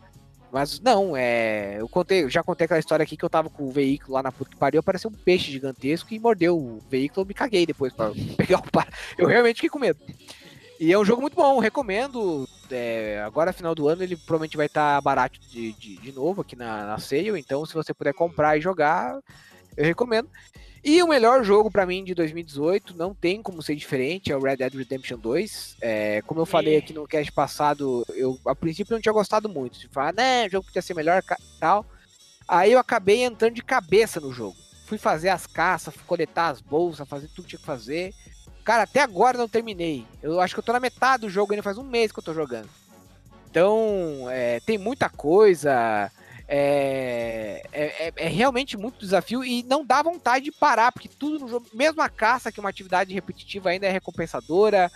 Mas 0.50 0.80
não, 0.80 1.16
é. 1.16 1.76
Eu 1.78 1.88
contei, 1.88 2.24
eu 2.24 2.30
já 2.30 2.42
contei 2.42 2.64
aquela 2.64 2.80
história 2.80 3.02
aqui 3.02 3.16
que 3.16 3.24
eu 3.24 3.30
tava 3.30 3.50
com 3.50 3.64
o 3.64 3.70
veículo 3.70 4.14
lá 4.14 4.22
na 4.22 4.32
puta 4.32 4.50
que 4.50 4.56
pariu, 4.56 4.80
apareceu 4.80 5.10
um 5.10 5.14
peixe 5.14 5.50
gigantesco 5.50 6.12
e 6.12 6.18
mordeu 6.18 6.56
o 6.56 6.80
veículo, 6.88 7.22
eu 7.22 7.26
me 7.26 7.34
caguei 7.34 7.66
depois 7.66 7.92
pra 7.92 8.10
pegar 8.36 8.58
o 8.58 8.70
par. 8.70 8.88
Eu 9.16 9.26
realmente 9.26 9.56
fiquei 9.56 9.68
com 9.68 9.78
medo. 9.78 9.98
E 10.80 10.92
é 10.92 10.98
um 10.98 11.04
jogo 11.04 11.20
muito 11.20 11.34
bom, 11.34 11.58
recomendo. 11.58 12.48
É, 12.70 13.20
agora, 13.26 13.52
final 13.52 13.74
do 13.74 13.88
ano, 13.88 14.02
ele 14.02 14.16
provavelmente 14.16 14.56
vai 14.56 14.66
estar 14.66 15.00
barato 15.00 15.40
de, 15.40 15.72
de, 15.72 15.96
de 15.96 16.12
novo 16.12 16.42
aqui 16.42 16.54
na, 16.54 16.86
na 16.86 16.98
sale. 16.98 17.38
Então, 17.38 17.66
se 17.66 17.74
você 17.74 17.92
puder 17.92 18.14
comprar 18.14 18.56
e 18.56 18.60
jogar, 18.60 19.18
eu 19.76 19.84
recomendo. 19.84 20.28
E 20.82 21.02
o 21.02 21.08
melhor 21.08 21.42
jogo 21.42 21.70
pra 21.70 21.84
mim 21.84 22.04
de 22.04 22.14
2018, 22.14 22.96
não 22.96 23.14
tem 23.14 23.42
como 23.42 23.62
ser 23.62 23.74
diferente, 23.74 24.30
é 24.30 24.36
o 24.36 24.40
Red 24.40 24.56
Dead 24.56 24.74
Redemption 24.74 25.18
2. 25.18 25.76
É, 25.80 26.22
como 26.22 26.40
eu 26.40 26.46
falei 26.46 26.76
aqui 26.76 26.92
no 26.92 27.06
cast 27.06 27.32
passado, 27.32 28.04
eu 28.14 28.38
a 28.46 28.54
princípio 28.54 28.94
não 28.94 29.00
tinha 29.00 29.12
gostado 29.12 29.48
muito. 29.48 29.78
De 29.78 29.88
falar, 29.88 30.14
né, 30.14 30.46
o 30.46 30.50
jogo 30.50 30.66
podia 30.66 30.82
ser 30.82 30.94
melhor 30.94 31.22
tal. 31.58 31.84
Aí 32.46 32.72
eu 32.72 32.78
acabei 32.78 33.22
entrando 33.24 33.54
de 33.54 33.62
cabeça 33.62 34.20
no 34.20 34.32
jogo. 34.32 34.56
Fui 34.86 34.96
fazer 34.96 35.28
as 35.28 35.46
caças, 35.46 35.92
fui 35.92 36.04
coletar 36.06 36.48
as 36.48 36.60
bolsas, 36.60 37.06
fazer 37.06 37.28
tudo 37.28 37.42
que 37.42 37.50
tinha 37.50 37.60
que 37.60 37.66
fazer. 37.66 38.14
Cara, 38.64 38.84
até 38.84 39.00
agora 39.00 39.36
não 39.36 39.48
terminei. 39.48 40.06
Eu 40.22 40.40
acho 40.40 40.54
que 40.54 40.60
eu 40.60 40.64
tô 40.64 40.72
na 40.72 40.80
metade 40.80 41.22
do 41.22 41.30
jogo 41.30 41.52
ainda, 41.52 41.62
faz 41.62 41.76
um 41.76 41.82
mês 41.82 42.12
que 42.12 42.18
eu 42.18 42.24
tô 42.24 42.32
jogando. 42.32 42.68
Então, 43.50 44.26
é, 44.30 44.60
tem 44.60 44.78
muita 44.78 45.08
coisa. 45.08 46.10
É, 46.48 47.62
é, 47.72 48.06
é- 48.08 48.12
é 48.16 48.28
realmente 48.28 48.76
muito 48.76 48.98
desafio 48.98 49.44
e 49.44 49.62
não 49.64 49.84
dá 49.84 50.02
vontade 50.02 50.46
de 50.46 50.52
parar, 50.52 50.90
porque 50.92 51.08
tudo 51.08 51.38
no 51.38 51.48
jogo, 51.48 51.66
mesmo 51.72 52.00
a 52.02 52.08
caça, 52.08 52.50
que 52.50 52.58
é 52.58 52.62
uma 52.62 52.70
atividade 52.70 53.12
repetitiva, 53.12 53.70
ainda 53.70 53.86
é 53.86 53.90
recompensadora. 53.90 54.90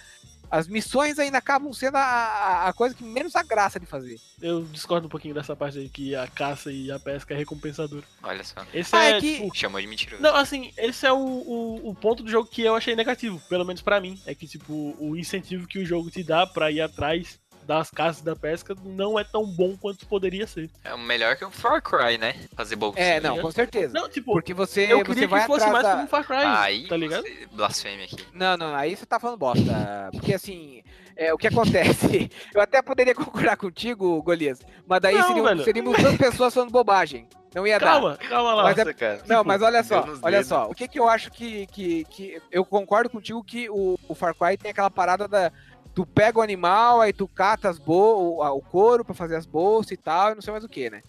As 0.50 0.68
missões 0.68 1.18
ainda 1.18 1.38
acabam 1.38 1.72
sendo 1.72 1.96
a, 1.96 2.68
a- 2.68 2.72
coisa 2.74 2.94
que 2.94 3.02
menos 3.02 3.34
a 3.36 3.42
graça 3.42 3.80
de 3.80 3.86
fazer. 3.86 4.20
Eu 4.40 4.64
discordo 4.64 5.06
um 5.06 5.10
pouquinho 5.10 5.32
dessa 5.34 5.56
parte 5.56 5.78
aí, 5.78 5.88
que 5.88 6.14
a 6.14 6.26
caça 6.28 6.70
e 6.70 6.90
a 6.90 6.98
pesca 6.98 7.32
é 7.32 7.36
recompensadora. 7.38 8.04
Olha 8.22 8.44
só. 8.44 8.56
Esse 8.74 8.94
Ah, 8.94 9.04
é, 9.04 9.10
é 9.12 9.20
que- 9.20 9.36
tipo, 9.40 9.54
Chamou 9.56 9.80
de 9.80 9.86
mentiroso. 9.86 10.22
Não, 10.22 10.36
assim, 10.36 10.70
esse 10.76 11.06
é 11.06 11.12
o, 11.12 11.16
o, 11.16 11.88
o 11.90 11.94
ponto 11.94 12.22
do 12.22 12.30
jogo 12.30 12.50
que 12.50 12.60
eu 12.60 12.74
achei 12.74 12.94
negativo, 12.94 13.40
pelo 13.48 13.64
menos 13.64 13.80
pra 13.80 13.98
mim. 13.98 14.20
É 14.26 14.34
que, 14.34 14.46
tipo, 14.46 14.94
o 14.98 15.16
incentivo 15.16 15.66
que 15.66 15.78
o 15.78 15.86
jogo 15.86 16.10
te 16.10 16.22
dá 16.22 16.46
pra 16.46 16.70
ir 16.70 16.82
atrás 16.82 17.38
das 17.78 17.90
caças 17.90 18.22
da 18.22 18.36
pesca 18.36 18.74
não 18.84 19.18
é 19.18 19.24
tão 19.24 19.46
bom 19.46 19.76
quanto 19.76 20.06
poderia 20.06 20.46
ser. 20.46 20.70
É 20.84 20.96
melhor 20.96 21.36
que 21.36 21.44
um 21.44 21.50
Far 21.50 21.80
Cry, 21.82 22.18
né? 22.18 22.34
Fazer 22.54 22.76
bolsinha. 22.76 23.04
É, 23.04 23.20
não, 23.20 23.38
com 23.40 23.50
certeza. 23.50 23.92
Não, 23.94 24.08
tipo, 24.08 24.32
Porque 24.32 24.52
você, 24.52 24.92
eu 24.92 24.98
você 24.98 25.04
queria 25.14 25.28
vai 25.28 25.40
que 25.42 25.46
fosse 25.46 25.66
mais 25.70 25.82
da... 25.82 25.90
como 25.92 26.02
um 26.04 26.06
Far 26.06 26.26
Cry, 26.26 26.36
Aí, 26.44 26.88
tá 26.88 26.96
ligado? 26.96 27.22
você- 27.22 27.46
blasfêmia 27.52 28.04
aqui. 28.04 28.24
Não, 28.32 28.56
não, 28.56 28.74
aí 28.74 28.94
você 28.96 29.06
tá 29.06 29.18
falando 29.18 29.38
bosta. 29.38 30.08
Porque 30.12 30.34
assim, 30.34 30.82
é, 31.16 31.32
o 31.32 31.38
que 31.38 31.46
acontece? 31.46 32.30
Eu 32.54 32.60
até 32.60 32.82
poderia 32.82 33.14
concordar 33.14 33.56
contigo, 33.56 34.22
Golias, 34.22 34.60
mas 34.86 35.00
daí 35.00 35.14
Não, 35.16 35.26
seriam, 35.28 35.44
velho. 35.44 35.64
seríamos 35.64 35.96
duas 35.98 36.16
pessoas 36.16 36.52
falando 36.54 36.70
bobagem. 36.70 37.26
Não 37.54 37.66
ia 37.66 37.78
dar. 37.78 37.86
Calma, 37.86 38.16
calma 38.16 38.54
lá. 38.54 38.62
Mas 38.62 38.78
é- 38.78 38.84
Nossa, 38.84 38.94
cara. 38.94 39.20
Não, 39.26 39.44
mas 39.44 39.60
olha 39.60 39.84
só, 39.84 40.04
olha 40.22 40.38
dedos. 40.38 40.46
só. 40.48 40.70
O 40.70 40.74
que 40.74 40.88
que 40.88 40.98
eu 40.98 41.06
acho 41.06 41.30
que. 41.30 41.66
que, 41.66 42.04
que 42.06 42.40
eu 42.50 42.64
concordo 42.64 43.10
contigo 43.10 43.44
que 43.44 43.68
o, 43.68 43.98
o 44.08 44.14
Far 44.14 44.34
Cry 44.34 44.56
tem 44.56 44.70
aquela 44.70 44.90
parada 44.90 45.28
da. 45.28 45.52
Tu 45.94 46.06
pega 46.06 46.38
o 46.38 46.42
animal, 46.42 47.00
aí 47.00 47.12
tu 47.12 47.28
cata 47.28 47.68
as 47.68 47.78
bo 47.78 48.42
o, 48.42 48.62
couro 48.62 49.04
pra 49.04 49.14
fazer 49.14 49.36
as 49.36 49.44
bolsas 49.44 49.92
e 49.92 49.96
tal, 49.96 50.32
e 50.32 50.34
não 50.34 50.42
sei 50.42 50.52
mais 50.52 50.64
o 50.64 50.68
que, 50.68 50.88
né? 50.88 51.02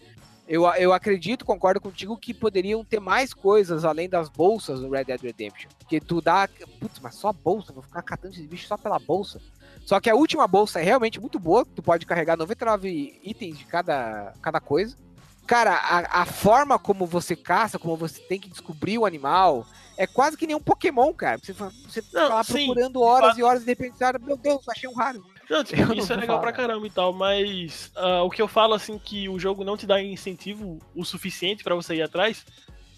Eu, 0.46 0.66
eu 0.76 0.92
acredito, 0.92 1.46
concordo 1.46 1.80
contigo, 1.80 2.18
que 2.18 2.34
poderiam 2.34 2.84
ter 2.84 3.00
mais 3.00 3.34
coisas 3.34 3.86
além 3.86 4.10
das 4.10 4.28
bolsas 4.28 4.82
no 4.82 4.90
Red 4.90 5.06
Dead 5.06 5.22
Redemption. 5.22 5.70
Porque 5.80 6.02
tu 6.02 6.22
dá. 6.22 6.50
Putz, 6.80 7.00
mas 7.00 7.16
só 7.16 7.32
bolsa, 7.32 7.72
vou 7.72 7.82
ficar 7.82 8.02
catando 8.02 8.34
esses 8.34 8.46
bichos 8.46 8.68
só 8.68 8.78
pela 8.78 9.00
bolsa. 9.00 9.42
Só 9.86 10.00
que 10.00 10.10
a 10.10 10.16
última 10.16 10.48
bolsa 10.48 10.82
é 10.82 10.84
realmente 10.84 11.20
muito 11.20 11.40
boa, 11.40 11.66
tu 11.66 11.82
pode 11.82 12.06
carregar 12.06 12.38
99 12.38 13.20
itens 13.24 13.58
de 13.58 13.66
cada, 13.66 14.34
cada 14.42 14.60
coisa. 14.60 14.98
Cara, 15.46 15.74
a, 15.74 16.22
a 16.22 16.26
forma 16.26 16.80
como 16.80 17.06
você 17.06 17.36
caça, 17.36 17.78
como 17.78 17.98
você 17.98 18.22
tem 18.22 18.40
que 18.40 18.50
descobrir 18.50 18.98
o 18.98 19.06
animal, 19.06 19.66
é 19.98 20.08
quase 20.08 20.38
que 20.38 20.48
nem 20.48 20.56
um 20.56 20.62
Pokémon, 20.62 21.14
cara. 21.14 21.38
Você, 21.38 21.54
você 21.54 22.02
Não, 22.14 22.22
fica 22.22 22.28
lá 22.30 22.44
sim, 22.44 22.66
procurando 22.66 23.02
horas 23.02 23.38
e 23.38 23.44
horas 23.44 23.62
e 23.62 23.66
de 23.66 23.72
repente 23.72 23.96
meu 24.22 24.38
Deus, 24.38 24.68
achei 24.70 24.90
um 24.90 24.94
raro. 24.94 25.24
Não, 25.50 25.58
Eu 25.60 25.64
tipo, 25.64 25.86
não 25.86 25.96
isso 25.96 26.12
é 26.12 26.16
vou 26.16 26.22
legal 26.22 26.38
falar. 26.38 26.52
pra 26.52 26.52
caramba 26.54 26.88
e 26.88 26.90
tal, 26.90 27.12
mas 27.14 27.92
ah, 27.96 28.24
o 28.24 28.30
que 28.30 28.42
eu 28.42 28.48
falo, 28.48 28.74
assim, 28.74 28.98
que 28.98 29.28
o 29.28 29.38
jogo 29.38 29.64
não 29.64 29.76
te 29.78 29.86
dá 29.86 30.02
incentivo 30.02 30.80
o 30.96 31.04
suficiente 31.04 31.64
pra 31.64 31.76
você 31.76 31.96
ir 31.96 32.02
atrás, 32.02 32.46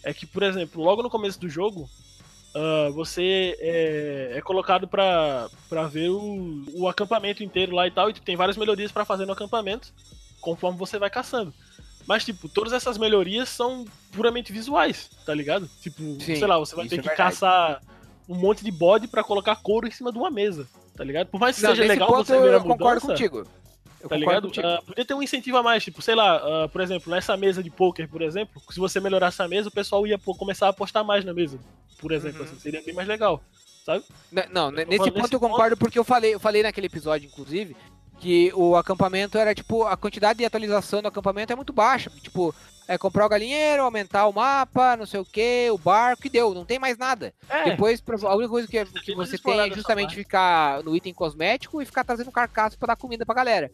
é 0.03 0.13
que, 0.13 0.25
por 0.27 0.43
exemplo, 0.43 0.83
logo 0.83 1.01
no 1.01 1.09
começo 1.09 1.39
do 1.39 1.49
jogo, 1.49 1.89
ah, 2.55 2.89
você 2.93 3.57
é, 3.59 4.33
é 4.37 4.41
colocado 4.41 4.87
pra, 4.87 5.49
pra 5.67 5.87
ver 5.87 6.09
o, 6.09 6.63
o 6.75 6.87
acampamento 6.87 7.43
inteiro 7.43 7.75
lá 7.75 7.87
e 7.87 7.91
tal, 7.91 8.09
e 8.09 8.13
tipo, 8.13 8.25
tem 8.25 8.35
várias 8.35 8.55
melhorias 8.55 8.91
pra 8.91 9.03
fazer 9.03 9.25
no 9.25 9.33
acampamento, 9.33 9.91
conforme 10.39 10.77
você 10.77 10.99
vai 10.99 11.09
caçando. 11.09 11.51
Mas, 12.07 12.23
tipo, 12.23 12.47
todas 12.47 12.71
essas 12.73 12.97
melhorias 12.97 13.49
são 13.49 13.85
puramente 14.11 14.51
visuais, 14.53 15.09
tá 15.25 15.33
ligado? 15.33 15.69
Tipo, 15.81 16.01
Sim, 16.21 16.35
sei 16.35 16.45
lá, 16.47 16.57
você 16.59 16.75
vai 16.75 16.87
ter 16.87 16.95
é 16.95 17.01
que 17.01 17.07
verdade. 17.07 17.31
caçar 17.31 17.81
um 18.29 18.35
monte 18.35 18.63
de 18.63 18.71
bode 18.71 19.07
pra 19.07 19.23
colocar 19.23 19.55
couro 19.57 19.87
em 19.87 19.91
cima 19.91 20.11
de 20.11 20.17
uma 20.17 20.29
mesa, 20.31 20.67
tá 20.95 21.03
ligado? 21.03 21.27
Por 21.27 21.39
mais 21.39 21.55
que 21.55 21.63
Não, 21.63 21.71
seja 21.71 21.83
legal 21.83 22.07
ponto 22.07 22.25
você 22.27 22.35
eu, 22.35 22.41
ver 22.41 22.49
a 22.49 22.57
eu 22.57 22.61
concordo 22.61 23.01
mudança, 23.01 23.07
contigo. 23.07 23.47
Eu 24.01 24.09
tá 24.09 24.17
ligado? 24.17 24.47
contigo. 24.47 24.67
Ah, 24.67 24.81
podia 24.85 25.03
ter 25.03 25.13
um 25.15 25.23
incentivo 25.23 25.57
a 25.57 25.63
mais, 25.63 25.83
tipo, 25.83 25.99
sei 26.01 26.13
lá, 26.13 26.35
ah, 26.63 26.69
por 26.69 26.79
exemplo, 26.81 27.11
nessa 27.11 27.35
mesa 27.35 27.63
de 27.63 27.71
poker, 27.71 28.07
por 28.07 28.21
exemplo, 28.21 28.61
se 28.69 28.79
você 28.79 28.99
melhorasse 28.99 29.41
a 29.41 29.47
mesa, 29.47 29.69
o 29.69 29.71
pessoal 29.71 30.05
ia 30.05 30.17
pô, 30.17 30.35
começar 30.35 30.67
a 30.67 30.69
apostar 30.69 31.03
mais 31.03 31.25
na 31.25 31.33
mesa, 31.33 31.59
por 31.97 32.11
exemplo, 32.11 32.39
Uhum. 32.39 32.45
assim, 32.45 32.59
seria 32.59 32.83
bem 32.83 32.93
mais 32.93 33.07
legal, 33.07 33.41
sabe? 33.83 34.03
Não, 34.51 34.69
nesse 34.69 34.85
ponto 34.97 35.13
nesse 35.13 35.33
eu 35.33 35.39
concordo 35.39 35.75
porque 35.75 35.97
eu 35.97 36.03
falei, 36.03 36.35
eu 36.35 36.39
falei 36.39 36.61
naquele 36.61 36.85
episódio, 36.87 37.25
inclusive, 37.27 37.75
que 38.19 38.51
o 38.53 38.75
acampamento 38.75 39.37
era 39.37 39.53
tipo, 39.53 39.83
a 39.83 39.95
quantidade 39.97 40.39
de 40.39 40.45
atualização 40.45 41.01
do 41.01 41.07
acampamento 41.07 41.53
é 41.53 41.55
muito 41.55 41.73
baixa. 41.73 42.09
Tipo, 42.21 42.53
é 42.87 42.97
comprar 42.97 43.25
o 43.25 43.29
galinheiro, 43.29 43.83
aumentar 43.83 44.27
o 44.27 44.33
mapa, 44.33 44.95
não 44.95 45.05
sei 45.05 45.19
o 45.19 45.25
que, 45.25 45.69
o 45.71 45.77
barco 45.77 46.27
e 46.27 46.29
deu, 46.29 46.53
não 46.53 46.65
tem 46.65 46.79
mais 46.79 46.97
nada. 46.97 47.33
É, 47.49 47.71
Depois, 47.71 48.01
a 48.23 48.35
única 48.35 48.49
coisa 48.49 48.67
que, 48.67 48.85
que 49.01 49.15
você 49.15 49.37
tem 49.37 49.59
é 49.59 49.71
justamente 49.71 50.15
ficar 50.15 50.83
no 50.83 50.95
item 50.95 51.13
cosmético 51.13 51.81
e 51.81 51.85
ficar 51.85 52.03
trazendo 52.03 52.31
carcaço 52.31 52.77
pra 52.77 52.87
dar 52.87 52.95
comida 52.95 53.25
pra 53.25 53.35
galera. 53.35 53.71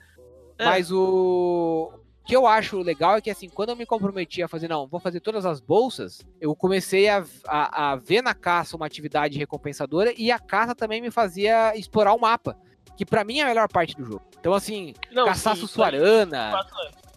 É. 0.57 0.65
Mas 0.65 0.91
o 0.91 1.91
o 2.21 2.23
que 2.23 2.35
eu 2.35 2.45
acho 2.45 2.79
legal 2.81 3.15
é 3.15 3.21
que, 3.21 3.31
assim, 3.31 3.49
quando 3.49 3.69
eu 3.69 3.75
me 3.75 3.85
comprometi 3.85 4.43
a 4.43 4.47
fazer, 4.47 4.67
não, 4.67 4.87
vou 4.87 4.99
fazer 4.99 5.19
todas 5.19 5.43
as 5.43 5.59
bolsas, 5.59 6.21
eu 6.39 6.55
comecei 6.55 7.09
a, 7.09 7.25
a, 7.47 7.91
a 7.91 7.95
ver 7.95 8.21
na 8.21 8.35
caça 8.35 8.77
uma 8.77 8.85
atividade 8.85 9.39
recompensadora 9.39 10.13
e 10.15 10.31
a 10.31 10.37
caça 10.37 10.75
também 10.75 11.01
me 11.01 11.09
fazia 11.09 11.75
explorar 11.75 12.13
o 12.13 12.19
mapa, 12.19 12.55
que 12.97 13.05
pra 13.05 13.23
mim 13.23 13.39
é 13.39 13.43
a 13.43 13.47
melhor 13.47 13.67
parte 13.69 13.95
do 13.95 14.03
jogo. 14.05 14.21
Então, 14.39 14.53
assim, 14.53 14.93
não, 15.11 15.25
caçar 15.25 15.55
sim, 15.55 15.61
sussuarana, 15.61 16.59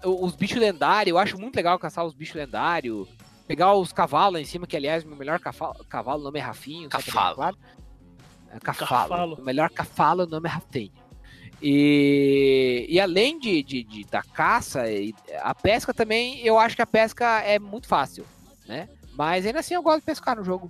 é. 0.03 0.07
os 0.09 0.35
bichos 0.37 0.59
lendários, 0.59 1.11
eu 1.11 1.19
acho 1.19 1.39
muito 1.39 1.57
legal 1.57 1.79
caçar 1.79 2.05
os 2.05 2.15
bichos 2.15 2.35
lendários, 2.37 3.09
pegar 3.47 3.73
os 3.75 3.93
cavalos 3.93 4.41
em 4.41 4.45
cima, 4.45 4.67
que 4.67 4.77
aliás, 4.77 5.05
meu 5.05 5.17
melhor 5.17 5.39
cavalo, 5.41 5.75
cavalo 5.89 6.21
o 6.21 6.25
nome 6.25 6.39
é 6.39 6.43
Rafinho, 6.43 6.89
pra 6.89 6.99
deixar 6.99 7.13
Cafalo. 7.13 7.35
claro. 7.37 7.57
É, 8.51 8.61
cafalo. 8.61 8.89
Cafalo. 9.11 9.35
O 9.37 9.43
melhor 9.45 9.71
cavalo, 9.71 10.23
o 10.25 10.27
nome 10.27 10.49
é 10.49 10.53
Rafinho. 10.53 10.93
E, 11.63 12.87
e 12.89 13.01
além 13.01 13.39
de, 13.39 13.63
de- 13.63 13.83
de- 13.85 14.05
da 14.05 14.23
caça, 14.23 14.91
e 14.91 15.15
a 15.41 15.55
pesca 15.55 15.95
também, 15.95 16.41
eu 16.41 16.59
acho 16.59 16.77
que 16.77 16.83
a 16.83 16.87
pesca 16.87 17.41
é 17.41 17.59
muito 17.59 17.89
fácil, 17.89 18.25
né? 18.67 18.89
Mas 19.15 19.47
ainda 19.47 19.61
assim 19.61 19.75
eu 19.75 19.83
gosto 19.83 20.01
de 20.01 20.07
pescar 20.07 20.37
no 20.37 20.45
jogo. 20.45 20.69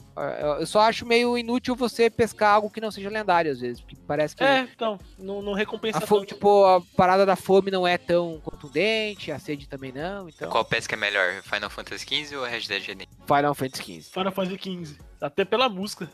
Eu 0.58 0.66
só 0.66 0.80
acho 0.80 1.06
meio 1.06 1.36
inútil 1.36 1.74
você 1.74 2.10
pescar 2.10 2.54
algo 2.54 2.70
que 2.70 2.80
não 2.80 2.90
seja 2.90 3.08
lendário, 3.08 3.50
às 3.50 3.60
vezes, 3.60 3.80
porque 3.80 3.96
parece 4.06 4.36
que 4.36 4.44
É, 4.44 4.60
então, 4.60 4.98
não, 5.18 5.40
não 5.40 5.54
recompensa 5.54 5.98
a 5.98 6.00
fome, 6.02 6.26
tipo, 6.26 6.64
a 6.64 6.80
parada 6.96 7.24
da 7.24 7.36
fome 7.36 7.70
não 7.70 7.86
é 7.86 7.96
tão 7.96 8.40
contundente, 8.44 9.32
a 9.32 9.38
sede 9.38 9.66
também 9.66 9.92
não, 9.92 10.28
então. 10.28 10.50
Qual 10.50 10.64
pesca 10.64 10.94
é 10.94 10.98
melhor? 10.98 11.42
Final 11.42 11.70
Fantasy 11.70 12.04
XV 12.04 12.36
ou 12.36 12.44
Red 12.44 12.62
Dead 12.68 12.82
Redemption? 12.86 13.26
Final 13.26 13.54
Fantasy 13.54 13.82
XV. 14.00 14.10
Final 14.12 14.32
Fantasy 14.32 14.58
XV, 14.84 14.98
até 15.20 15.44
pela 15.44 15.68
música, 15.68 16.10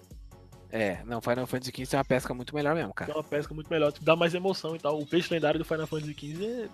É, 0.72 1.00
não, 1.04 1.20
Final 1.20 1.48
Fantasy 1.48 1.72
XV 1.84 1.96
é 1.96 1.98
uma 1.98 2.04
pesca 2.04 2.32
muito 2.32 2.54
melhor 2.54 2.76
mesmo, 2.76 2.90
é 2.90 2.94
cara. 2.94 3.12
uma 3.12 3.24
pesca 3.24 3.52
muito 3.52 3.68
melhor, 3.68 3.90
tipo, 3.92 4.04
dá 4.04 4.14
mais 4.14 4.32
emoção 4.34 4.76
e 4.76 4.78
tal. 4.78 5.00
O 5.00 5.04
peixe 5.04 5.32
lendário 5.34 5.58
do 5.58 5.64
Final 5.64 5.86
Fantasy 5.88 6.14
XV 6.14 6.44
é 6.44 6.68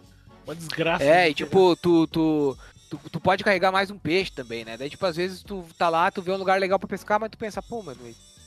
uma 0.45 0.55
desgraça. 0.55 1.03
É, 1.03 1.31
e 1.31 1.35
tipo, 1.35 1.75
tu, 1.77 2.07
tu, 2.09 2.59
tu, 2.91 2.99
tu 3.11 3.21
pode 3.21 3.45
carregar 3.45 3.73
mais 3.73 3.91
um 3.91 3.99
peixe 3.99 4.33
também, 4.33 4.65
né? 4.65 4.77
Daí, 4.77 4.91
tipo, 4.91 5.05
às 5.07 5.17
vezes 5.17 5.43
tu 5.43 5.65
tá 5.77 5.89
lá, 5.89 6.11
tu 6.11 6.23
vê 6.23 6.33
um 6.33 6.37
lugar 6.37 6.61
legal 6.61 6.79
pra 6.79 6.89
pescar, 6.89 7.21
mas 7.21 7.31
tu 7.31 7.39
pensa, 7.39 7.63
pô, 7.63 7.83
mano, 7.83 7.99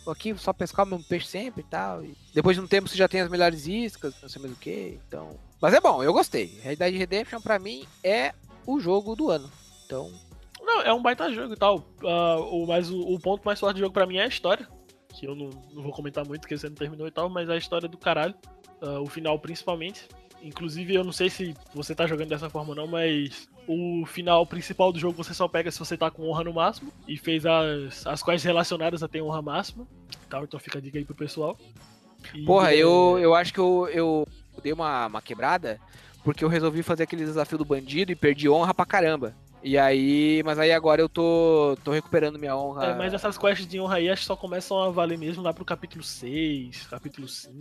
aqui 0.08 0.36
só 0.38 0.52
pescar 0.54 0.86
o 0.86 0.90
mesmo 0.90 1.06
peixe 1.06 1.28
sempre 1.28 1.62
e 1.62 1.66
tal. 1.66 2.04
E 2.04 2.16
depois 2.34 2.56
de 2.56 2.62
um 2.62 2.68
tempo 2.68 2.88
você 2.88 2.98
já 2.98 3.08
tem 3.08 3.22
as 3.22 3.30
melhores 3.30 3.68
iscas, 3.68 4.14
não 4.22 4.30
sei 4.30 4.42
mais 4.42 4.54
o 4.54 4.58
que, 4.58 5.00
então. 5.08 5.38
Mas 5.62 5.74
é 5.74 5.82
bom, 5.82 6.04
eu 6.04 6.14
gostei. 6.14 6.48
Dead 6.78 6.96
Redemption 6.96 7.42
pra 7.42 7.60
mim 7.60 7.86
é 8.04 8.34
o 8.66 8.80
jogo 8.80 9.16
do 9.16 9.30
ano. 9.30 9.50
Então, 9.86 10.12
Não, 10.62 10.82
é 10.82 10.94
um 10.94 11.02
baita 11.02 11.32
jogo 11.34 11.54
e 11.54 11.58
tal. 11.58 11.84
Ah, 12.04 12.38
o, 12.40 12.66
mas 12.66 12.90
o, 12.90 13.00
o 13.02 13.20
ponto 13.20 13.44
mais 13.44 13.60
forte 13.60 13.76
do 13.76 13.80
jogo 13.80 13.94
pra 13.94 14.06
mim 14.06 14.18
é 14.18 14.24
a 14.24 14.28
história. 14.28 14.68
Que 15.14 15.26
eu 15.26 15.36
não, 15.36 15.50
não 15.74 15.84
vou 15.84 15.92
comentar 15.92 16.26
muito, 16.26 16.42
porque 16.42 16.58
você 16.58 16.70
não 16.70 16.76
terminou 16.76 17.08
e 17.08 17.12
tal, 17.12 17.30
mas 17.30 17.50
a 17.50 17.58
história 17.58 17.90
do 17.90 17.98
caralho. 17.98 18.36
Ah, 18.82 19.00
o 19.02 19.08
final 19.08 19.38
principalmente. 19.40 20.08
Inclusive, 20.42 20.96
eu 20.96 21.04
não 21.04 21.12
sei 21.12 21.30
se 21.30 21.54
você 21.74 21.94
tá 21.94 22.08
jogando 22.08 22.30
dessa 22.30 22.50
forma 22.50 22.70
ou 22.70 22.76
não, 22.76 22.88
mas 22.88 23.50
o 23.72 24.03
final 24.07 24.43
principal 24.47 24.91
do 24.91 24.97
jogo 24.97 25.24
você 25.24 25.32
só 25.32 25.47
pega 25.47 25.70
se 25.70 25.78
você 25.78 25.95
tá 25.95 26.09
com 26.09 26.28
honra 26.28 26.43
no 26.43 26.53
máximo. 26.53 26.91
E 27.07 27.15
fez 27.17 27.45
as, 27.45 28.07
as 28.07 28.24
quests 28.24 28.43
relacionadas 28.43 29.03
a 29.03 29.07
ter 29.07 29.22
honra 29.22 29.43
máxima. 29.43 29.86
Tal, 30.28 30.43
então 30.43 30.59
fica 30.59 30.80
a 30.80 30.82
dica 30.82 30.97
aí 30.97 31.05
pro 31.05 31.13
pessoal. 31.13 31.55
E, 32.34 32.43
porra, 32.45 32.74
é, 32.74 32.78
eu, 32.78 33.20
eu 33.22 33.36
acho 33.36 33.53
que 33.53 33.59
eu, 33.59 33.88
eu 33.93 34.28
dei 34.63 34.74
uma, 34.74 35.05
uma 35.05 35.22
quebrada 35.22 35.80
porque 36.24 36.43
eu 36.43 36.49
resolvi 36.49 36.82
fazer 36.82 37.03
aquele 37.03 37.24
desafio 37.24 37.59
do 37.59 37.63
bandido 37.63 38.11
e 38.11 38.15
perdi 38.15 38.49
honra 38.49 38.74
pra 38.74 38.88
caramba. 38.88 39.36
E 39.61 39.78
aí, 39.78 40.41
mas 40.43 40.57
aí 40.57 40.72
agora 40.72 40.99
eu 40.99 41.07
tô, 41.07 41.78
tô 41.84 41.91
recuperando 41.91 42.39
minha 42.39 42.57
honra. 42.57 42.86
É, 42.88 42.95
mas 42.95 43.13
essas 43.13 43.38
quests 43.38 43.67
de 43.67 43.80
honra 43.80 43.97
aí 43.97 44.09
acho 44.09 44.22
que 44.22 44.28
só 44.28 44.36
começam 44.36 44.82
a 44.82 44.89
valer 44.89 45.17
mesmo 45.17 45.43
lá 45.43 45.53
pro 45.53 45.63
capítulo 45.63 46.03
6, 46.03 46.88
capítulo 46.88 47.28
5. 47.28 47.53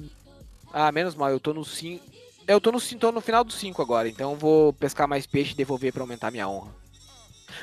Ah, 0.72 0.90
menos 0.90 1.14
mal, 1.14 1.28
eu 1.28 1.38
tô 1.38 1.52
no 1.52 1.64
5. 1.66 2.02
Eu 2.48 2.60
tô 2.60 2.72
no, 2.72 2.80
tô 2.80 3.12
no 3.12 3.20
final 3.20 3.44
do 3.44 3.52
5 3.52 3.80
agora, 3.82 4.08
então 4.08 4.34
vou 4.34 4.72
pescar 4.72 5.06
mais 5.06 5.26
peixe 5.26 5.52
e 5.52 5.56
devolver 5.56 5.92
pra 5.92 6.02
aumentar 6.02 6.30
minha 6.30 6.48
honra. 6.48 6.70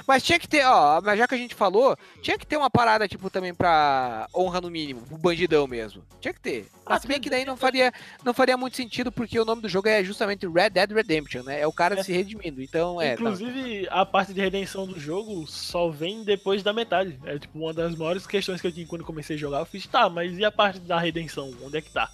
Mas 0.08 0.24
tinha 0.24 0.38
que 0.38 0.48
ter, 0.48 0.66
ó, 0.66 1.00
mas 1.02 1.18
já 1.18 1.28
que 1.28 1.36
a 1.36 1.38
gente 1.38 1.56
falou, 1.56 1.96
tinha 2.22 2.38
que 2.38 2.46
ter 2.46 2.58
uma 2.58 2.70
parada, 2.70 3.08
tipo, 3.08 3.30
também 3.30 3.54
pra 3.54 4.28
honra 4.36 4.60
no 4.60 4.70
mínimo, 4.70 5.02
pro 5.02 5.18
bandidão 5.18 5.66
mesmo. 5.68 6.04
Tinha 6.20 6.34
que 6.34 6.40
ter. 6.40 6.68
Ah, 6.86 6.92
Mas 6.94 7.02
se 7.04 7.08
bem 7.08 7.20
que 7.20 7.30
daí 7.30 7.46
não 7.46 7.56
faria, 7.56 7.92
não 8.24 8.34
faria 8.34 8.58
muito 8.58 8.76
sentido, 8.76 9.12
porque 9.12 9.40
o 9.40 9.46
nome 9.46 9.62
do 9.62 9.70
jogo 9.70 9.88
é 9.88 10.04
justamente 10.04 10.46
Red 10.48 10.72
Dead 10.72 10.92
Redemption, 10.92 11.44
né? 11.44 11.62
É 11.62 11.68
o 11.68 11.72
cara 11.72 12.00
É. 12.00 12.04
se 12.04 12.12
redimindo, 12.12 12.62
então 12.62 13.02
é. 13.02 13.16
tá. 13.16 13.22
Inclusive, 13.22 13.88
a 13.90 14.06
parte 14.06 14.34
de 14.34 14.42
redenção 14.42 14.86
do 14.86 15.00
jogo 15.00 15.48
só 15.48 15.90
vem 15.90 16.24
depois 16.24 16.62
da 16.62 16.74
metade. 16.74 17.18
É 17.26 17.40
tipo 17.40 17.58
uma 17.58 17.74
das 17.74 17.96
maiores 17.96 18.28
questões 18.28 18.60
que 18.62 18.68
eu 18.68 18.72
tinha 18.72 18.86
quando 18.86 19.06
comecei 19.06 19.36
a 19.36 19.40
jogar. 19.40 19.60
Eu 19.60 19.66
fiz, 19.66 19.88
tá, 19.88 20.10
mas 20.10 20.38
e 20.38 20.44
a 20.44 20.52
parte 20.52 20.80
da 20.80 21.00
redenção? 21.00 21.52
Onde 21.64 21.78
é 21.78 21.82
que 21.82 21.90
tá? 21.92 22.12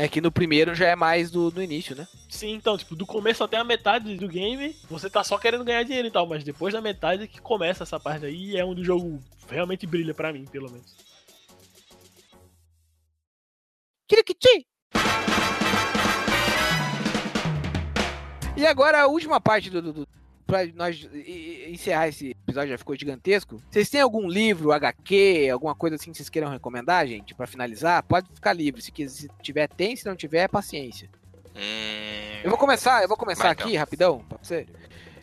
É 0.00 0.08
que 0.08 0.22
no 0.22 0.32
primeiro 0.32 0.74
já 0.74 0.86
é 0.86 0.96
mais 0.96 1.30
do, 1.30 1.50
do 1.50 1.62
início, 1.62 1.94
né? 1.94 2.08
Sim, 2.26 2.54
então, 2.54 2.78
tipo, 2.78 2.96
do 2.96 3.04
começo 3.04 3.44
até 3.44 3.58
a 3.58 3.64
metade 3.64 4.16
do 4.16 4.28
game, 4.28 4.74
você 4.88 5.10
tá 5.10 5.22
só 5.22 5.36
querendo 5.36 5.62
ganhar 5.62 5.82
dinheiro 5.82 6.08
e 6.08 6.10
tal, 6.10 6.26
mas 6.26 6.42
depois 6.42 6.72
da 6.72 6.80
metade 6.80 7.28
que 7.28 7.38
começa 7.38 7.82
essa 7.82 8.00
parte 8.00 8.24
aí, 8.24 8.56
é 8.56 8.64
onde 8.64 8.80
o 8.80 8.84
jogo 8.84 9.22
realmente 9.46 9.86
brilha 9.86 10.14
pra 10.14 10.32
mim, 10.32 10.46
pelo 10.46 10.70
menos. 10.70 10.96
Kirikichi! 14.08 14.66
E 18.56 18.66
agora 18.66 19.02
a 19.02 19.06
última 19.06 19.38
parte 19.38 19.68
do. 19.68 19.82
do, 19.82 19.92
do 19.92 20.19
pra 20.50 20.66
nós 20.74 21.08
encerrar 21.68 22.08
esse 22.08 22.30
episódio, 22.30 22.70
já 22.70 22.78
ficou 22.78 22.96
gigantesco. 22.96 23.62
Vocês 23.70 23.88
têm 23.88 24.00
algum 24.00 24.28
livro, 24.28 24.72
HQ, 24.72 25.48
alguma 25.52 25.74
coisa 25.74 25.96
assim 25.96 26.10
que 26.10 26.16
vocês 26.16 26.28
queiram 26.28 26.50
recomendar, 26.50 27.06
gente, 27.06 27.34
pra 27.34 27.46
finalizar? 27.46 28.02
Pode 28.02 28.28
ficar 28.34 28.52
livre. 28.52 28.82
Se, 28.82 28.90
quiser, 28.90 29.22
se 29.22 29.28
tiver, 29.40 29.68
tem. 29.68 29.94
Se 29.94 30.04
não 30.06 30.16
tiver, 30.16 30.48
paciência. 30.48 31.08
É, 31.54 32.40
Eu 32.44 32.50
vou 32.50 32.58
começar, 32.58 33.02
eu 33.02 33.08
vou 33.08 33.16
começar 33.16 33.44
Vai, 33.44 33.52
aqui 33.52 33.68
então. 33.70 33.78
rapidão 33.80 34.24
pra 34.28 34.38
você. 34.42 34.66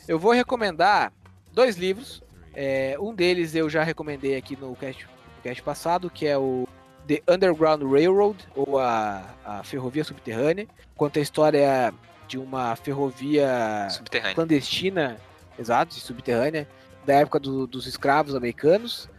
Eu 0.08 0.18
vou 0.18 0.32
recomendar 0.32 1.12
dois 1.52 1.76
livros. 1.76 2.24
É, 2.54 2.96
um 3.00 3.14
deles 3.14 3.54
eu 3.54 3.70
já 3.70 3.84
recomendei 3.84 4.36
aqui 4.36 4.56
no 4.56 4.76
cast, 4.76 5.06
no 5.06 5.42
cast 5.44 5.62
passado, 5.62 6.10
que 6.10 6.26
é 6.26 6.38
o 6.38 6.68
The 7.08 7.22
Underground 7.28 7.84
Railroad, 7.84 8.38
ou 8.56 8.80
a, 8.80 9.36
a 9.46 9.64
Ferrovia 9.64 10.04
Subterrânea. 10.04 10.68
Conta 10.96 11.20
a 11.20 11.22
história 11.22 11.94
de 12.28 12.38
uma 12.38 12.76
ferrovia 12.76 13.88
clandestina, 14.36 15.18
exato, 15.58 15.94
subterrânea, 15.96 16.68
da 17.06 17.14
época 17.16 17.40
do- 17.40 17.66
dos 17.68 17.88
escravos 17.88 18.36
americanos. 18.36 19.10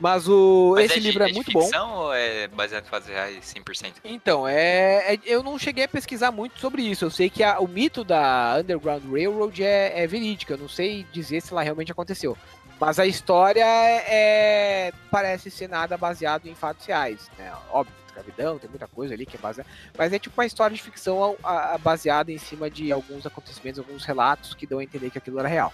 Mas 0.00 0.26
o, 0.26 0.72
Mas 0.76 0.86
esse 0.86 1.00
de- 1.00 1.06
livro 1.08 1.22
é, 1.24 1.26
de 1.26 1.34
muito 1.34 1.52
bom. 1.52 1.60
ficção 1.60 1.94
ou 1.94 2.14
é 2.14 2.48
baseado 2.48 2.84
em 2.84 2.88
fatos 2.88 3.08
reais 3.08 3.44
100%? 3.44 3.96
Então, 4.02 4.48
é, 4.48 5.14
é- 5.14 5.18
eu 5.26 5.42
não 5.42 5.58
cheguei 5.58 5.84
a 5.84 5.88
pesquisar 5.88 6.30
muito 6.32 6.58
sobre 6.58 6.82
isso. 6.82 7.04
Eu 7.04 7.10
sei 7.10 7.28
que 7.28 7.42
a- 7.42 7.60
o 7.60 7.68
mito 7.68 8.02
da 8.02 8.56
Underground 8.60 9.02
Railroad 9.10 9.62
é, 9.62 10.02
é 10.02 10.06
verídica. 10.06 10.54
Eu 10.54 10.58
não 10.58 10.68
sei 10.68 11.06
dizer 11.12 11.42
se 11.42 11.52
ela 11.52 11.62
realmente 11.62 11.92
aconteceu. 11.92 12.36
Mas 12.80 12.98
a 12.98 13.06
história 13.06 13.64
é, 13.64 14.92
parece 15.10 15.50
ser 15.50 15.68
nada 15.68 15.96
baseado 15.98 16.46
em 16.46 16.54
fatos 16.54 16.86
reais. 16.86 17.30
Né? 17.36 17.52
Óbvio, 17.70 17.94
escravidão, 18.20 18.58
tem 18.58 18.68
muita 18.68 18.86
coisa 18.86 19.14
ali 19.14 19.24
que 19.24 19.36
é 19.36 19.40
baseada. 19.40 19.68
Mas 19.96 20.12
é 20.12 20.18
tipo 20.18 20.38
uma 20.40 20.46
história 20.46 20.74
de 20.76 20.82
ficção 20.82 21.36
a- 21.42 21.74
a- 21.74 21.78
baseada 21.78 22.32
em 22.32 22.38
cima 22.38 22.68
de 22.70 22.90
alguns 22.92 23.26
acontecimentos, 23.26 23.78
alguns 23.78 24.04
relatos 24.04 24.54
que 24.54 24.66
dão 24.66 24.78
a 24.78 24.84
entender 24.84 25.10
que 25.10 25.18
aquilo 25.18 25.38
era 25.38 25.48
real. 25.48 25.72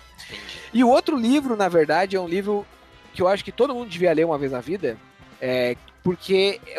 E 0.73 0.83
o 0.85 0.89
outro 0.89 1.17
livro, 1.17 1.57
na 1.57 1.69
verdade, 1.69 2.17
é 2.17 2.21
um 2.21 2.29
livro 2.29 2.67
que 3.13 3.23
eu 3.23 3.29
acho 3.29 3.45
que 3.45 3.53
todo 3.53 3.75
mundo 3.75 3.89
devia 3.89 4.13
ler 4.13 4.25
uma 4.25 4.39
vez 4.39 4.53
na 4.53 4.61
vida, 4.61 4.97
é, 5.41 5.77
porque 6.03 6.61
é 6.67 6.79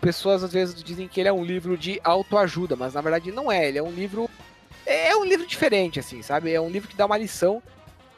pessoas 0.00 0.42
às 0.42 0.52
vezes 0.52 0.82
dizem 0.82 1.06
que 1.06 1.20
ele 1.20 1.28
é 1.28 1.32
um 1.32 1.44
livro 1.44 1.78
de 1.78 2.00
autoajuda, 2.02 2.74
mas 2.74 2.94
na 2.94 3.00
verdade 3.00 3.30
não 3.30 3.50
é. 3.52 3.68
Ele 3.68 3.78
é 3.78 3.82
um 3.82 3.90
livro. 3.92 4.28
É 4.84 5.14
um 5.14 5.24
livro 5.24 5.46
diferente, 5.46 6.00
assim, 6.00 6.22
sabe? 6.22 6.52
É 6.52 6.60
um 6.60 6.68
livro 6.68 6.88
que 6.88 6.96
dá 6.96 7.06
uma 7.06 7.16
lição. 7.16 7.62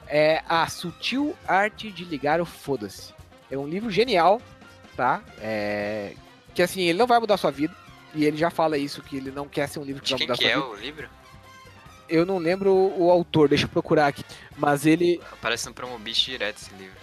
É 0.06 0.42
A 0.48 0.66
Sutil 0.66 1.34
Arte 1.46 1.90
de 1.90 2.04
Ligar 2.04 2.40
o 2.40 2.46
Foda-se. 2.46 3.12
É 3.50 3.58
um 3.58 3.68
livro 3.68 3.90
genial, 3.90 4.40
tá? 4.96 5.22
É, 5.40 6.14
que 6.54 6.62
assim, 6.62 6.82
ele 6.82 6.98
não 6.98 7.06
vai 7.06 7.18
mudar 7.18 7.34
a 7.34 7.38
sua 7.38 7.50
vida. 7.50 7.74
E 8.14 8.24
ele 8.24 8.36
já 8.36 8.48
fala 8.48 8.78
isso, 8.78 9.02
que 9.02 9.16
ele 9.16 9.32
não 9.32 9.48
quer 9.48 9.68
ser 9.68 9.80
um 9.80 9.84
livro 9.84 10.00
que 10.00 10.08
De 10.08 10.14
vai 10.14 10.20
mudar 10.22 10.36
que 10.38 10.44
sua 10.44 10.52
é 10.52 10.54
vida. 10.54 10.66
o 10.68 10.76
livro? 10.76 11.08
Eu 12.08 12.24
não 12.24 12.38
lembro 12.38 12.72
o 12.72 13.10
autor, 13.10 13.48
deixa 13.48 13.64
eu 13.64 13.68
procurar 13.68 14.06
aqui. 14.06 14.22
Mas 14.56 14.86
ele. 14.86 15.20
Aparece 15.32 15.66
no 15.66 15.74
Promobit 15.74 16.24
direto 16.24 16.58
esse 16.58 16.72
livro. 16.74 16.96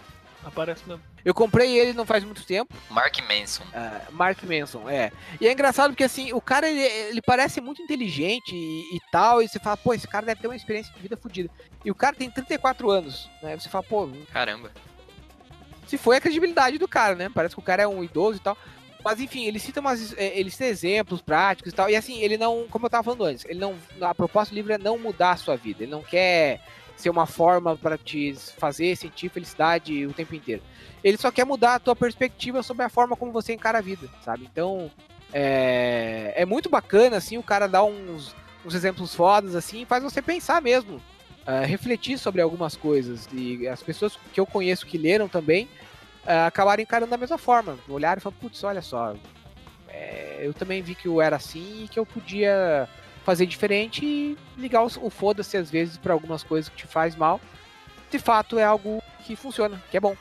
Aparece 0.44 0.84
mesmo. 0.88 1.04
Eu 1.24 1.34
comprei 1.34 1.78
ele 1.78 1.94
não 1.94 2.06
faz 2.06 2.24
muito 2.24 2.44
tempo. 2.46 2.74
Mark 2.90 3.16
Manson. 3.28 3.64
Ah, 3.74 4.02
Mark 4.10 4.42
Manson, 4.44 4.90
é. 4.90 5.12
E 5.40 5.48
é 5.48 5.52
engraçado 5.52 5.92
porque 5.92 6.04
assim, 6.04 6.34
o 6.34 6.42
cara 6.42 6.68
ele, 6.70 6.82
ele 6.82 7.22
parece 7.22 7.62
muito 7.62 7.82
inteligente 7.82 8.56
e, 8.56 8.96
e 8.96 9.00
tal, 9.12 9.42
e 9.42 9.48
você 9.48 9.60
fala, 9.60 9.78
pô, 9.78 9.94
esse 9.94 10.08
cara 10.08 10.26
deve 10.26 10.42
ter 10.42 10.48
uma 10.48 10.56
experiência 10.56 10.92
de 10.94 11.00
vida 11.00 11.16
fodida. 11.16 11.50
E 11.86 11.92
o 11.92 11.96
cara 11.96 12.16
tem 12.16 12.30
34 12.32 12.90
anos, 12.90 13.30
né? 13.44 13.58
Você 13.60 13.70
fala, 13.70 13.84
pô, 13.84 14.10
Caramba. 14.32 14.72
se 15.86 15.98
foi 15.98 16.18
a 16.18 16.22
credibilidade 16.22 16.80
do 16.80 16.88
cara, 16.88 17.14
né? 17.14 17.30
Parece 17.34 17.54
que 17.54 17.60
o 17.62 17.64
cara 17.64 17.84
é 17.84 17.88
um 17.88 18.04
idoso 18.04 18.38
e 18.38 18.42
tal. 18.42 18.58
Mas 19.04 19.20
enfim, 19.20 19.46
ele 19.46 19.60
cita 19.60 19.80
umas, 19.80 20.16
é, 20.18 20.38
ele 20.38 20.50
cita 20.52 20.66
exemplos 20.66 21.22
práticos 21.22 21.72
e 21.72 21.76
tal. 21.76 21.90
E 21.90 21.96
assim, 21.96 22.20
ele 22.22 22.38
não, 22.38 22.68
como 22.70 22.86
eu 22.86 22.90
tava 22.90 23.04
falando 23.04 23.26
antes, 23.26 23.46
ele 23.46 23.60
não, 23.60 23.76
a 24.02 24.14
proposta 24.14 24.54
do 24.54 24.56
livro 24.56 24.74
é 24.74 24.78
não 24.78 24.98
mudar 24.98 25.32
a 25.32 25.38
sua 25.38 25.56
vida. 25.56 25.84
Ele 25.84 25.92
não 25.92 26.04
quer 26.04 26.62
ser 26.96 27.10
uma 27.10 27.26
forma 27.26 27.76
para 27.76 27.98
te 27.98 28.36
fazer 28.58 28.96
sentir 28.96 29.30
felicidade 29.30 30.06
o 30.06 30.14
tempo 30.14 30.36
inteiro. 30.36 30.62
Ele 31.04 31.18
só 31.18 31.32
quer 31.32 31.46
mudar 31.46 31.76
a 31.76 31.80
tua 31.80 31.96
perspectiva 31.96 32.62
sobre 32.62 32.84
a 32.86 32.90
forma 32.90 33.16
como 33.16 33.32
você 33.32 33.54
encara 33.54 33.80
a 33.80 33.82
vida, 33.82 34.08
sabe? 34.24 34.48
Então, 34.52 34.92
é, 35.34 36.34
é 36.36 36.46
muito 36.46 36.70
bacana, 36.70 37.18
assim, 37.18 37.40
o 37.40 37.44
cara 37.44 37.66
dá 37.68 37.84
uns, 37.84 38.36
uns 38.64 38.76
exemplos 38.76 39.16
fodas, 39.16 39.56
assim, 39.56 39.84
faz 39.84 40.04
você 40.04 40.22
pensar 40.22 40.62
mesmo. 40.62 41.02
ah, 41.46 41.62
refletir 41.66 42.18
sobre 42.18 42.42
algumas 42.42 42.76
coisas. 42.76 43.28
E 43.34 43.68
as 43.68 43.82
pessoas 43.82 44.18
que 44.32 44.40
eu 44.40 44.46
conheço 44.46 44.86
que 44.86 44.98
leram 44.98 45.28
também 45.28 45.68
ah, 46.26 46.48
acabaram 46.48 46.82
encarando 46.82 47.12
da 47.12 47.18
mesma 47.18 47.38
forma. 47.38 47.78
Olharam 47.88 48.20
e 48.20 48.22
falaram, 48.22 48.40
putz, 48.42 48.64
olha 48.64 48.82
só, 48.82 49.16
é, 49.88 50.40
eu 50.42 50.54
também 50.54 50.82
vi 50.82 50.96
que 50.96 51.08
eu 51.08 51.22
era 51.22 51.36
assim 51.36 51.84
e 51.84 51.88
que 51.88 52.00
eu 52.00 52.06
podia 52.06 52.88
fazer 53.26 53.46
diferente 53.46 54.06
e 54.06 54.38
ligar 54.58 54.84
o, 54.84 54.90
o 55.02 55.10
foda-se 55.10 55.58
às 55.58 55.70
vezes 55.70 55.98
para 55.98 56.14
algumas 56.14 56.44
coisas 56.44 56.70
que 56.70 56.78
te 56.78 56.88
faz 56.88 57.16
mal. 57.16 57.40
De 58.10 58.20
fato 58.20 58.58
é 58.58 58.64
algo 58.64 59.02
que 59.26 59.36
funciona, 59.36 59.82
que 59.90 59.98
é 59.98 60.00
bom. 60.00 60.16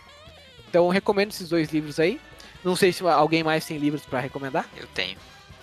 Então 0.69 0.85
eu 0.85 0.91
recomendo 0.91 1.31
esses 1.31 1.49
dois 1.49 1.71
livros 1.71 1.99
aí. 1.99 2.21
Não 2.63 2.77
sei 2.77 2.93
se 2.93 3.03
alguém 3.03 3.43
mais 3.43 3.65
tem 3.65 3.79
livros 3.79 4.05
para 4.05 4.21
recomendar. 4.21 4.69
Eu 4.77 4.87
tenho. 4.89 5.17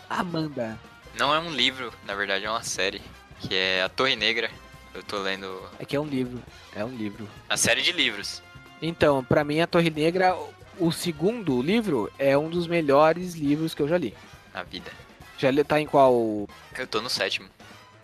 Amanda. 0.09 0.79
Não 1.17 1.33
é 1.33 1.39
um 1.39 1.51
livro, 1.51 1.93
na 2.05 2.15
verdade 2.15 2.45
é 2.45 2.49
uma 2.49 2.63
série. 2.63 3.01
Que 3.39 3.55
é 3.55 3.83
A 3.83 3.89
Torre 3.89 4.15
Negra. 4.15 4.49
Eu 4.93 5.03
tô 5.03 5.19
lendo 5.19 5.61
Aqui 5.79 5.95
é 5.95 5.99
um 5.99 6.05
livro. 6.05 6.41
É 6.75 6.83
um 6.83 6.89
livro. 6.89 7.29
a 7.47 7.55
série 7.55 7.81
de 7.81 7.91
livros. 7.91 8.41
Então, 8.81 9.23
para 9.23 9.43
mim, 9.43 9.59
A 9.59 9.67
Torre 9.67 9.89
Negra, 9.89 10.37
o 10.79 10.91
segundo 10.91 11.61
livro, 11.61 12.11
é 12.17 12.37
um 12.37 12.49
dos 12.49 12.67
melhores 12.67 13.33
livros 13.33 13.73
que 13.73 13.81
eu 13.81 13.87
já 13.87 13.97
li. 13.97 14.13
Na 14.53 14.63
vida. 14.63 14.91
Já 15.37 15.51
li, 15.51 15.63
tá 15.63 15.79
em 15.79 15.85
qual? 15.85 16.47
Eu 16.77 16.87
tô 16.87 17.01
no 17.01 17.09
sétimo. 17.09 17.49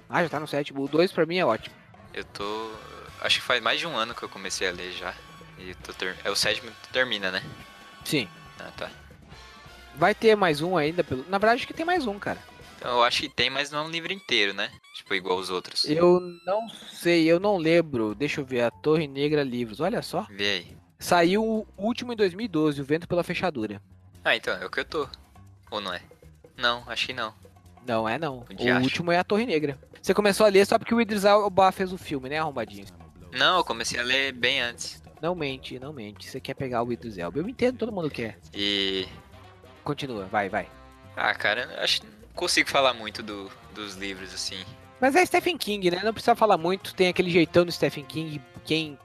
Ah, 0.09 0.24
já 0.24 0.30
tá 0.30 0.39
no 0.39 0.47
sétimo. 0.47 0.84
O 0.84 0.88
dois 0.88 1.11
pra 1.11 1.26
mim 1.26 1.38
é 1.38 1.45
ótimo. 1.45 1.76
Eu 2.13 2.24
tô. 2.24 2.71
Acho 3.21 3.39
que 3.39 3.45
faz 3.45 3.61
mais 3.61 3.80
de 3.80 3.88
um 3.88 3.95
ano 3.95 4.13
que 4.13 4.24
eu 4.24 4.30
comecei 4.30 4.67
a 4.67 4.71
ler 4.71 4.91
já. 4.91 5.13
E 5.57 5.74
tô 5.76 5.93
ter... 5.93 6.15
É 6.24 6.30
o 6.30 6.36
sétimo 6.36 6.71
que 6.82 6.89
termina, 6.89 7.32
né? 7.32 7.43
Sim. 8.03 8.28
Ah, 8.59 8.71
tá. 8.76 8.89
Vai 9.95 10.13
ter 10.13 10.36
mais 10.36 10.61
um 10.61 10.76
ainda. 10.76 11.03
Pelo... 11.03 11.26
Na 11.30 11.38
verdade, 11.38 11.59
acho 11.59 11.67
que 11.67 11.74
tem 11.74 11.86
mais 11.86 12.05
um, 12.05 12.19
cara. 12.19 12.39
Eu 12.84 13.03
acho 13.03 13.21
que 13.21 13.29
tem, 13.29 13.49
mas 13.49 13.71
não 13.71 13.79
é 13.79 13.81
um 13.84 13.89
livro 13.89 14.11
inteiro, 14.11 14.53
né? 14.53 14.69
Tipo, 14.95 15.15
igual 15.15 15.38
os 15.38 15.49
outros. 15.49 15.86
Eu 15.86 16.19
não 16.45 16.67
sei, 16.69 17.25
eu 17.25 17.39
não 17.39 17.57
lembro. 17.57 18.13
Deixa 18.13 18.41
eu 18.41 18.45
ver. 18.45 18.61
A 18.61 18.71
Torre 18.71 19.07
Negra 19.07 19.43
Livros. 19.43 19.79
Olha 19.79 20.01
só. 20.01 20.27
Vê 20.29 20.49
aí. 20.49 20.77
Saiu 20.99 21.43
o 21.43 21.67
último 21.77 22.13
em 22.13 22.15
2012, 22.15 22.81
O 22.81 22.86
Vento 22.86 23.07
pela 23.07 23.23
Fechadura. 23.23 23.81
Ah, 24.23 24.36
então, 24.36 24.55
é 24.55 24.65
o 24.65 24.69
que 24.69 24.79
eu 24.79 24.86
tô. 24.86 25.07
Ou 25.71 25.81
não 25.81 25.93
é? 25.93 26.01
Não, 26.57 26.84
acho 26.88 27.07
que 27.07 27.13
não. 27.13 27.34
Não 27.86 28.07
é 28.07 28.17
não. 28.17 28.45
O 28.59 28.81
último 28.81 29.11
é 29.11 29.17
A 29.17 29.23
Torre 29.23 29.45
Negra. 29.45 29.77
Você 30.01 30.13
começou 30.13 30.45
a 30.45 30.49
ler 30.49 30.65
só 30.65 30.77
porque 30.77 30.93
o 30.93 31.01
Idris 31.01 31.25
Elba 31.25 31.71
fez 31.71 31.91
o 31.91 31.97
filme, 31.97 32.29
né, 32.29 32.38
arrombadinho? 32.38 32.86
Não, 33.34 33.57
eu 33.57 33.63
comecei 33.63 33.99
a 33.99 34.03
ler 34.03 34.34
bem 34.34 34.61
antes. 34.61 35.01
Não 35.21 35.34
mente, 35.34 35.79
não 35.79 35.93
mente. 35.93 36.29
Você 36.29 36.39
quer 36.39 36.53
pegar 36.53 36.84
o 36.84 36.91
Idris 36.91 37.17
Elba. 37.17 37.39
Eu 37.39 37.47
entendo, 37.47 37.77
todo 37.77 37.91
mundo 37.91 38.09
quer. 38.09 38.38
E. 38.53 39.07
Continua, 39.84 40.25
vai, 40.25 40.49
vai. 40.49 40.69
Ah, 41.15 41.34
cara, 41.34 41.69
eu 41.75 41.84
acho 41.84 42.01
consigo 42.36 42.69
falar 42.69 42.93
muito 42.93 43.21
do, 43.23 43.51
dos 43.73 43.95
livros 43.95 44.34
assim. 44.34 44.63
Mas 44.99 45.15
é 45.15 45.25
Stephen 45.25 45.57
King, 45.57 45.91
né? 45.91 46.01
Não 46.03 46.13
precisa 46.13 46.36
falar 46.36 46.57
muito. 46.57 46.93
Tem 46.93 47.09
aquele 47.09 47.29
jeitão 47.29 47.65
do 47.65 47.71
Stephen 47.71 48.05
King. 48.05 48.41
Quem 48.63 48.97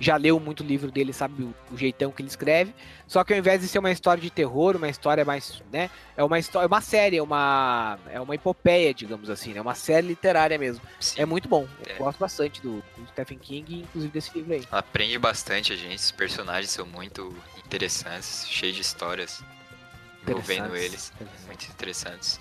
já 0.00 0.16
leu 0.16 0.40
muito 0.40 0.64
livro 0.64 0.90
dele 0.90 1.12
sabe 1.12 1.44
o, 1.44 1.54
o 1.70 1.76
jeitão 1.78 2.10
que 2.10 2.20
ele 2.20 2.28
escreve. 2.28 2.74
Só 3.06 3.22
que 3.22 3.32
ao 3.32 3.38
invés 3.38 3.60
de 3.60 3.68
ser 3.68 3.78
uma 3.78 3.92
história 3.92 4.20
de 4.20 4.28
terror, 4.30 4.74
uma 4.74 4.88
história 4.88 5.24
mais, 5.24 5.62
né? 5.72 5.88
É 6.16 6.24
uma 6.24 6.36
história, 6.40 6.64
é 6.64 6.66
uma 6.66 6.80
série, 6.80 7.16
é 7.18 7.22
uma 7.22 7.96
é 8.10 8.20
uma 8.20 8.34
epopeia, 8.34 8.92
digamos 8.92 9.30
assim, 9.30 9.54
né? 9.54 9.60
Uma 9.60 9.76
série 9.76 10.08
literária 10.08 10.58
mesmo. 10.58 10.82
Sim. 10.98 11.20
É 11.20 11.24
muito 11.24 11.48
bom. 11.48 11.68
Eu 11.86 11.94
É. 11.94 11.98
gosto 11.98 12.18
bastante 12.18 12.60
do, 12.60 12.82
do 12.96 13.06
Stephen 13.12 13.38
King, 13.38 13.82
inclusive 13.82 14.12
desse 14.12 14.36
livro 14.36 14.54
aí. 14.54 14.64
Aprende 14.72 15.16
bastante 15.20 15.72
a 15.72 15.76
gente. 15.76 15.98
Os 15.98 16.10
personagens 16.10 16.70
são 16.72 16.84
muito 16.84 17.32
interessantes, 17.64 18.44
cheios 18.48 18.74
de 18.74 18.82
histórias 18.82 19.40
envolvendo 20.26 20.74
eles. 20.74 21.12
Muito 21.46 21.66
interessantes. 21.68 22.40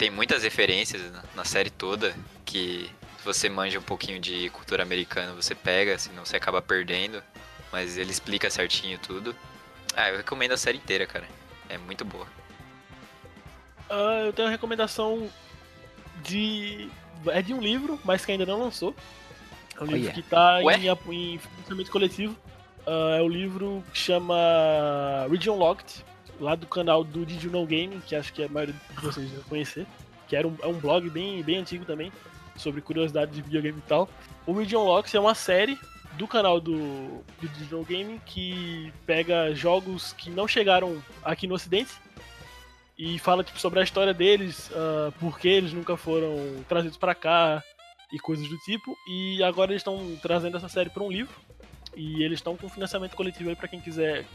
Tem 0.00 0.08
muitas 0.08 0.44
referências 0.44 1.12
na, 1.36 1.44
série 1.44 1.68
toda 1.68 2.16
que 2.46 2.90
se 3.18 3.22
você 3.22 3.50
manja 3.50 3.78
um 3.78 3.82
pouquinho 3.82 4.18
de 4.18 4.48
cultura 4.48 4.82
americana, 4.82 5.34
você 5.34 5.54
pega, 5.54 5.98
senão 5.98 6.24
você 6.24 6.38
acaba 6.38 6.62
perdendo. 6.62 7.22
Mas 7.70 7.98
ele 7.98 8.10
explica 8.10 8.48
certinho 8.48 8.98
tudo. 8.98 9.36
Ah, 9.94 10.08
eu 10.08 10.16
recomendo 10.16 10.52
a 10.52 10.56
série 10.56 10.78
inteira, 10.78 11.04
cara. 11.06 11.28
É 11.68 11.76
muito 11.76 12.02
boa. 12.02 12.26
Ah, 13.90 14.22
eu 14.24 14.32
tenho 14.32 14.48
uma 14.48 14.52
recomendação 14.52 15.30
de. 16.22 16.88
É 17.26 17.42
de 17.42 17.52
um 17.52 17.60
livro, 17.60 18.00
mas 18.02 18.24
que 18.24 18.32
ainda 18.32 18.46
não 18.46 18.58
lançou. 18.58 18.96
É 19.78 19.82
um 19.82 19.86
livro 19.86 20.06
Olha. 20.06 20.12
que 20.14 20.22
tá 20.22 20.60
Ué? 20.60 20.78
em, 20.78 21.34
em 21.34 21.38
financiamento 21.38 21.90
coletivo. 21.90 22.34
Ah, 22.86 23.16
é 23.18 23.20
o 23.20 23.28
livro 23.28 23.84
que 23.92 23.98
chama 23.98 24.34
Region 25.30 25.58
Locked, 25.58 26.02
lá 26.40 26.54
do 26.54 26.66
canal 26.66 27.04
do 27.04 27.24
Did 27.24 27.44
You 27.44 27.52
Know 27.52 27.66
Gaming, 27.66 28.00
que 28.00 28.16
acho 28.16 28.32
que 28.32 28.42
a 28.42 28.48
maioria 28.48 28.74
de 28.74 29.00
vocês 29.02 29.30
vão 29.30 29.42
conhecer. 29.44 29.86
Que 30.26 30.34
era 30.34 30.48
um, 30.48 30.56
é 30.62 30.66
um 30.66 30.78
blog 30.78 31.08
bem, 31.10 31.42
bem 31.42 31.58
antigo 31.58 31.84
também, 31.84 32.10
sobre 32.56 32.80
curiosidades 32.80 33.34
de 33.34 33.42
videogame 33.42 33.78
e 33.78 33.88
tal. 33.88 34.08
O 34.46 34.52
Region 34.52 34.84
Locked 34.84 35.16
é 35.16 35.20
uma 35.20 35.34
série 35.34 35.78
do 36.14 36.26
canal 36.26 36.60
do, 36.60 37.22
do 37.40 37.70
Know 37.70 37.84
Gaming 37.84 38.20
que 38.24 38.92
pega 39.06 39.54
jogos 39.54 40.12
que 40.12 40.30
não 40.30 40.48
chegaram 40.48 41.02
aqui 41.22 41.46
no 41.46 41.54
ocidente 41.54 41.92
e 42.98 43.18
fala 43.18 43.42
tipo, 43.42 43.58
sobre 43.58 43.80
a 43.80 43.82
história 43.82 44.12
deles, 44.12 44.70
ah, 44.74 45.12
por 45.18 45.38
que 45.38 45.48
eles 45.48 45.72
nunca 45.72 45.96
foram 45.96 46.62
trazidos 46.68 46.98
pra 46.98 47.14
cá 47.14 47.62
e 48.12 48.18
coisas 48.18 48.48
do 48.48 48.58
tipo. 48.58 48.96
E 49.08 49.42
agora 49.42 49.72
eles 49.72 49.80
estão 49.80 50.18
trazendo 50.20 50.56
essa 50.56 50.68
série 50.68 50.90
pra 50.90 51.02
um 51.02 51.10
livro 51.10 51.34
e 51.96 52.22
eles 52.22 52.38
estão 52.38 52.56
com 52.56 52.68
financiamento 52.68 53.16
coletivo 53.16 53.48
aí 53.48 53.56
pra 53.56 53.68
quem 53.68 53.80
quiser 53.80 54.26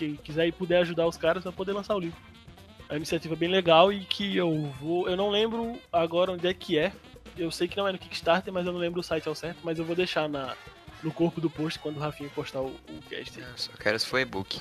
quem 0.00 0.16
quiser 0.16 0.46
e 0.46 0.52
puder 0.52 0.78
ajudar 0.78 1.06
os 1.06 1.16
caras 1.18 1.42
pra 1.42 1.52
poder 1.52 1.72
lançar 1.72 1.94
o 1.94 2.00
livro. 2.00 2.18
É 2.88 2.92
uma 2.94 2.96
iniciativa 2.96 3.36
bem 3.36 3.48
legal 3.48 3.92
e 3.92 4.00
que 4.00 4.36
eu 4.36 4.72
vou. 4.80 5.08
Eu 5.08 5.16
não 5.16 5.28
lembro 5.30 5.78
agora 5.92 6.32
onde 6.32 6.46
é 6.48 6.54
que 6.54 6.78
é. 6.78 6.92
Eu 7.36 7.50
sei 7.50 7.68
que 7.68 7.76
não 7.76 7.86
é 7.86 7.92
no 7.92 7.98
Kickstarter, 7.98 8.52
mas 8.52 8.66
eu 8.66 8.72
não 8.72 8.80
lembro 8.80 9.00
o 9.00 9.02
site 9.02 9.28
ao 9.28 9.34
certo, 9.34 9.58
mas 9.62 9.78
eu 9.78 9.84
vou 9.84 9.94
deixar 9.94 10.28
na, 10.28 10.56
no 11.02 11.12
corpo 11.12 11.40
do 11.40 11.48
post 11.48 11.78
quando 11.78 11.98
o 11.98 12.00
Rafinha 12.00 12.28
postar 12.34 12.60
o, 12.60 12.68
o 12.68 13.02
cast. 13.08 13.38
Eu 13.38 13.46
só 13.56 13.70
quero 13.78 13.98
se 13.98 14.06
for 14.06 14.18
e-book. 14.18 14.60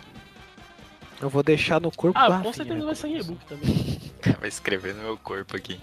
Eu 1.22 1.30
vou 1.30 1.42
deixar 1.42 1.82
no 1.82 1.92
corpo 1.92 2.18
Ah, 2.20 2.28
com 2.28 2.32
Rafinha, 2.34 2.54
certeza 2.54 2.80
né? 2.80 2.86
vai 2.86 2.96
sair 2.96 3.20
e-book 3.20 3.46
também. 3.46 4.00
Vai 4.40 4.50
escrever 4.50 4.94
no 4.96 5.02
meu 5.04 5.18
corpo 5.18 5.56
aqui. 5.56 5.80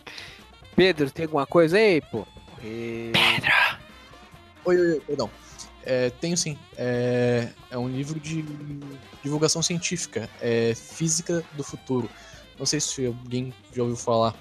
Pedro, 0.76 1.10
tem 1.10 1.24
alguma 1.24 1.46
coisa 1.46 1.78
aí, 1.78 2.02
pô? 2.02 2.26
E... 2.62 3.10
Oi, 4.64 4.78
oi, 4.78 4.90
oi, 4.92 5.00
perdão. 5.00 5.30
É, 5.86 6.10
tenho 6.10 6.36
sim. 6.36 6.58
É, 6.76 7.48
é 7.70 7.78
um 7.78 7.88
livro 7.88 8.18
de 8.18 8.44
divulgação 9.22 9.62
científica. 9.62 10.28
É 10.40 10.74
Física 10.74 11.44
do 11.52 11.62
Futuro. 11.62 12.10
Não 12.58 12.66
sei 12.66 12.80
se 12.80 13.06
alguém 13.06 13.54
já 13.72 13.82
ouviu 13.82 13.96
falar. 13.96 14.34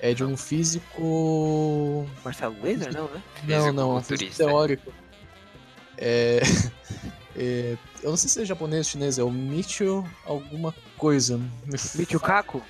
É 0.00 0.12
de 0.12 0.24
um 0.24 0.36
físico. 0.36 2.06
Marcelo 2.24 2.56
Laser, 2.60 2.92
não, 2.92 3.08
né? 3.08 3.22
Não, 3.44 3.72
não, 3.72 3.96
um 3.96 4.02
físico 4.02 4.36
teórico. 4.36 4.92
É, 5.96 6.40
é, 7.36 7.76
eu 8.02 8.10
não 8.10 8.16
sei 8.16 8.28
se 8.28 8.42
é 8.42 8.44
japonês 8.44 8.86
ou 8.86 8.90
chinês, 8.90 9.18
é 9.18 9.22
o 9.22 9.30
Michio 9.30 10.04
alguma 10.26 10.74
coisa. 10.98 11.40
Michio 11.94 12.18
Kaku? 12.18 12.60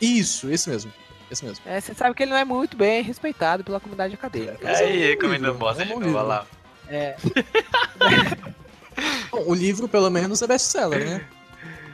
Isso, 0.00 0.48
esse 0.50 0.70
mesmo. 0.70 0.92
Esse 1.30 1.44
mesmo. 1.44 1.62
É, 1.66 1.80
você 1.80 1.92
sabe 1.92 2.14
que 2.14 2.22
ele 2.22 2.30
não 2.30 2.38
é 2.38 2.44
muito 2.44 2.76
bem 2.76 3.02
respeitado 3.02 3.64
pela 3.64 3.80
comunidade 3.80 4.14
acadêmica. 4.14 4.58
Mas 4.62 4.80
é 4.80 4.84
um 4.84 4.86
Aí, 4.86 5.08
recomendando 5.08 5.58
bosta 5.58 5.82
é 5.82 5.86
de 5.86 5.92
um 5.92 6.00
novo, 6.00 6.22
lá. 6.22 6.46
É, 6.88 7.16
Bom, 9.30 9.44
o 9.46 9.54
livro, 9.54 9.88
pelo 9.88 10.10
menos, 10.10 10.42
é 10.42 10.46
best-seller, 10.46 11.04
né? 11.04 11.26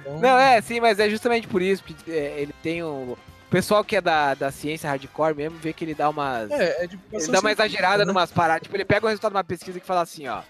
Então, 0.00 0.20
Não, 0.20 0.38
é, 0.38 0.60
sim, 0.60 0.80
mas 0.80 0.98
é 0.98 1.08
justamente 1.08 1.46
por 1.46 1.62
isso, 1.62 1.82
porque 1.82 2.10
é, 2.10 2.40
ele 2.40 2.54
tem 2.62 2.82
um... 2.82 3.12
O 3.12 3.18
pessoal 3.50 3.84
que 3.84 3.96
é 3.96 4.00
da, 4.00 4.34
da 4.34 4.50
ciência 4.50 4.88
hardcore 4.90 5.34
mesmo 5.34 5.58
vê 5.58 5.72
que 5.72 5.84
ele 5.84 5.94
dá 5.94 6.08
umas... 6.08 6.50
É, 6.50 6.84
é 6.84 6.88
ele 7.12 7.26
dá 7.28 7.40
uma 7.40 7.52
exagerada 7.52 7.98
né? 7.98 8.04
numas 8.04 8.30
paradas. 8.32 8.62
Tipo, 8.62 8.76
ele 8.76 8.84
pega 8.84 9.06
o 9.06 9.08
resultado 9.08 9.32
de 9.32 9.36
uma 9.36 9.44
pesquisa 9.44 9.78
que 9.78 9.86
fala 9.86 10.02
assim, 10.02 10.26
ó... 10.26 10.42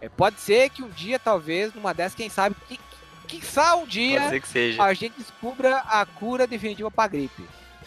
é, 0.00 0.08
pode 0.08 0.40
ser 0.40 0.70
que 0.70 0.82
um 0.82 0.88
dia, 0.88 1.18
talvez, 1.18 1.74
numa 1.74 1.92
dessas, 1.92 2.14
quem 2.14 2.28
sabe... 2.28 2.54
Que, 2.68 2.78
quiçá 3.28 3.76
um 3.76 3.80
Pode 3.80 3.92
dia, 3.92 4.28
ser 4.28 4.40
que 4.40 4.48
seja. 4.48 4.82
a 4.82 4.92
gente 4.92 5.14
descubra 5.16 5.78
a 5.78 6.04
cura 6.04 6.46
definitiva 6.46 6.90
pra 6.90 7.08
gripe. 7.08 7.42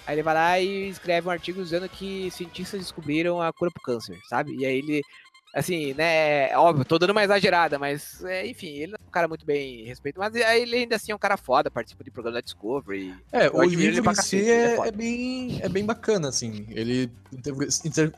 Aí 0.07 0.15
ele 0.15 0.23
vai 0.23 0.33
lá 0.33 0.59
e 0.59 0.89
escreve 0.89 1.27
um 1.27 1.31
artigo 1.31 1.61
dizendo 1.61 1.87
que 1.87 2.31
cientistas 2.31 2.79
descobriram 2.79 3.41
a 3.41 3.53
cura 3.53 3.69
pro 3.71 3.81
câncer, 3.81 4.19
sabe? 4.27 4.55
E 4.55 4.65
aí 4.65 4.77
ele... 4.77 5.01
Assim, 5.55 5.93
né, 5.93 6.49
é 6.49 6.57
óbvio, 6.57 6.83
tô 6.83 6.99
dando 6.99 7.11
uma 7.11 7.23
exagerada, 7.23 7.79
mas, 7.79 8.21
é, 8.25 8.45
enfim, 8.45 8.67
ele 8.67 8.93
é 8.93 8.97
um 9.07 9.09
cara 9.09 9.25
muito 9.25 9.45
bem 9.45 9.85
respeito, 9.85 10.19
mas 10.19 10.35
ele 10.35 10.75
ainda 10.75 10.97
assim 10.97 11.13
é 11.13 11.15
um 11.15 11.17
cara 11.17 11.37
foda, 11.37 11.71
participa 11.71 12.03
de 12.03 12.11
programa 12.11 12.39
da 12.39 12.41
Discovery, 12.41 13.15
É, 13.31 13.49
o 13.49 13.63
livro 13.63 14.11
em 14.11 14.15
si 14.15 14.49
é 14.51 14.75
é, 14.75 14.87
é 14.89 14.91
bem, 14.91 15.57
é 15.61 15.69
bem 15.69 15.85
bacana, 15.85 16.27
assim. 16.27 16.65
Ele 16.71 17.09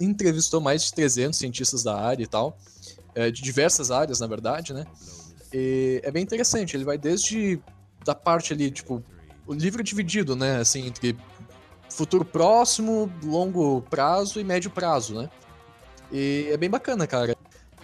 entrevistou 0.01 0.59
mais 0.59 0.85
de 0.85 0.93
300 0.95 1.37
cientistas 1.37 1.83
da 1.83 1.95
área 1.95 2.23
e 2.23 2.27
tal, 2.27 2.57
é, 3.13 3.29
de 3.29 3.39
diversas 3.43 3.91
áreas, 3.91 4.19
na 4.19 4.25
verdade, 4.25 4.73
né? 4.73 4.87
E 5.53 6.01
é 6.03 6.09
bem 6.09 6.23
interessante, 6.23 6.75
ele 6.75 6.85
vai 6.85 6.97
desde 6.97 7.61
da 8.03 8.15
parte 8.15 8.51
ali, 8.51 8.71
tipo, 8.71 9.03
o 9.45 9.53
livro 9.53 9.81
é 9.81 9.83
dividido, 9.83 10.35
né, 10.35 10.57
assim, 10.57 10.87
entre 10.87 11.15
futuro 11.87 12.25
próximo, 12.25 13.11
longo 13.23 13.83
prazo 13.83 14.39
e 14.39 14.43
médio 14.43 14.71
prazo, 14.71 15.21
né? 15.21 15.29
E 16.11 16.49
é 16.51 16.57
bem 16.57 16.69
bacana, 16.69 17.05
cara. 17.05 17.35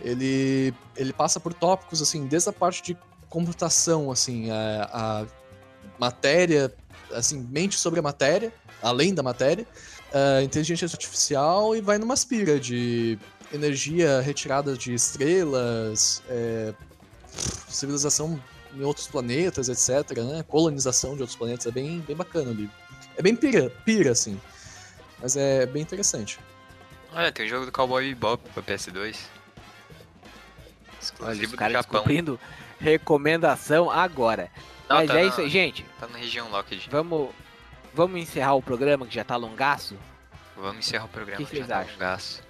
Ele, 0.02 0.74
ele 0.96 1.14
passa 1.14 1.40
por 1.40 1.54
tópicos, 1.54 2.02
assim, 2.02 2.26
desde 2.26 2.50
a 2.50 2.54
parte 2.54 2.82
de 2.84 2.98
computação, 3.30 4.12
assim, 4.12 4.50
a, 4.52 4.90
a 4.92 5.26
matéria, 6.00 6.74
assim, 7.12 7.40
mente 7.50 7.78
sobre 7.78 8.00
a 8.00 8.04
matéria, 8.04 8.54
além 8.82 9.14
da 9.14 9.24
matéria, 9.24 9.66
inteligência 10.44 10.86
artificial 10.86 11.76
e 11.76 11.82
vai 11.82 11.98
numa 11.98 12.14
aspira 12.14 12.60
de 12.60 13.18
energia 13.52 14.22
retirada 14.22 14.76
de 14.76 14.94
estrelas, 14.94 16.22
é, 16.30 16.74
civilização 17.68 18.40
em 18.76 18.84
outros 18.84 19.08
planetas, 19.08 19.70
etc, 19.70 20.18
né? 20.18 20.44
Colonização 20.48 21.16
de 21.16 21.22
outros 21.22 21.38
planetas, 21.38 21.66
é 21.68 21.72
bem, 21.72 22.00
bem 22.00 22.16
bacana 22.16 22.50
o 22.50 22.54
livro. 22.54 22.74
É 23.16 23.22
bem 23.22 23.36
pira, 23.36 23.70
pira, 23.86 24.12
assim, 24.12 24.40
mas 25.22 25.36
é 25.36 25.66
bem 25.66 25.82
interessante. 25.82 26.40
Olha, 27.16 27.32
tem 27.32 27.46
o 27.46 27.50
jogo 27.50 27.66
do 27.66 27.72
Cowboy 27.72 28.08
Bebop 28.10 28.44
pra 28.54 28.64
PS2. 28.64 28.94
Olha, 29.00 29.14
Exclusivo 31.02 31.46
os 31.46 31.52
do 31.52 31.58
caras 31.58 31.76
descobrindo 31.78 32.40
recomendação 32.80 33.90
agora. 33.92 34.50
Não, 34.90 34.98
Mas 34.98 35.08
tá 35.08 35.20
é 35.20 35.24
na- 35.24 35.30
isso 35.30 35.42
aí, 35.42 35.50
gente. 35.50 35.86
Tá 36.00 36.08
na 36.08 36.18
região 36.18 36.50
Locked. 36.50 36.88
Vamos, 36.90 37.30
vamos 37.94 38.20
encerrar 38.22 38.54
o 38.56 38.62
programa 38.62 39.06
que 39.06 39.14
já 39.14 39.24
tá 39.24 39.36
longaço. 39.36 39.98
Vamos 40.56 40.86
encerrar 40.86 41.06
o 41.06 41.10
programa. 41.10 41.38
Que 41.38 41.46
que 41.50 41.58
já 41.58 41.66
tá 41.68 41.80
acham? 41.80 41.94
longaço. 41.94 42.42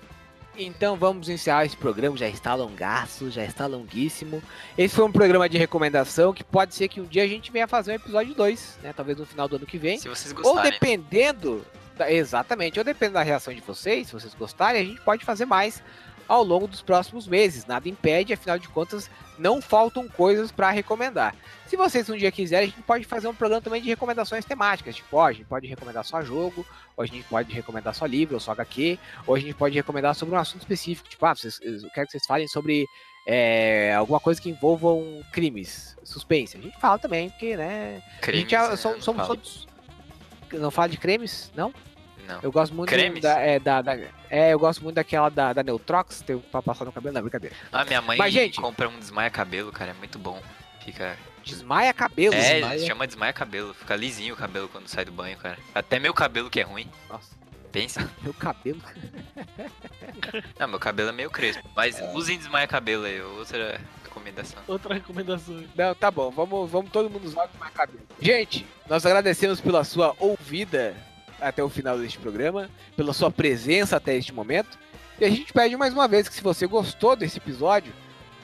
Então 0.56 0.96
vamos 0.96 1.30
encerrar 1.30 1.66
esse 1.66 1.76
programa, 1.76 2.16
já 2.16 2.28
está 2.28 2.54
longaço, 2.54 3.32
já 3.32 3.44
está 3.44 3.66
longuíssimo. 3.66 4.42
Esse 4.78 4.94
foi 4.96 5.04
um 5.06 5.12
programa 5.12 5.50
de 5.50 5.58
recomendação 5.58 6.32
que 6.32 6.44
pode 6.44 6.76
ser 6.76 6.88
que 6.88 7.02
um 7.02 7.06
dia 7.06 7.24
a 7.24 7.28
gente 7.28 7.52
venha 7.52 7.68
fazer 7.68 7.92
um 7.94 7.96
episódio 7.96 8.36
2, 8.36 8.78
né? 8.84 8.94
Talvez 8.94 9.18
no 9.18 9.26
final 9.26 9.48
do 9.48 9.56
ano 9.56 9.66
que 9.66 9.80
vem. 9.80 9.98
Se 9.98 10.08
vocês 10.08 10.32
Ou 10.32 10.44
gostarem. 10.44 10.72
dependendo. 10.74 11.66
da- 11.74 11.83
exatamente, 12.10 12.80
ou 12.80 12.86
dependendo 12.86 13.16
da 13.16 13.24
reação 13.24 13.54
de 13.54 13.62
vocês, 13.62 14.08
se 14.08 14.14
vocês 14.14 14.34
gostarem, 14.34 14.82
a 14.82 14.86
gente 14.86 15.02
pode 15.02 15.24
fazer 15.24 15.46
mais 15.46 15.82
ao 16.28 16.44
longo 16.44 16.68
dos 16.68 16.82
próximos 16.82 17.28
meses. 17.28 17.66
Nada 17.66 17.88
impede, 17.90 18.34
afinal 18.34 18.58
de 18.58 18.68
contas, 18.70 19.10
não 19.38 19.62
faltam 19.62 20.08
coisas 20.08 20.52
para 20.52 20.70
recomendar. 20.72 21.36
Se 21.68 21.76
vocês 21.76 22.10
um 22.10 22.18
dia 22.18 22.32
quiserem, 22.32 22.68
a 22.68 22.72
gente 22.72 22.84
pode 22.84 23.06
fazer 23.06 23.28
um 23.28 23.34
programa 23.34 23.62
também 23.62 23.82
de 23.82 23.90
recomendações 23.90 24.46
temáticas. 24.46 24.96
Tipo, 24.96 25.18
ó, 25.18 25.28
a 25.28 25.32
gente 25.34 25.46
pode 25.46 25.68
recomendar 25.68 26.04
só 26.04 26.22
jogo, 26.22 26.66
ou 26.96 27.04
a 27.04 27.06
gente 27.08 27.24
pode 27.24 27.52
recomendar 27.52 27.94
só 27.94 28.06
livro, 28.06 28.36
ou 28.36 28.40
só 28.40 28.52
HQ, 28.52 28.98
ou 29.26 29.36
a 29.36 29.40
gente 29.40 29.54
pode 29.54 29.76
recomendar 29.76 30.16
sobre 30.16 30.36
um 30.36 30.38
assunto 30.38 30.62
específico. 30.62 31.10
Tipo, 31.10 31.26
ah, 31.26 31.36
vocês, 31.36 31.60
eu 31.62 31.90
quero 31.94 32.08
que 32.08 32.12
vocês 32.12 32.26
falem 32.26 32.48
sobre 32.48 32.88
é, 33.26 33.94
alguma 33.96 34.20
coisa 34.20 34.42
que 34.42 34.50
envolvam 34.50 35.24
crimes, 35.32 35.98
suspense. 36.04 36.58
A 36.58 36.62
gente 36.62 36.80
fala 36.80 37.00
também, 37.00 37.30
porque, 37.30 37.58
né? 37.58 38.02
a 38.18 38.22
Cremes, 38.22 38.42
gente 38.42 38.52
já, 38.52 38.70
né? 38.70 38.76
somos, 38.76 39.04
somos 39.04 39.28
todos. 39.28 39.73
Não 40.60 40.72
fala 40.72 40.90
de 40.90 40.98
cremes? 40.98 41.52
Não? 41.56 41.74
Não. 42.28 42.40
Eu 42.42 42.52
gosto 42.54 42.74
muito 42.74 42.90
Cremes? 42.90 43.22
da, 43.22 43.38
é, 43.40 43.60
da, 43.60 43.82
da- 43.82 43.98
é, 44.30 44.54
eu 44.54 44.58
gosto 44.60 44.82
muito 44.82 44.96
daquela 44.96 45.28
da, 45.30 45.52
da 45.52 45.62
Neutrox, 45.62 46.22
tem 46.22 46.38
pra 46.40 46.62
passar 46.62 46.86
no 46.86 46.92
cabelo, 46.94 47.14
não, 47.14 47.22
brincadeira. 47.22 47.54
Ah, 47.72 47.84
minha 47.84 48.02
mãe 48.02 48.18
Mas, 48.18 48.34
gente- 48.34 48.62
compra 48.62 48.88
um 48.88 48.98
desmaia 48.98 49.30
cabelo, 49.30 49.72
cara. 49.74 49.92
É 49.92 49.94
muito 49.94 50.18
bom. 50.18 50.42
Fica. 50.86 51.18
Desmaia 51.44 51.94
cabelo. 51.94 52.34
é, 52.34 52.54
desmaia... 52.62 52.80
chama 52.80 53.06
desmaia 53.08 53.34
cabelo. 53.34 53.74
Fica 53.74 53.96
lisinho 53.98 54.34
o 54.34 54.38
cabelo 54.38 54.70
quando 54.70 54.88
sai 54.88 55.04
do 55.04 55.12
banho, 55.12 55.38
cara. 55.38 55.58
Até 55.76 56.00
meu 56.00 56.14
cabelo 56.14 56.50
que 56.50 56.62
é 56.62 56.64
ruim. 56.64 56.90
Nossa, 57.10 57.36
Pensa. 57.74 58.10
meu 58.24 58.34
cabelo. 58.34 58.80
Não, 60.60 60.68
meu 60.70 60.80
cabelo 60.80 61.10
é 61.10 61.12
meio 61.12 61.30
crespo. 61.30 61.68
Mas 61.76 62.00
usem 62.14 62.38
desmaia 62.38 62.68
cabelo 62.68 63.04
aí. 63.04 63.22
Outra 63.22 63.82
recomendação. 64.14 64.60
Outra 64.68 64.94
recomendação. 64.94 65.64
Não, 65.76 65.96
tá 65.96 66.12
bom, 66.12 66.30
vamos, 66.30 66.70
vamos 66.70 66.92
todo 66.92 67.10
mundo 67.10 67.26
usar 67.26 67.46
o 67.46 67.48
desmaia 67.48 67.72
cabelo. 67.72 68.00
Gente, 68.22 68.66
nós 68.88 69.06
agradecemos 69.06 69.60
pela 69.60 69.84
sua 69.84 70.16
ouvida 70.20 70.96
até 71.42 71.64
o 71.64 71.70
final 71.70 71.98
deste 71.98 72.20
programa, 72.20 72.70
pela 72.96 73.14
sua 73.14 73.32
presença 73.32 73.98
até 73.98 74.16
este 74.16 74.34
momento. 74.34 74.78
E 75.20 75.26
a 75.26 75.30
gente 75.30 75.52
pede 75.52 75.76
mais 75.76 75.94
uma 75.94 76.08
vez 76.08 76.28
que 76.28 76.36
se 76.36 76.42
você 76.42 76.68
gostou 76.68 77.16
desse 77.16 77.38
episódio, 77.38 77.94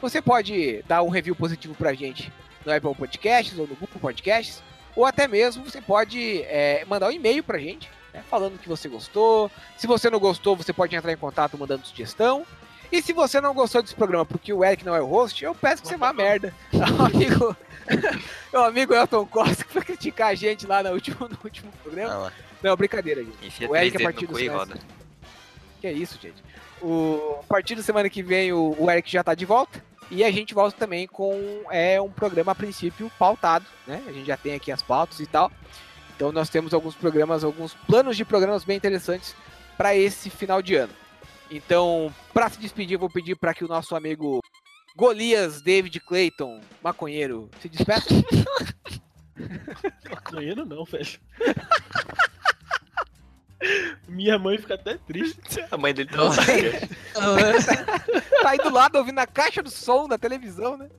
você 0.01 0.21
pode 0.21 0.83
dar 0.87 1.03
um 1.03 1.09
review 1.09 1.35
positivo 1.35 1.75
pra 1.75 1.93
gente 1.93 2.31
no 2.65 2.73
Apple 2.73 2.95
Podcasts 2.95 3.57
ou 3.57 3.67
no 3.67 3.75
Google 3.75 3.99
Podcasts, 3.99 4.61
ou 4.95 5.05
até 5.05 5.27
mesmo 5.27 5.63
você 5.63 5.81
pode 5.81 6.41
é, 6.43 6.83
mandar 6.85 7.07
um 7.07 7.11
e-mail 7.11 7.43
pra 7.43 7.57
gente, 7.57 7.89
né, 8.13 8.23
falando 8.29 8.59
que 8.59 8.67
você 8.67 8.89
gostou. 8.89 9.49
Se 9.77 9.87
você 9.87 10.09
não 10.09 10.19
gostou, 10.19 10.55
você 10.55 10.73
pode 10.73 10.95
entrar 10.95 11.11
em 11.11 11.17
contato 11.17 11.57
mandando 11.57 11.85
sugestão. 11.85 12.45
E 12.91 13.01
se 13.01 13.13
você 13.13 13.39
não 13.39 13.53
gostou 13.53 13.81
desse 13.81 13.95
programa 13.95 14.25
porque 14.25 14.51
o 14.51 14.63
Eric 14.63 14.85
não 14.85 14.95
é 14.95 15.01
o 15.01 15.05
host, 15.05 15.43
eu 15.43 15.53
peço 15.53 15.81
que 15.81 15.87
você 15.87 15.97
vá 15.97 16.11
merda. 16.11 16.53
O 16.73 17.03
amigo, 17.03 17.55
meu 18.53 18.63
amigo 18.63 18.93
Elton 18.93 19.25
Costa 19.25 19.63
que 19.63 19.73
foi 19.73 19.81
criticar 19.81 20.29
a 20.29 20.35
gente 20.35 20.65
lá 20.65 20.81
no 20.83 20.91
último, 20.91 21.27
no 21.27 21.37
último 21.43 21.71
programa. 21.83 22.27
Ah. 22.27 22.31
Não, 22.61 22.75
brincadeira, 22.75 23.23
gente. 23.23 23.65
O 23.65 23.75
Eric, 23.75 23.95
a 23.95 23.99
dedos 23.99 24.03
partir 24.03 24.27
do 24.27 24.51
roda. 24.51 24.77
Que 25.79 25.87
é 25.87 25.93
isso, 25.93 26.19
gente. 26.21 26.43
O, 26.81 27.37
a 27.39 27.43
partir 27.43 27.75
da 27.75 27.83
semana 27.83 28.09
que 28.09 28.21
vem 28.21 28.51
o, 28.51 28.75
o 28.77 28.89
Eric 28.89 29.09
já 29.09 29.23
tá 29.23 29.33
de 29.33 29.45
volta. 29.45 29.83
E 30.11 30.23
a 30.23 30.31
gente 30.31 30.53
volta 30.55 30.75
também 30.75 31.07
com 31.07 31.61
é, 31.69 32.01
um 32.01 32.09
programa 32.09 32.51
a 32.51 32.55
princípio 32.55 33.11
pautado, 33.19 33.65
né? 33.85 34.01
A 34.07 34.11
gente 34.11 34.25
já 34.25 34.35
tem 34.35 34.55
aqui 34.55 34.71
as 34.71 34.81
pautas 34.81 35.19
e 35.19 35.27
tal. 35.27 35.51
Então 36.15 36.31
nós 36.31 36.49
temos 36.49 36.73
alguns 36.73 36.95
programas, 36.95 37.43
alguns 37.43 37.75
planos 37.87 38.17
de 38.17 38.25
programas 38.25 38.63
bem 38.63 38.75
interessantes 38.75 39.35
para 39.77 39.95
esse 39.95 40.29
final 40.29 40.61
de 40.61 40.75
ano. 40.75 40.93
Então, 41.51 42.13
para 42.33 42.49
se 42.49 42.59
despedir, 42.59 42.95
eu 42.95 42.99
vou 42.99 43.09
pedir 43.09 43.35
para 43.35 43.53
que 43.53 43.65
o 43.65 43.67
nosso 43.67 43.95
amigo 43.95 44.39
Golias 44.95 45.61
David 45.61 45.99
Clayton, 46.01 46.59
maconheiro, 46.83 47.49
se 47.61 47.69
despeça. 47.69 48.09
Maconheiro 50.09 50.65
não, 50.65 50.83
velho. 50.83 51.19
Minha 54.07 54.39
mãe 54.39 54.57
fica 54.57 54.75
até 54.75 54.97
triste. 54.97 55.65
A 55.69 55.77
mãe 55.77 55.93
dele 55.93 56.09
tá 56.09 56.17
tá 58.41 58.49
aí 58.49 58.57
do 58.57 58.69
lado 58.69 58.97
ouvindo 58.97 59.19
a 59.19 59.27
caixa 59.27 59.61
do 59.61 59.69
som 59.69 60.07
da 60.07 60.17
televisão, 60.17 60.77
né? 60.77 60.89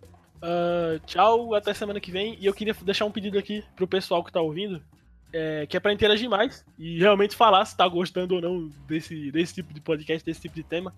Ah, 0.42 0.98
tchau, 1.06 1.54
até 1.54 1.74
semana 1.74 2.00
que 2.00 2.10
vem. 2.10 2.36
E 2.40 2.46
eu 2.46 2.54
queria 2.54 2.74
deixar 2.82 3.04
um 3.04 3.12
pedido 3.12 3.38
aqui 3.38 3.64
pro 3.76 3.88
pessoal 3.88 4.24
que 4.24 4.32
tá 4.32 4.40
ouvindo. 4.40 4.82
É, 5.32 5.66
que 5.66 5.76
é 5.76 5.80
pra 5.80 5.92
interagir 5.92 6.28
mais 6.28 6.64
e 6.78 6.98
realmente 6.98 7.36
falar 7.36 7.64
se 7.64 7.76
tá 7.76 7.86
gostando 7.86 8.34
ou 8.36 8.40
não 8.40 8.68
desse, 8.86 9.30
desse 9.30 9.54
tipo 9.54 9.72
de 9.72 9.80
podcast, 9.80 10.24
desse 10.24 10.40
tipo 10.40 10.54
de 10.54 10.62
tema. 10.62 10.94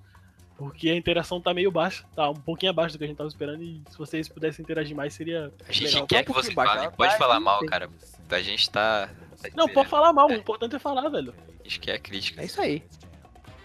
Porque 0.57 0.91
a 0.91 0.95
interação 0.95 1.41
tá 1.41 1.53
meio 1.53 1.73
baixa, 1.73 2.05
tá 2.15 2.31
um 2.31 2.35
pouquinho 2.35 2.71
abaixo 2.71 2.95
do 2.95 2.99
que 2.99 3.05
a 3.05 3.07
gente 3.09 3.17
tava 3.17 3.29
esperando. 3.29 3.63
E 3.63 3.83
se 3.91 3.99
vocês 3.99 4.29
pudessem 4.29 4.63
interagir 4.63 4.95
mais, 4.95 5.13
seria. 5.15 5.53
A 5.69 5.73
gente 5.73 5.87
legal. 5.87 6.07
quer 6.07 6.21
um 6.21 6.25
que 6.25 6.33
você 6.33 6.53
fale. 6.53 6.91
Pode 6.91 7.17
falar 7.19 7.41
mal, 7.41 7.65
cara. 7.67 7.91
A 8.31 8.41
gente 8.41 8.71
tá. 8.71 9.09
tá 9.43 9.49
Não, 9.57 9.69
pode 9.69 9.89
falar 9.89 10.13
mal, 10.13 10.29
o 10.29 10.33
É. 10.33 10.37
importante 10.37 10.77
é 10.77 10.79
falar, 10.79 11.09
velho. 11.09 11.35
A 11.61 11.63
gente 11.65 11.81
quer 11.81 11.99
crítica. 11.99 12.43
É 12.43 12.45
isso 12.45 12.61
aí. 12.61 12.83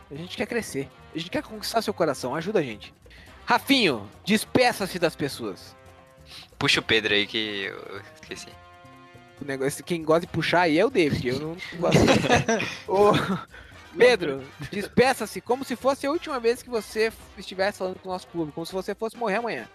A 0.10 0.16
gente 0.16 0.36
quer 0.38 0.48
crescer. 0.48 0.90
A 1.14 1.18
gente 1.20 1.30
quer 1.30 1.44
conquistar 1.44 1.82
seu 1.82 1.94
coração. 1.94 2.34
Ajuda 2.34 2.60
a 2.60 2.64
gente. 2.64 2.94
Rafinho, 3.46 4.10
despeça-se 4.26 4.98
das 4.98 5.16
pessoas. 5.16 5.76
Puxa 6.58 6.80
o 6.80 6.84
Pedro 6.84 7.14
aí 7.14 7.28
que 7.28 7.66
eu 7.66 8.02
esqueci. 8.16 8.50
O 9.42 9.46
negócio, 9.46 9.84
quem 9.84 10.04
gosta 10.04 10.22
de 10.22 10.28
puxar 10.28 10.62
aí 10.62 10.80
é 10.80 10.86
o 10.86 10.90
David. 10.90 11.28
Eu 11.28 11.40
não 11.40 11.58
gosto. 11.80 12.00
Ô, 12.88 13.12
Pedro, 13.98 14.44
despeça-se 14.72 15.42
como 15.42 15.64
se 15.64 15.76
fosse 15.76 16.08
a 16.08 16.12
última 16.12 16.40
vez 16.40 16.62
que 16.62 16.70
você 16.70 17.12
estivesse 17.38 17.78
falando 17.80 18.00
com 18.00 18.10
o 18.10 18.12
nosso 18.12 18.28
clube. 18.28 18.52
Como 18.52 18.66
se 18.66 18.74
você 18.74 18.96
fosse 18.96 19.16
morrer 19.16 19.36
amanhã. 19.36 19.68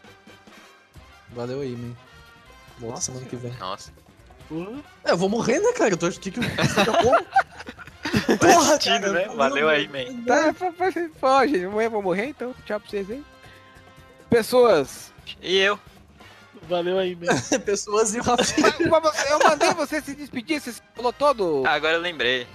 Valeu 1.31 1.61
aí, 1.61 1.77
man. 1.77 1.95
Volta 2.79 2.95
Nossa 2.95 3.13
semana 3.13 3.27
que 3.27 3.37
vem. 3.37 3.53
Nossa. 3.59 3.93
Porra. 4.49 4.83
É, 5.05 5.13
eu 5.13 5.17
vou 5.17 5.29
morrer, 5.29 5.61
né, 5.61 5.73
cara? 5.73 5.91
Eu 5.95 5.97
tô 5.97 6.07
achando 6.07 6.21
que 6.21 6.31
que 6.31 6.41
eu. 6.41 8.37
Porra, 8.39 8.81
sentido, 8.81 9.13
né? 9.13 9.29
Valeu 9.29 9.69
aí, 9.69 9.89
man. 9.89 10.25
Tá, 10.25 10.53
gente, 11.47 11.65
amanhã 11.65 11.87
eu 11.87 11.91
vou 11.91 12.03
morrer, 12.03 12.27
então 12.27 12.55
tchau 12.67 12.81
pra 12.81 12.91
vocês 12.91 13.11
aí. 13.11 13.25
Pessoas, 14.29 15.13
E 15.41 15.57
eu? 15.59 15.79
Valeu 16.63 16.99
aí, 16.99 17.17
man. 17.17 17.27
Pessoas 17.65 18.15
e 18.15 18.21
o 18.21 18.23
Rafinha. 18.23 18.73
eu 19.31 19.39
mandei 19.41 19.75
você 19.75 20.01
se 20.01 20.15
despedir, 20.15 20.61
você 20.61 20.73
se 20.73 20.83
falou 20.95 21.13
todo. 21.13 21.65
Ah, 21.67 21.73
agora 21.73 21.95
eu 21.95 22.01
lembrei. 22.01 22.47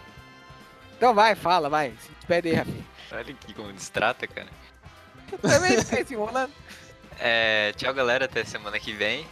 Então 0.95 1.13
vai, 1.13 1.35
fala, 1.35 1.69
vai. 1.69 1.93
Se 2.01 2.11
despede 2.13 2.47
aí, 2.49 2.55
Rafinha. 2.55 2.85
Olha 3.11 3.21
aqui 3.21 3.53
como 3.53 3.73
distrata, 3.73 4.25
cara. 4.27 4.47
Também 5.41 5.83
fica 5.83 6.05
se 6.05 6.13
enrolando. 6.13 6.53
É, 7.19 7.73
tchau, 7.75 7.93
galera. 7.93 8.25
Até 8.25 8.43
semana 8.43 8.79
que 8.79 8.93
vem. 8.93 9.27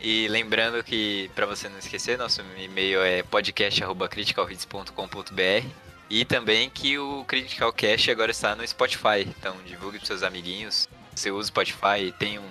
E 0.00 0.28
lembrando 0.28 0.82
que, 0.84 1.30
pra 1.34 1.46
você 1.46 1.68
não 1.68 1.78
esquecer, 1.78 2.18
nosso 2.18 2.42
e-mail 2.58 3.02
é 3.02 3.22
podcast.criticalhits.com.br 3.22 5.66
e 6.10 6.24
também 6.24 6.68
que 6.68 6.98
o 6.98 7.24
Critical 7.24 7.72
Cast 7.72 8.10
agora 8.10 8.30
está 8.30 8.54
no 8.54 8.66
Spotify. 8.66 9.26
Então 9.26 9.56
divulgue 9.64 9.98
pros 9.98 10.08
seus 10.08 10.22
amiguinhos. 10.22 10.88
Você 11.14 11.30
usa 11.30 11.42
o 11.42 11.46
Spotify, 11.46 12.12
tem 12.18 12.38
um, 12.38 12.48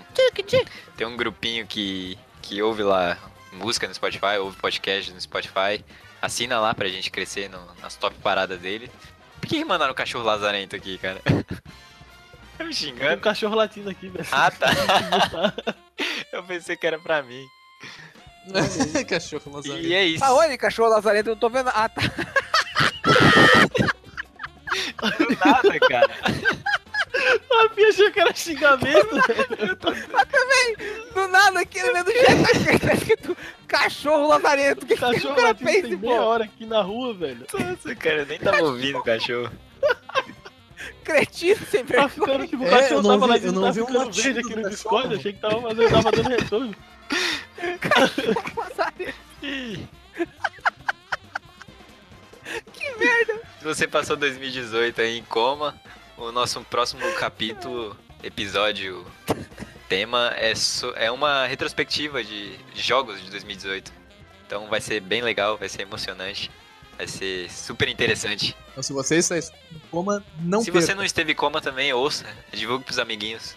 tem 0.95 1.05
um 1.07 1.17
grupinho 1.17 1.65
que, 1.67 2.17
que 2.41 2.61
ouve 2.61 2.81
lá 2.83 3.17
música 3.51 3.87
no 3.87 3.93
Spotify, 3.93 4.37
ouve 4.39 4.57
podcast 4.57 5.11
no 5.11 5.19
Spotify. 5.21 5.83
Assina 6.21 6.59
lá 6.59 6.73
pra 6.73 6.87
gente 6.87 7.11
crescer 7.11 7.49
no- 7.49 7.75
nas 7.81 7.95
top 7.95 8.15
paradas 8.23 8.59
dele. 8.59 8.89
Por 9.41 9.47
que 9.49 9.63
mandaram 9.65 9.91
o 9.91 9.95
cachorro 9.95 10.23
lazarento 10.23 10.75
aqui, 10.75 10.97
cara? 10.97 11.21
Tá 12.55 12.63
me 12.65 12.69
Tem 12.75 12.91
um 12.91 12.93
xingando? 12.95 13.19
cachorro 13.21 13.55
latindo 13.55 13.89
aqui, 13.89 14.07
velho. 14.09 14.27
Ah, 14.31 14.51
tá. 14.51 14.67
Eu 16.31 16.43
pensei 16.43 16.77
que 16.77 16.85
era 16.85 16.99
pra 16.99 17.23
mim. 17.23 17.43
Cachorro 19.09 19.51
Lazarento. 19.55 19.87
E 19.87 19.93
é 19.95 20.05
isso. 20.05 20.23
Aonde, 20.23 20.55
cachorro 20.57 20.89
lazarento? 20.89 21.29
Eu 21.29 21.33
não 21.33 21.39
tô 21.39 21.49
vendo. 21.49 21.69
Ah, 21.69 21.89
tá. 21.89 22.01
Do 25.17 25.37
nada, 25.45 25.79
cara. 25.79 26.13
A 27.53 27.69
Fia 27.75 27.89
achou 27.89 28.11
que 28.11 28.19
era 28.19 28.33
xingamento, 28.33 29.09
velho. 29.27 29.77
Do 31.13 31.27
nada 31.27 31.59
aqui 31.59 31.81
no 31.83 31.93
meio 31.93 32.05
do 32.05 32.11
jeito 32.11 32.79
tá 32.81 32.93
escrito 32.93 33.37
cachorro 33.67 34.27
lazarento. 34.27 34.85
Que 34.85 34.95
Cachorro 34.97 35.33
o 35.33 35.35
cara 35.35 35.53
fez, 35.55 35.81
tem 35.83 35.95
meia 35.97 36.17
pô? 36.17 36.23
hora 36.23 36.43
aqui 36.45 36.65
na 36.65 36.81
rua, 36.81 37.13
velho. 37.13 37.45
Nossa, 37.53 37.95
cara, 37.95 38.21
eu 38.21 38.25
nem 38.25 38.39
tava 38.39 38.63
ouvindo 38.63 38.97
o 38.97 39.03
cachorro. 39.03 39.51
Cretino 41.03 41.59
sem 41.69 41.85
Tá 41.85 42.07
vergonha. 42.07 42.09
ficando 42.09 42.47
tipo, 42.47 42.63
o 42.63 42.67
É, 42.67 42.69
cachorro 42.69 42.95
eu 42.99 43.03
não 43.03 43.19
tava 43.19 43.37
vi- 43.37 43.45
eu 43.45 43.51
não 43.53 43.61
tava 43.61 43.73
vi 43.73 43.81
um 43.81 44.11
verde 44.11 44.39
aqui 44.39 44.41
no 44.41 44.43
cachorro. 44.55 44.69
Discord, 44.69 45.15
achei 45.15 45.33
que 45.33 45.39
tava 45.39 45.61
fazendo, 45.61 45.89
tava 45.91 46.11
dando 46.11 46.29
retorno. 46.29 46.75
lazarento. 48.57 49.15
Ih. 49.43 49.87
Que 52.73 52.95
merda. 52.97 53.41
Se 53.59 53.65
você 53.65 53.87
passou 53.87 54.15
2018 54.17 55.01
aí 55.01 55.17
em 55.17 55.23
coma, 55.23 55.79
o 56.17 56.31
nosso 56.31 56.61
próximo 56.61 57.01
capítulo, 57.19 57.97
episódio, 58.23 59.05
tema 59.89 60.33
é, 60.35 60.55
so- 60.55 60.93
é 60.95 61.11
uma 61.11 61.45
retrospectiva 61.45 62.23
de 62.23 62.57
de 62.73 62.81
jogos 62.81 63.21
de 63.21 63.29
2018. 63.29 63.91
Então 64.45 64.67
vai 64.67 64.81
ser 64.81 64.99
bem 64.99 65.21
legal, 65.21 65.57
vai 65.57 65.69
ser 65.69 65.81
emocionante, 65.83 66.49
vai 66.97 67.07
ser 67.07 67.49
super 67.51 67.87
interessante. 67.87 68.55
Então, 68.71 68.83
se 68.83 68.93
você 68.93 69.17
está 69.17 69.37
em 69.37 69.41
coma, 69.91 70.23
não 70.39 70.61
Se 70.61 70.71
perca. 70.71 70.85
você 70.87 70.95
não 70.95 71.03
esteve 71.03 71.31
em 71.31 71.35
coma 71.35 71.61
também, 71.61 71.91
ouça, 71.93 72.25
divulgue 72.51 72.83
pros 72.85 72.99
amiguinhos. 72.99 73.55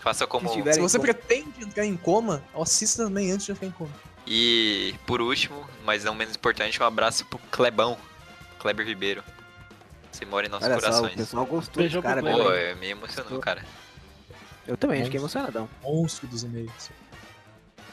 Faça 0.00 0.26
como. 0.26 0.48
Se 0.52 0.72
Se 0.74 0.80
você 0.80 0.98
coma. 0.98 1.12
pretende 1.12 1.62
entrar 1.64 1.84
em 1.86 1.96
coma, 1.96 2.42
assista 2.54 3.04
também 3.04 3.30
antes 3.30 3.46
de 3.46 3.52
entrar 3.52 3.66
em 3.66 3.70
coma. 3.70 3.92
E 4.26 4.94
por 5.06 5.20
último, 5.20 5.68
mas 5.84 6.04
não 6.04 6.14
menos 6.14 6.34
importante, 6.36 6.80
um 6.82 6.86
abraço 6.86 7.24
pro 7.26 7.38
Clebão, 7.50 7.96
Kleber 8.58 8.86
Ribeiro. 8.86 9.22
Você 10.12 10.26
mora 10.26 10.46
em 10.46 10.50
nossos 10.50 10.68
Olha 10.68 10.74
só, 10.74 10.78
o 10.78 10.82
corações. 10.92 11.14
pessoal 11.14 11.46
gostou 11.46 11.82
Beijão 11.82 12.02
cara. 12.02 12.20
Pô, 12.20 12.52
é, 12.52 12.74
me 12.74 12.88
emocionou, 12.90 13.40
cara. 13.40 13.64
Eu 14.66 14.76
também, 14.76 15.02
fiquei 15.04 15.18
Monstro. 15.18 15.40
emocionadão. 15.40 15.68
Monstro 15.82 16.28
dos 16.28 16.44
e-mails. 16.44 16.90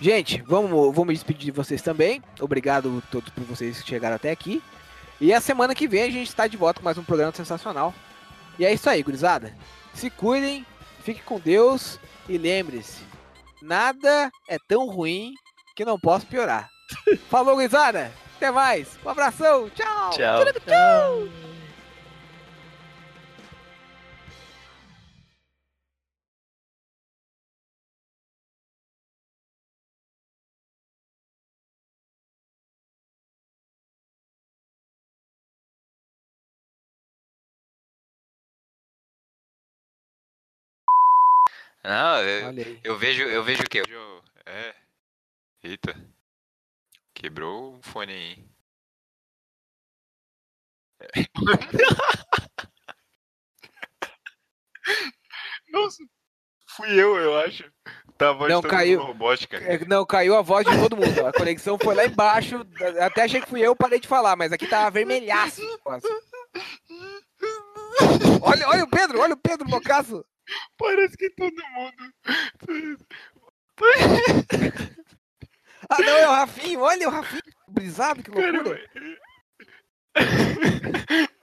Gente, 0.01 0.41
vamos, 0.45 0.71
vamos 0.93 1.07
me 1.07 1.13
despedir 1.13 1.45
de 1.45 1.51
vocês 1.51 1.81
também. 1.81 2.21
Obrigado 2.39 3.01
a 3.05 3.11
todos 3.11 3.29
por 3.29 3.43
vocês 3.43 3.81
que 3.81 3.89
chegaram 3.89 4.15
até 4.17 4.31
aqui. 4.31 4.61
E 5.19 5.33
a 5.33 5.41
semana 5.41 5.73
que 5.73 5.87
vem 5.87 6.03
a 6.03 6.09
gente 6.09 6.27
está 6.27 6.45
de 6.47 6.55
volta 6.55 6.79
com 6.79 6.85
mais 6.85 6.97
um 6.97 7.03
programa 7.03 7.33
sensacional. 7.33 7.93
E 8.57 8.65
é 8.65 8.73
isso 8.73 8.89
aí, 8.89 9.01
gurizada. 9.01 9.53
Se 9.93 10.09
cuidem, 10.09 10.65
fiquem 11.03 11.23
com 11.23 11.39
Deus 11.39 11.99
e 12.27 12.37
lembre-se: 12.37 13.01
nada 13.61 14.31
é 14.47 14.57
tão 14.67 14.87
ruim 14.87 15.33
que 15.75 15.83
não 15.83 15.99
possa 15.99 16.25
piorar. 16.25 16.69
Falou, 17.29 17.55
gurizada! 17.55 18.11
Até 18.37 18.51
mais! 18.51 18.87
Um 19.03 19.09
abração! 19.09 19.69
Tchau! 19.71 20.11
Tchau. 20.11 20.45
Tchau. 20.65 21.48
Não, 41.89 42.21
eu, 42.21 42.53
eu 42.83 42.97
vejo, 42.99 43.23
eu 43.23 43.43
vejo 43.43 43.63
o 43.63 43.65
quê? 43.67 43.81
É. 44.45 44.75
Eita. 45.63 45.95
Quebrou 47.15 47.77
o 47.77 47.81
fone 47.81 48.13
aí. 48.13 48.45
Nossa, 55.69 56.03
fui 56.67 56.91
eu, 56.91 57.17
eu 57.17 57.39
acho. 57.39 57.63
Tá 58.19 58.29
a 58.29 58.33
voz 58.33 58.53
Não, 58.53 58.61
caiu. 58.61 59.01
robótica. 59.01 59.57
É, 59.57 59.83
Não, 59.85 60.05
caiu 60.05 60.37
a 60.37 60.43
voz 60.43 60.67
de 60.67 60.79
todo 60.79 60.95
mundo. 60.95 61.25
A 61.25 61.33
conexão 61.33 61.79
foi 61.81 61.95
lá 61.95 62.05
embaixo. 62.05 62.63
Até 63.01 63.23
achei 63.23 63.41
que 63.41 63.49
fui 63.49 63.61
eu, 63.61 63.75
parei 63.75 63.99
de 63.99 64.07
falar, 64.07 64.35
mas 64.35 64.51
aqui 64.51 64.67
tá 64.67 64.91
vermelhaço. 64.91 65.59
Olha, 68.41 68.67
olha 68.69 68.83
o 68.83 68.89
Pedro, 68.89 69.19
olha 69.19 69.33
o 69.33 69.37
Pedro 69.37 69.67
no 69.67 69.81
caso. 69.81 70.23
Parece 70.77 71.17
que 71.17 71.29
todo 71.31 71.55
mundo. 71.73 72.13
Ah, 75.89 75.99
não, 75.99 76.17
é 76.17 76.27
o 76.27 76.31
Rafinho, 76.31 76.81
olha 76.81 77.07
o 77.07 77.11
Rafinho. 77.11 77.41
Brisado, 77.67 78.21
que 78.21 78.31
loucura. 78.31 78.81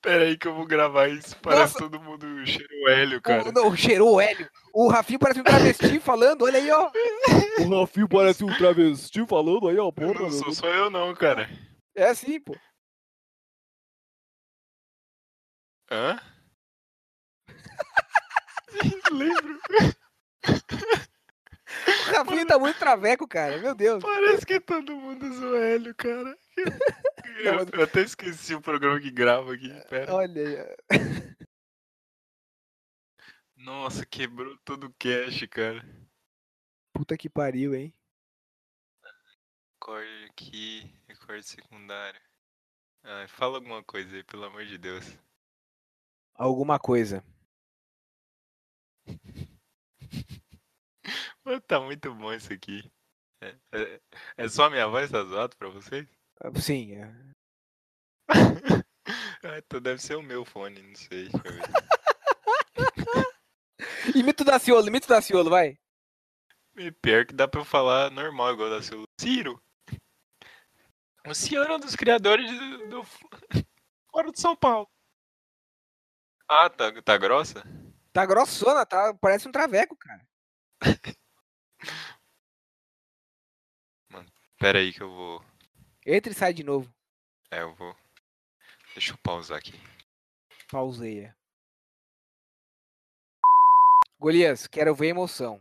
Pera 0.00 0.24
aí 0.24 0.36
que 0.36 0.46
eu 0.46 0.54
vou 0.54 0.66
gravar 0.66 1.08
isso. 1.08 1.36
Parece 1.38 1.74
Nossa. 1.74 1.78
todo 1.78 2.00
mundo 2.00 2.46
cheiro 2.46 2.88
hélio, 2.88 3.20
cara. 3.20 3.48
O, 3.48 3.52
não, 3.52 3.76
cheirou 3.76 4.20
Hélio. 4.20 4.48
O 4.72 4.88
Rafinho 4.88 5.18
parece 5.18 5.40
um 5.40 5.44
travesti 5.44 5.98
falando, 6.00 6.42
olha 6.44 6.58
aí, 6.58 6.70
ó. 6.70 6.90
O 7.66 7.68
Rafinho 7.68 8.08
parece 8.08 8.44
um 8.44 8.54
travesti 8.54 9.26
falando 9.26 9.68
aí, 9.68 9.78
ó. 9.78 9.90
Eu 9.96 10.14
não 10.14 10.30
sou 10.30 10.52
só 10.52 10.66
eu 10.66 10.90
não, 10.90 11.14
cara. 11.14 11.48
É 11.94 12.04
assim, 12.04 12.38
pô. 12.38 12.54
Hã? 15.90 16.20
Lembro. 19.12 19.60
O 22.08 22.12
Rafinho 22.12 22.46
tá 22.46 22.58
muito 22.58 22.78
traveco, 22.78 23.26
cara. 23.26 23.58
Meu 23.58 23.74
Deus. 23.74 24.02
Parece 24.02 24.46
que 24.46 24.60
todo 24.60 24.96
mundo 24.96 25.32
zoa 25.32 25.58
hélio, 25.58 25.94
cara. 25.94 26.38
Eu, 26.56 27.54
eu 27.74 27.82
até 27.82 28.02
esqueci 28.02 28.54
o 28.54 28.60
programa 28.60 29.00
que 29.00 29.10
grava 29.10 29.54
aqui. 29.54 29.68
Pera. 29.88 30.14
Olha 30.14 30.42
aí. 30.42 31.36
Nossa, 33.56 34.06
quebrou 34.06 34.56
todo 34.58 34.84
o 34.86 34.94
cache, 34.98 35.46
cara. 35.48 35.84
Puta 36.92 37.16
que 37.16 37.28
pariu, 37.28 37.74
hein. 37.74 37.92
recorde 39.74 40.24
aqui, 40.30 40.94
recorde 41.08 41.46
secundário. 41.46 42.20
Ah, 43.02 43.26
fala 43.28 43.56
alguma 43.58 43.82
coisa 43.84 44.16
aí, 44.16 44.24
pelo 44.24 44.44
amor 44.44 44.64
de 44.64 44.78
Deus. 44.78 45.16
Alguma 46.34 46.78
coisa. 46.78 47.24
Tá 51.68 51.80
muito 51.80 52.12
bom 52.14 52.32
isso 52.32 52.52
aqui. 52.52 52.90
É, 53.40 53.54
é- 53.72 54.00
é 54.36 54.48
só 54.48 54.64
a 54.64 54.70
minha 54.70 54.86
voz 54.88 55.10
tá 55.10 55.22
zoado 55.22 55.56
pra 55.56 55.68
vocês? 55.68 56.06
Ah, 56.40 56.50
Sim. 56.60 56.92
é. 56.96 57.12
Ah, 59.44 59.58
então 59.58 59.80
deve 59.80 60.02
ser 60.02 60.16
o 60.16 60.22
meu 60.22 60.44
fone, 60.44 60.82
não 60.82 60.94
sei. 60.96 61.28
Deixa 61.28 61.46
eu 61.46 61.52
ver. 61.52 61.62
Imita 64.16 64.42
o 64.42 64.46
Daciolo, 64.46 64.88
imita 64.88 65.06
o 65.06 65.08
Daciolo, 65.10 65.48
vai. 65.50 65.78
E 66.76 66.90
Pior 66.90 67.24
que 67.24 67.32
dá 67.32 67.46
pra 67.46 67.60
eu 67.60 67.64
falar 67.64 68.10
normal, 68.10 68.54
igual 68.54 68.68
da 68.70 68.82
seu 68.82 69.04
Ciro. 69.20 69.62
O 71.28 71.34
senhor 71.34 71.70
é 71.70 71.74
um 71.76 71.78
dos 71.78 71.94
criadores 71.94 72.50
do. 72.50 72.88
do... 72.88 73.04
Fora 74.10 74.32
de 74.32 74.40
São 74.40 74.56
Paulo. 74.56 74.88
Ah, 76.48 76.68
tá, 76.68 76.90
tá 77.02 77.16
grossa? 77.16 77.62
Tá 78.16 78.24
grossona, 78.24 78.86
tá? 78.86 79.12
Parece 79.20 79.46
um 79.46 79.52
traveco, 79.52 79.94
cara. 79.94 80.26
Pera 84.58 84.78
aí 84.78 84.90
que 84.90 85.02
eu 85.02 85.10
vou. 85.10 85.44
Entra 86.06 86.32
e 86.32 86.34
sai 86.34 86.54
de 86.54 86.64
novo. 86.64 86.90
É, 87.50 87.60
eu 87.60 87.74
vou. 87.74 87.94
Deixa 88.94 89.12
eu 89.12 89.18
pausar 89.18 89.58
aqui. 89.58 89.78
Pauseia. 90.70 91.36
Golias, 94.18 94.66
quero 94.66 94.94
ver 94.94 95.08
emoção. 95.08 95.60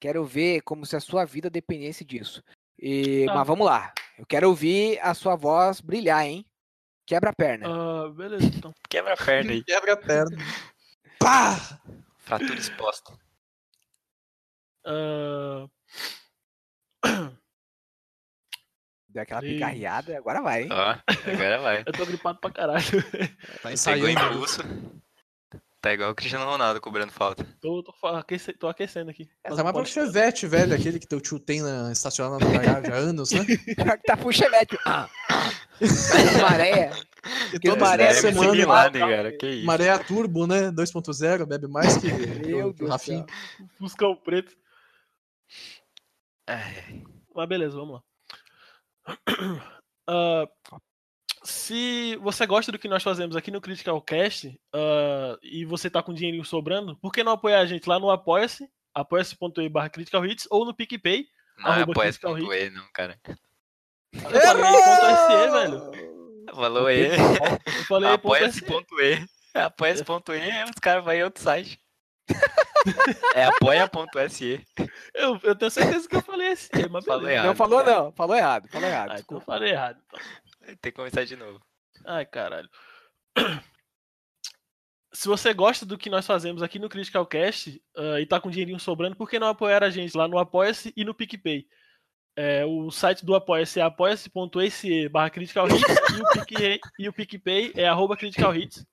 Quero 0.00 0.24
ver 0.24 0.62
como 0.62 0.84
se 0.84 0.96
a 0.96 1.00
sua 1.00 1.24
vida 1.24 1.48
dependesse 1.48 2.04
disso. 2.04 2.42
E, 2.76 3.24
Tá. 3.26 3.36
Mas 3.36 3.46
vamos 3.46 3.66
lá. 3.66 3.94
Eu 4.18 4.26
quero 4.26 4.48
ouvir 4.48 4.98
a 4.98 5.14
sua 5.14 5.36
voz 5.36 5.80
brilhar, 5.80 6.26
hein? 6.26 6.44
Quebra 7.06 7.30
a 7.30 7.32
perna. 7.32 7.68
Ah, 7.68 8.08
beleza, 8.10 8.46
então. 8.46 8.74
Quebra 8.90 9.14
a 9.14 9.16
perna 9.16 9.52
aí. 9.52 9.62
Quebra 9.62 9.92
a 9.92 9.96
perna. 9.96 10.36
Pá! 11.24 11.80
Fratura 12.18 12.58
exposta. 12.58 13.12
Ah, 14.86 15.66
Deu 19.08 19.22
aquela 19.22 19.44
Ih. 19.44 19.54
picarreada, 19.54 20.18
agora 20.18 20.42
vai, 20.42 20.62
hein? 20.64 20.68
Ó, 20.72 20.96
agora 21.30 21.58
vai. 21.60 21.82
eu 21.86 21.92
tô 21.92 22.04
gripado 22.04 22.38
pra 22.40 22.50
caralho. 22.50 22.84
Tá 22.84 23.18
Pegou 23.62 23.70
ensaiando. 23.72 24.10
impulso. 24.34 24.62
Tá 25.80 25.92
igual 25.92 26.10
o 26.10 26.14
Cristiano 26.14 26.44
Ronaldo 26.46 26.80
cobrando 26.80 27.12
falta. 27.12 27.44
tô, 27.60 27.82
tô, 27.82 27.92
fa- 27.92 28.18
aquece- 28.18 28.54
tô 28.54 28.66
aquecendo 28.68 29.10
aqui. 29.10 29.28
Tá 29.42 29.62
mais 29.62 29.72
pra 29.76 29.84
chevette, 29.84 30.46
velho, 30.46 30.74
aquele 30.74 30.98
que 30.98 31.06
teu 31.06 31.20
tio 31.20 31.38
tem 31.38 31.62
na, 31.62 31.92
estacionado 31.92 32.44
na 32.44 32.58
garagem 32.58 32.90
há 32.92 32.96
anos, 32.96 33.30
né? 33.32 33.44
Pior 33.44 33.96
que 33.98 34.04
tá 34.04 34.16
pro 34.16 34.32
chevette. 34.32 34.76
Ah, 34.86 35.08
ah. 35.30 35.50
Maré. 36.42 36.90
Toda 37.62 37.76
maré 37.76 38.04
é 38.04 38.14
semana, 38.14 38.48
MC 38.48 38.60
Bin 38.60 38.66
Laden, 38.66 39.00
cara. 39.08 39.36
Que 39.36 39.46
isso. 39.46 39.66
maré 39.66 39.90
a 39.90 39.98
turbo, 39.98 40.46
né? 40.46 40.70
2.0, 40.70 41.46
bebe 41.46 41.66
mais 41.68 41.96
que, 41.96 42.10
que 42.10 42.10
Meu 42.46 42.68
o, 42.68 42.74
que 42.74 42.78
Deus 42.78 42.80
o 42.80 42.84
do 42.84 42.86
Rafinha. 42.88 43.26
Fuscão 43.78 44.14
preto. 44.16 44.54
Ai, 46.46 47.02
Mas 47.34 47.48
beleza, 47.48 47.76
vamos 47.76 48.00
lá. 48.00 48.02
Ah, 50.06 50.46
se 51.42 52.16
você 52.16 52.44
gosta 52.44 52.70
do 52.70 52.78
que 52.78 52.88
nós 52.88 53.02
fazemos 53.02 53.36
aqui 53.36 53.50
no 53.50 53.58
Critical 53.58 53.98
Cast 54.02 54.54
ah, 54.74 55.38
e 55.42 55.64
você 55.64 55.88
tá 55.88 56.02
com 56.02 56.12
dinheirinho 56.12 56.44
sobrando, 56.44 56.94
por 56.96 57.10
que 57.10 57.24
não 57.24 57.32
apoiar 57.32 57.60
a 57.60 57.64
gente 57.64 57.88
lá 57.88 57.98
no 57.98 58.10
Apoia-se, 58.10 58.68
apoia-se.e 58.94 59.68
barra 59.70 59.88
Critical 59.88 60.26
Hits, 60.26 60.46
ou 60.50 60.66
no 60.66 60.74
PicPay, 60.74 61.26
Não 61.56 61.68
é 61.68 61.76
Arroba 61.76 61.92
apoia 61.92 62.08
Critical 62.08 62.34
Hit. 62.34 62.44
ponto 62.44 62.54
E, 62.54 62.68
não, 62.68 62.86
cara. 62.92 63.18
ponto 63.24 63.40
.se, 64.12 65.50
velho. 65.50 66.23
Falou 66.52 66.90
E. 66.90 67.10
Falei. 67.88 68.10
Apoia-se.e. 68.10 69.26
Apoia-se.e, 69.54 70.64
os 70.64 70.80
caras 70.80 71.04
vão 71.04 71.14
em 71.14 71.22
outro 71.22 71.42
site. 71.42 71.80
É 73.34 73.44
apoia.se. 73.44 74.62
Eu, 75.14 75.40
eu 75.42 75.56
tenho 75.56 75.70
certeza 75.70 76.06
que 76.06 76.16
eu 76.16 76.22
falei 76.22 76.48
esse, 76.48 76.70
mas 76.90 77.04
Falou 77.04 77.28
errado. 77.28 77.46
Não 77.46 77.54
falou 77.56 77.82
não, 77.82 78.12
falou 78.12 78.36
errado, 78.36 78.68
falou 78.68 78.88
errado. 78.88 79.10
Ah, 79.10 79.18
então 79.18 79.40
falei 79.40 79.70
errado. 79.70 79.98
então. 80.06 80.20
Tem 80.66 80.92
que 80.92 80.92
começar 80.92 81.24
de 81.24 81.34
novo. 81.34 81.60
Ai, 82.04 82.26
caralho. 82.26 82.68
Se 85.12 85.28
você 85.28 85.54
gosta 85.54 85.86
do 85.86 85.96
que 85.96 86.10
nós 86.10 86.26
fazemos 86.26 86.62
aqui 86.62 86.78
no 86.78 86.90
Critical 86.90 87.24
Cast 87.24 87.82
ah, 87.96 88.20
e 88.20 88.26
tá 88.26 88.38
com 88.38 88.50
dinheirinho 88.50 88.78
sobrando, 88.78 89.16
por 89.16 89.30
que 89.30 89.38
não 89.38 89.48
apoiar 89.48 89.82
a 89.82 89.90
gente 89.90 90.14
lá 90.14 90.28
no 90.28 90.38
Apoia-se 90.38 90.92
e 90.94 91.04
no 91.04 91.14
PicPay? 91.14 91.66
É, 92.36 92.64
o 92.64 92.90
site 92.90 93.24
do 93.24 93.32
Apoia-se 93.34 93.78
é 93.78 93.82
apoia-se.se 93.82 95.08
barra 95.08 95.30
Critical 95.30 95.68
Hits 95.68 95.84
e, 96.16 96.20
o 96.20 96.28
PicPay- 96.32 96.80
e 96.98 97.08
o 97.08 97.12
PicPay 97.12 97.72
é 97.76 97.86
arroba 97.86 98.16
Critical 98.16 98.54
Hits. 98.56 98.84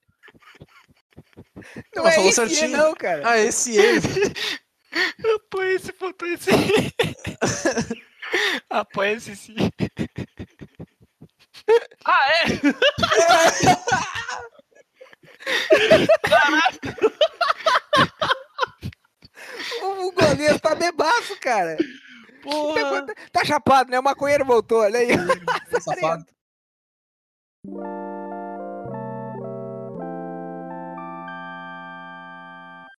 Não 1.95 2.03
Ela 2.03 2.09
é 2.09 2.11
falou 2.13 2.29
esse, 2.29 2.35
certinho. 2.47 2.77
não, 2.77 2.93
cara. 2.93 3.21
Ah, 3.27 3.37
esse 3.39 3.71
ele. 3.77 3.99
Apoia-se.se. 5.35 6.51
Apoia-se 8.69 9.35
sim. 9.35 9.55
Ah, 12.03 12.17
é? 12.41 12.45
O 19.83 20.11
goleiro 20.11 20.59
tá 20.59 20.75
bebaço, 20.75 21.35
cara. 21.39 21.77
Porra! 22.41 23.05
Tá 23.31 23.45
chapado, 23.45 23.91
né? 23.91 23.99
O 23.99 24.03
maconheiro 24.03 24.45
voltou, 24.45 24.79
olha 24.79 24.99
aí. 24.99 25.09
Safado. 25.81 26.25